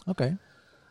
Oké. 0.00 0.10
Okay. 0.10 0.36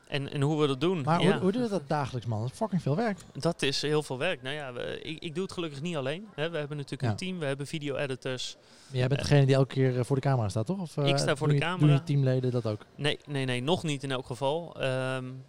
En, 0.08 0.32
en 0.32 0.42
hoe 0.42 0.62
we 0.62 0.68
dat 0.68 0.82
doen. 0.82 1.02
Maar 1.02 1.22
ja. 1.22 1.32
hoe, 1.32 1.42
hoe 1.42 1.52
doe 1.52 1.62
je 1.62 1.70
dat 1.70 1.88
dagelijks, 1.88 2.28
man? 2.28 2.42
Dat 2.42 2.52
is 2.52 2.58
fucking 2.58 2.82
veel 2.82 2.96
werk. 2.96 3.18
Dat 3.34 3.62
is 3.62 3.82
heel 3.82 4.04
veel 4.04 4.18
werk. 4.18 4.42
Nou 4.42 4.56
ja, 4.56 4.74
we, 4.74 5.02
ik, 5.02 5.24
ik 5.24 5.36
doe 5.36 5.44
het 5.44 5.52
gelukkig 5.52 5.82
niet 5.82 5.96
alleen. 5.96 6.28
Hè. 6.36 6.50
We 6.50 6.58
hebben 6.58 6.78
natuurlijk 6.78 7.04
ja. 7.04 7.10
een 7.10 7.16
team, 7.16 7.40
we 7.40 7.46
hebben 7.46 7.68
video-editors. 7.68 8.58
Jij 8.92 9.08
bent 9.08 9.22
degene 9.22 9.46
die 9.46 9.56
elke 9.56 9.74
keer 9.74 10.06
voor 10.06 10.16
de 10.16 10.22
camera 10.22 10.50
staat, 10.50 10.66
toch? 10.66 10.80
Of, 10.80 10.98
uh, 10.98 11.08
ik 11.08 11.18
sta 11.18 11.36
voor 11.36 11.48
de 11.48 11.54
je, 11.54 11.60
camera. 11.60 11.86
Doen 11.86 11.96
je 11.96 12.04
teamleden 12.04 12.52
dat 12.52 12.66
ook? 12.66 12.86
Nee, 12.96 13.20
nee, 13.26 13.46
nee, 13.46 13.62
nog 13.62 13.84
niet 13.84 14.04
in 14.04 14.12
elk 14.12 14.26
geval. 14.26 14.84
Um, 14.84 15.44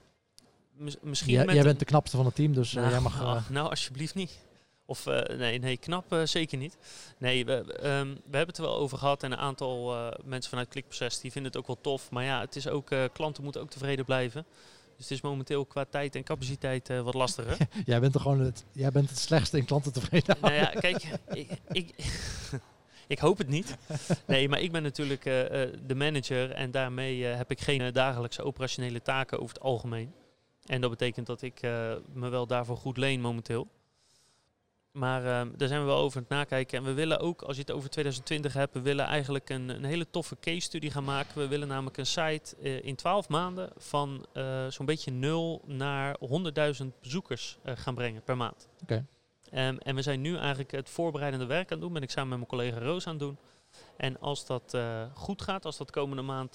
mis, 0.76 0.96
misschien 1.02 1.32
jij, 1.32 1.44
met 1.44 1.54
jij 1.54 1.64
bent 1.64 1.78
de 1.78 1.84
knapste 1.84 2.16
van 2.16 2.26
het 2.26 2.34
team, 2.34 2.52
dus 2.52 2.72
nou, 2.72 2.90
jij 2.90 3.00
mag... 3.00 3.22
Oh, 3.22 3.48
nou, 3.50 3.70
alsjeblieft 3.70 4.14
niet. 4.14 4.46
Of 4.88 5.06
eh, 5.06 5.36
nee, 5.36 5.58
nee, 5.58 5.76
knap 5.76 6.12
eh, 6.12 6.20
zeker 6.24 6.58
niet. 6.58 6.76
Nee, 7.18 7.44
we, 7.44 7.52
ehm, 7.52 8.06
we 8.06 8.36
hebben 8.36 8.46
het 8.46 8.56
er 8.56 8.62
wel 8.62 8.76
over 8.76 8.98
gehad. 8.98 9.22
En 9.22 9.32
een 9.32 9.38
aantal 9.38 9.94
eh, 9.94 10.18
mensen 10.24 10.50
vanuit 10.50 10.68
Klikproces 10.68 11.20
die 11.20 11.32
vinden 11.32 11.50
het 11.50 11.60
ook 11.60 11.66
wel 11.66 11.80
tof. 11.80 12.10
Maar 12.10 12.24
ja, 12.24 12.40
het 12.40 12.56
is 12.56 12.68
ook, 12.68 12.90
klanten 13.12 13.44
moeten 13.44 13.60
ook 13.60 13.70
tevreden 13.70 14.04
blijven. 14.04 14.46
Dus 14.96 15.08
het 15.08 15.10
is 15.10 15.20
momenteel 15.20 15.64
qua 15.64 15.84
tijd 15.90 16.14
en 16.14 16.22
capaciteit 16.22 16.88
wat 17.02 17.14
lastiger. 17.14 17.56
jij 17.84 18.00
bent 18.00 18.14
er 18.14 18.20
gewoon 18.20 18.40
het, 18.40 18.64
jij 18.72 18.90
bent 18.90 19.08
het 19.08 19.18
slechtste 19.18 19.58
in 19.58 19.64
klanten 19.64 19.92
tevreden. 19.92 20.36
nou 20.40 20.54
ja, 20.54 20.66
kijk, 20.66 21.02
ik, 21.32 21.50
ik, 21.72 21.94
ik 23.14 23.18
hoop 23.18 23.38
het 23.38 23.48
niet. 23.48 23.76
Nee, 24.26 24.48
maar 24.48 24.60
ik 24.60 24.72
ben 24.72 24.82
natuurlijk 24.82 25.22
de 25.22 25.94
manager 25.94 26.50
en 26.50 26.70
daarmee 26.70 27.24
heb 27.24 27.50
ik 27.50 27.60
geen 27.60 27.92
dagelijkse 27.92 28.42
operationele 28.42 29.02
taken 29.02 29.40
over 29.40 29.54
het 29.54 29.64
algemeen. 29.64 30.12
En 30.66 30.80
dat 30.80 30.90
betekent 30.90 31.26
dat 31.26 31.42
ik 31.42 31.60
me 32.12 32.28
wel 32.28 32.46
daarvoor 32.46 32.76
goed 32.76 32.96
leen 32.96 33.20
momenteel. 33.20 33.68
Maar 34.98 35.24
eh, 35.24 35.48
daar 35.56 35.68
zijn 35.68 35.80
we 35.80 35.86
wel 35.86 35.96
over 35.98 36.16
aan 36.16 36.22
het 36.28 36.32
nakijken. 36.32 36.78
En 36.78 36.84
we 36.84 36.92
willen 36.92 37.20
ook, 37.20 37.42
als 37.42 37.56
je 37.56 37.62
het 37.62 37.70
over 37.70 37.90
2020 37.90 38.52
hebt, 38.52 38.72
we 38.74 38.80
willen 38.80 39.04
eigenlijk 39.04 39.50
een, 39.50 39.68
een 39.68 39.84
hele 39.84 40.10
toffe 40.10 40.36
case 40.40 40.60
studie 40.60 40.90
gaan 40.90 41.04
maken. 41.04 41.38
We 41.40 41.48
willen 41.48 41.68
namelijk 41.68 41.96
een 41.96 42.06
site 42.06 42.56
eh, 42.62 42.84
in 42.84 42.96
12 42.96 43.28
maanden 43.28 43.70
van 43.76 44.26
eh, 44.32 44.66
zo'n 44.68 44.86
beetje 44.86 45.10
0 45.10 45.62
naar 45.66 46.16
100.000 46.80 46.86
bezoekers 47.00 47.58
eh, 47.62 47.76
gaan 47.76 47.94
brengen 47.94 48.22
per 48.22 48.36
maand. 48.36 48.68
Oké. 48.82 49.06
Ehm, 49.50 49.76
en 49.76 49.94
we 49.94 50.02
zijn 50.02 50.20
nu 50.20 50.36
eigenlijk 50.36 50.70
het 50.70 50.90
voorbereidende 50.90 51.46
werk 51.46 51.64
aan 51.64 51.76
het 51.76 51.80
doen. 51.80 51.92
Ben 51.92 52.02
ik 52.02 52.10
samen 52.10 52.28
met 52.28 52.38
mijn 52.38 52.50
collega 52.50 52.86
Roos 52.86 53.06
aan 53.06 53.12
het 53.12 53.22
doen. 53.22 53.38
En 53.96 54.20
als 54.20 54.46
dat 54.46 54.76
goed 55.14 55.42
gaat, 55.42 55.64
als 55.64 55.76
dat 55.76 55.90
komende 55.90 56.22
maand 56.22 56.54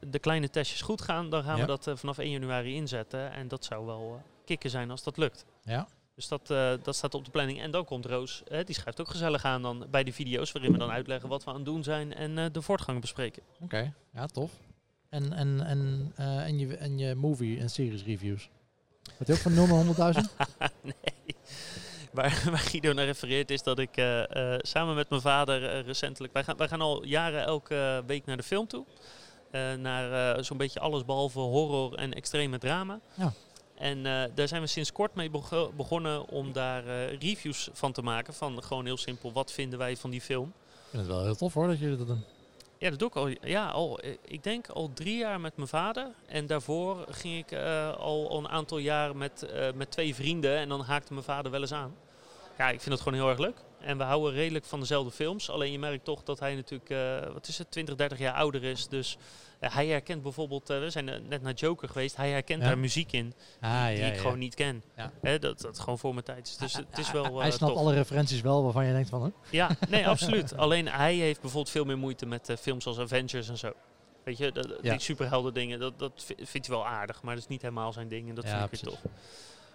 de 0.00 0.18
kleine 0.20 0.50
testjes 0.50 0.80
goed 0.80 1.02
gaan, 1.02 1.30
dan 1.30 1.42
gaan 1.42 1.56
Ja. 1.56 1.60
we 1.60 1.66
dat 1.66 1.90
vanaf 1.94 2.18
1 2.18 2.30
januari 2.30 2.74
inzetten. 2.74 3.32
En 3.32 3.48
dat 3.48 3.64
zou 3.64 3.86
wel 3.86 4.22
kicken 4.44 4.70
zijn 4.70 4.90
als 4.90 5.02
dat 5.02 5.16
lukt. 5.16 5.44
Ja. 5.62 5.88
Dus 6.18 6.28
dat, 6.28 6.50
eh, 6.50 6.72
dat 6.82 6.96
staat 6.96 7.14
op 7.14 7.24
de 7.24 7.30
planning. 7.30 7.60
En 7.60 7.70
dan 7.70 7.84
komt 7.84 8.06
Roos, 8.06 8.42
eh, 8.48 8.64
die 8.64 8.74
schrijft 8.74 9.00
ook 9.00 9.08
gezellig 9.08 9.44
aan 9.44 9.62
dan 9.62 9.86
bij 9.90 10.04
die 10.04 10.14
video's, 10.14 10.52
waarin 10.52 10.72
we 10.72 10.78
dan 10.78 10.90
uitleggen 10.90 11.28
wat 11.28 11.44
we 11.44 11.50
aan 11.50 11.56
het 11.56 11.64
doen 11.64 11.82
zijn 11.82 12.14
en 12.14 12.38
eh, 12.38 12.44
de 12.52 12.62
voortgang 12.62 13.00
bespreken. 13.00 13.42
Oké, 13.60 13.92
ja, 14.12 14.26
tof. 14.26 14.50
En, 15.08 15.32
en, 15.32 15.60
en, 15.66 16.12
en, 16.16 16.58
je, 16.58 16.76
en 16.76 16.98
je 16.98 17.14
movie 17.14 17.60
en 17.60 17.70
series 17.70 18.04
reviews. 18.04 18.48
Wat 19.18 19.26
je 19.26 19.32
ook 19.32 19.38
van 19.38 19.54
0 19.54 19.66
naar 19.66 20.14
100.000? 20.14 20.20
nee. 20.82 21.36
Waar, 22.12 22.42
waar 22.50 22.58
Guido 22.58 22.92
naar 22.92 23.04
refereert 23.04 23.50
is 23.50 23.62
dat 23.62 23.78
ik 23.78 23.94
samen 24.58 24.94
met 24.94 25.08
mijn 25.08 25.20
vader 25.20 25.82
recentelijk... 25.84 26.32
Wij 26.32 26.44
gaan, 26.44 26.56
wij 26.56 26.68
gaan 26.68 26.80
al 26.80 27.04
jaren 27.04 27.44
elke 27.44 28.02
week 28.06 28.26
naar 28.26 28.36
de 28.36 28.42
film 28.42 28.66
toe. 28.66 28.84
Naar 29.78 30.44
zo'n 30.44 30.56
beetje 30.56 30.80
alles 30.80 31.04
behalve 31.04 31.38
horror 31.38 31.94
en 31.94 32.12
extreme 32.12 32.58
drama. 32.58 33.00
Ja. 33.14 33.32
En 33.78 34.06
eh, 34.06 34.22
daar 34.34 34.48
zijn 34.48 34.62
we 34.62 34.66
sinds 34.66 34.92
kort 34.92 35.14
mee 35.14 35.30
bego- 35.30 35.72
begonnen 35.76 36.28
om 36.28 36.52
daar 36.52 36.86
eh, 36.86 37.18
reviews 37.18 37.68
van 37.72 37.92
te 37.92 38.02
maken. 38.02 38.34
Van 38.34 38.62
gewoon 38.62 38.84
heel 38.84 38.96
simpel, 38.96 39.32
wat 39.32 39.52
vinden 39.52 39.78
wij 39.78 39.96
van 39.96 40.10
die 40.10 40.20
film? 40.20 40.48
Ik 40.48 40.90
vind 40.90 41.02
het 41.02 41.12
wel 41.12 41.24
heel 41.24 41.36
tof 41.36 41.54
hoor 41.54 41.66
dat 41.66 41.78
jullie 41.78 41.96
dat 41.96 42.06
doen. 42.06 42.24
Ja, 42.78 42.90
dat 42.90 42.98
doe 42.98 43.08
ik 43.08 43.16
al. 43.16 43.28
Ja, 43.48 43.68
al, 43.68 43.98
eh, 43.98 44.14
ik 44.24 44.42
denk 44.42 44.68
al 44.68 44.90
drie 44.94 45.16
jaar 45.18 45.40
met 45.40 45.56
mijn 45.56 45.68
vader. 45.68 46.08
En 46.26 46.46
daarvoor 46.46 47.04
ging 47.10 47.36
ik 47.46 47.52
al, 47.98 48.28
al 48.30 48.38
een 48.38 48.48
aantal 48.48 48.78
jaar 48.78 49.16
met, 49.16 49.46
met 49.74 49.90
twee 49.90 50.14
vrienden. 50.14 50.56
En 50.56 50.68
dan 50.68 50.80
haakte 50.80 51.12
mijn 51.12 51.24
vader 51.24 51.50
wel 51.50 51.60
eens 51.60 51.72
aan. 51.72 51.94
Ja, 52.58 52.68
ik 52.70 52.80
vind 52.80 52.94
het 52.94 53.02
gewoon 53.02 53.18
heel 53.18 53.28
erg 53.28 53.38
leuk. 53.38 53.56
En 53.80 53.98
we 53.98 54.04
houden 54.04 54.32
redelijk 54.32 54.64
van 54.64 54.80
dezelfde 54.80 55.10
films. 55.10 55.50
Alleen 55.50 55.72
je 55.72 55.78
merkt 55.78 56.04
toch 56.04 56.22
dat 56.22 56.40
hij 56.40 56.54
natuurlijk, 56.54 56.90
eh, 56.90 57.32
wat 57.32 57.48
is 57.48 57.58
het, 57.58 57.70
20, 57.70 57.94
30 57.94 58.18
jaar 58.18 58.34
ouder 58.34 58.64
is. 58.64 58.88
Dus 58.88 59.16
hij 59.60 59.86
herkent 59.86 60.22
bijvoorbeeld, 60.22 60.70
eh, 60.70 60.78
we 60.78 60.90
zijn 60.90 61.04
net 61.28 61.42
naar 61.42 61.52
Joker 61.52 61.88
geweest. 61.88 62.16
Hij 62.16 62.30
herkent 62.30 62.62
Ja. 62.62 62.68
daar 62.68 62.78
muziek 62.78 63.12
in 63.12 63.34
Ah, 63.60 63.86
die 63.86 63.96
ik 63.98 64.16
gewoon 64.18 64.38
niet 64.38 64.54
ken. 64.54 64.82
Hè, 65.20 65.38
dat, 65.38 65.60
dat 65.60 65.78
gewoon 65.78 65.98
voor 65.98 66.12
mijn 66.12 66.24
tijd 66.24 66.46
is. 66.48 66.56
Dus 66.56 66.74
het 66.74 66.98
is 66.98 67.10
wel 67.10 67.22
hij, 67.24 67.32
eh, 67.32 67.38
hij 67.40 67.50
snapt 67.50 67.72
tof. 67.72 67.80
alle 67.82 67.94
referenties 67.94 68.40
wel 68.40 68.62
waarvan 68.62 68.86
je 68.86 68.92
denkt 68.92 69.08
van... 69.08 69.32
Ja, 69.50 69.70
nee, 69.88 70.08
absoluut. 70.14 70.56
Alleen 70.56 70.88
hij 70.88 71.14
heeft 71.14 71.40
bijvoorbeeld 71.40 71.72
veel 71.72 71.84
meer 71.84 71.98
moeite 71.98 72.26
met 72.26 72.54
films 72.60 72.86
als 72.86 72.98
Avengers 72.98 73.48
en 73.48 73.58
zo. 73.58 73.72
Weet 74.24 74.38
je, 74.38 74.52
dat, 74.52 74.78
die 74.82 75.00
superhelden 75.00 75.54
dingen, 75.54 75.78
dat, 75.78 75.98
dat 75.98 76.12
vi- 76.16 76.34
vindt 76.46 76.66
hij 76.66 76.76
wel 76.76 76.86
aardig, 76.86 77.22
maar 77.22 77.34
dat 77.34 77.42
is 77.42 77.48
niet 77.48 77.62
helemaal 77.62 77.92
zijn 77.92 78.08
ding 78.08 78.28
en 78.28 78.34
dat 78.34 78.44
vind 78.48 78.64
ik 78.64 78.70
weer 78.70 78.80
tof. 78.92 79.00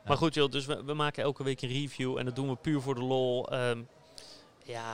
Maar 0.05 0.17
goed 0.17 0.33
joh, 0.33 0.51
dus 0.51 0.65
we, 0.65 0.83
we 0.85 0.93
maken 0.93 1.23
elke 1.23 1.43
week 1.43 1.61
een 1.61 1.69
review 1.69 2.17
en 2.17 2.25
dat 2.25 2.35
doen 2.35 2.49
we 2.49 2.55
puur 2.55 2.81
voor 2.81 2.95
de 2.95 3.01
lol. 3.03 3.49
Ehm, 3.51 3.79
ja, 4.65 4.93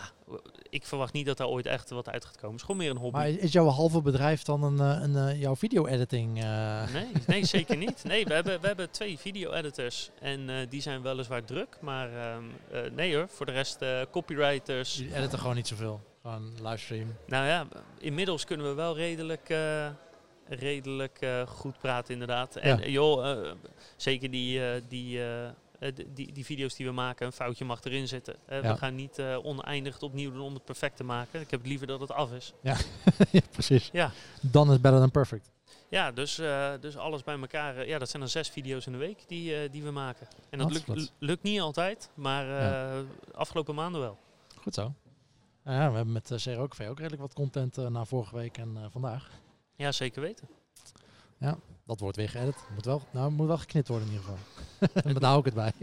ik 0.70 0.86
verwacht 0.86 1.14
niet 1.14 1.26
dat 1.26 1.38
daar 1.38 1.47
ooit 1.47 1.66
echt 1.66 1.89
wat 1.89 2.10
uit 2.10 2.26
gaat 2.26 2.36
komen. 2.36 2.49
Het 2.51 2.60
is 2.60 2.62
gewoon 2.66 2.78
meer 2.82 2.89
een 2.89 2.97
hobby. 2.97 3.18
Maar 3.18 3.28
is 3.30 3.51
jouw 3.51 3.68
halve 3.68 4.01
bedrijf 4.01 4.43
dan 4.43 4.64
een, 4.64 4.80
eh, 4.80 5.01
een, 5.01 5.16
eh, 5.16 5.41
jouw 5.41 5.55
video-editing? 5.55 6.43
eh, 6.43 6.93
Nee, 6.93 7.07
nee, 7.28 7.45
zeker 7.45 7.78
niet. 7.78 8.03
Nee, 8.03 8.26
we 8.26 8.34
hebben, 8.34 8.62
we 8.62 8.68
hebben 8.68 8.91
twee 8.91 9.18
video-editors 9.20 10.10
en 10.20 10.68
die 10.70 10.82
zijn 10.82 11.01
weliswaar 11.01 11.43
druk. 11.43 11.78
Maar 11.82 12.14
ehm, 12.14 12.43
eh, 12.72 12.91
nee 12.91 13.16
hoor, 13.16 13.28
voor 13.30 13.45
de 13.45 13.51
rest 13.51 13.78
copywriters. 14.12 14.95
Jullie 14.95 15.16
editen 15.16 15.39
gewoon 15.39 15.55
niet 15.55 15.68
zoveel. 15.68 16.01
Gewoon 16.22 16.51
livestream. 16.64 17.16
Nou 17.28 17.45
ja, 17.45 17.68
inmiddels 17.99 18.45
kunnen 18.45 18.66
we 18.68 18.74
wel 18.74 18.95
redelijk, 18.95 19.53
redelijk 20.50 21.18
eh, 21.22 21.47
goed 21.47 21.78
praten 21.80 22.14
inderdaad. 22.14 22.56
En 22.56 22.78
Ja. 22.78 22.84
eh, 22.84 22.91
joh, 22.91 23.32
eh, 23.32 23.52
zeker 23.95 24.32
die, 24.32 24.62
die, 24.88 25.22
die, 26.14 26.32
die 26.34 26.45
video's 26.45 26.76
die 26.76 26.86
we 26.86 26.91
maken, 26.91 27.26
een 27.26 27.32
foutje 27.32 27.66
mag 27.66 27.84
erin 27.84 28.08
zitten. 28.08 28.36
Ja. 28.50 28.62
We 28.62 28.78
gaan 28.78 28.95
niet 28.95 29.22
oneindig 29.43 30.02
opnieuw 30.02 30.32
doen 30.32 30.41
om 30.41 30.54
het 30.54 30.66
perfect 30.66 30.95
te 30.97 31.04
maken. 31.04 31.41
Ik 31.41 31.52
heb 31.52 31.60
het 31.60 31.70
liever 31.70 31.88
dat 31.88 32.00
het 32.00 32.12
af 32.12 32.32
is. 32.32 32.54
ja, 32.62 32.78
precies. 33.52 33.89
Ja. 33.91 34.12
Dan 34.41 34.72
is 34.72 34.82
better 34.82 35.00
than 35.00 35.12
perfect. 35.12 35.52
Ja, 35.89 36.12
dus, 36.12 36.36
dus 36.80 36.97
alles 36.97 37.24
bij 37.24 37.39
elkaar. 37.39 37.88
ja, 37.88 38.00
dat 38.00 38.10
zijn 38.10 38.22
dan 38.22 38.32
zes 38.32 38.50
video's 38.50 38.86
in 38.86 38.91
de 38.91 38.97
week 38.97 39.24
die, 39.28 39.70
die 39.70 39.84
we 39.84 39.91
maken. 39.91 40.28
En 40.50 40.60
dat 40.60 40.84
lukt, 41.20 41.43
niet 41.43 41.60
altijd, 41.62 42.10
maar 42.14 42.50
eh, 42.60 43.00
afgelopen 43.34 43.76
maanden 43.76 44.02
wel. 44.02 44.18
Goed 44.62 44.74
zo. 44.74 44.93
Nou 45.64 45.78
ja, 45.82 45.89
we 45.89 45.95
hebben 45.95 46.14
met 46.14 46.32
uh, 46.32 46.38
CROKV 46.38 46.88
ook 46.89 46.97
redelijk 46.97 47.22
wat 47.22 47.34
content 47.34 47.76
na 47.89 48.06
vorige 48.06 48.36
week 48.36 48.58
en 48.58 48.78
vandaag. 48.91 49.30
Ja, 49.80 49.92
zeker 49.92 50.22
weten. 50.22 50.48
Dat 51.86 52.00
wordt 52.00 52.18
weer 52.18 52.30
geëdit. 52.30 52.56
Moet 52.74 52.86
wel, 52.86 53.02
nou, 53.12 53.32
moet 53.32 53.48
wel 53.48 53.58
geknipt 53.58 53.88
worden 53.88 54.08
in 54.08 54.14
ieder 54.14 54.30
geval. 54.30 55.14
daar 55.14 55.30
hou 55.30 55.40
ik 55.40 55.46
het 55.46 55.54
bij. 55.54 55.74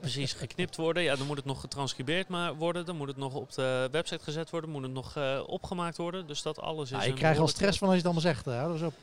Precies, 0.00 0.32
geknipt 0.32 0.76
worden. 0.76 1.02
Ja, 1.02 1.16
dan 1.16 1.26
moet 1.26 1.36
het 1.36 1.44
nog 1.44 1.60
getranscribeerd 1.60 2.28
maar 2.28 2.54
worden. 2.54 2.84
Dan 2.86 2.96
moet 2.96 3.08
het 3.08 3.16
nog 3.16 3.34
op 3.34 3.52
de 3.52 3.88
website 3.92 4.22
gezet 4.24 4.50
worden. 4.50 4.70
Moet 4.70 4.82
het 4.82 4.92
nog 4.92 5.16
eh, 5.16 5.42
opgemaakt 5.46 5.96
worden. 5.96 6.26
Dus 6.26 6.42
dat 6.42 6.60
alles 6.60 6.90
is. 6.90 6.98
Ja, 6.98 7.04
ik 7.04 7.14
krijg 7.14 7.38
al 7.38 7.48
stress 7.48 7.78
van 7.78 7.88
als 7.88 7.96
je 7.96 8.08
het 8.08 8.12
allemaal 8.14 8.34
zegt. 8.34 8.44
Hè. 8.44 8.86
Op. 8.86 8.94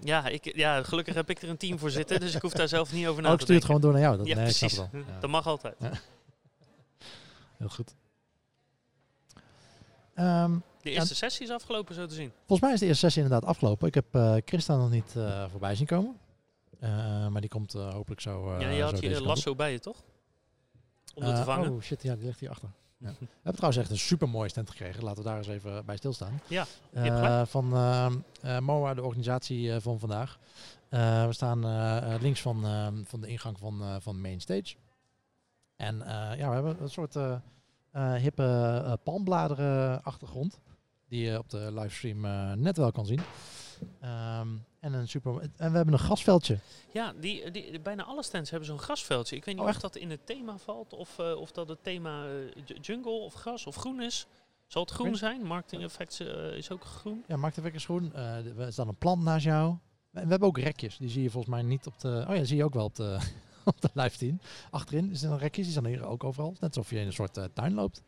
Ja, 0.00 0.26
ik, 0.28 0.56
ja, 0.56 0.82
gelukkig 0.82 1.14
heb 1.14 1.30
ik 1.30 1.42
er 1.42 1.48
een 1.48 1.56
team 1.56 1.78
voor 1.78 1.90
zitten. 1.90 2.20
Dus 2.20 2.34
ik 2.34 2.42
hoef 2.42 2.52
daar 2.52 2.68
zelf 2.68 2.92
niet 2.92 3.06
over 3.06 3.22
na 3.22 3.30
Ook 3.30 3.38
te 3.38 3.42
stuur 3.44 3.56
het 3.56 3.66
denken. 3.66 3.66
gewoon 3.66 3.80
door 3.80 3.92
naar 3.92 4.02
jou. 4.02 4.16
Dat, 4.16 4.26
Ja, 4.26 4.34
nee, 4.34 4.50
ik 4.50 4.58
precies. 4.58 4.76
Ja, 4.76 5.20
Dat 5.20 5.30
mag 5.30 5.46
altijd. 5.46 5.76
heel 7.58 7.68
goed. 7.68 7.94
Ehm, 10.14 10.56
De 10.82 10.90
eerste 10.90 11.14
sessie 11.14 11.46
is 11.46 11.50
afgelopen, 11.50 11.94
zo 11.94 12.06
te 12.06 12.14
zien. 12.14 12.32
volgens 12.36 12.60
mij 12.60 12.72
is 12.72 12.80
de 12.80 12.86
eerste 12.86 13.04
sessie 13.04 13.22
inderdaad 13.22 13.48
afgelopen. 13.48 13.88
Ik 13.88 13.94
heb 13.94 14.14
eh 14.14 14.36
Christa 14.44 14.76
nog 14.76 14.90
niet 14.90 15.16
eh, 15.16 15.44
voorbij 15.50 15.74
zien 15.74 15.86
komen. 15.86 16.16
Eh, 16.80 17.28
maar 17.28 17.40
die 17.40 17.50
komt 17.50 17.72
hopelijk 17.72 18.20
zo. 18.20 18.60
ja, 18.60 18.68
je 18.68 18.82
had 18.82 19.04
op. 19.04 19.24
lasso 19.24 19.54
bij 19.54 19.72
je, 19.72 19.78
toch? 19.78 20.02
Om 21.14 21.22
het 21.22 21.36
te 21.36 21.44
vangen. 21.44 21.72
Oh 21.72 21.80
shit, 21.80 22.02
ja, 22.02 22.14
die 22.14 22.24
ligt 22.24 22.40
hier 22.40 22.50
achter. 22.50 22.68
Ja. 22.98 23.08
We 23.18 23.26
hebben 23.34 23.54
trouwens 23.54 23.82
echt 23.82 23.90
een 23.90 23.98
super 23.98 24.28
mooie 24.28 24.48
stand 24.48 24.70
gekregen. 24.70 25.02
Laten 25.02 25.22
we 25.22 25.28
daar 25.28 25.38
eens 25.38 25.48
even 25.48 25.84
bij 25.84 25.96
stilstaan. 25.96 26.40
Ja, 26.48 27.46
van 27.46 27.68
MOA, 28.62 28.94
de 28.94 29.02
organisatie 29.02 29.80
van 29.80 29.98
vandaag. 29.98 30.38
We 30.88 31.28
staan 31.30 31.60
links 32.20 32.40
van, 32.40 32.64
van 33.06 33.20
de 33.20 33.26
ingang 33.26 33.58
van, 33.58 34.02
van 34.02 34.20
Mainstage. 34.20 34.74
En 35.82 36.02
eh, 36.02 36.38
ja, 36.38 36.48
we 36.48 36.54
hebben 36.54 36.82
een 36.82 36.90
soort 36.90 37.16
hippe 38.20 38.98
palmbladeren 39.02 40.02
achtergrond. 40.02 40.60
Die 41.12 41.24
je 41.24 41.38
op 41.38 41.50
de 41.50 41.72
livestream 41.72 42.24
eh, 42.24 42.52
net 42.52 42.76
wel 42.76 42.92
kan 42.92 43.06
zien. 43.06 43.20
Ehm, 44.00 44.48
en, 44.80 44.92
een 44.92 45.08
super, 45.08 45.32
en 45.56 45.70
we 45.70 45.76
hebben 45.76 45.92
een 45.94 45.98
grasveldje. 46.00 46.58
Ja, 46.92 47.12
die, 47.20 47.50
die, 47.50 47.80
bijna 47.80 48.04
alle 48.04 48.22
stands 48.22 48.50
hebben 48.50 48.68
zo'n 48.68 48.78
grasveldje. 48.78 49.36
Ik 49.36 49.44
weet 49.44 49.54
niet 49.54 49.62
Oh, 49.62 49.68
of 49.68 49.74
echt? 49.74 49.82
dat 49.82 49.96
in 49.96 50.10
het 50.10 50.26
thema 50.26 50.58
valt. 50.58 50.92
Of, 50.92 51.18
eh, 51.18 51.34
of 51.36 51.50
dat 51.52 51.68
het 51.68 51.82
thema 51.82 52.24
eh, 52.26 52.32
ju- 52.64 52.78
jungle 52.80 53.10
of 53.12 53.34
gras 53.34 53.66
of 53.66 53.74
groen 53.76 54.02
is. 54.02 54.26
Zal 54.66 54.82
het 54.82 54.90
groen 54.90 55.16
zijn? 55.16 55.42
Marketing 55.42 55.82
Effects 55.82 56.20
is 56.56 56.70
ook 56.70 56.84
groen. 56.84 57.24
Ja, 57.26 57.50
de 57.50 57.60
wekker 57.60 57.80
schoen. 57.80 58.14
Eh, 58.14 58.58
er 58.58 58.72
staat 58.72 58.86
een 58.88 58.96
plant 58.98 59.22
naast 59.22 59.44
jou. 59.44 59.70
En 60.12 60.22
we 60.24 60.30
hebben 60.30 60.48
ook 60.48 60.58
rekjes. 60.58 60.96
Die 60.96 61.08
zie 61.08 61.22
je 61.22 61.30
volgens 61.30 61.54
mij 61.54 61.62
niet 61.62 61.86
op 61.86 62.00
de... 62.00 62.24
Oh 62.28 62.36
ja, 62.36 62.44
zie 62.44 62.56
je 62.56 62.64
ook 62.64 62.74
wel 62.74 62.84
op 62.84 62.94
de, 62.94 63.18
op 63.64 63.80
de 63.80 63.90
live 63.94 64.18
team. 64.18 64.40
Achterin 64.70 65.10
is 65.10 65.22
er 65.22 65.30
een 65.30 65.38
rekjes. 65.38 65.64
Die 65.64 65.74
staan 65.74 65.86
hier 65.86 66.06
ook 66.06 66.24
overal. 66.24 66.50
Net 66.60 66.76
alsof 66.76 66.90
je 66.90 66.98
in 66.98 67.06
een 67.06 67.12
soort 67.12 67.38
tuin 67.54 67.74
loopt. 67.74 68.02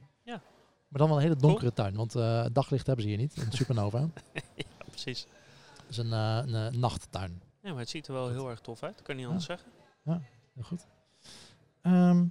Ja. 0.95 1.01
Maar 1.01 1.09
dan 1.09 1.09
wel 1.09 1.16
een 1.16 1.23
hele 1.23 1.37
donkere 1.49 1.73
tuin. 1.73 1.95
Want 1.95 2.15
eh, 2.15 2.47
daglicht 2.53 2.87
hebben 2.87 3.05
ze 3.05 3.11
hier 3.11 3.21
niet. 3.21 3.37
Een 3.37 3.53
supernova. 3.53 3.99
Ja, 4.55 4.65
precies. 4.91 5.27
Het 5.81 5.91
is 5.91 5.97
een, 5.97 6.12
eh, 6.12 6.41
een 6.45 6.55
eh, 6.55 6.79
nachttuin. 6.81 7.43
Ja, 7.62 7.71
maar 7.71 7.81
het 7.81 7.89
ziet 7.89 8.07
er 8.07 8.12
wel 8.12 8.29
heel 8.29 8.51
erg 8.51 8.61
tof 8.61 8.83
uit. 8.83 9.03
Kan 9.03 9.15
niet 9.15 9.25
Ja. 9.25 9.29
anders 9.31 9.47
zeggen. 9.47 9.71
Heel 10.55 10.62
goed. 10.62 10.87
Ehm, 11.83 12.25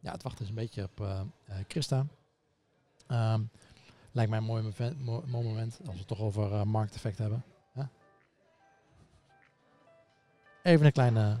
ja, 0.00 0.12
het 0.12 0.22
wachten 0.22 0.42
is 0.42 0.48
een 0.48 0.54
beetje 0.54 0.82
op 0.82 1.26
Christa. 1.68 2.06
Ehm, 3.06 3.42
lijkt 4.12 4.30
mij 4.30 4.38
een 4.38 4.44
mooi, 4.44 4.72
moment 5.26 5.78
als 5.78 5.92
we 5.92 5.98
het 5.98 6.06
toch 6.06 6.20
over 6.20 6.68
markteffect 6.68 7.18
hebben. 7.18 7.44
Ja? 7.74 7.88
Even 10.62 10.86
een 10.86 10.92
kleine 10.92 11.36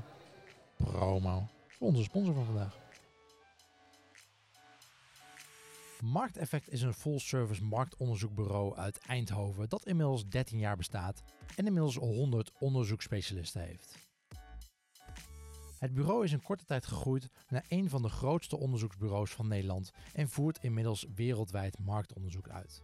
promo 0.76 1.46
voor 1.68 1.88
onze 1.88 2.02
sponsor 2.02 2.34
van 2.34 2.44
vandaag. 2.44 2.79
Markteffect 6.02 6.68
is 6.68 6.82
een 6.82 6.94
full-service 6.94 7.64
marktonderzoekbureau 7.64 8.76
uit 8.76 8.98
Eindhoven 8.98 9.68
dat 9.68 9.86
inmiddels 9.86 10.28
13 10.28 10.58
jaar 10.58 10.76
bestaat 10.76 11.22
en 11.56 11.66
inmiddels 11.66 11.96
100 11.96 12.52
onderzoeksspecialisten 12.58 13.60
heeft. 13.60 14.08
Het 15.78 15.94
bureau 15.94 16.24
is 16.24 16.32
in 16.32 16.42
korte 16.42 16.64
tijd 16.64 16.86
gegroeid 16.86 17.28
naar 17.48 17.64
een 17.68 17.88
van 17.88 18.02
de 18.02 18.08
grootste 18.08 18.56
onderzoeksbureaus 18.56 19.30
van 19.30 19.48
Nederland 19.48 19.90
en 20.12 20.28
voert 20.28 20.58
inmiddels 20.62 21.06
wereldwijd 21.14 21.78
marktonderzoek 21.78 22.48
uit. 22.48 22.82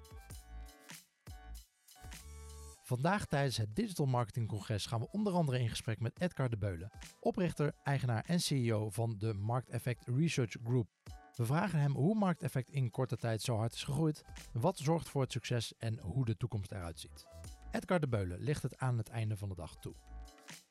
Vandaag 2.82 3.26
tijdens 3.26 3.56
het 3.56 3.76
Digital 3.76 4.06
Marketing 4.06 4.48
Congres 4.48 4.86
gaan 4.86 5.00
we 5.00 5.10
onder 5.10 5.32
andere 5.32 5.58
in 5.58 5.68
gesprek 5.68 6.00
met 6.00 6.20
Edgar 6.20 6.50
de 6.50 6.56
Beulen, 6.56 6.90
oprichter, 7.20 7.72
eigenaar 7.82 8.24
en 8.26 8.40
CEO 8.40 8.90
van 8.90 9.18
de 9.18 9.34
Markteffect 9.34 10.06
Research 10.06 10.56
Group. 10.64 10.88
We 11.36 11.44
vragen 11.44 11.78
hem 11.78 11.94
hoe 11.94 12.14
Markteffect 12.14 12.70
in 12.70 12.90
korte 12.90 13.16
tijd 13.16 13.42
zo 13.42 13.56
hard 13.56 13.72
is 13.72 13.84
gegroeid, 13.84 14.24
wat 14.52 14.78
zorgt 14.78 15.08
voor 15.08 15.22
het 15.22 15.32
succes 15.32 15.74
en 15.78 15.98
hoe 15.98 16.24
de 16.24 16.36
toekomst 16.36 16.72
eruit 16.72 17.00
ziet. 17.00 17.26
Edgar 17.70 18.00
de 18.00 18.08
Beulen 18.08 18.40
ligt 18.40 18.62
het 18.62 18.78
aan 18.78 18.98
het 18.98 19.08
einde 19.08 19.36
van 19.36 19.48
de 19.48 19.54
dag 19.54 19.76
toe. 19.76 19.94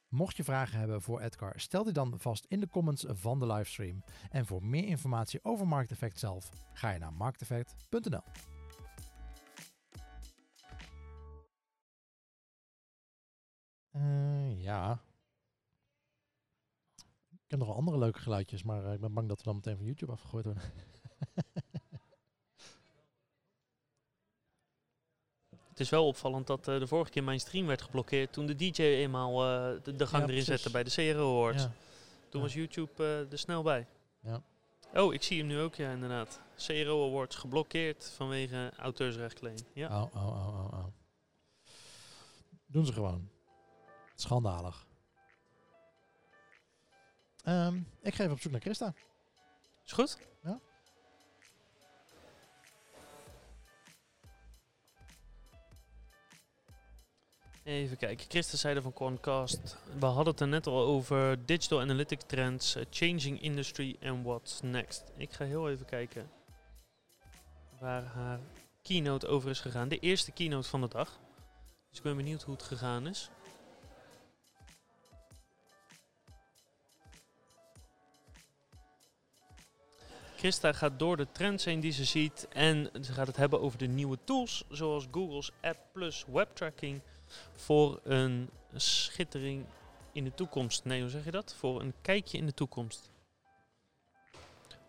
Mocht 0.10 0.38
je 0.38 0.44
vragen 0.44 0.80
hebben 0.80 1.02
voor 1.02 1.22
Edgar, 1.22 1.60
stel 1.60 1.84
die 1.84 1.94
dan 1.94 2.20
vast 2.20 2.46
in 2.46 2.60
de 2.60 2.70
comments 2.70 3.06
van 3.08 3.40
de 3.40 3.46
livestream. 3.46 4.04
En 4.30 4.46
voor 4.46 4.64
meer 4.64 4.86
informatie 4.86 5.44
over 5.44 5.68
Markteffect 5.68 6.20
zelf, 6.20 6.50
ga 6.74 6.90
je 6.92 7.00
naar 7.00 7.14
markteffect.nl. 7.14 8.24
Uh, 13.92 14.62
ja. 14.62 15.05
Heb 17.56 17.64
nog 17.64 17.73
wel 17.73 17.84
andere 17.84 17.98
leuke 17.98 18.19
geluidjes, 18.19 18.64
maar 18.64 18.86
uh, 18.86 18.94
ik 18.94 18.99
ben 18.99 19.14
bang 19.14 19.27
dat 19.27 19.38
we 19.38 19.44
dan 19.44 19.56
meteen 19.56 19.77
van 19.77 19.86
YouTube 19.86 20.11
afgegooid 20.11 20.45
worden. 20.45 20.64
Het 25.69 25.80
is 25.80 25.90
wel 25.90 26.07
opvallend 26.07 26.48
dat 26.48 26.68
uh, 26.68 26.80
de 26.80 26.88
vorige 26.88 27.11
keer 27.11 27.23
mijn 27.23 27.40
stream 27.40 27.68
werd 27.68 27.82
geblokkeerd 27.82 28.34
toen 28.34 28.45
de 28.45 28.56
DJ 28.56 28.82
eenmaal 28.82 29.32
uh, 29.32 29.84
de, 29.84 29.95
de, 29.95 30.07
gang 30.07 30.23
ja, 30.23 30.30
erin 30.30 30.44
zette 30.44 30.72
bij 30.72 30.84
de 30.84 30.90
CRO 30.90 31.38
Awards. 31.38 31.64
Ja. 31.64 31.72
Toen 32.30 32.41
ja. 32.41 32.45
was 32.48 32.53
YouTube 32.53 33.03
uh, 33.03 33.32
er 33.32 33.38
snel 33.38 33.64
bij. 33.64 33.88
Ja. 34.19 34.41
Oh, 34.94 35.14
ik 35.14 35.23
zie 35.23 35.38
hem 35.38 35.48
nu 35.48 35.60
ook, 35.60 35.76
ja, 35.76 35.91
inderdaad. 35.91 36.41
CRO 36.56 37.07
Awards 37.07 37.36
geblokkeerd 37.36 38.11
vanwege 38.15 38.72
auteursrechtclaim. 38.77 39.57
Ja. 39.73 40.02
Oh, 40.02 40.15
oh, 40.15 40.27
oh, 40.27 40.48
oh, 40.48 40.73
oh. 40.73 40.86
Doen 42.65 42.86
ze 42.86 42.94
gewoon. 42.94 43.30
Schandalig. 44.15 44.85
Um, 47.48 47.88
ik 48.02 48.16
ga 48.16 48.24
even 48.24 48.36
op 48.36 48.42
zoek 48.42 48.52
naar 48.52 48.62
Christa. 48.62 48.94
Is 49.86 49.92
goed? 49.92 50.18
Ja. 50.44 50.60
Even 57.64 57.98
kijken. 57.98 58.26
Christa 58.30 58.58
zeiden 58.58 58.84
van 58.84 58.94
Quantcast. 58.94 59.78
We 60.00 60.06
hadden 60.06 60.34
het 60.34 60.40
er 60.40 60.48
net 60.48 60.68
al 60.68 60.86
over 60.86 61.46
digital 61.46 61.82
analytics 61.82 62.24
trends, 62.28 62.76
changing 62.90 63.42
industry 63.42 63.96
en 64.00 64.24
what's 64.24 64.62
next. 64.62 65.04
Ik 65.18 65.34
ga 65.34 65.46
heel 65.46 65.70
even 65.70 65.86
kijken 65.86 66.30
waar 67.80 68.04
haar 68.04 68.40
keynote 68.82 69.28
over 69.28 69.50
is 69.50 69.60
gegaan. 69.60 69.88
De 69.88 70.00
eerste 70.00 70.32
keynote 70.32 70.70
van 70.70 70.82
de 70.82 70.88
dag. 70.88 71.20
Dus 71.90 71.98
ik 71.98 72.04
ben 72.04 72.16
benieuwd 72.16 72.44
hoe 72.44 72.54
het 72.54 72.64
gegaan 72.64 73.08
is. 73.08 73.30
Christa 80.46 80.74
gaat 80.74 81.00
door 81.00 81.18
de 81.18 81.28
trends 81.32 81.66
heen 81.66 81.80
die 81.80 81.92
ze 81.92 82.04
ziet 82.04 82.48
en 82.50 82.90
ze 83.02 83.14
gaat 83.14 83.28
het 83.28 83.36
hebben 83.36 83.62
over 83.62 83.78
de 83.78 83.88
nieuwe 83.88 84.18
tools 84.24 84.64
zoals 84.70 85.08
Google's 85.12 85.52
App 85.62 85.78
Plus 85.92 86.26
Web 86.32 86.56
Tracking 86.56 87.02
voor 87.56 88.00
een 88.04 88.50
schittering 88.76 89.66
in 90.12 90.24
de 90.24 90.34
toekomst. 90.34 90.86
Nee, 90.86 91.02
hoe 91.02 91.10
zeg 91.10 91.26
je 91.26 91.32
dat? 91.32 91.56
Voor 91.58 91.82
een 91.82 91.94
kijkje 92.02 92.38
in 92.38 92.46
de 92.46 92.54
toekomst. 92.54 93.10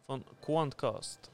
Van 0.06 0.24
Quantcast. 0.40 1.30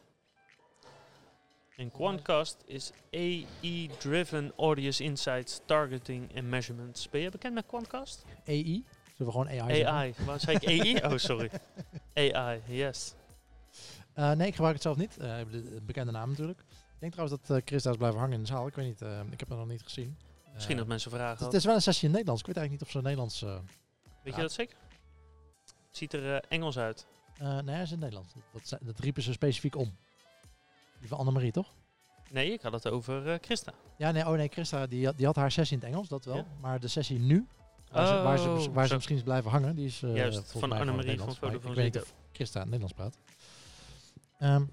En 1.77 1.91
Quantcast 1.91 2.57
is 2.67 2.93
AI-driven 3.13 4.53
Audience 4.57 5.03
Insights, 5.03 5.61
Targeting 5.65 6.35
en 6.35 6.49
Measurements. 6.49 7.11
Ben 7.11 7.21
je 7.21 7.31
bekend 7.31 7.55
met 7.55 7.67
Quantcast? 7.67 8.25
AI? 8.47 8.85
Zullen 9.17 9.17
we 9.17 9.31
gewoon 9.31 9.49
AI 9.49 9.85
AI. 9.85 10.15
Waar 10.27 10.41
zei 10.41 10.57
ik 10.61 10.81
AI? 10.81 11.13
Oh, 11.13 11.19
sorry. 11.19 11.51
AI, 12.35 12.61
yes. 12.67 13.15
Uh, 14.19 14.33
nee, 14.33 14.47
ik 14.47 14.55
gebruik 14.55 14.75
het 14.75 14.83
zelf 14.83 14.97
niet. 14.97 15.17
Uh, 15.21 15.37
de 15.51 15.81
bekende 15.83 16.13
naam 16.13 16.29
natuurlijk. 16.29 16.61
Ik 16.71 16.99
denk 16.99 17.13
trouwens 17.13 17.41
dat 17.41 17.57
uh, 17.57 17.63
Chris 17.65 17.83
daar 17.83 17.93
is 17.93 17.99
blijven 17.99 18.21
hangen 18.21 18.35
in 18.35 18.41
de 18.41 18.47
zaal. 18.47 18.67
Ik 18.67 18.75
weet 18.75 18.87
niet, 18.87 19.01
ik 19.31 19.41
heb 19.41 19.49
hem 19.49 19.59
nog 19.59 19.69
niet 19.69 19.83
gezien. 19.83 20.17
Misschien 20.55 20.77
dat 20.77 20.87
mensen 20.87 21.11
vragen. 21.11 21.45
Het 21.45 21.55
is 21.55 21.65
wel 21.65 21.75
een 21.75 21.83
sessie 21.83 22.05
in 22.05 22.11
Nederlands. 22.11 22.41
Ik 22.41 22.47
weet 22.47 22.57
eigenlijk 22.57 22.85
niet 22.85 22.95
of 22.95 23.03
ze 23.03 23.09
Nederlands. 23.09 23.41
weet 24.23 24.35
je 24.35 24.41
dat 24.41 24.53
zeker? 24.53 24.77
Het 25.65 25.97
ziet 25.97 26.13
er 26.13 26.45
Engels 26.49 26.79
uit. 26.79 27.07
nee, 27.39 27.75
hij 27.75 27.83
is 27.83 27.93
in 27.93 27.99
Nederlands. 27.99 28.33
Dat, 28.53 28.79
dat 28.81 28.99
riepen 28.99 29.23
ze 29.23 29.33
specifiek 29.33 29.77
om. 29.77 29.97
Die 30.99 31.09
van 31.09 31.19
Annemarie, 31.19 31.53
toch? 31.53 31.73
Nee, 32.31 32.53
ik 32.53 32.63
had 32.63 32.73
het 32.73 32.89
over 32.89 33.39
Christa. 33.41 33.73
Ja, 33.97 34.11
nee, 34.11 34.27
oh 34.27 34.33
nee, 34.33 34.49
Christa 34.49 34.87
die 34.87 35.07
had, 35.07 35.17
die 35.17 35.27
had 35.27 35.37
haar 35.37 35.51
sessie 35.51 35.77
in 35.77 35.83
het 35.83 35.93
Engels, 35.93 36.09
dat 36.09 36.25
wel. 36.25 36.37
Ja. 36.37 36.47
Maar 36.61 36.81
de 36.81 36.89
sessie 36.89 37.19
nu, 37.19 37.47
waar, 37.91 38.07
ze, 38.07 38.13
waar, 38.13 38.39
ze, 38.39 38.73
waar 38.73 38.87
ze, 38.87 38.95
misschien 38.95 39.17
is 39.17 39.23
blijven 39.23 39.51
hangen, 39.51 39.75
die 39.75 39.87
is 39.87 40.01
Juist, 40.01 40.53
van 40.53 40.73
Annemarie 40.73 41.19
van 41.19 41.35
Foto 41.35 41.61
van 41.61 41.71
Ik 41.71 41.77
weet 41.77 41.95
niet 41.95 42.03
of 42.03 42.15
Christa 42.33 42.65
Nederlands 42.65 42.93
praat. 42.93 43.19
Um, 44.43 44.71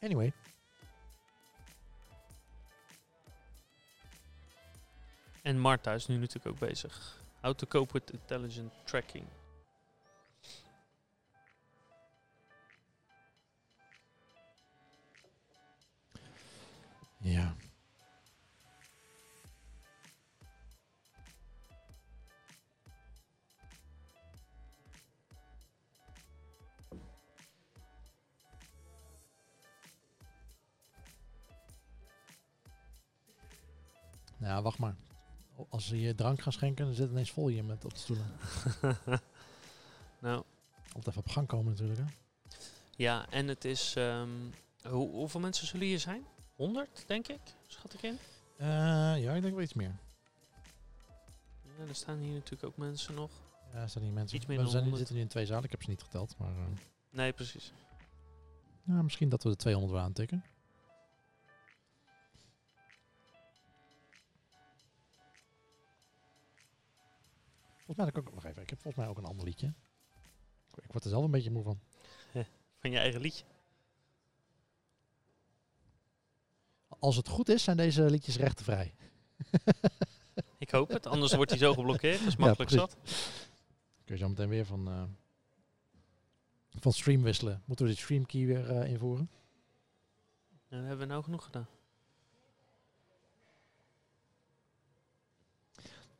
anyway. 0.00 0.32
En 5.42 5.58
Marta 5.58 5.92
is 5.92 6.06
nu 6.06 6.16
natuurlijk 6.16 6.46
ook 6.46 6.68
bezig. 6.68 7.22
How 7.40 7.54
to 7.54 7.66
cope 7.66 7.92
with 7.92 8.10
intelligent 8.10 8.72
tracking. 8.84 9.26
Ja. 17.18 17.54
Ja, 34.44 34.62
wacht 34.62 34.78
maar. 34.78 34.96
Als 35.68 35.86
ze 35.86 36.00
je 36.00 36.14
drank 36.14 36.40
gaan 36.40 36.52
schenken, 36.52 36.84
dan 36.84 36.94
zit 36.94 37.10
ineens 37.10 37.30
vol 37.30 37.48
hier 37.48 37.64
met 37.64 37.84
op 37.84 37.92
de 37.92 37.98
stoelen. 37.98 38.26
nou. 40.20 40.44
Altijd 40.92 41.06
even 41.06 41.20
op 41.20 41.28
gang 41.28 41.46
komen 41.46 41.72
natuurlijk. 41.72 41.98
Hè? 41.98 42.04
Ja, 42.96 43.30
en 43.30 43.48
het 43.48 43.64
is... 43.64 43.94
Um, 43.98 44.52
hoe, 44.82 45.10
hoeveel 45.10 45.40
mensen 45.40 45.66
zullen 45.66 45.86
hier 45.86 46.00
zijn? 46.00 46.26
100, 46.54 47.04
denk 47.06 47.28
ik? 47.28 47.40
Schat 47.66 47.94
ik 47.94 48.02
in? 48.02 48.18
Uh, 48.60 48.66
ja, 49.22 49.32
ik 49.32 49.42
denk 49.42 49.54
wel 49.54 49.62
iets 49.62 49.74
meer. 49.74 49.96
Ja, 51.62 51.86
er 51.88 51.94
staan 51.94 52.18
hier 52.18 52.34
natuurlijk 52.34 52.64
ook 52.64 52.76
mensen 52.76 53.14
nog. 53.14 53.30
Ja, 53.72 53.80
er 53.80 53.88
staan 53.88 54.02
hier 54.02 54.12
mensen. 54.12 54.36
Iets 54.36 54.46
meer 54.46 54.58
we 54.58 54.68
zijn, 54.68 54.96
zitten 54.96 55.14
nu 55.14 55.20
in 55.20 55.28
twee 55.28 55.46
zalen. 55.46 55.64
Ik 55.64 55.70
heb 55.70 55.82
ze 55.82 55.90
niet 55.90 56.02
geteld, 56.02 56.38
maar... 56.38 56.52
Uh, 56.52 56.64
nee, 57.10 57.32
precies. 57.32 57.72
Nou, 58.82 59.02
misschien 59.02 59.28
dat 59.28 59.42
we 59.42 59.48
de 59.48 59.56
200 59.56 59.92
wel 59.92 60.02
aantikken. 60.02 60.44
Volgens 67.84 67.96
mij 67.96 68.06
heb 68.06 68.16
ik 68.16 68.28
ook 68.28 68.34
nog 68.34 68.44
even. 68.44 68.62
Ik 68.62 68.70
heb 68.70 68.80
volgens 68.80 69.04
mij 69.04 69.12
ook 69.12 69.18
een 69.18 69.30
ander 69.30 69.44
liedje. 69.44 69.74
Ik 70.82 70.92
word 70.92 71.04
er 71.04 71.10
zelf 71.10 71.24
een 71.24 71.30
beetje 71.30 71.50
moe 71.50 71.62
van. 71.62 71.80
Van 72.80 72.90
je 72.90 72.98
eigen 72.98 73.20
liedje? 73.20 73.44
Als 76.98 77.16
het 77.16 77.28
goed 77.28 77.48
is, 77.48 77.62
zijn 77.62 77.76
deze 77.76 78.02
liedjes 78.10 78.36
rechtenvrij. 78.36 78.94
ik 80.58 80.70
hoop 80.70 80.88
het, 80.88 81.06
anders 81.06 81.34
wordt 81.34 81.50
hij 81.50 81.60
zo 81.60 81.74
geblokkeerd. 81.74 82.18
Dat 82.18 82.28
is 82.28 82.36
makkelijk 82.36 82.70
ja, 82.70 82.76
zat. 82.76 82.96
Kun 84.04 84.14
je 84.14 84.16
zo 84.16 84.28
meteen 84.28 84.48
weer 84.48 84.66
van, 84.66 84.88
uh, 84.88 85.02
van 86.70 86.92
stream 86.92 87.22
wisselen. 87.22 87.62
Moeten 87.64 87.86
we 87.86 87.92
dit 87.92 88.00
stream 88.00 88.26
key 88.26 88.46
weer 88.46 88.70
uh, 88.70 88.90
invoeren? 88.90 89.30
Dat 90.68 90.80
hebben 90.80 90.98
we 90.98 91.04
nou 91.04 91.22
genoeg 91.22 91.44
gedaan. 91.44 91.68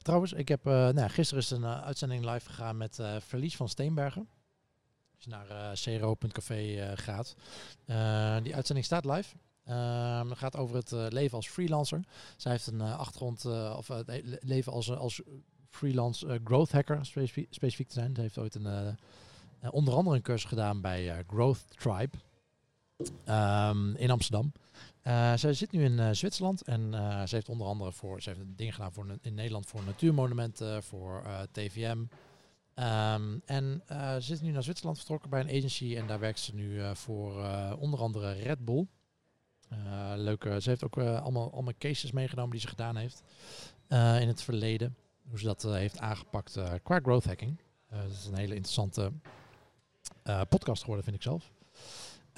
Trouwens, 0.05 0.33
ik 0.33 0.49
heb, 0.49 0.67
uh, 0.67 0.89
nou, 0.89 1.09
gisteren 1.09 1.43
is 1.43 1.51
een 1.51 1.63
uh, 1.63 1.83
uitzending 1.83 2.25
live 2.25 2.49
gegaan 2.49 2.77
met 2.77 2.99
uh, 2.99 3.17
Verlies 3.21 3.57
van 3.57 3.69
Steenbergen. 3.69 4.29
Als 5.15 5.25
je 5.25 5.31
naar 5.31 5.99
cro.café 5.99 6.93
gaat. 6.97 7.35
die 8.43 8.55
uitzending 8.55 8.87
staat 8.87 9.05
live. 9.05 9.37
Ehm, 9.65 10.29
het 10.29 10.39
gaat 10.39 10.57
over 10.57 10.77
het 10.77 11.13
leven 11.13 11.37
als 11.37 11.49
freelancer. 11.49 12.01
Zij 12.37 12.53
heeft 12.53 12.67
een 12.67 12.81
achtergrond, 12.81 13.45
of 13.77 13.89
het 13.89 14.23
leven 14.41 14.73
als, 14.73 14.91
als 14.91 15.23
freelance 15.71 16.41
growth 16.45 16.73
hacker, 16.73 17.07
specifiek, 17.07 17.47
specifiek 17.51 17.89
te 17.89 17.95
zijn. 17.95 18.15
Ze 18.15 18.21
heeft 18.21 18.39
ooit 18.39 18.55
een, 18.55 18.99
onder 19.71 19.95
andere 19.95 20.17
een 20.17 20.23
cursus 20.23 20.49
gedaan 20.49 20.81
bij 20.81 21.25
Growth 21.27 21.65
Tribe. 21.77 22.17
ehm, 23.25 23.95
in 23.95 24.11
Amsterdam. 24.11 24.53
Uh, 25.05 25.35
zij 25.37 25.53
zit 25.53 25.73
nu 25.73 25.85
in 25.85 26.17
Zwitserland 26.17 26.63
en 26.63 26.93
ze 27.29 27.35
heeft 27.35 27.49
onder 27.49 27.67
andere 27.67 27.93
voor, 27.93 28.23
ze 28.23 28.29
heeft 28.29 28.41
dingen 28.47 28.73
gedaan 28.73 28.93
voor, 28.93 29.07
in 29.21 29.35
Nederland 29.35 29.67
voor 29.67 29.83
natuurmonumenten, 29.85 30.83
voor 30.83 31.25
TVM. 31.53 31.99
Um, 32.75 33.43
en 33.45 33.83
ze 33.87 34.19
zit 34.21 34.43
nu 34.43 34.51
naar 34.51 34.63
Zwitserland 34.63 34.97
vertrokken 34.97 35.31
bij 35.31 35.41
een 35.41 35.49
agency 35.49 35.97
en 35.97 36.07
daar 36.07 36.19
werkt 36.19 36.39
ze 36.39 36.55
nu 36.55 36.81
voor 36.95 37.47
onder 37.79 38.01
andere 38.01 38.33
Red 38.33 38.65
Bull. 38.65 38.87
leuke, 40.17 40.61
ze 40.61 40.69
heeft 40.69 40.85
ook 40.85 40.99
allemaal, 40.99 41.53
allemaal 41.53 41.73
cases 41.79 42.13
meegenomen 42.13 42.51
die 42.51 42.61
ze 42.61 42.69
gedaan 42.69 42.97
heeft 42.97 43.23
in 43.89 44.29
het 44.29 44.43
verleden. 44.43 44.97
Hoe 45.29 45.39
ze 45.39 45.45
dat 45.45 45.63
heeft 45.63 45.99
aangepakt 45.99 46.59
qua 46.83 47.01
growth 47.01 47.25
hacking. 47.25 47.61
dat 47.89 48.11
is 48.11 48.27
een 48.27 48.37
hele 48.37 48.55
interessante 48.55 49.13
podcast 50.49 50.81
geworden, 50.81 51.05
vind 51.05 51.17
ik 51.17 51.23
zelf. 51.23 51.51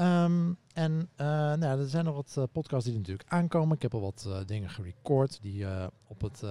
Um, 0.01 0.59
en 0.73 0.93
uh, 0.93 1.27
nou, 1.27 1.81
er 1.81 1.89
zijn 1.89 2.05
nog 2.05 2.15
wat 2.15 2.35
uh, 2.39 2.45
podcasts 2.53 2.89
die 2.89 2.99
natuurlijk 2.99 3.29
aankomen. 3.29 3.77
Ik 3.77 3.83
heb 3.83 3.95
al 3.95 4.01
wat 4.01 4.25
uh, 4.29 4.39
dingen 4.47 4.71
gerecord 4.71 5.43
die 5.43 5.67
op 6.07 6.21
het 6.21 6.43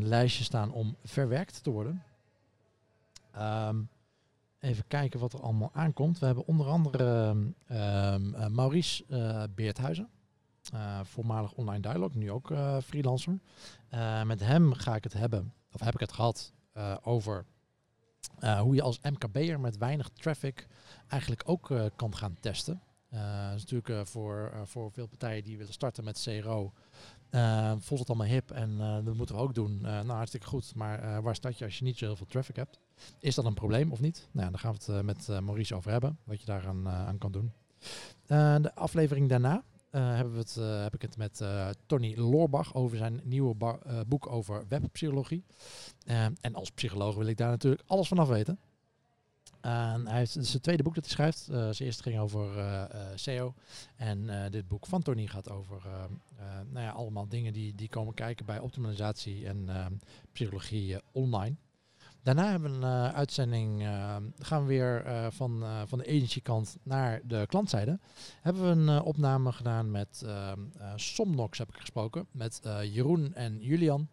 lijstje 0.00 0.44
staan 0.44 0.72
om 0.72 0.96
verwerkt 1.04 1.62
te 1.62 1.70
worden. 1.70 2.02
Um, 3.38 3.88
even 4.58 4.84
kijken 4.88 5.20
wat 5.20 5.32
er 5.32 5.42
allemaal 5.42 5.70
aankomt. 5.72 6.18
We 6.18 6.26
hebben 6.26 6.46
onder 6.46 6.66
andere 6.66 7.28
um, 7.70 8.54
Maurice 8.54 9.04
Beerthuizen. 9.54 10.08
voormalig 11.02 11.52
online 11.52 11.80
dialogue, 11.80 12.18
nu 12.18 12.30
ook 12.30 12.52
freelancer. 12.84 13.38
met 14.24 14.40
hem 14.40 14.72
ga 14.72 14.94
ik 14.94 15.04
het 15.04 15.12
hebben, 15.12 15.52
of 15.72 15.80
heb 15.80 15.94
ik 15.94 16.00
het 16.00 16.12
gehad, 16.12 16.52
over 17.02 17.44
hoe 18.60 18.74
je 18.74 18.82
als 18.82 19.00
MKB'er 19.00 19.60
met 19.60 19.78
weinig 19.78 20.08
traffic 20.08 20.66
eigenlijk 21.08 21.42
ook 21.44 21.70
uh, 21.70 21.84
kan 21.96 22.16
gaan 22.16 22.36
testen. 22.40 22.82
Uh, 23.12 23.48
dat 23.48 23.56
is 23.56 23.64
natuurlijk 23.70 24.08
voor, 24.08 24.52
voor 24.64 24.92
veel 24.92 25.06
partijen 25.06 25.44
die 25.44 25.56
willen 25.56 25.72
starten 25.72 26.04
met 26.04 26.22
CRO. 26.22 26.72
volgens 27.70 27.98
het 27.98 28.08
allemaal 28.08 28.26
hip 28.26 28.50
en 28.50 28.78
dat 29.04 29.14
moeten 29.14 29.34
we 29.34 29.40
ook 29.40 29.54
doen. 29.54 29.80
nou, 29.80 30.10
hartstikke 30.10 30.46
goed. 30.46 30.74
Maar 30.74 31.22
waar 31.22 31.34
start 31.34 31.58
je 31.58 31.64
als 31.64 31.78
je 31.78 31.84
niet 31.84 31.98
zo 31.98 32.04
heel 32.04 32.16
veel 32.16 32.26
traffic 32.26 32.56
hebt? 32.56 32.78
Is 33.18 33.34
dat 33.34 33.44
een 33.44 33.54
probleem 33.54 33.92
of 33.92 34.00
niet? 34.00 34.28
Nou, 34.30 34.50
daar 34.50 34.58
gaan 34.58 34.74
we 34.78 34.92
het 34.92 35.04
met 35.04 35.28
Maurice 35.28 35.74
over 35.74 35.90
hebben. 35.90 36.18
Wat 36.24 36.40
je 36.40 36.46
daaraan 36.46 36.88
aan 36.88 37.18
kan 37.18 37.32
doen. 37.32 37.52
de 38.62 38.74
aflevering 38.74 39.28
daarna 39.28 39.64
hebben 39.98 40.32
we 40.32 40.38
het, 40.38 40.54
heb 40.82 40.94
ik 40.94 41.02
het 41.02 41.16
met 41.16 41.42
Tony 41.86 42.14
Loorbach 42.16 42.74
over 42.74 42.96
zijn 42.96 43.20
nieuwe 43.24 43.54
boek 44.06 44.26
over 44.26 44.64
webpsychologie. 44.68 45.44
en 46.40 46.54
als 46.54 46.70
psycholoog 46.70 47.14
wil 47.14 47.26
ik 47.26 47.36
daar 47.36 47.50
natuurlijk 47.50 47.82
alles 47.86 48.08
vanaf 48.08 48.28
weten. 48.28 48.58
Hij 49.60 50.18
heeft, 50.18 50.34
het 50.34 50.44
is 50.44 50.52
het 50.52 50.62
tweede 50.62 50.82
boek 50.82 50.94
dat 50.94 51.04
hij 51.04 51.12
schrijft. 51.12 51.48
Uh, 51.50 51.56
zijn 51.56 51.88
eerste 51.88 52.02
ging 52.02 52.18
over 52.18 52.50
SEO. 53.14 53.54
En 53.96 54.50
dit 54.50 54.68
boek 54.68 54.86
van 54.86 55.02
Tony 55.02 55.26
gaat 55.26 55.50
over 55.50 55.82
nou 56.70 56.84
ja, 56.84 56.90
allemaal 56.90 57.28
dingen 57.28 57.52
die, 57.52 57.74
die 57.74 57.88
komen 57.88 58.14
kijken 58.14 58.46
bij 58.46 58.58
optimalisatie 58.58 59.46
en 59.46 59.68
psychologie 60.32 60.96
online. 61.12 61.56
Daarna 62.22 62.50
hebben 62.50 62.80
we 62.80 62.86
een 62.86 63.12
uitzending, 63.12 63.82
gaan 64.38 64.60
we 64.60 64.66
weer 64.66 65.04
van, 65.32 65.64
van 65.86 65.98
de 65.98 66.06
agency 66.06 66.42
kant 66.42 66.76
naar 66.82 67.20
de 67.24 67.44
klantzijde. 67.46 67.98
Hebben 68.40 68.62
we 68.62 68.92
een 68.92 69.02
opname 69.02 69.52
gedaan 69.52 69.90
met 69.90 70.24
Somnox 70.96 71.58
heb 71.58 71.68
ik 71.68 71.76
gesproken, 71.80 72.26
met 72.30 72.60
Jeroen 72.82 73.34
en 73.34 73.58
Julian. 73.60 74.08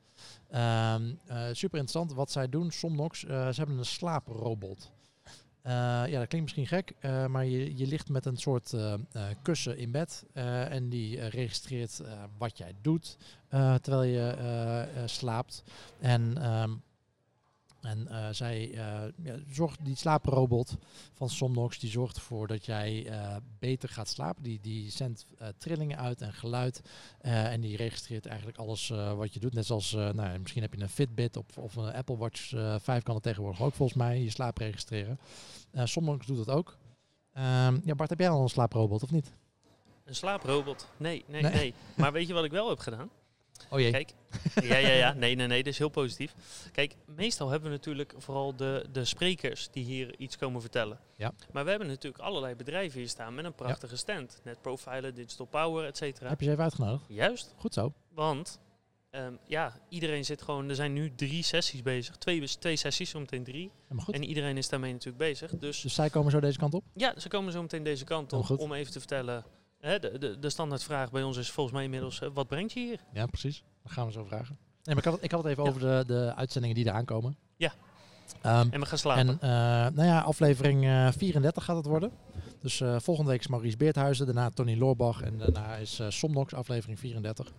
Ehm, 0.49 1.13
super 1.51 1.79
interessant 1.79 2.13
wat 2.13 2.31
zij 2.31 2.49
doen, 2.49 2.71
Somnox. 2.71 3.19
ze 3.19 3.53
hebben 3.55 3.77
een 3.77 3.85
slaaprobot. 3.85 4.91
Ja, 5.63 6.19
dat 6.19 6.27
klinkt 6.27 6.41
misschien 6.41 6.67
gek, 6.67 6.93
maar 7.27 7.45
je, 7.45 7.77
je 7.77 7.87
ligt 7.87 8.09
met 8.09 8.25
een 8.25 8.37
soort 8.37 8.73
kussen 9.41 9.77
in 9.77 9.91
bed 9.91 10.25
en 10.69 10.89
die 10.89 11.27
registreert 11.27 12.01
wat 12.37 12.57
jij 12.57 12.73
doet 12.81 13.17
terwijl 13.81 14.03
je 14.03 15.03
slaapt. 15.05 15.63
En 15.99 16.51
um, 16.61 16.81
en 17.81 18.07
uh, 18.09 18.27
zij 18.31 18.69
uh, 18.73 19.01
ja, 19.23 19.35
zorgt, 19.49 19.85
die 19.85 19.95
slaaprobot 19.95 20.77
van 21.13 21.29
Somnox, 21.29 21.79
die 21.79 21.89
zorgt 21.89 22.15
ervoor 22.15 22.47
dat 22.47 22.65
jij 22.65 23.05
uh, 23.05 23.35
beter 23.59 23.89
gaat 23.89 24.07
slapen. 24.07 24.43
Die, 24.43 24.59
die 24.61 24.91
zendt 24.91 25.25
trillingen 25.57 25.97
uit 25.97 26.21
en 26.21 26.33
geluid. 26.33 26.81
en 27.21 27.61
die 27.61 27.77
registreert 27.77 28.25
eigenlijk 28.25 28.57
alles 28.57 28.87
wat 29.15 29.33
je 29.33 29.39
doet. 29.39 29.53
Net 29.53 29.65
zoals, 29.65 29.91
nou, 29.91 30.39
misschien 30.39 30.61
heb 30.61 30.73
je 30.73 30.81
een 30.81 30.89
Fitbit 30.89 31.37
of, 31.37 31.57
of 31.57 31.75
een 31.75 31.93
Apple 31.93 32.17
Watch 32.17 32.49
5 32.81 33.03
kan 33.03 33.13
het 33.13 33.23
tegenwoordig 33.23 33.61
ook 33.61 33.73
volgens 33.73 33.97
mij, 33.97 34.23
je 34.23 34.29
slaap 34.29 34.57
registreren. 34.57 35.19
Somnox 35.73 36.25
doet 36.25 36.45
dat 36.45 36.55
ook. 36.55 36.77
Um, 37.33 37.81
ja, 37.85 37.95
Bart, 37.95 38.09
heb 38.09 38.19
jij 38.19 38.29
al 38.29 38.41
een 38.41 38.49
slaaprobot 38.49 39.03
of 39.03 39.11
niet? 39.11 39.31
Een 40.03 40.15
slaaprobot? 40.15 40.87
Nee, 40.97 41.23
nee, 41.27 41.41
nee, 41.41 41.53
nee. 41.53 41.73
maar 41.95 42.11
weet 42.11 42.27
je 42.27 42.33
wat 42.33 42.43
ik 42.43 42.51
wel 42.51 42.69
heb 42.69 42.79
gedaan? 42.79 43.09
Oh 43.69 43.79
jee. 43.79 43.91
Kijk, 43.91 44.13
ja, 44.63 44.77
ja, 44.77 44.93
ja. 44.93 45.13
Nee, 45.13 45.35
nee, 45.35 45.47
nee. 45.47 45.63
Dat 45.63 45.73
is 45.73 45.77
heel 45.77 45.89
positief. 45.89 46.35
Kijk, 46.71 46.95
meestal 47.05 47.49
hebben 47.49 47.69
we 47.69 47.75
natuurlijk 47.75 48.13
vooral 48.17 48.55
de, 48.55 48.85
de 48.91 49.05
sprekers 49.05 49.69
die 49.71 49.83
hier 49.83 50.15
iets 50.17 50.37
komen 50.37 50.61
vertellen. 50.61 50.99
Ja. 51.15 51.33
Maar 51.51 51.63
we 51.63 51.69
hebben 51.69 51.87
natuurlijk 51.87 52.23
allerlei 52.23 52.55
bedrijven 52.55 52.99
hier 52.99 53.09
staan 53.09 53.35
met 53.35 53.45
een 53.45 53.55
prachtige 53.55 53.97
stand. 53.97 54.41
Net 54.43 54.61
Profiler, 54.61 55.13
Digital 55.13 55.45
Power, 55.45 55.85
et 55.85 55.97
cetera. 55.97 56.29
Heb 56.29 56.39
je 56.39 56.45
ze 56.45 56.51
even 56.51 56.63
uitgenodigd? 56.63 57.03
Juist. 57.07 57.53
Goed 57.57 57.73
zo. 57.73 57.93
Want 58.13 58.59
um, 59.11 59.39
ja, 59.45 59.79
iedereen 59.89 60.25
zit 60.25 60.41
gewoon... 60.41 60.69
Er 60.69 60.75
zijn 60.75 60.93
nu 60.93 61.15
drie 61.15 61.43
sessies 61.43 61.81
bezig. 61.81 62.15
Twee, 62.15 62.47
twee 62.47 62.75
sessies, 62.75 63.09
zometeen 63.09 63.43
drie. 63.43 63.71
goed. 63.97 64.13
En 64.15 64.23
iedereen 64.23 64.57
is 64.57 64.69
daarmee 64.69 64.91
natuurlijk 64.91 65.23
bezig. 65.23 65.51
Dus, 65.51 65.81
dus 65.81 65.93
zij 65.93 66.09
komen 66.09 66.31
zo 66.31 66.39
deze 66.39 66.57
kant 66.57 66.73
op? 66.73 66.83
Ja, 66.93 67.19
ze 67.19 67.27
komen 67.27 67.51
zo 67.51 67.61
meteen 67.61 67.83
deze 67.83 68.03
kant 68.03 68.33
op 68.33 68.59
om 68.59 68.73
even 68.73 68.91
te 68.91 68.99
vertellen 68.99 69.45
Hè, 69.79 69.99
de, 69.99 70.17
de, 70.17 70.39
de 70.39 70.49
standaardvraag 70.49 71.11
bij 71.11 71.23
ons 71.23 71.37
is 71.37 71.51
volgens 71.51 71.75
mij 71.75 71.83
inmiddels, 71.83 72.21
wat 72.33 72.47
brengt 72.47 72.73
je 72.73 72.79
hier? 72.79 72.99
Ja, 73.13 73.25
precies. 73.25 73.63
Dat 73.83 73.91
gaan 73.91 74.05
we 74.05 74.11
zo 74.11 74.23
vragen. 74.23 74.57
Nee, 74.83 74.95
maar 74.95 74.97
ik 74.97 75.03
had 75.03 75.13
het, 75.13 75.23
ik 75.23 75.31
had 75.31 75.43
het 75.43 75.51
even 75.51 75.63
over 75.63 75.81
de, 75.81 76.03
de 76.07 76.33
uitzendingen 76.35 76.75
die 76.75 76.85
eraan 76.85 77.05
komen. 77.05 77.37
Ja. 77.55 77.73
Um, 78.45 78.71
en 78.71 78.79
we 78.79 78.85
gaan 78.85 78.97
slapen. 78.97 79.27
En 79.27 79.35
uh, 79.35 79.95
nou 79.95 80.07
ja, 80.07 80.19
aflevering 80.19 80.83
uh, 80.83 81.07
eh, 81.07 81.13
34 81.13 81.63
gaat 81.63 81.75
het 81.75 81.85
worden. 81.85 82.11
Dus 82.61 82.79
uh, 82.79 82.99
volgende 82.99 83.31
week 83.31 83.39
is 83.39 83.47
Maurice 83.47 83.77
Beerthuizen, 83.77 84.25
daarna 84.25 84.49
Tony 84.49 84.77
Loorbach 84.77 85.21
en 85.21 85.37
daarna 85.37 85.75
is 85.75 86.01
Somnox, 86.07 86.53
aflevering 86.53 86.99
34. 86.99 87.45
En 87.47 87.53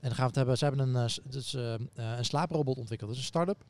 dan 0.00 0.10
gaan 0.10 0.18
we 0.18 0.26
het 0.26 0.34
hebben, 0.34 0.58
ze 0.58 0.64
hebben 0.64 0.94
een, 0.94 1.08
dus, 1.24 1.52
een 1.94 2.24
slaaprobot 2.24 2.78
ontwikkeld, 2.78 3.10
dus 3.10 3.18
een 3.18 3.24
start-up. 3.24 3.64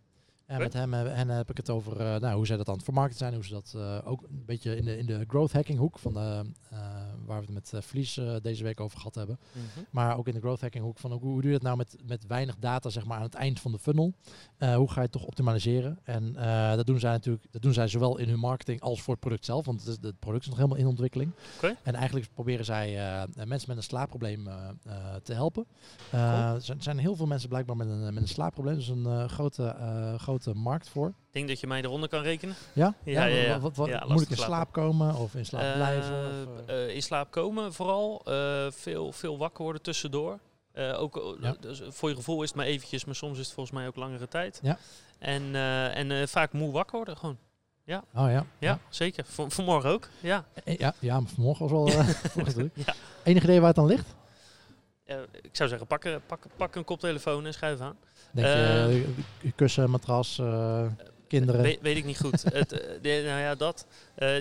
En 0.48 0.58
met 0.58 0.72
hem, 0.72 0.94
en 0.94 1.28
heb 1.28 1.50
ik 1.50 1.56
het 1.56 1.70
over 1.70 2.20
nou, 2.20 2.34
hoe 2.34 2.46
zij 2.46 2.56
dat 2.56 2.68
aan 2.68 2.74
het 2.74 2.84
vermarkten 2.84 3.18
zijn. 3.18 3.34
Hoe 3.34 3.44
ze 3.44 3.52
dat 3.52 3.76
ook 4.04 4.22
een 4.22 4.44
beetje 4.46 4.76
in 4.76 4.84
de, 4.84 4.98
in 4.98 5.06
de 5.06 5.24
growth 5.28 5.52
hacking 5.52 5.78
hoek 5.78 5.98
van 5.98 6.12
de, 6.12 6.44
waar 7.26 7.40
we 7.40 7.52
het 7.52 7.72
met 7.72 7.84
Vlies 7.84 8.20
deze 8.42 8.62
week 8.64 8.80
over 8.80 8.98
gehad 8.98 9.14
hebben. 9.14 9.38
Mm 9.52 9.62
-hmm. 9.74 9.86
Maar 9.90 10.18
ook 10.18 10.28
in 10.28 10.34
de 10.34 10.40
growth 10.40 10.60
hacking 10.60 10.84
hoek 10.84 10.98
van 10.98 11.12
hoe, 11.12 11.20
hoe 11.20 11.40
doe 11.40 11.50
je 11.50 11.56
dat 11.56 11.62
nou 11.62 11.76
met, 11.76 11.96
met 12.06 12.26
weinig 12.26 12.56
data 12.58 12.90
zeg 12.90 13.06
maar, 13.06 13.16
aan 13.16 13.22
het 13.22 13.34
eind 13.34 13.60
van 13.60 13.72
de 13.72 13.78
funnel? 13.78 14.14
Hoe 14.58 14.88
ga 14.88 14.94
je 14.94 15.00
het 15.00 15.12
toch 15.12 15.24
optimaliseren? 15.24 15.98
En 16.04 16.32
dat 16.76 16.86
doen 16.86 16.98
zij 16.98 17.10
natuurlijk, 17.10 17.46
dat 17.50 17.62
doen 17.62 17.72
zij 17.72 17.88
zowel 17.88 18.18
in 18.18 18.28
hun 18.28 18.38
marketing 18.38 18.80
als 18.80 19.02
voor 19.02 19.12
het 19.12 19.22
product 19.22 19.44
zelf, 19.44 19.66
want 19.66 19.80
het, 19.80 19.88
is, 19.88 19.96
het 20.00 20.18
product 20.18 20.42
is 20.42 20.48
nog 20.48 20.58
helemaal 20.58 20.78
in 20.78 20.86
ontwikkeling. 20.86 21.32
Okay. 21.56 21.76
En 21.82 21.94
eigenlijk 21.94 22.28
proberen 22.34 22.64
zij 22.64 22.92
mensen 23.44 23.68
met 23.68 23.76
een 23.76 23.82
slaapprobleem 23.82 24.48
te 25.22 25.32
helpen. 25.32 25.66
Cool. 26.10 26.22
Er 26.22 26.62
zijn 26.78 26.98
heel 26.98 27.16
veel 27.16 27.26
mensen 27.26 27.48
blijkbaar 27.48 27.76
met 27.76 27.88
een, 27.88 28.14
met 28.14 28.22
een 28.22 28.28
slaapprobleem, 28.28 28.74
dus 28.74 28.88
een 28.88 29.28
grote, 29.28 29.76
grote 30.18 30.36
markt 30.54 30.88
voor. 30.88 31.08
Ik 31.08 31.14
denk 31.32 31.48
dat 31.48 31.60
je 31.60 31.66
mij 31.66 31.82
eronder 31.82 32.08
kan 32.08 32.22
rekenen. 32.22 32.54
Ja? 32.72 32.94
Ja, 33.04 33.24
ja, 33.24 33.36
ja, 33.36 33.60
Wat, 33.60 33.76
moet 34.08 34.22
ik 34.22 34.30
in 34.30 34.36
slaap 34.36 34.72
komen 34.72 35.14
of 35.14 35.34
in 35.34 35.46
slaap 35.46 35.74
blijven? 35.74 36.26
Of, 36.26 36.70
uh, 36.70 36.94
in 36.94 37.02
slaap 37.02 37.30
komen 37.30 37.72
vooral. 37.72 38.22
Veel, 38.70 39.12
veel 39.12 39.38
wakker 39.38 39.62
worden 39.62 39.82
tussendoor. 39.82 40.38
Uh, 40.74 41.00
ook 41.00 41.36
ja. 41.40 41.56
dus 41.60 41.82
voor 41.88 42.08
je 42.08 42.14
gevoel 42.14 42.42
is 42.42 42.48
het 42.48 42.56
maar 42.56 42.66
eventjes, 42.66 43.04
maar 43.04 43.14
soms 43.14 43.38
is 43.38 43.44
het 43.44 43.54
volgens 43.54 43.76
mij 43.76 43.86
ook 43.86 43.96
langere 43.96 44.28
tijd. 44.28 44.58
Ja. 44.62 44.78
En, 45.18 45.54
en 45.94 46.28
vaak 46.28 46.52
moe 46.52 46.72
wakker 46.72 46.96
worden 46.96 47.16
gewoon. 47.16 47.38
Ja. 47.84 48.04
Oh 48.14 48.30
ja. 48.30 48.30
Ja, 48.30 48.46
ja. 48.58 48.78
zeker. 48.88 49.24
V 49.24 49.40
vanmorgen 49.48 49.90
ook. 49.90 50.08
Ja. 50.20 50.44
Ja, 50.64 50.94
ja 50.98 51.20
maar 51.20 51.30
vanmorgen 51.30 51.68
was 51.68 51.94
wel 52.54 52.70
ja. 52.74 52.94
Enig 53.24 53.42
idee 53.42 53.58
waar 53.58 53.66
het 53.66 53.76
dan 53.76 53.86
ligt? 53.86 54.16
ik 55.40 55.56
zou 55.56 55.68
zeggen, 55.68 55.86
pak, 55.86 56.20
pak, 56.26 56.46
pak 56.56 56.74
een 56.74 56.84
koptelefoon 56.84 57.46
en 57.46 57.52
schuif 57.52 57.80
aan. 57.80 57.96
Denk 58.32 58.46
je 59.40 59.52
kussen, 59.54 59.90
matras, 59.90 60.40
kinderen? 61.28 61.62
Weet, 61.62 61.80
weet, 61.80 61.96
ik 61.96 62.04
niet 62.04 62.20
goed. 62.20 62.42
het, 62.52 62.68
de, 63.02 63.22
nou 63.26 63.40
ja, 63.40 63.54
dat. 63.54 63.86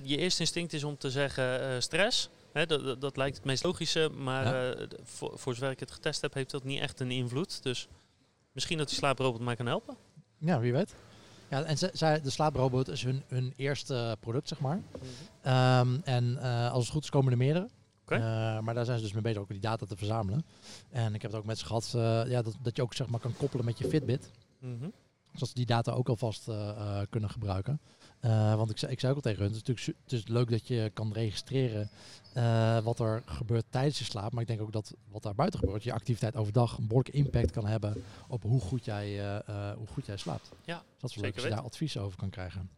je 0.04 0.18
eerste 0.18 0.42
instinct 0.42 0.74
is 0.74 0.84
om 0.84 0.98
te 0.98 1.12
zeggen 1.12 1.84
stress. 1.84 2.30
Hè, 2.58 2.66
dat, 2.66 3.02
dat, 3.02 3.18
lijkt 3.18 3.36
het 3.36 3.46
meest 3.46 3.64
logische, 3.64 4.10
maar 4.10 4.46
ja. 4.46 4.76
uh, 4.76 4.88
voor, 5.04 5.40
voor 5.40 5.54
zover 5.54 5.72
ik 5.72 5.80
het 5.80 5.92
getest 5.92 6.22
heb, 6.22 6.34
heeft 6.34 6.52
dat 6.52 6.64
niet 6.64 6.80
echt 6.80 7.00
een 7.00 7.12
invloed. 7.12 7.64
Dus 7.64 7.88
misschien 8.52 8.78
dat 8.78 8.88
die 8.88 8.98
slaaprobot 8.98 9.42
mij 9.42 9.56
kan 9.56 9.66
helpen. 9.66 9.96
Ja, 10.38 10.60
wie 10.60 10.74
weet. 10.74 10.96
Ja, 11.50 11.64
en 11.64 11.78
zij, 11.94 12.22
de 12.22 12.30
slaaprobot 12.30 12.88
is 12.88 13.04
hun, 13.04 13.24
hun 13.28 13.54
eerste 13.56 14.18
product, 14.20 14.48
zeg 14.48 14.60
maar. 14.60 14.76
Mm 14.76 14.84
-hmm. 15.42 15.54
um, 15.94 16.02
en 16.04 16.38
uh, 16.42 16.72
als 16.72 16.84
het 16.84 16.94
goed 16.94 17.04
is, 17.04 17.10
komen 17.10 17.32
er 17.32 17.38
meerdere. 17.38 17.68
Okay. 18.12 18.20
Uh, 18.20 18.60
maar 18.60 18.74
daar 18.74 18.86
zijn 18.86 18.98
ze 18.98 19.04
dus 19.04 19.14
mee 19.14 19.22
bezig 19.22 19.42
ook 19.42 19.50
die 19.50 19.60
data 19.60 19.86
te 19.86 19.98
verzamelen. 19.98 20.46
En 20.90 21.14
ik 21.14 21.22
heb 21.22 21.32
het 21.32 21.40
ook 21.40 21.46
met 21.46 21.58
ze 21.58 21.66
gehad, 21.66 21.90
ja, 22.28 22.42
dat, 22.42 22.56
dat 22.62 22.76
je 22.76 22.82
ook 22.82 22.94
zeg 22.94 23.08
maar 23.08 23.20
kan 23.20 23.34
koppelen 23.38 23.66
met 23.66 23.78
je 23.78 23.88
Fitbit. 23.88 24.32
Mm 24.60 24.80
-hmm. 24.80 24.92
Zodat 25.32 25.50
ze 25.50 25.56
die 25.56 25.66
data 25.66 25.92
ook 25.92 26.10
alvast 26.10 26.50
kunnen 27.10 27.30
gebruiken. 27.30 27.82
Want 28.56 28.70
ik 28.70 28.78
zei, 28.78 28.92
ik 28.92 29.00
zei 29.00 29.12
ook 29.12 29.18
al 29.18 29.32
tegen 29.32 29.44
hun, 29.44 29.54
het 29.54 29.62
is 29.62 29.68
natuurlijk 29.68 30.00
het 30.04 30.14
is 30.14 30.28
leuk 30.28 30.50
dat 30.50 30.68
je 30.68 30.92
kan 30.94 31.14
registreren 31.14 31.90
uh, 32.38 32.80
wat 32.80 33.00
er 33.00 33.22
gebeurt 33.26 33.66
tijdens 33.70 34.00
je 34.00 34.06
slaap. 34.06 34.32
Maar 34.32 34.42
ik 34.42 34.48
denk 34.48 34.62
ook 34.62 34.72
dat 34.72 34.94
wat 35.12 35.24
daar 35.24 35.36
buiten 35.36 35.60
gebeurt, 35.60 35.84
je 35.84 35.94
activiteit 35.94 36.36
overdag 36.36 36.78
een 36.78 36.88
behoorlijke 36.88 37.18
impact 37.18 37.52
kan 37.52 37.66
hebben 37.66 38.04
op 38.28 38.44
hoe 38.44 38.62
goed 38.62 38.86
jij, 38.86 39.40
uh, 39.50 39.72
hoe 39.72 39.88
goed 39.88 40.06
jij 40.06 40.18
slaapt. 40.18 40.52
Ja, 40.66 40.84
dat 40.98 41.10
is 41.10 41.16
leuk 41.16 41.34
als 41.34 41.44
je 41.44 41.50
daar 41.50 41.62
advies 41.62 41.98
over 41.98 42.18
kan 42.18 42.30
krijgen. 42.30 42.70